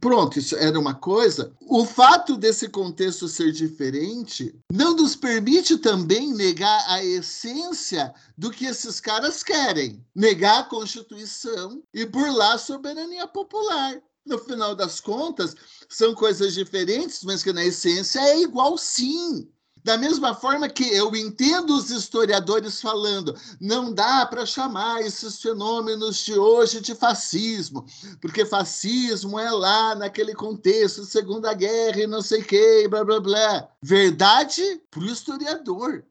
pronto, 0.00 0.38
isso 0.38 0.56
era 0.56 0.78
uma 0.78 0.94
coisa. 0.94 1.52
O 1.68 1.84
fato 1.84 2.36
desse 2.36 2.68
contexto 2.68 3.28
ser 3.28 3.52
diferente 3.52 4.54
não 4.72 4.96
nos 4.96 5.14
permite 5.14 5.76
também 5.76 6.32
negar 6.32 6.82
a 6.88 7.04
essência 7.04 8.12
do 8.38 8.50
que 8.50 8.64
esses 8.64 9.00
caras 9.00 9.42
querem, 9.42 10.02
negar 10.14 10.60
a 10.60 10.64
Constituição 10.64 11.82
e 11.92 12.06
burlar 12.06 12.54
a 12.54 12.58
soberania 12.58 13.26
popular 13.26 14.00
no 14.30 14.38
final 14.38 14.74
das 14.74 15.00
contas, 15.00 15.54
são 15.88 16.14
coisas 16.14 16.54
diferentes, 16.54 17.22
mas 17.24 17.42
que 17.42 17.52
na 17.52 17.64
essência 17.64 18.20
é 18.20 18.40
igual 18.40 18.78
sim. 18.78 19.48
Da 19.82 19.96
mesma 19.96 20.34
forma 20.34 20.68
que 20.68 20.84
eu 20.84 21.16
entendo 21.16 21.74
os 21.74 21.90
historiadores 21.90 22.80
falando, 22.82 23.34
não 23.58 23.92
dá 23.92 24.26
para 24.26 24.44
chamar 24.44 25.00
esses 25.00 25.40
fenômenos 25.40 26.18
de 26.18 26.38
hoje 26.38 26.82
de 26.82 26.94
fascismo, 26.94 27.86
porque 28.20 28.44
fascismo 28.44 29.38
é 29.38 29.50
lá 29.50 29.94
naquele 29.94 30.34
contexto, 30.34 31.04
Segunda 31.04 31.54
Guerra 31.54 32.02
e 32.02 32.06
não 32.06 32.20
sei 32.20 32.42
o 32.42 32.44
que, 32.44 32.88
blá 32.88 33.02
blá 33.02 33.20
blá. 33.20 33.68
Verdade 33.82 34.62
para 34.90 35.00
o 35.00 35.06
historiador. 35.06 36.04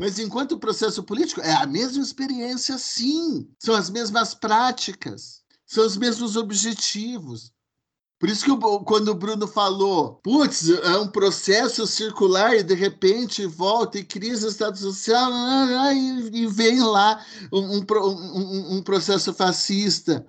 Mas 0.00 0.18
enquanto 0.18 0.58
processo 0.58 1.02
político, 1.04 1.40
é 1.40 1.52
a 1.52 1.64
mesma 1.64 2.02
experiência, 2.02 2.76
sim. 2.76 3.48
São 3.56 3.76
as 3.76 3.88
mesmas 3.88 4.34
práticas 4.34 5.42
são 5.72 5.86
os 5.86 5.96
mesmos 5.96 6.36
objetivos. 6.36 7.50
Por 8.22 8.28
isso 8.28 8.44
que 8.44 8.84
quando 8.84 9.08
o 9.08 9.16
Bruno 9.16 9.48
falou, 9.48 10.20
putz, 10.22 10.70
é 10.70 10.96
um 10.96 11.08
processo 11.08 11.84
circular 11.88 12.54
e 12.54 12.62
de 12.62 12.72
repente 12.72 13.44
volta 13.46 13.98
e 13.98 14.04
crise 14.04 14.46
Estado 14.46 14.78
Social, 14.78 15.28
e 15.92 16.46
vem 16.46 16.80
lá 16.80 17.20
um, 17.52 17.78
um, 17.78 18.76
um 18.76 18.82
processo 18.84 19.34
fascista, 19.34 20.24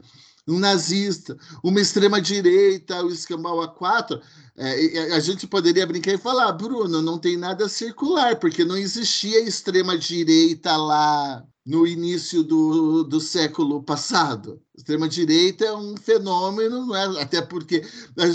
um 0.47 0.57
nazista, 0.57 1.37
uma 1.63 1.79
extrema-direita, 1.79 3.03
o 3.03 3.11
escambau 3.11 3.59
A4, 3.59 4.19
é, 4.57 5.13
a 5.13 5.19
gente 5.19 5.45
poderia 5.45 5.85
brincar 5.85 6.13
e 6.13 6.17
falar, 6.17 6.51
Bruno, 6.53 6.99
não 6.99 7.19
tem 7.19 7.37
nada 7.37 7.69
circular, 7.69 8.39
porque 8.39 8.65
não 8.65 8.75
existia 8.75 9.39
extrema-direita 9.39 10.75
lá 10.75 11.45
no 11.63 11.85
início 11.85 12.43
do, 12.43 13.03
do 13.03 13.19
século 13.19 13.83
passado. 13.83 14.59
Extrema-direita 14.75 15.65
é 15.65 15.73
um 15.75 15.95
fenômeno, 15.95 16.87
não 16.87 16.95
é? 16.95 17.21
até 17.21 17.39
porque 17.43 17.83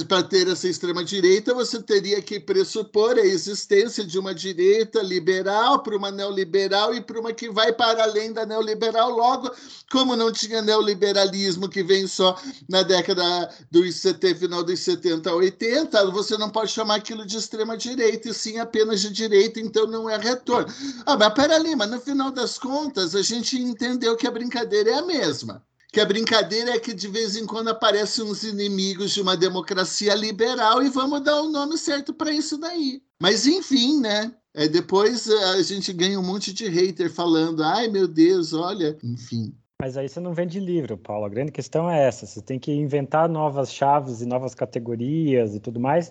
para 0.06 0.22
ter 0.22 0.46
essa 0.46 0.68
extrema-direita 0.68 1.52
você 1.52 1.82
teria 1.82 2.22
que 2.22 2.38
pressupor 2.38 3.18
a 3.18 3.26
existência 3.26 4.04
de 4.04 4.16
uma 4.20 4.32
direita 4.32 5.02
liberal 5.02 5.82
para 5.82 5.96
uma 5.96 6.12
neoliberal 6.12 6.94
e 6.94 7.00
para 7.00 7.18
uma 7.18 7.32
que 7.32 7.50
vai 7.50 7.72
para 7.72 8.04
além 8.04 8.32
da 8.32 8.46
neoliberal. 8.46 9.10
Logo, 9.10 9.50
como 9.90 10.14
não 10.14 10.30
tinha 10.30 10.62
neoliberalismo 10.62 11.68
que 11.68 11.82
vem 11.82 12.06
só 12.06 12.40
na 12.68 12.84
década 12.84 13.52
dos 13.68 13.96
70, 13.96 14.38
final 14.38 14.62
dos 14.62 14.78
70, 14.78 15.34
80, 15.34 16.08
você 16.12 16.38
não 16.38 16.50
pode 16.50 16.70
chamar 16.70 16.94
aquilo 16.94 17.26
de 17.26 17.36
extrema-direita, 17.36 18.28
e 18.28 18.34
sim 18.34 18.58
apenas 18.58 19.00
de 19.00 19.10
direita, 19.10 19.58
então 19.58 19.88
não 19.88 20.08
é 20.08 20.16
retorno. 20.16 20.72
Ah, 21.04 21.16
mas 21.16 21.34
peraí, 21.34 21.74
mas 21.74 21.90
no 21.90 22.00
final 22.00 22.30
das 22.30 22.56
contas, 22.58 23.16
a 23.16 23.22
gente 23.22 23.58
entendeu 23.60 24.16
que 24.16 24.26
a 24.28 24.30
brincadeira 24.30 24.90
é 24.90 24.94
a 24.94 25.02
mesma 25.04 25.66
que 25.92 26.00
a 26.00 26.04
brincadeira 26.04 26.72
é 26.72 26.78
que 26.78 26.92
de 26.92 27.08
vez 27.08 27.36
em 27.36 27.46
quando 27.46 27.68
aparecem 27.68 28.24
uns 28.24 28.42
inimigos 28.42 29.12
de 29.12 29.22
uma 29.22 29.36
democracia 29.36 30.14
liberal 30.14 30.82
e 30.82 30.88
vamos 30.88 31.22
dar 31.22 31.40
o 31.40 31.50
nome 31.50 31.78
certo 31.78 32.12
para 32.12 32.30
isso 32.30 32.58
daí. 32.58 33.02
Mas 33.20 33.46
enfim, 33.46 34.00
né? 34.00 34.32
É, 34.54 34.68
depois 34.68 35.28
eh, 35.28 35.44
a 35.58 35.62
gente 35.62 35.92
ganha 35.92 36.18
um 36.18 36.22
monte 36.22 36.52
de 36.52 36.68
hater 36.68 37.10
falando, 37.10 37.62
ai 37.62 37.88
meu 37.88 38.06
Deus, 38.08 38.52
olha, 38.52 38.96
enfim. 39.02 39.54
Mas 39.80 39.96
aí 39.96 40.08
você 40.08 40.18
não 40.18 40.34
vende 40.34 40.58
livro, 40.58 40.98
Paulo. 40.98 41.24
A 41.24 41.28
grande 41.28 41.52
questão 41.52 41.88
é 41.88 42.06
essa: 42.06 42.26
você 42.26 42.42
tem 42.42 42.58
que 42.58 42.72
inventar 42.72 43.28
novas 43.28 43.72
chaves 43.72 44.20
e 44.20 44.26
novas 44.26 44.54
categorias 44.54 45.54
e 45.54 45.60
tudo 45.60 45.78
mais, 45.78 46.10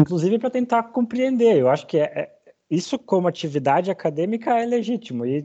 inclusive 0.00 0.38
para 0.38 0.50
tentar 0.50 0.84
compreender. 0.84 1.56
Eu 1.56 1.68
acho 1.68 1.86
que 1.86 1.98
é, 1.98 2.04
é, 2.04 2.32
isso, 2.70 2.98
como 2.98 3.26
atividade 3.26 3.90
acadêmica, 3.90 4.58
é 4.58 4.64
legítimo. 4.64 5.26
E 5.26 5.44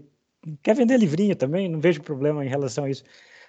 quer 0.62 0.76
vender 0.76 0.98
livrinho 0.98 1.36
também, 1.36 1.68
não 1.68 1.80
vejo 1.80 2.02
problema 2.04 2.46
em 2.46 2.50
relação 2.50 2.84
a 2.84 2.90
isso. 2.90 3.04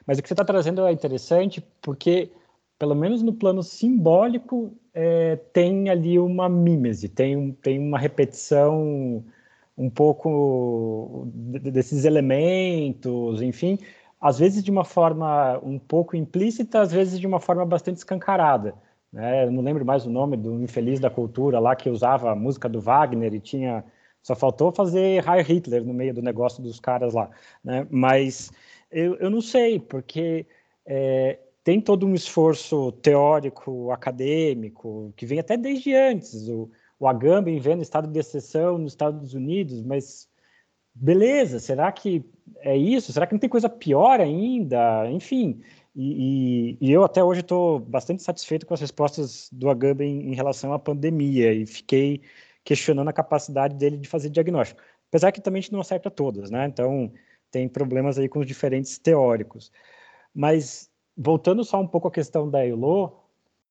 Mas 0.07 0.19
o 0.19 0.23
que 0.23 0.29
você 0.29 0.35
está 0.35 0.45
trazendo 0.45 0.87
é 0.87 0.93
interessante 0.93 1.65
porque, 1.81 2.31
pelo 2.79 2.95
menos 2.95 3.23
no 3.23 3.33
plano 3.33 3.63
simbólico, 3.63 4.73
é, 4.95 5.37
tem 5.53 5.89
ali 5.89 6.19
uma 6.19 6.49
mímese, 6.49 7.09
tem, 7.09 7.53
tem 7.63 7.79
uma 7.79 7.99
repetição 7.99 9.25
um 9.77 9.89
pouco 9.89 11.27
desses 11.33 12.05
elementos, 12.05 13.41
enfim, 13.41 13.79
às 14.21 14.39
vezes 14.39 14.63
de 14.63 14.71
uma 14.71 14.85
forma 14.85 15.59
um 15.63 15.79
pouco 15.79 16.17
implícita, 16.17 16.81
às 16.81 16.93
vezes 16.93 17.19
de 17.19 17.27
uma 17.27 17.41
forma 17.41 17.65
bastante 17.65 17.97
escancarada. 17.97 18.75
Né? 19.13 19.47
Eu 19.47 19.51
não 19.51 19.63
lembro 19.63 19.85
mais 19.85 20.05
o 20.07 20.11
nome 20.11 20.37
do 20.37 20.61
infeliz 20.63 21.01
da 21.01 21.11
cultura 21.11 21.59
lá 21.59 21.75
que 21.75 21.89
usava 21.89 22.31
a 22.31 22.37
música 22.37 22.69
do 22.69 22.81
Wagner 22.81 23.35
e 23.35 23.41
tinha 23.41 23.85
só 24.23 24.35
faltou 24.35 24.71
fazer 24.71 25.27
Heil 25.27 25.43
Hitler 25.45 25.85
no 25.85 25.95
meio 25.95 26.13
do 26.13 26.21
negócio 26.21 26.63
dos 26.63 26.79
caras 26.79 27.15
lá, 27.15 27.31
né? 27.65 27.87
Mas 27.91 28.53
eu, 28.91 29.17
eu 29.17 29.31
não 29.31 29.41
sei, 29.41 29.79
porque 29.79 30.47
é, 30.87 31.39
tem 31.62 31.81
todo 31.81 32.07
um 32.07 32.15
esforço 32.15 32.93
teórico, 32.93 33.91
acadêmico, 33.91 35.12
que 35.17 35.27
vem 35.27 35.39
até 35.39 35.57
desde 35.57 35.95
antes. 35.95 36.49
O, 36.49 36.71
o 36.99 37.07
Agamben 37.07 37.59
vendo 37.61 37.83
estado 37.83 38.09
de 38.09 38.19
exceção 38.19 38.79
nos 38.79 38.93
Estados 38.93 39.35
Unidos, 39.35 39.83
mas 39.83 40.29
beleza, 40.95 41.59
será 41.59 41.91
que 41.93 42.25
é 42.59 42.77
isso? 42.77 43.12
Será 43.12 43.27
que 43.27 43.33
não 43.33 43.39
tem 43.41 43.49
coisa 43.49 43.69
pior 43.69 44.21
ainda? 44.21 45.11
Enfim, 45.11 45.61
e, 45.95 46.79
e, 46.81 46.89
e 46.89 46.93
eu 46.93 47.05
até 47.05 47.23
hoje 47.23 47.41
estou 47.41 47.79
bastante 47.81 48.23
satisfeito 48.23 48.67
com 48.67 48.75
as 48.75 48.81
respostas 48.81 49.49
do 49.53 49.69
Agamben 49.71 50.31
em 50.31 50.35
relação 50.35 50.73
à 50.73 50.79
pandemia 50.79 51.53
e 51.53 51.67
fiquei 51.67 52.23
questionando 52.65 53.09
a 53.09 53.12
capacidade 53.12 53.77
dele 53.77 53.97
de 53.97 54.09
fazer 54.09 54.31
diagnóstico. 54.31 54.81
Apesar 55.09 55.33
que 55.33 55.41
também 55.41 55.59
a 55.61 55.62
gente 55.62 55.73
não 55.73 55.81
acerta 55.81 56.11
todas, 56.11 56.51
né? 56.51 56.67
Então, 56.67 57.12
tem 57.51 57.69
problemas 57.69 58.19
aí 58.19 58.29
com 58.29 58.41
os 58.41 58.47
diferentes 58.47 58.99
teóricos. 58.99 59.73
Mas, 60.35 60.91
voltando 61.17 61.65
só 61.65 61.81
um 61.81 61.87
pouco 61.87 62.09
à 62.09 62.11
questão 62.11 62.49
da 62.49 62.65
ELO, 62.65 63.13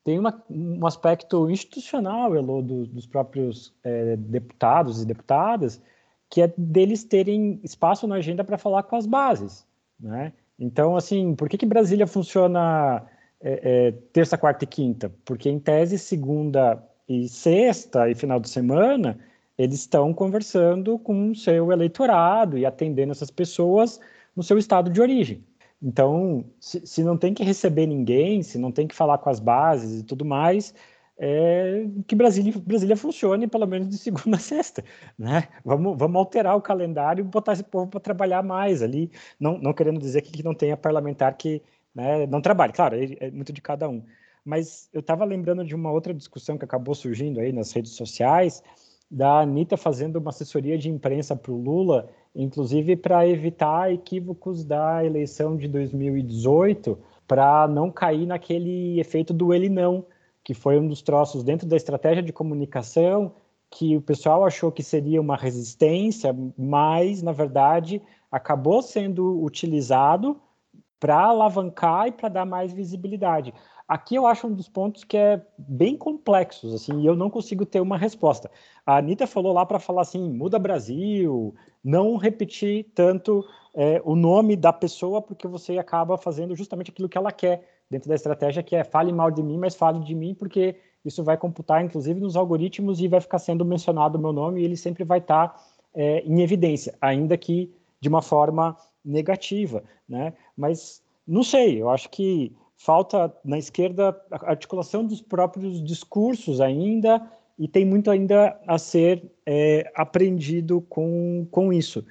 tem 0.03 0.17
uma, 0.17 0.43
um 0.49 0.85
aspecto 0.85 1.49
institucional, 1.49 2.35
ELO, 2.35 2.61
do, 2.61 2.85
dos 2.87 3.05
próprios 3.05 3.73
é, 3.83 4.15
deputados 4.17 5.01
e 5.01 5.05
deputadas, 5.05 5.81
que 6.29 6.41
é 6.41 6.53
deles 6.57 7.03
terem 7.03 7.59
espaço 7.63 8.07
na 8.07 8.15
agenda 8.15 8.43
para 8.43 8.57
falar 8.57 8.83
com 8.83 8.95
as 8.95 9.05
bases, 9.05 9.65
né? 9.99 10.33
Então, 10.59 10.97
assim, 10.97 11.33
por 11.35 11.47
que, 11.47 11.57
que 11.57 11.65
Brasília 11.65 12.05
funciona 12.05 13.05
é, 13.39 13.87
é, 13.87 13.91
terça, 14.11 14.37
quarta 14.37 14.65
e 14.65 14.67
quinta? 14.67 15.11
Porque, 15.23 15.49
em 15.49 15.57
tese, 15.57 15.97
segunda 15.97 16.83
e 17.07 17.27
sexta 17.29 18.09
e 18.09 18.13
final 18.13 18.39
de 18.39 18.49
semana, 18.49 19.17
eles 19.59 19.81
estão 19.81 20.13
conversando 20.13 20.97
com 20.97 21.31
o 21.31 21.35
seu 21.35 21.69
eleitorado 21.69 22.57
e 22.57 22.65
atendendo 22.65 23.11
essas 23.11 23.29
pessoas 23.29 23.99
no 24.33 24.41
seu 24.41 24.57
estado 24.57 24.89
de 24.89 25.01
origem. 25.01 25.45
Então, 25.81 26.45
se, 26.61 26.87
se 26.87 27.03
não 27.03 27.17
tem 27.17 27.33
que 27.33 27.43
receber 27.43 27.85
ninguém, 27.85 28.41
se 28.41 28.57
não 28.57 28.71
tem 28.71 28.87
que 28.87 28.95
falar 28.95 29.17
com 29.17 29.29
as 29.29 29.39
bases 29.39 29.99
e 29.99 30.03
tudo 30.05 30.23
mais, 30.23 30.73
é, 31.17 31.85
que 32.07 32.15
Brasília, 32.15 32.53
Brasília 32.65 32.95
funcione 32.95 33.47
pelo 33.47 33.67
menos 33.67 33.89
de 33.89 33.97
segunda 33.99 34.37
a 34.37 34.39
sexta, 34.39 34.81
né? 35.17 35.49
Vamos, 35.65 35.97
vamos 35.97 36.17
alterar 36.17 36.55
o 36.55 36.61
calendário 36.61 37.21
e 37.21 37.27
botar 37.27 37.51
esse 37.51 37.63
povo 37.63 37.87
para 37.87 37.99
trabalhar 37.99 38.41
mais 38.41 38.81
ali, 38.81 39.11
não, 39.37 39.57
não 39.57 39.73
querendo 39.73 39.99
dizer 39.99 40.21
que, 40.21 40.41
não 40.41 40.53
tenha 40.53 40.77
parlamentar 40.77 41.35
que 41.35 41.61
né, 41.93 42.25
não 42.27 42.41
trabalhe, 42.41 42.71
claro, 42.71 42.95
é, 42.95 43.27
é 43.27 43.31
muito 43.31 43.51
de 43.51 43.61
cada 43.61 43.89
um. 43.89 44.05
Mas 44.45 44.89
eu 44.93 45.01
estava 45.01 45.25
lembrando 45.25 45.65
de 45.65 45.75
uma 45.75 45.91
outra 45.91 46.13
discussão 46.13 46.57
que 46.57 46.63
acabou 46.63 46.95
surgindo 46.95 47.41
aí 47.41 47.51
nas 47.51 47.73
redes 47.73 47.91
sociais, 47.91 48.63
da 49.09 49.41
Anitta 49.41 49.75
fazendo 49.75 50.17
uma 50.17 50.29
assessoria 50.29 50.77
de 50.77 50.89
imprensa 50.89 51.35
para 51.35 51.51
o 51.51 51.61
Lula, 51.61 52.09
inclusive 52.35 52.95
para 52.95 53.27
evitar 53.27 53.91
equívocos 53.91 54.63
da 54.63 55.03
eleição 55.03 55.57
de 55.57 55.67
2018, 55.67 56.97
para 57.27 57.67
não 57.67 57.91
cair 57.91 58.25
naquele 58.25 58.99
efeito 58.99 59.33
do 59.33 59.53
ele 59.53 59.69
não, 59.69 60.05
que 60.43 60.53
foi 60.53 60.79
um 60.79 60.87
dos 60.87 61.01
troços 61.01 61.43
dentro 61.43 61.67
da 61.67 61.75
estratégia 61.75 62.23
de 62.23 62.33
comunicação 62.33 63.33
que 63.69 63.95
o 63.95 64.01
pessoal 64.01 64.43
achou 64.45 64.71
que 64.71 64.81
seria 64.81 65.21
uma 65.21 65.35
resistência, 65.35 66.35
mas 66.57 67.21
na 67.21 67.31
verdade 67.31 68.01
acabou 68.31 68.81
sendo 68.81 69.43
utilizado 69.43 70.39
para 70.99 71.25
alavancar 71.25 72.07
e 72.07 72.11
para 72.11 72.29
dar 72.29 72.45
mais 72.45 72.73
visibilidade. 72.73 73.53
Aqui 73.89 74.13
eu 74.13 74.27
acho 74.27 74.45
um 74.45 74.53
dos 74.53 74.69
pontos 74.69 75.03
que 75.03 75.17
é 75.17 75.41
bem 75.57 75.97
complexos, 75.97 76.75
assim, 76.75 77.01
e 77.01 77.07
eu 77.07 77.15
não 77.15 77.27
consigo 77.27 77.65
ter 77.65 77.81
uma 77.81 77.97
resposta. 77.97 78.51
A 78.85 78.97
Anitta 78.97 79.25
falou 79.25 79.51
lá 79.51 79.65
para 79.65 79.79
falar 79.79 80.03
assim, 80.03 80.29
muda 80.29 80.59
Brasil, 80.59 81.55
não 81.83 82.15
repetir 82.15 82.85
tanto 82.93 83.43
é, 83.73 83.99
o 84.05 84.15
nome 84.15 84.55
da 84.55 84.71
pessoa, 84.71 85.23
porque 85.23 85.47
você 85.47 85.79
acaba 85.79 86.19
fazendo 86.19 86.55
justamente 86.55 86.91
aquilo 86.91 87.09
que 87.09 87.17
ela 87.17 87.31
quer 87.31 87.67
dentro 87.89 88.07
da 88.07 88.13
estratégia, 88.13 88.61
que 88.61 88.75
é 88.75 88.83
fale 88.83 89.11
mal 89.11 89.31
de 89.31 89.41
mim, 89.41 89.57
mas 89.57 89.73
fale 89.75 89.99
de 90.01 90.13
mim, 90.13 90.35
porque 90.35 90.75
isso 91.03 91.23
vai 91.23 91.35
computar, 91.35 91.83
inclusive, 91.83 92.19
nos 92.19 92.35
algoritmos 92.35 93.01
e 93.01 93.07
vai 93.07 93.19
ficar 93.19 93.39
sendo 93.39 93.65
mencionado 93.65 94.19
o 94.19 94.21
meu 94.21 94.31
nome 94.31 94.61
e 94.61 94.65
ele 94.65 94.77
sempre 94.77 95.03
vai 95.03 95.17
estar 95.17 95.47
tá, 95.47 95.63
é, 95.95 96.19
em 96.19 96.41
evidência, 96.41 96.95
ainda 97.01 97.35
que 97.35 97.73
de 97.99 98.07
uma 98.07 98.21
forma 98.21 98.77
negativa, 99.03 99.83
né? 100.07 100.33
Mas 100.55 101.01
não 101.27 101.41
sei, 101.41 101.81
eu 101.81 101.89
acho 101.89 102.07
que 102.09 102.55
falta 102.79 103.35
na 103.43 103.57
esquerda 103.57 104.17
articulação 104.31 105.05
dos 105.05 105.21
próprios 105.21 105.83
discursos 105.83 106.61
ainda 106.61 107.21
e 107.57 107.67
tem 107.67 107.85
muito 107.85 108.09
ainda 108.09 108.57
a 108.65 108.77
ser 108.77 109.21
é, 109.45 109.91
aprendido 109.93 110.79
com, 110.87 111.45
com 111.51 111.73
isso. 111.73 112.05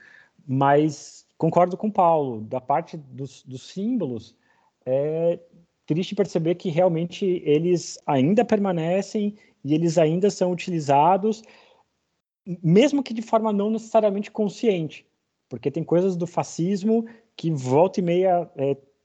Mas 0.47 1.27
concordo 1.39 1.75
com 1.75 1.89
o 1.89 1.93
Paulo, 1.93 2.43
da 2.43 2.61
parte 2.61 2.99
dos, 2.99 3.43
dos 3.45 3.71
símbolos, 3.71 4.37
é, 4.85 5.41
triste 5.87 6.15
perceber 6.15 6.57
que 6.57 6.69
realmente 6.69 7.43
eles 7.47 7.99
ainda 8.07 8.45
permanecem 8.45 9.35
e 9.65 9.75
eles 9.75 9.97
ainda 9.97 10.31
são 10.31 10.53
utilizados, 10.53 11.43
mesmo 12.63 13.03
que 13.03 13.15
de 13.15 13.23
forma 13.23 13.55
não 13.55 13.71
necessariamente 13.71 14.31
consciente, 14.31 15.07
porque 15.49 15.71
tem 15.71 15.83
coisas 15.83 16.15
do 16.15 16.27
fascismo 16.27 17.07
que 17.35 17.51
volta 17.51 18.01
e 18.01 18.03
meia 18.03 18.51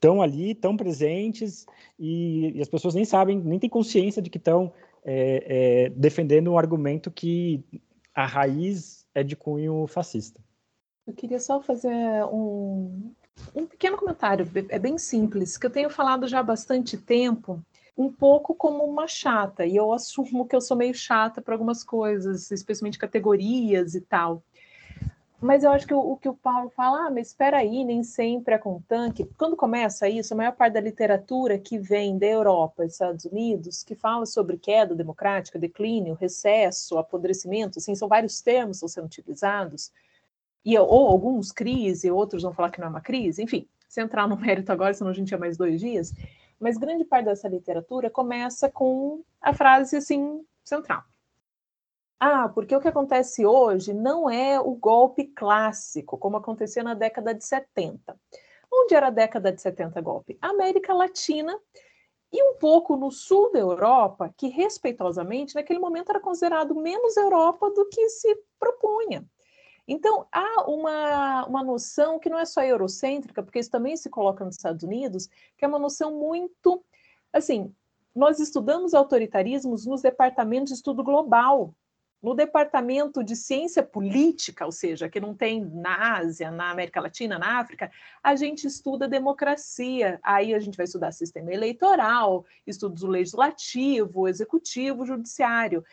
estão 0.03 0.21
ali, 0.21 0.51
estão 0.51 0.75
presentes 0.75 1.65
e, 1.97 2.57
e, 2.57 2.61
as 2.61 2.67
pessoas 2.67 2.93
nem 2.93 3.05
sabem, 3.05 3.39
nem 3.39 3.57
têm 3.57 3.69
consciência 3.69 4.21
de 4.21 4.29
que 4.29 4.37
estão 4.37 4.73
é, 5.05 5.85
é, 5.85 5.89
defendendo 5.89 6.51
um 6.51 6.57
argumento 6.57 7.09
que 7.09 7.63
a 8.13 8.25
raiz 8.25 9.07
é 9.15 9.23
de 9.23 9.35
cunho 9.35 9.87
fascista. 9.87 10.41
Eu 11.07 11.13
queria 11.13 11.39
só 11.39 11.61
fazer 11.61 11.95
um, 12.25 13.13
um 13.55 13.65
pequeno 13.65 13.97
comentário, 13.97 14.47
é 14.69 14.79
bem 14.79 14.97
simples, 14.97 15.57
que 15.57 15.65
eu 15.65 15.71
tenho 15.71 15.89
falado 15.89 16.27
já 16.27 16.39
há 16.39 16.43
bastante 16.43 16.97
tempo, 16.97 17.63
um 17.97 18.11
pouco 18.11 18.55
como 18.55 18.83
uma 18.83 19.07
chata, 19.07 19.65
e 19.65 19.75
eu 19.75 19.93
assumo 19.93 20.47
que 20.47 20.55
eu 20.55 20.61
sou 20.61 20.75
meio 20.75 20.93
chata 20.93 21.41
para 21.41 21.53
algumas 21.53 21.83
coisas, 21.83 22.51
especialmente 22.51 22.97
categorias 22.97 23.95
e 23.95 24.01
tal. 24.01 24.43
Mas 25.43 25.65
eu 25.65 25.71
acho 25.71 25.85
que 25.85 25.93
o, 25.93 25.99
o, 25.99 26.15
que 26.15 26.29
o 26.29 26.33
Paulo 26.33 26.69
fala, 26.69 27.07
ah, 27.07 27.11
mas 27.11 27.27
espera 27.27 27.57
aí, 27.57 27.83
nem 27.83 28.01
sempre 28.01 28.55
é 28.55 28.57
com 28.57 28.79
tanque. 28.87 29.29
Quando 29.37 29.57
começa 29.57 30.07
isso, 30.07 30.33
a 30.33 30.37
maior 30.37 30.53
parte 30.53 30.75
da 30.75 30.79
literatura 30.79 31.59
que 31.59 31.77
vem 31.77 32.17
da 32.17 32.25
Europa 32.25 32.83
e 32.83 32.85
dos 32.85 32.93
Estados 32.93 33.25
Unidos, 33.25 33.83
que 33.83 33.93
fala 33.93 34.25
sobre 34.25 34.57
queda 34.57 34.95
democrática, 34.95 35.59
declínio, 35.59 36.13
recesso, 36.13 36.97
apodrecimento, 36.97 37.77
assim, 37.77 37.93
são 37.93 38.07
vários 38.07 38.39
termos 38.39 38.79
que 38.79 38.85
estão 38.85 38.87
sendo 38.87 39.07
utilizados, 39.07 39.91
e, 40.63 40.79
ou 40.79 41.09
alguns 41.09 41.51
crise, 41.51 42.09
outros 42.09 42.43
vão 42.43 42.53
falar 42.53 42.71
que 42.71 42.79
não 42.79 42.87
é 42.87 42.91
uma 42.91 43.01
crise, 43.01 43.43
enfim, 43.43 43.67
se 43.89 44.01
entrar 44.01 44.29
no 44.29 44.37
mérito 44.39 44.71
agora, 44.71 44.93
senão 44.93 45.11
a 45.11 45.13
gente 45.13 45.27
tinha 45.27 45.37
mais 45.37 45.57
dois 45.57 45.81
dias, 45.81 46.13
mas 46.57 46.77
grande 46.77 47.03
parte 47.03 47.25
dessa 47.25 47.49
literatura 47.49 48.09
começa 48.09 48.71
com 48.71 49.21
a 49.41 49.53
frase 49.53 49.97
assim 49.97 50.41
central. 50.63 51.03
Ah, 52.25 52.47
porque 52.47 52.73
o 52.73 52.79
que 52.79 52.87
acontece 52.87 53.45
hoje 53.45 53.93
não 53.93 54.29
é 54.29 54.57
o 54.57 54.73
golpe 54.75 55.25
clássico, 55.25 56.17
como 56.17 56.37
acontecia 56.37 56.81
na 56.81 56.93
década 56.93 57.33
de 57.33 57.43
70. 57.43 58.17
Onde 58.71 58.95
era 58.95 59.07
a 59.07 59.09
década 59.09 59.51
de 59.51 59.61
70 59.61 59.99
golpe? 59.99 60.37
América 60.41 60.93
Latina 60.93 61.59
e 62.31 62.41
um 62.41 62.55
pouco 62.55 62.95
no 62.95 63.11
sul 63.11 63.51
da 63.51 63.59
Europa, 63.59 64.33
que 64.37 64.47
respeitosamente 64.47 65.53
naquele 65.53 65.79
momento 65.79 66.11
era 66.11 66.19
considerado 66.21 66.73
menos 66.73 67.17
Europa 67.17 67.69
do 67.71 67.89
que 67.89 68.07
se 68.07 68.33
propunha. 68.57 69.25
Então, 69.85 70.25
há 70.31 70.63
uma, 70.65 71.45
uma 71.45 71.61
noção 71.61 72.19
que 72.19 72.29
não 72.29 72.39
é 72.39 72.45
só 72.45 72.63
eurocêntrica, 72.63 73.43
porque 73.43 73.59
isso 73.59 73.69
também 73.69 73.97
se 73.97 74.09
coloca 74.09 74.45
nos 74.45 74.55
Estados 74.55 74.83
Unidos, 74.83 75.27
que 75.57 75.65
é 75.65 75.67
uma 75.67 75.77
noção 75.77 76.17
muito. 76.17 76.81
Assim, 77.33 77.75
nós 78.15 78.39
estudamos 78.39 78.93
autoritarismos 78.93 79.85
nos 79.85 80.01
departamentos 80.01 80.69
de 80.69 80.75
estudo 80.75 81.03
global. 81.03 81.75
No 82.23 82.33
departamento 82.33 83.21
de 83.21 83.35
ciência 83.35 83.83
política, 83.83 84.65
ou 84.65 84.71
seja, 84.71 85.09
que 85.09 85.19
não 85.19 85.35
tem 85.35 85.65
na 85.65 86.15
Ásia, 86.19 86.49
na 86.49 86.71
América 86.71 87.01
Latina, 87.01 87.37
na 87.37 87.59
África, 87.59 87.91
a 88.23 88.33
gente 88.33 88.65
estuda 88.65 89.09
democracia. 89.09 90.21
Aí 90.23 90.55
a 90.55 90.59
gente 90.59 90.77
vai 90.77 90.85
estudar 90.85 91.11
sistema 91.11 91.53
eleitoral, 91.53 92.45
estudos 92.65 93.01
do 93.01 93.07
legislativo, 93.07 94.29
executivo, 94.29 95.05
judiciário. 95.05 95.83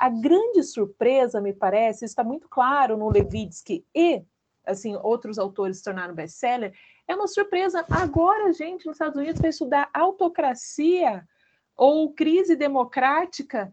A 0.00 0.08
grande 0.08 0.64
surpresa, 0.64 1.40
me 1.40 1.52
parece, 1.52 2.04
está 2.04 2.24
muito 2.24 2.48
claro 2.48 2.96
no 2.96 3.08
Levitsky 3.08 3.86
e 3.94 4.24
assim 4.66 4.96
outros 4.96 5.38
autores 5.38 5.78
se 5.78 5.84
tornaram 5.84 6.12
best-seller, 6.12 6.74
é 7.06 7.14
uma 7.14 7.28
surpresa. 7.28 7.86
Agora 7.88 8.48
a 8.48 8.52
gente 8.52 8.84
nos 8.84 8.96
Estados 8.96 9.16
Unidos 9.16 9.40
vai 9.40 9.50
estudar 9.50 9.88
autocracia 9.94 11.24
ou 11.76 12.12
crise 12.12 12.56
democrática 12.56 13.72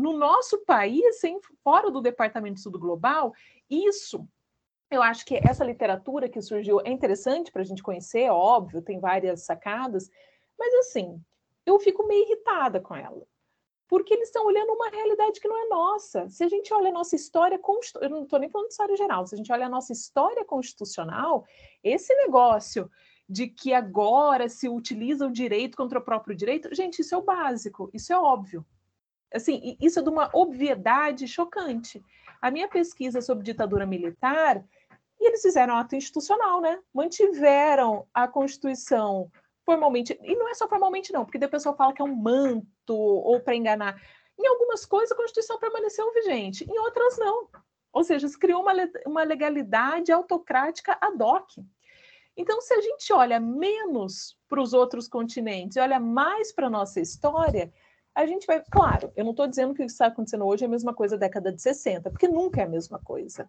no 0.00 0.12
nosso 0.12 0.64
país, 0.64 1.20
sem 1.20 1.38
fora 1.62 1.90
do 1.90 2.00
Departamento 2.00 2.54
de 2.54 2.60
Estudo 2.60 2.78
Global. 2.78 3.32
Isso 3.68 4.26
eu 4.90 5.02
acho 5.02 5.24
que 5.24 5.36
essa 5.36 5.64
literatura 5.64 6.28
que 6.28 6.42
surgiu 6.42 6.80
é 6.80 6.90
interessante 6.90 7.52
para 7.52 7.62
a 7.62 7.64
gente 7.64 7.82
conhecer, 7.82 8.28
óbvio, 8.30 8.82
tem 8.82 8.98
várias 8.98 9.44
sacadas, 9.44 10.10
mas 10.58 10.74
assim, 10.74 11.22
eu 11.64 11.78
fico 11.78 12.06
meio 12.06 12.24
irritada 12.24 12.80
com 12.80 12.96
ela 12.96 13.24
porque 13.86 14.14
eles 14.14 14.28
estão 14.28 14.46
olhando 14.46 14.72
uma 14.72 14.88
realidade 14.88 15.40
que 15.40 15.48
não 15.48 15.64
é 15.64 15.66
nossa. 15.66 16.28
Se 16.28 16.44
a 16.44 16.48
gente 16.48 16.72
olha 16.72 16.90
a 16.90 16.92
nossa 16.92 17.16
história, 17.16 17.60
eu 18.00 18.08
não 18.08 18.22
estou 18.22 18.38
nem 18.38 18.48
falando 18.48 18.68
de 18.68 18.74
história 18.74 18.96
geral, 18.96 19.26
se 19.26 19.34
a 19.34 19.36
gente 19.36 19.52
olha 19.52 19.66
a 19.66 19.68
nossa 19.68 19.92
história 19.92 20.44
constitucional, 20.44 21.44
esse 21.82 22.14
negócio 22.14 22.88
de 23.28 23.48
que 23.48 23.74
agora 23.74 24.48
se 24.48 24.68
utiliza 24.68 25.26
o 25.26 25.32
direito 25.32 25.76
contra 25.76 25.98
o 25.98 26.04
próprio 26.04 26.36
direito, 26.36 26.72
gente, 26.72 27.00
isso 27.00 27.16
é 27.16 27.18
o 27.18 27.22
básico, 27.22 27.90
isso 27.92 28.12
é 28.12 28.16
óbvio. 28.16 28.64
Assim, 29.32 29.76
isso 29.80 30.00
é 30.00 30.02
de 30.02 30.08
uma 30.08 30.30
obviedade 30.32 31.28
chocante. 31.28 32.04
A 32.40 32.50
minha 32.50 32.68
pesquisa 32.68 33.20
sobre 33.20 33.44
ditadura 33.44 33.86
militar, 33.86 34.64
e 35.20 35.28
eles 35.28 35.42
fizeram 35.42 35.76
ato 35.76 35.94
institucional, 35.94 36.60
né? 36.60 36.78
Mantiveram 36.92 38.06
a 38.12 38.26
Constituição 38.26 39.30
formalmente, 39.64 40.18
e 40.22 40.34
não 40.34 40.48
é 40.48 40.54
só 40.54 40.66
formalmente 40.66 41.12
não, 41.12 41.24
porque 41.24 41.38
depois 41.38 41.62
o 41.62 41.64
pessoal 41.64 41.76
fala 41.76 41.92
que 41.92 42.02
é 42.02 42.04
um 42.04 42.14
manto 42.14 42.96
ou 42.96 43.38
para 43.40 43.54
enganar. 43.54 44.00
Em 44.38 44.46
algumas 44.46 44.86
coisas 44.86 45.12
a 45.12 45.16
Constituição 45.16 45.58
permaneceu 45.58 46.12
vigente, 46.12 46.64
em 46.64 46.78
outras 46.78 47.18
não. 47.18 47.48
Ou 47.92 48.02
seja, 48.02 48.26
se 48.26 48.38
criou 48.38 48.62
uma, 48.62 48.72
uma 49.06 49.22
legalidade 49.22 50.10
autocrática 50.10 50.96
ad 51.00 51.22
hoc. 51.22 51.58
Então, 52.36 52.60
se 52.60 52.72
a 52.72 52.80
gente 52.80 53.12
olha 53.12 53.38
menos 53.38 54.38
para 54.48 54.62
os 54.62 54.72
outros 54.72 55.06
continentes 55.06 55.76
e 55.76 55.80
olha 55.80 56.00
mais 56.00 56.52
para 56.52 56.68
a 56.68 56.70
nossa 56.70 57.00
história, 57.00 57.72
a 58.14 58.26
gente 58.26 58.46
vai. 58.46 58.62
Claro, 58.70 59.12
eu 59.16 59.24
não 59.24 59.30
estou 59.32 59.46
dizendo 59.46 59.74
que 59.74 59.82
o 59.82 59.86
que 59.86 59.92
está 59.92 60.06
acontecendo 60.06 60.46
hoje 60.46 60.64
é 60.64 60.66
a 60.66 60.70
mesma 60.70 60.94
coisa 60.94 61.16
da 61.16 61.26
década 61.26 61.52
de 61.52 61.60
60, 61.60 62.10
porque 62.10 62.28
nunca 62.28 62.60
é 62.60 62.64
a 62.64 62.68
mesma 62.68 62.98
coisa. 62.98 63.48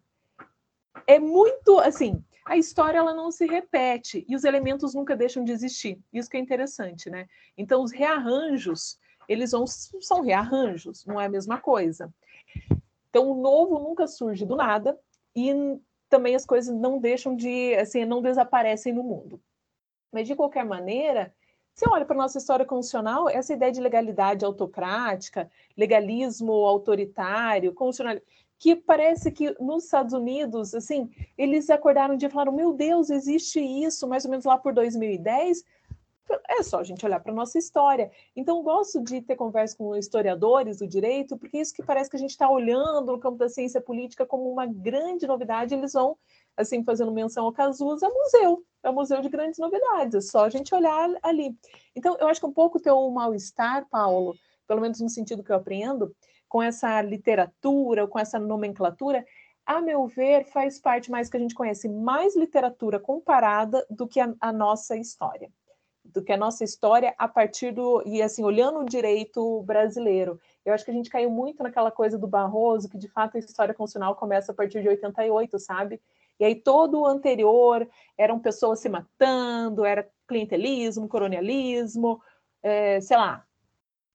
é 1.08 1.20
muito 1.20 1.80
assim, 1.80 2.24
a 2.46 2.58
história 2.58 2.98
ela 2.98 3.14
não 3.14 3.32
se 3.32 3.46
repete 3.46 4.26
e 4.28 4.36
os 4.36 4.44
elementos 4.44 4.94
nunca 4.94 5.16
deixam 5.16 5.44
de 5.44 5.52
existir. 5.52 6.00
Isso 6.12 6.30
que 6.30 6.38
é 6.38 6.40
interessante, 6.40 7.10
né? 7.10 7.28
Então 7.58 7.84
os 7.84 7.92
rearranjos, 7.92 9.00
eles 9.28 9.52
vão, 9.52 9.66
são 9.68 10.22
rearranjos, 10.22 11.06
não 11.06 11.20
é 11.20 11.26
a 11.26 11.30
mesma 11.30 11.60
coisa. 11.60 12.14
Então 13.10 13.30
o 13.30 13.42
novo 13.42 13.80
nunca 13.80 14.08
surge 14.08 14.46
do 14.46 14.56
nada 14.56 14.98
e 15.36 15.54
também 16.10 16.36
as 16.36 16.46
coisas 16.46 16.76
não 16.76 17.00
deixam 17.00 17.36
de, 17.36 17.74
assim, 17.76 18.04
não 18.06 18.22
desaparecem 18.22 18.94
no 18.94 19.04
mundo. 19.04 19.42
Mas 20.12 20.28
de 20.28 20.36
qualquer 20.36 20.66
maneira, 20.66 21.34
você 21.74 21.90
olha 21.90 22.06
para 22.06 22.16
a 22.16 22.22
nossa 22.24 22.38
história 22.38 22.66
constitucional, 22.66 23.30
essa 23.30 23.54
ideia 23.54 23.72
de 23.72 23.82
legalidade 23.82 24.46
autocrática, 24.46 25.50
legalismo 25.78 26.52
autoritário, 26.52 27.74
constitucional, 27.74 28.22
que 28.62 28.76
parece 28.76 29.32
que 29.32 29.56
nos 29.60 29.86
Estados 29.86 30.14
Unidos, 30.14 30.76
assim, 30.76 31.10
eles 31.36 31.70
acordaram 31.72 32.14
um 32.14 32.18
dia 32.18 32.30
e 32.30 32.32
falaram: 32.32 32.52
meu 32.52 32.74
Deus, 32.74 33.10
existe 33.10 33.60
isso, 33.60 34.08
mais 34.08 34.24
ou 34.24 34.30
menos 34.30 34.46
lá 34.46 34.58
por 34.58 34.74
2010. 34.74 35.64
É 36.48 36.64
só 36.64 36.80
a 36.80 36.84
gente 36.84 37.06
olhar 37.06 37.20
para 37.20 37.32
a 37.32 37.36
nossa 37.36 37.58
história. 37.58 38.12
Então, 38.36 38.58
eu 38.58 38.64
gosto 38.64 39.04
de 39.04 39.20
ter 39.22 39.36
conversa 39.36 39.76
com 39.76 39.96
historiadores 39.96 40.78
do 40.78 40.88
direito, 40.88 41.36
porque 41.36 41.58
isso 41.58 41.74
que 41.74 41.84
parece 41.84 42.10
que 42.10 42.16
a 42.16 42.20
gente 42.20 42.30
está 42.30 42.50
olhando 42.50 43.12
no 43.12 43.20
campo 43.20 43.38
da 43.38 43.50
ciência 43.50 43.82
política 43.82 44.26
como 44.26 44.50
uma 44.50 44.66
grande 44.66 45.28
novidade, 45.28 45.74
eles 45.74 45.92
vão, 45.92 46.16
assim, 46.56 46.84
fazendo 46.84 47.12
menção 47.12 47.46
ao 47.46 47.52
Cazuza, 47.52 48.08
museu. 48.08 48.64
É 48.84 48.90
um 48.90 48.94
museu 48.94 49.22
de 49.22 49.30
grandes 49.30 49.60
novidades, 49.60 50.16
é 50.16 50.22
só 50.22 50.46
a 50.46 50.50
gente 50.50 50.74
olhar 50.74 51.10
ali. 51.22 51.56
Então, 51.96 52.18
eu 52.20 52.28
acho 52.28 52.40
que 52.40 52.46
um 52.46 52.54
pouco 52.54 52.80
teu 52.80 53.10
mal-estar, 53.12 53.88
Paulo, 53.90 54.36
pelo 54.68 54.82
menos 54.82 55.00
no 55.00 55.10
sentido 55.10 55.44
que 55.44 55.52
eu 55.52 55.56
aprendo, 55.56 56.16
com 56.50 56.62
essa 56.62 57.02
literatura, 57.02 58.08
com 58.08 58.20
essa 58.20 58.38
nomenclatura, 58.40 59.26
a 59.66 59.80
meu 59.80 60.08
ver, 60.08 60.46
faz 60.46 60.80
parte 60.80 61.10
mais 61.10 61.30
que 61.30 61.38
a 61.38 61.40
gente 61.40 61.56
conhece 61.56 61.88
mais 61.88 62.36
literatura 62.36 63.00
comparada 63.00 63.86
do 63.90 64.08
que 64.08 64.20
a, 64.20 64.34
a, 64.42 64.52
nossa 64.52 64.98
história. 64.98 65.50
Do 66.04 66.22
que 66.22 66.34
a 66.34 66.38
nossa 66.38 66.64
história 66.64 67.14
a 67.18 67.28
partir 67.28 67.72
do. 67.72 68.04
E 68.06 68.22
assim, 68.22 68.44
olhando 68.44 68.80
o 68.80 68.86
direito 68.86 69.62
brasileiro. 69.64 70.40
Eu 70.66 70.74
acho 70.74 70.84
que 70.84 70.92
a 70.92 70.94
gente 70.94 71.10
caiu 71.10 71.30
muito 71.30 71.64
naquela 71.64 71.92
coisa 71.92 72.18
do 72.18 72.28
Barroso, 72.28 72.90
que 72.90 72.98
de 72.98 73.08
fato 73.08 73.38
a 73.38 73.40
história 73.40 73.74
constitucional 73.74 74.16
começa 74.16 74.52
a 74.52 74.56
partir 74.56 74.82
de 74.82 74.90
88, 74.90 75.58
sabe? 75.60 76.02
E 76.42 76.44
aí 76.44 76.56
todo 76.56 77.02
o 77.02 77.06
anterior 77.06 77.88
eram 78.18 78.40
pessoas 78.40 78.80
se 78.80 78.90
matando, 78.90 79.86
era 79.86 80.10
clientelismo, 80.28 81.08
colonialismo, 81.08 82.20
é, 82.64 83.00
sei 83.00 83.16
lá, 83.16 83.46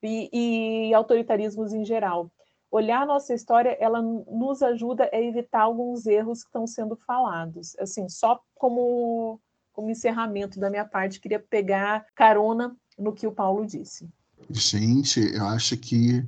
e, 0.03 0.89
e 0.89 0.93
autoritarismos 0.93 1.73
em 1.73 1.85
geral. 1.85 2.29
Olhar 2.69 3.03
a 3.03 3.07
nossa 3.07 3.33
história, 3.33 3.77
ela 3.79 4.03
nos 4.03 4.61
ajuda 4.61 5.09
a 5.13 5.21
evitar 5.21 5.61
alguns 5.61 6.05
erros 6.05 6.43
que 6.43 6.49
estão 6.49 6.67
sendo 6.67 6.97
falados. 6.97 7.79
Assim, 7.79 8.09
só 8.09 8.43
como, 8.57 9.41
como 9.73 9.89
encerramento 9.89 10.59
da 10.59 10.69
minha 10.69 10.85
parte, 10.85 11.21
queria 11.21 11.39
pegar 11.39 12.07
carona 12.13 12.77
no 12.99 13.13
que 13.13 13.29
o 13.29 13.31
Paulo 13.33 13.65
disse. 13.65 14.11
Gente, 14.51 15.21
eu 15.33 15.47
acho 15.47 15.77
que 15.77 16.27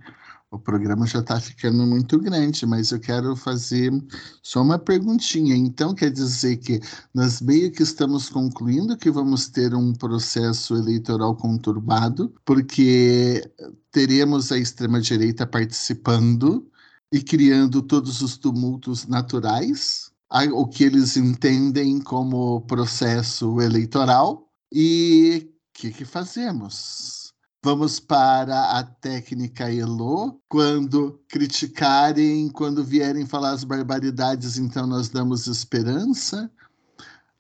o 0.51 0.59
programa 0.59 1.07
já 1.07 1.21
está 1.21 1.39
ficando 1.41 1.87
muito 1.87 2.19
grande, 2.19 2.65
mas 2.65 2.91
eu 2.91 2.99
quero 2.99 3.37
fazer 3.37 3.93
só 4.43 4.63
uma 4.63 4.79
perguntinha. 4.79 5.55
Então, 5.55 5.95
quer 5.95 6.11
dizer 6.11 6.57
que 6.57 6.81
nós 7.15 7.41
meio 7.41 7.71
que 7.71 7.83
estamos 7.83 8.29
concluindo 8.31 8.97
que 8.97 9.11
vamos 9.11 9.49
ter 9.49 9.75
um 9.75 9.93
processo 9.93 10.75
eleitoral 10.77 11.37
conturbado, 11.37 12.35
porque 12.45 13.43
teremos 13.93 14.51
a 14.51 14.59
extrema-direita 14.59 15.47
participando 15.47 16.67
e 17.13 17.21
criando 17.23 17.83
todos 17.83 18.23
os 18.23 18.37
tumultos 18.39 19.07
naturais, 19.07 20.11
o 20.53 20.67
que 20.67 20.85
eles 20.85 21.17
entendem 21.17 22.01
como 22.01 22.63
processo 22.63 23.61
eleitoral. 23.61 24.49
E 24.73 25.51
o 25.51 25.81
que, 25.81 25.91
que 25.91 26.05
fazemos? 26.05 27.28
Vamos 27.65 27.99
para 27.99 28.79
a 28.79 28.85
técnica 28.85 29.73
Elo. 29.73 30.41
Quando 30.49 31.21
criticarem, 31.29 32.49
quando 32.49 32.85
vierem 32.85 33.27
falar 33.27 33.51
as 33.51 33.65
barbaridades, 33.65 34.59
então 34.59 34.87
nós 34.87 35.09
damos 35.09 35.49
esperança. 35.49 36.51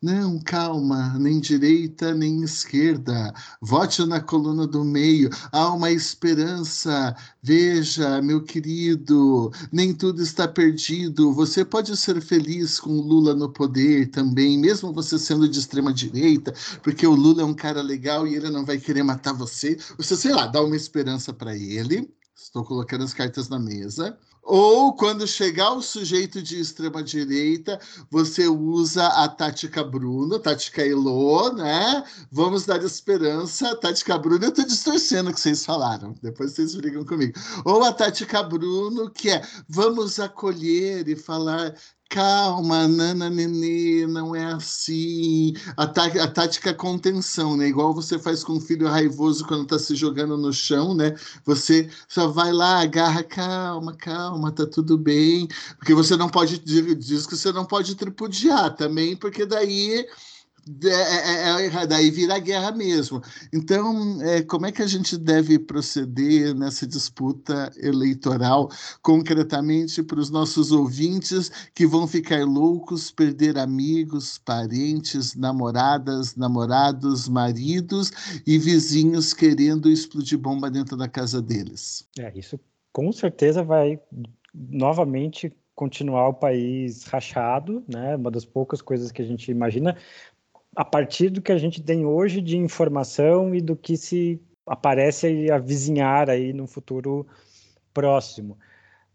Não, 0.00 0.38
calma, 0.38 1.18
nem 1.18 1.40
direita 1.40 2.14
nem 2.14 2.42
esquerda. 2.44 3.34
Vote 3.60 4.04
na 4.06 4.20
coluna 4.20 4.64
do 4.64 4.84
meio. 4.84 5.28
Há 5.50 5.72
uma 5.72 5.90
esperança. 5.90 7.16
Veja, 7.42 8.22
meu 8.22 8.42
querido, 8.44 9.50
nem 9.72 9.92
tudo 9.92 10.22
está 10.22 10.46
perdido. 10.46 11.32
Você 11.32 11.64
pode 11.64 11.96
ser 11.96 12.20
feliz 12.22 12.78
com 12.78 13.00
Lula 13.00 13.34
no 13.34 13.52
poder 13.52 14.08
também, 14.10 14.56
mesmo 14.56 14.92
você 14.92 15.18
sendo 15.18 15.48
de 15.48 15.58
extrema 15.58 15.92
direita, 15.92 16.54
porque 16.82 17.04
o 17.06 17.14
Lula 17.14 17.42
é 17.42 17.44
um 17.44 17.54
cara 17.54 17.82
legal 17.82 18.24
e 18.26 18.36
ele 18.36 18.50
não 18.50 18.64
vai 18.64 18.78
querer 18.78 19.02
matar 19.02 19.32
você. 19.32 19.76
Você, 19.96 20.16
sei 20.16 20.32
lá, 20.32 20.46
dá 20.46 20.62
uma 20.62 20.76
esperança 20.76 21.32
para 21.32 21.56
ele. 21.56 22.08
Estou 22.36 22.64
colocando 22.64 23.02
as 23.02 23.12
cartas 23.12 23.48
na 23.48 23.58
mesa. 23.58 24.16
Ou 24.50 24.94
quando 24.94 25.26
chegar 25.26 25.72
o 25.74 25.82
sujeito 25.82 26.40
de 26.40 26.58
extrema 26.58 27.02
direita, 27.02 27.78
você 28.10 28.48
usa 28.48 29.06
a 29.06 29.28
tática 29.28 29.84
Bruno, 29.84 30.38
tática 30.38 30.80
Elô, 30.80 31.52
né? 31.52 32.02
Vamos 32.32 32.64
dar 32.64 32.82
esperança, 32.82 33.76
tática 33.76 34.16
Bruno. 34.16 34.42
Eu 34.42 34.48
estou 34.48 34.64
distorcendo 34.64 35.28
o 35.28 35.34
que 35.34 35.40
vocês 35.40 35.66
falaram, 35.66 36.14
depois 36.22 36.52
vocês 36.52 36.74
brigam 36.74 37.04
comigo. 37.04 37.38
Ou 37.62 37.84
a 37.84 37.92
tática 37.92 38.42
Bruno, 38.42 39.10
que 39.10 39.28
é 39.28 39.42
vamos 39.68 40.18
acolher 40.18 41.06
e 41.06 41.14
falar 41.14 41.74
calma, 42.08 42.88
nana 42.88 43.28
nenê, 43.28 44.06
não 44.06 44.34
é 44.34 44.44
assim. 44.44 45.52
A, 45.76 45.86
tá, 45.86 46.06
a 46.06 46.28
tática 46.28 46.70
é 46.70 46.74
contenção, 46.74 47.56
né? 47.56 47.68
Igual 47.68 47.94
você 47.94 48.18
faz 48.18 48.42
com 48.42 48.54
o 48.54 48.60
filho 48.60 48.88
raivoso 48.88 49.46
quando 49.46 49.66
tá 49.66 49.78
se 49.78 49.94
jogando 49.94 50.36
no 50.36 50.52
chão, 50.52 50.94
né? 50.94 51.14
Você 51.44 51.90
só 52.08 52.28
vai 52.28 52.52
lá, 52.52 52.80
agarra, 52.80 53.22
calma, 53.22 53.94
calma, 53.94 54.50
tá 54.52 54.66
tudo 54.66 54.96
bem. 54.96 55.48
Porque 55.78 55.94
você 55.94 56.16
não 56.16 56.28
pode, 56.28 56.58
diz 56.58 57.26
que 57.26 57.36
você 57.36 57.52
não 57.52 57.64
pode 57.64 57.94
tripudiar 57.94 58.74
também, 58.74 59.14
porque 59.16 59.44
daí 59.44 60.06
é, 60.84 60.88
é, 60.88 61.66
é, 61.66 61.82
é 61.82 61.86
daí 61.86 62.10
vira 62.10 62.38
guerra 62.38 62.72
mesmo. 62.72 63.22
Então, 63.52 64.20
é, 64.22 64.42
como 64.42 64.66
é 64.66 64.72
que 64.72 64.82
a 64.82 64.86
gente 64.86 65.16
deve 65.16 65.58
proceder 65.58 66.54
nessa 66.54 66.86
disputa 66.86 67.70
eleitoral, 67.76 68.70
concretamente 69.02 70.02
para 70.02 70.20
os 70.20 70.30
nossos 70.30 70.72
ouvintes 70.72 71.50
que 71.74 71.86
vão 71.86 72.06
ficar 72.06 72.44
loucos, 72.44 73.10
perder 73.10 73.58
amigos, 73.58 74.38
parentes, 74.38 75.34
namoradas, 75.34 76.36
namorados, 76.36 77.28
maridos 77.28 78.12
e 78.46 78.58
vizinhos 78.58 79.32
querendo 79.32 79.90
explodir 79.90 80.38
bomba 80.38 80.70
dentro 80.70 80.96
da 80.96 81.08
casa 81.08 81.40
deles? 81.40 82.06
É, 82.18 82.32
isso 82.36 82.58
com 82.92 83.12
certeza 83.12 83.62
vai 83.62 84.00
novamente 84.54 85.52
continuar 85.78 86.28
o 86.28 86.34
país 86.34 87.04
rachado, 87.04 87.84
né? 87.86 88.16
Uma 88.16 88.32
das 88.32 88.44
poucas 88.44 88.82
coisas 88.82 89.12
que 89.12 89.22
a 89.22 89.24
gente 89.24 89.48
imagina 89.48 89.96
a 90.76 90.84
partir 90.84 91.30
do 91.30 91.42
que 91.42 91.52
a 91.52 91.58
gente 91.58 91.82
tem 91.82 92.04
hoje 92.04 92.40
de 92.40 92.56
informação 92.56 93.54
e 93.54 93.60
do 93.60 93.76
que 93.76 93.96
se 93.96 94.40
aparece 94.66 95.50
a 95.50 95.58
vizinhar 95.58 96.28
aí 96.28 96.52
no 96.52 96.66
futuro 96.66 97.26
próximo. 97.92 98.58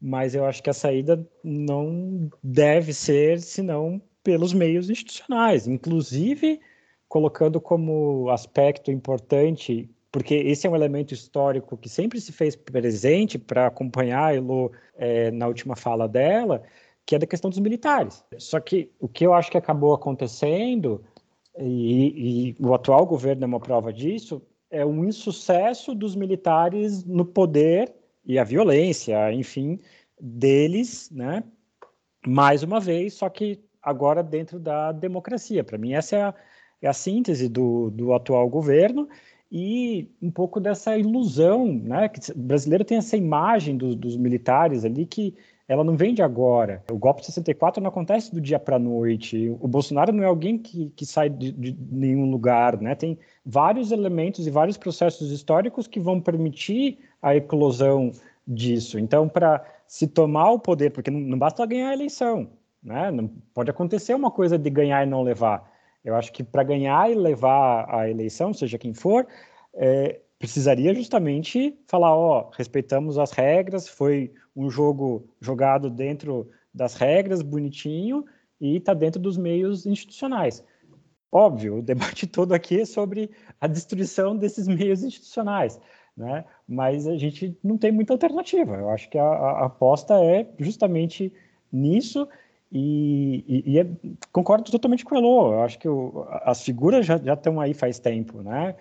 Mas 0.01 0.35
eu 0.35 0.45
acho 0.45 0.61
que 0.61 0.69
a 0.69 0.73
saída 0.73 1.25
não 1.43 2.29
deve 2.43 2.93
ser 2.93 3.39
senão 3.39 4.01
pelos 4.23 4.53
meios 4.53 4.89
institucionais, 4.89 5.67
inclusive 5.67 6.59
colocando 7.07 7.61
como 7.61 8.29
aspecto 8.29 8.91
importante, 8.91 9.89
porque 10.11 10.33
esse 10.33 10.65
é 10.65 10.69
um 10.69 10.75
elemento 10.75 11.13
histórico 11.13 11.77
que 11.77 11.87
sempre 11.87 12.19
se 12.19 12.31
fez 12.31 12.55
presente 12.55 13.37
para 13.37 13.67
acompanhar 13.67 14.25
a 14.25 14.35
Elo 14.35 14.71
é, 14.97 15.29
na 15.31 15.47
última 15.47 15.75
fala 15.75 16.07
dela, 16.07 16.63
que 17.05 17.15
é 17.15 17.19
da 17.19 17.27
questão 17.27 17.49
dos 17.49 17.59
militares. 17.59 18.23
Só 18.37 18.59
que 18.59 18.91
o 18.99 19.07
que 19.07 19.25
eu 19.25 19.33
acho 19.33 19.51
que 19.51 19.57
acabou 19.57 19.93
acontecendo 19.93 21.03
e, 21.59 22.55
e, 22.59 22.63
o 22.63 22.73
atual 22.73 23.05
governo 23.05 23.43
é 23.43 23.47
uma 23.47 23.59
prova 23.59 23.93
disso, 23.93 24.41
é 24.69 24.85
um 24.85 25.05
insucesso 25.05 25.93
dos 25.93 26.15
militares 26.15 27.03
no 27.05 27.25
poder 27.25 27.93
e 28.25 28.39
a 28.39 28.43
violência, 28.43 29.31
enfim, 29.31 29.79
deles, 30.19 31.11
né? 31.11 31.43
Mais 32.25 32.63
uma 32.63 32.79
vez, 32.79 33.15
só 33.15 33.29
que 33.29 33.63
agora 33.81 34.23
dentro 34.23 34.59
da 34.59 34.91
democracia. 34.91 35.63
Para 35.63 35.77
mim, 35.77 35.93
essa 35.93 36.15
é 36.15 36.23
a, 36.23 36.33
é 36.81 36.87
a 36.87 36.93
síntese 36.93 37.49
do, 37.49 37.91
do 37.91 38.13
atual 38.13 38.49
governo 38.49 39.07
e 39.51 40.09
um 40.21 40.31
pouco 40.31 40.59
dessa 40.59 40.97
ilusão, 40.97 41.67
né? 41.67 42.09
Que 42.09 42.31
o 42.31 42.37
brasileiro 42.37 42.85
tem 42.85 42.97
essa 42.97 43.17
imagem 43.17 43.77
do, 43.77 43.95
dos 43.95 44.17
militares 44.17 44.85
ali 44.85 45.05
que 45.05 45.35
ela 45.67 45.83
não 45.83 45.95
vem 45.95 46.13
de 46.13 46.21
agora. 46.21 46.83
O 46.91 46.97
golpe 46.97 47.21
de 47.21 47.27
64 47.27 47.81
não 47.81 47.89
acontece 47.89 48.33
do 48.33 48.41
dia 48.41 48.59
para 48.59 48.75
a 48.75 48.79
noite. 48.79 49.55
O 49.61 49.67
Bolsonaro 49.67 50.11
não 50.11 50.23
é 50.23 50.27
alguém 50.27 50.57
que, 50.57 50.89
que 50.95 51.05
sai 51.05 51.29
de, 51.29 51.51
de, 51.51 51.77
nenhum 51.89 52.29
lugar, 52.29 52.79
né? 52.81 52.95
Tem 52.95 53.17
vários 53.45 53.91
elementos 53.91 54.45
e 54.45 54.51
vários 54.51 54.77
processos 54.77 55.31
históricos 55.31 55.87
que 55.87 55.99
vão 55.99 56.19
permitir 56.19 56.99
a 57.21 57.35
eclosão 57.35 58.11
disso. 58.45 58.99
Então, 58.99 59.29
para 59.29 59.65
se 59.87 60.07
tomar 60.07 60.51
o 60.51 60.59
poder, 60.59 60.91
porque 60.91 61.09
não, 61.09 61.19
não 61.19 61.37
basta 61.37 61.65
ganhar 61.65 61.89
a 61.89 61.93
eleição, 61.93 62.49
Né? 62.83 63.09
Não 63.11 63.29
pode 63.53 63.71
acontecer 63.71 64.13
uma 64.13 64.29
coisa 64.29 64.57
de 64.57 64.69
ganhar 64.69 65.05
e 65.05 65.09
não 65.09 65.23
levar. 65.23 65.71
Eu 66.03 66.15
acho 66.15 66.33
que 66.33 66.43
para 66.43 66.63
ganhar 66.63 67.09
e 67.09 67.15
levar 67.15 67.87
a 67.89 68.09
eleição, 68.09 68.53
seja 68.53 68.77
quem 68.77 68.93
for, 68.93 69.25
é, 69.73 70.19
precisaria 70.37 70.93
justamente 70.93 71.79
falar, 71.87 72.13
ó, 72.13 72.49
respeitamos 72.51 73.17
as 73.17 73.31
regras, 73.31 73.87
foi 73.87 74.33
um 74.55 74.69
jogo 74.69 75.27
jogado 75.41 75.89
dentro 75.89 76.49
das 76.73 76.95
regras, 76.95 77.41
bonitinho, 77.41 78.25
e 78.59 78.77
está 78.77 78.93
dentro 78.93 79.21
dos 79.21 79.37
meios 79.37 79.85
institucionais. 79.85 80.63
Óbvio, 81.31 81.79
o 81.79 81.81
debate 81.81 82.25
todo 82.27 82.53
aqui 82.53 82.81
é 82.81 82.85
sobre 82.85 83.31
a 83.59 83.67
destruição 83.67 84.37
desses 84.37 84.67
meios 84.67 85.03
institucionais, 85.03 85.79
né? 86.15 86.45
mas 86.67 87.07
a 87.07 87.17
gente 87.17 87.57
não 87.63 87.77
tem 87.77 87.91
muita 87.91 88.13
alternativa. 88.13 88.75
Eu 88.75 88.89
acho 88.89 89.09
que 89.09 89.17
a, 89.17 89.25
a 89.25 89.65
aposta 89.65 90.13
é 90.23 90.47
justamente 90.59 91.33
nisso, 91.71 92.27
e, 92.71 93.45
e, 93.47 93.73
e 93.73 93.79
é, 93.79 93.87
concordo 94.31 94.71
totalmente 94.71 95.05
com 95.05 95.13
o 95.13 95.17
Elô. 95.17 95.53
Eu 95.53 95.61
acho 95.61 95.77
que 95.77 95.87
o, 95.87 96.25
as 96.43 96.63
figuras 96.63 97.05
já, 97.05 97.19
já 97.19 97.35
estão 97.35 97.61
aí 97.61 97.71
faz 97.73 97.99
tempo, 97.99 98.41
né? 98.41 98.75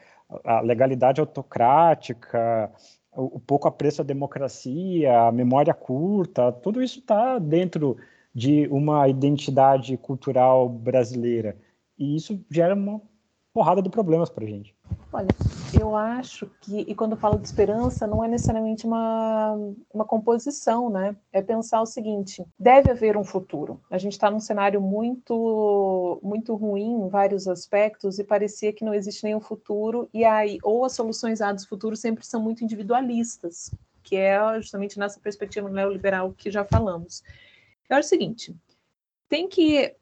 A 0.44 0.62
legalidade 0.62 1.20
autocrática, 1.20 2.72
o, 3.14 3.38
pouco 3.38 3.68
apreço 3.68 4.00
à 4.00 4.04
democracia, 4.04 5.26
a 5.26 5.32
memória 5.32 5.74
curta, 5.74 6.50
tudo 6.50 6.82
isso 6.82 6.98
está 6.98 7.38
dentro 7.38 7.96
de 8.34 8.66
uma 8.68 9.08
identidade 9.08 9.96
cultural 9.96 10.68
brasileira. 10.68 11.56
E 11.98 12.16
isso 12.16 12.42
gera 12.50 12.74
uma 12.74 13.00
porrada 13.52 13.82
de 13.82 13.90
problemas 13.90 14.30
para 14.30 14.44
a 14.44 14.48
gente. 14.48 14.74
Olha, 15.12 15.36
eu 15.74 15.94
acho 15.94 16.50
que, 16.60 16.80
e 16.80 16.94
quando 16.94 17.16
falo 17.16 17.38
de 17.38 17.46
esperança, 17.46 18.06
não 18.06 18.24
é 18.24 18.28
necessariamente 18.28 18.86
uma, 18.86 19.54
uma 19.92 20.04
composição, 20.06 20.88
né? 20.90 21.14
É 21.30 21.42
pensar 21.42 21.82
o 21.82 21.86
seguinte: 21.86 22.44
deve 22.58 22.90
haver 22.90 23.16
um 23.16 23.24
futuro. 23.24 23.80
A 23.90 23.98
gente 23.98 24.12
está 24.12 24.30
num 24.30 24.40
cenário 24.40 24.80
muito, 24.80 26.18
muito 26.22 26.54
ruim 26.54 26.92
em 27.04 27.08
vários 27.08 27.46
aspectos 27.46 28.18
e 28.18 28.24
parecia 28.24 28.72
que 28.72 28.84
não 28.84 28.94
existe 28.94 29.24
nenhum 29.24 29.40
futuro, 29.40 30.08
e 30.14 30.24
aí, 30.24 30.58
ou 30.62 30.84
as 30.84 30.92
soluções 30.94 31.40
A 31.42 31.52
dos 31.52 31.66
futuros 31.66 32.00
sempre 32.00 32.24
são 32.24 32.42
muito 32.42 32.64
individualistas, 32.64 33.74
que 34.02 34.16
é 34.16 34.38
justamente 34.60 34.98
nessa 34.98 35.20
perspectiva 35.20 35.68
neoliberal 35.68 36.32
que 36.32 36.50
já 36.50 36.64
falamos. 36.64 37.22
Acho 37.90 38.06
o 38.06 38.08
seguinte: 38.08 38.56
tem 39.28 39.48
que 39.48 39.94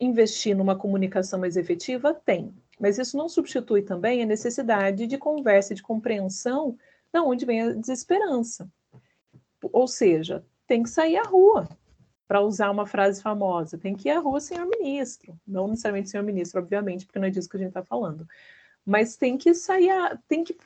investir 0.00 0.56
numa 0.56 0.76
comunicação 0.76 1.40
mais 1.40 1.56
efetiva? 1.56 2.14
Tem. 2.14 2.54
Mas 2.80 2.98
isso 2.98 3.16
não 3.16 3.28
substitui 3.28 3.82
também 3.82 4.22
a 4.22 4.26
necessidade 4.26 5.06
de 5.06 5.18
conversa 5.18 5.74
de 5.74 5.82
compreensão 5.82 6.76
de 7.12 7.20
onde 7.20 7.44
vem 7.44 7.60
a 7.60 7.72
desesperança. 7.72 8.68
Ou 9.62 9.86
seja, 9.86 10.44
tem 10.66 10.82
que 10.82 10.88
sair 10.88 11.18
à 11.18 11.22
rua, 11.22 11.68
para 12.30 12.40
usar 12.40 12.70
uma 12.70 12.86
frase 12.86 13.20
famosa. 13.20 13.76
Tem 13.76 13.92
que 13.92 14.08
ir 14.08 14.12
à 14.12 14.20
rua, 14.20 14.38
senhor 14.38 14.64
ministro. 14.64 15.36
Não 15.44 15.66
necessariamente 15.66 16.08
senhor 16.08 16.22
ministro, 16.22 16.60
obviamente, 16.60 17.04
porque 17.04 17.18
não 17.18 17.26
é 17.26 17.30
disso 17.30 17.48
que 17.48 17.56
a 17.56 17.58
gente 17.58 17.70
está 17.70 17.82
falando. 17.82 18.24
Mas 18.86 19.16
tem 19.16 19.36
que 19.36 19.52
sair, 19.52 19.90
a, 19.90 20.16
tem 20.28 20.44
que 20.44 20.56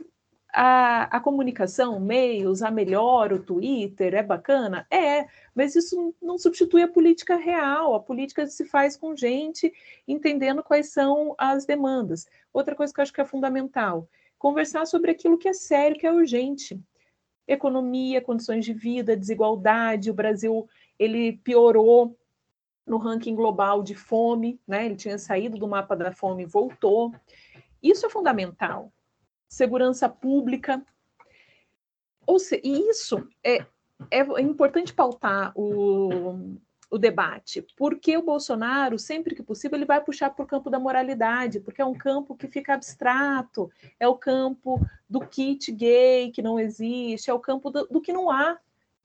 a, 0.54 1.16
a 1.16 1.20
comunicação, 1.20 1.98
meio, 1.98 2.48
usar 2.48 2.70
melhor 2.70 3.32
o 3.32 3.42
Twitter, 3.42 4.14
é 4.14 4.22
bacana? 4.22 4.86
É, 4.88 5.26
mas 5.52 5.74
isso 5.74 6.14
não 6.22 6.38
substitui 6.38 6.82
a 6.82 6.88
política 6.88 7.34
real. 7.34 7.94
A 7.94 8.00
política 8.00 8.46
se 8.46 8.64
faz 8.64 8.96
com 8.96 9.16
gente 9.16 9.72
entendendo 10.06 10.62
quais 10.62 10.92
são 10.92 11.34
as 11.36 11.66
demandas. 11.66 12.28
Outra 12.52 12.76
coisa 12.76 12.94
que 12.94 13.00
eu 13.00 13.02
acho 13.02 13.12
que 13.12 13.20
é 13.20 13.24
fundamental: 13.24 14.08
conversar 14.38 14.86
sobre 14.86 15.10
aquilo 15.10 15.36
que 15.36 15.48
é 15.48 15.52
sério, 15.52 15.98
que 15.98 16.06
é 16.06 16.12
urgente. 16.12 16.80
Economia, 17.48 18.22
condições 18.22 18.64
de 18.64 18.72
vida, 18.72 19.16
desigualdade. 19.16 20.10
O 20.10 20.14
Brasil 20.14 20.68
ele 20.96 21.32
piorou 21.32 22.16
no 22.86 22.96
ranking 22.96 23.34
global 23.34 23.82
de 23.82 23.96
fome, 23.96 24.60
né? 24.68 24.86
Ele 24.86 24.94
tinha 24.94 25.18
saído 25.18 25.58
do 25.58 25.66
mapa 25.66 25.96
da 25.96 26.12
fome 26.12 26.44
e 26.44 26.46
voltou. 26.46 27.12
Isso 27.82 28.06
é 28.06 28.08
fundamental 28.08 28.93
segurança 29.54 30.08
pública. 30.08 30.82
Ou 32.26 32.38
seja, 32.38 32.62
e 32.64 32.90
isso 32.90 33.26
é, 33.42 33.64
é 34.10 34.40
importante 34.40 34.92
pautar 34.92 35.52
o, 35.54 36.56
o 36.90 36.98
debate, 36.98 37.64
porque 37.76 38.16
o 38.16 38.22
Bolsonaro, 38.22 38.98
sempre 38.98 39.34
que 39.34 39.42
possível, 39.42 39.76
ele 39.76 39.84
vai 39.84 40.00
puxar 40.00 40.30
para 40.30 40.42
o 40.42 40.46
campo 40.46 40.70
da 40.70 40.78
moralidade, 40.78 41.60
porque 41.60 41.80
é 41.80 41.84
um 41.84 41.94
campo 41.94 42.34
que 42.34 42.48
fica 42.48 42.74
abstrato, 42.74 43.70
é 44.00 44.08
o 44.08 44.16
campo 44.16 44.80
do 45.08 45.20
kit 45.20 45.70
gay 45.70 46.30
que 46.30 46.42
não 46.42 46.58
existe, 46.58 47.30
é 47.30 47.34
o 47.34 47.40
campo 47.40 47.70
do, 47.70 47.86
do 47.86 48.00
que 48.00 48.12
não 48.12 48.30
há, 48.30 48.58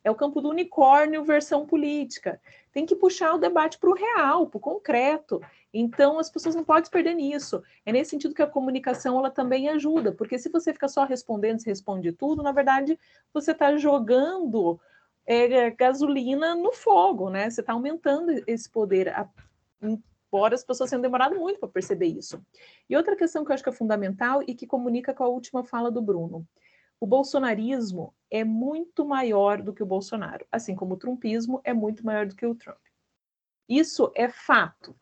é 0.03 0.09
o 0.09 0.15
campo 0.15 0.41
do 0.41 0.49
unicórnio 0.49 1.23
versão 1.23 1.65
política. 1.65 2.41
Tem 2.71 2.85
que 2.85 2.95
puxar 2.95 3.33
o 3.33 3.39
debate 3.39 3.77
para 3.77 3.89
o 3.89 3.95
real, 3.95 4.47
para 4.47 4.57
o 4.57 4.61
concreto. 4.61 5.41
Então, 5.73 6.17
as 6.17 6.29
pessoas 6.29 6.55
não 6.55 6.63
podem 6.63 6.89
perder 6.89 7.13
nisso. 7.13 7.61
É 7.85 7.91
nesse 7.91 8.11
sentido 8.11 8.33
que 8.33 8.41
a 8.41 8.47
comunicação 8.47 9.19
ela 9.19 9.29
também 9.29 9.69
ajuda, 9.69 10.11
porque 10.11 10.39
se 10.39 10.49
você 10.49 10.73
fica 10.73 10.87
só 10.87 11.05
respondendo, 11.05 11.59
se 11.59 11.67
responde 11.67 12.11
tudo, 12.11 12.41
na 12.41 12.51
verdade, 12.51 12.99
você 13.33 13.51
está 13.51 13.77
jogando 13.77 14.79
é, 15.25 15.69
gasolina 15.69 16.55
no 16.55 16.71
fogo, 16.71 17.29
né? 17.29 17.49
Você 17.49 17.61
está 17.61 17.73
aumentando 17.73 18.31
esse 18.47 18.67
poder, 18.67 19.13
embora 19.79 20.55
as 20.55 20.63
pessoas 20.63 20.89
tenham 20.89 21.01
demorado 21.01 21.35
muito 21.35 21.59
para 21.59 21.69
perceber 21.69 22.07
isso. 22.07 22.43
E 22.89 22.97
outra 22.97 23.15
questão 23.15 23.45
que 23.45 23.51
eu 23.51 23.53
acho 23.53 23.63
que 23.63 23.69
é 23.69 23.73
fundamental 23.73 24.41
e 24.47 24.55
que 24.55 24.65
comunica 24.65 25.13
com 25.13 25.23
a 25.23 25.27
última 25.27 25.63
fala 25.63 25.91
do 25.91 26.01
Bruno. 26.01 26.47
O 26.99 27.05
bolsonarismo 27.05 28.13
é 28.29 28.43
muito 28.43 29.05
maior 29.05 29.61
do 29.61 29.73
que 29.73 29.83
o 29.83 29.85
Bolsonaro, 29.85 30.45
assim 30.51 30.75
como 30.75 30.95
o 30.95 30.97
trumpismo 30.97 31.61
é 31.63 31.73
muito 31.73 32.03
maior 32.03 32.25
do 32.25 32.35
que 32.35 32.45
o 32.45 32.55
Trump. 32.55 32.79
Isso 33.69 34.11
é 34.15 34.27
fato. 34.27 34.95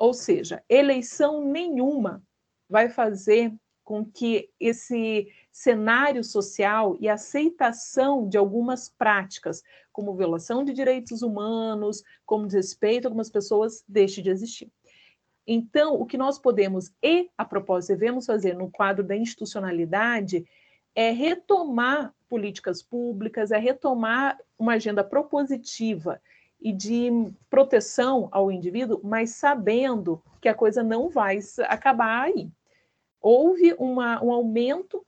Ou 0.00 0.14
seja, 0.14 0.64
eleição 0.66 1.44
nenhuma 1.44 2.22
vai 2.66 2.88
fazer 2.88 3.52
com 3.84 4.02
que 4.02 4.48
esse 4.58 5.28
cenário 5.52 6.24
social 6.24 6.96
e 6.98 7.06
aceitação 7.06 8.26
de 8.26 8.38
algumas 8.38 8.88
práticas, 8.88 9.62
como 9.92 10.16
violação 10.16 10.64
de 10.64 10.72
direitos 10.72 11.20
humanos, 11.20 12.02
como 12.24 12.46
desrespeito 12.46 13.06
a 13.06 13.08
algumas 13.08 13.28
pessoas, 13.28 13.84
deixe 13.86 14.22
de 14.22 14.30
existir. 14.30 14.72
Então, 15.46 16.00
o 16.00 16.06
que 16.06 16.16
nós 16.16 16.38
podemos 16.38 16.90
e, 17.02 17.28
a 17.36 17.44
propósito, 17.44 17.88
devemos 17.88 18.24
fazer 18.24 18.54
no 18.54 18.70
quadro 18.70 19.04
da 19.04 19.14
institucionalidade 19.14 20.46
é 20.94 21.10
retomar 21.10 22.14
políticas 22.26 22.82
públicas, 22.82 23.50
é 23.50 23.58
retomar 23.58 24.38
uma 24.58 24.74
agenda 24.74 25.04
propositiva 25.04 26.18
e 26.60 26.72
de 26.72 27.10
proteção 27.48 28.28
ao 28.30 28.50
indivíduo, 28.50 29.00
mas 29.02 29.30
sabendo 29.30 30.22
que 30.40 30.48
a 30.48 30.54
coisa 30.54 30.82
não 30.82 31.08
vai 31.08 31.38
acabar 31.68 32.24
aí. 32.24 32.50
Houve 33.20 33.74
uma, 33.78 34.22
um 34.22 34.30
aumento 34.30 35.04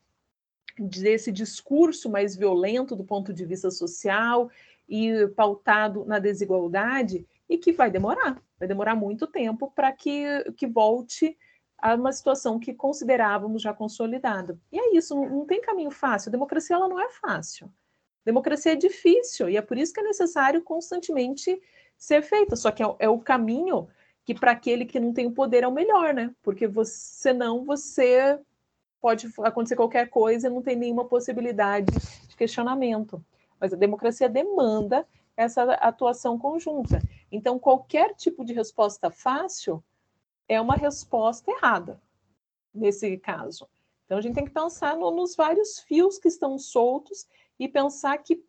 desse 0.78 1.30
discurso 1.30 2.10
mais 2.10 2.34
violento 2.34 2.96
do 2.96 3.04
ponto 3.04 3.32
de 3.32 3.44
vista 3.44 3.70
social 3.70 4.50
e 4.88 5.28
pautado 5.36 6.04
na 6.04 6.18
desigualdade 6.18 7.26
e 7.48 7.58
que 7.58 7.72
vai 7.72 7.90
demorar, 7.90 8.42
vai 8.58 8.66
demorar 8.66 8.94
muito 8.94 9.26
tempo 9.26 9.70
para 9.74 9.92
que, 9.92 10.24
que 10.56 10.66
volte 10.66 11.36
a 11.78 11.94
uma 11.94 12.12
situação 12.12 12.58
que 12.58 12.72
considerávamos 12.72 13.60
já 13.60 13.74
consolidada. 13.74 14.58
E 14.70 14.78
é 14.78 14.96
isso, 14.96 15.14
não, 15.14 15.28
não 15.28 15.46
tem 15.46 15.60
caminho 15.60 15.90
fácil. 15.90 16.28
A 16.28 16.32
democracia 16.32 16.76
ela 16.76 16.88
não 16.88 17.00
é 17.00 17.08
fácil. 17.10 17.70
Democracia 18.24 18.72
é 18.72 18.76
difícil 18.76 19.48
e 19.48 19.56
é 19.56 19.62
por 19.62 19.76
isso 19.76 19.92
que 19.92 20.00
é 20.00 20.04
necessário 20.04 20.62
constantemente 20.62 21.60
ser 21.96 22.22
feita. 22.22 22.56
Só 22.56 22.70
que 22.70 22.82
é, 22.82 22.86
é 23.00 23.08
o 23.08 23.18
caminho 23.18 23.88
que 24.24 24.34
para 24.34 24.52
aquele 24.52 24.84
que 24.84 25.00
não 25.00 25.12
tem 25.12 25.26
o 25.26 25.32
poder 25.32 25.64
é 25.64 25.68
o 25.68 25.72
melhor, 25.72 26.14
né? 26.14 26.34
Porque 26.42 26.66
você, 26.66 26.92
senão 26.94 27.64
você 27.64 28.38
pode 29.00 29.28
acontecer 29.42 29.74
qualquer 29.74 30.08
coisa 30.08 30.46
e 30.46 30.50
não 30.50 30.62
tem 30.62 30.76
nenhuma 30.76 31.04
possibilidade 31.04 31.92
de 32.28 32.36
questionamento. 32.36 33.22
Mas 33.58 33.72
a 33.72 33.76
democracia 33.76 34.28
demanda 34.28 35.06
essa 35.36 35.64
atuação 35.74 36.38
conjunta. 36.38 37.00
Então, 37.30 37.58
qualquer 37.58 38.14
tipo 38.14 38.44
de 38.44 38.52
resposta 38.52 39.10
fácil 39.10 39.82
é 40.48 40.60
uma 40.60 40.76
resposta 40.76 41.50
errada 41.50 42.00
nesse 42.72 43.16
caso. 43.18 43.68
Então, 44.04 44.18
a 44.18 44.20
gente 44.20 44.34
tem 44.34 44.44
que 44.44 44.50
pensar 44.50 44.96
no, 44.96 45.10
nos 45.10 45.34
vários 45.34 45.80
fios 45.80 46.18
que 46.18 46.28
estão 46.28 46.58
soltos 46.58 47.26
e 47.64 47.68
pensar 47.68 48.18
que 48.18 48.42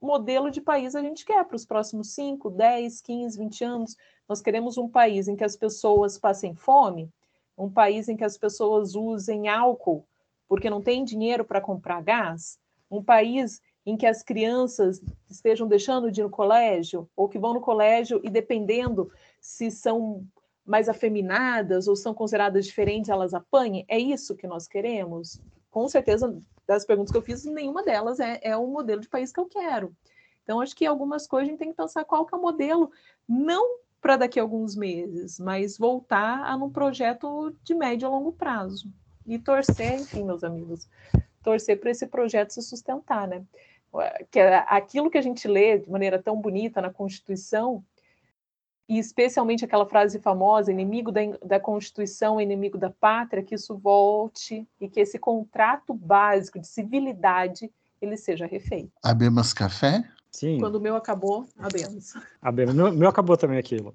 modelo 0.00 0.50
de 0.50 0.60
país 0.60 0.94
a 0.94 1.02
gente 1.02 1.24
quer 1.24 1.44
para 1.44 1.56
os 1.56 1.66
próximos 1.66 2.14
5, 2.14 2.50
10, 2.50 3.00
15, 3.00 3.38
20 3.38 3.64
anos. 3.64 3.96
Nós 4.28 4.40
queremos 4.40 4.78
um 4.78 4.88
país 4.88 5.28
em 5.28 5.36
que 5.36 5.44
as 5.44 5.56
pessoas 5.56 6.18
passem 6.18 6.54
fome, 6.54 7.10
um 7.58 7.70
país 7.70 8.08
em 8.08 8.16
que 8.16 8.24
as 8.24 8.38
pessoas 8.38 8.94
usem 8.94 9.48
álcool 9.48 10.06
porque 10.50 10.68
não 10.68 10.82
tem 10.82 11.04
dinheiro 11.04 11.44
para 11.44 11.60
comprar 11.60 12.02
gás, 12.02 12.58
um 12.90 13.00
país 13.00 13.62
em 13.86 13.96
que 13.96 14.04
as 14.04 14.20
crianças 14.20 15.00
estejam 15.30 15.68
deixando 15.68 16.10
de 16.10 16.20
ir 16.20 16.24
no 16.24 16.30
colégio 16.30 17.08
ou 17.14 17.28
que 17.28 17.38
vão 17.38 17.54
no 17.54 17.60
colégio 17.60 18.20
e 18.24 18.28
dependendo 18.28 19.12
se 19.40 19.70
são 19.70 20.26
mais 20.66 20.88
afeminadas 20.88 21.86
ou 21.86 21.94
são 21.94 22.12
consideradas 22.12 22.66
diferentes, 22.66 23.08
elas 23.08 23.32
apanhem. 23.32 23.84
É 23.86 23.96
isso 23.96 24.34
que 24.34 24.48
nós 24.48 24.66
queremos? 24.66 25.40
Com 25.70 25.88
certeza 25.88 26.36
das 26.70 26.84
perguntas 26.84 27.10
que 27.10 27.18
eu 27.18 27.22
fiz, 27.22 27.44
nenhuma 27.44 27.82
delas 27.82 28.20
é, 28.20 28.38
é 28.42 28.56
o 28.56 28.64
modelo 28.68 29.00
de 29.00 29.08
país 29.08 29.32
que 29.32 29.40
eu 29.40 29.46
quero. 29.46 29.92
Então, 30.44 30.60
acho 30.60 30.74
que 30.76 30.86
algumas 30.86 31.26
coisas 31.26 31.48
a 31.48 31.50
gente 31.50 31.58
tem 31.58 31.70
que 31.70 31.76
pensar 31.76 32.04
qual 32.04 32.24
que 32.24 32.32
é 32.32 32.38
o 32.38 32.40
modelo, 32.40 32.92
não 33.28 33.80
para 34.00 34.16
daqui 34.16 34.38
a 34.38 34.42
alguns 34.42 34.76
meses, 34.76 35.40
mas 35.40 35.76
voltar 35.76 36.44
a 36.44 36.54
um 36.54 36.70
projeto 36.70 37.52
de 37.64 37.74
médio 37.74 38.06
a 38.06 38.10
longo 38.10 38.32
prazo. 38.32 38.88
E 39.26 39.36
torcer, 39.36 40.00
enfim, 40.00 40.22
meus 40.22 40.44
amigos, 40.44 40.88
torcer 41.42 41.78
para 41.78 41.90
esse 41.90 42.06
projeto 42.06 42.50
se 42.50 42.62
sustentar, 42.62 43.26
né? 43.26 43.44
Que 44.30 44.38
é 44.38 44.64
aquilo 44.68 45.10
que 45.10 45.18
a 45.18 45.22
gente 45.22 45.48
lê 45.48 45.78
de 45.78 45.90
maneira 45.90 46.22
tão 46.22 46.40
bonita 46.40 46.80
na 46.80 46.90
Constituição, 46.90 47.84
e 48.90 48.98
especialmente 48.98 49.64
aquela 49.64 49.86
frase 49.86 50.18
famosa, 50.18 50.72
inimigo 50.72 51.12
da, 51.12 51.20
da 51.44 51.60
Constituição, 51.60 52.40
inimigo 52.40 52.76
da 52.76 52.90
pátria, 52.90 53.40
que 53.40 53.54
isso 53.54 53.78
volte 53.78 54.66
e 54.80 54.88
que 54.88 54.98
esse 54.98 55.16
contrato 55.16 55.94
básico 55.94 56.58
de 56.58 56.66
civilidade 56.66 57.70
ele 58.02 58.16
seja 58.16 58.46
refeito. 58.46 58.90
Abemos 59.00 59.52
café? 59.52 60.02
Sim. 60.28 60.58
Quando 60.58 60.74
o 60.74 60.80
meu 60.80 60.96
acabou, 60.96 61.46
abemos. 61.56 62.14
Abemos. 62.42 62.74
Meu, 62.74 62.92
meu 62.92 63.08
acabou 63.08 63.36
também 63.36 63.58
aquilo. 63.58 63.94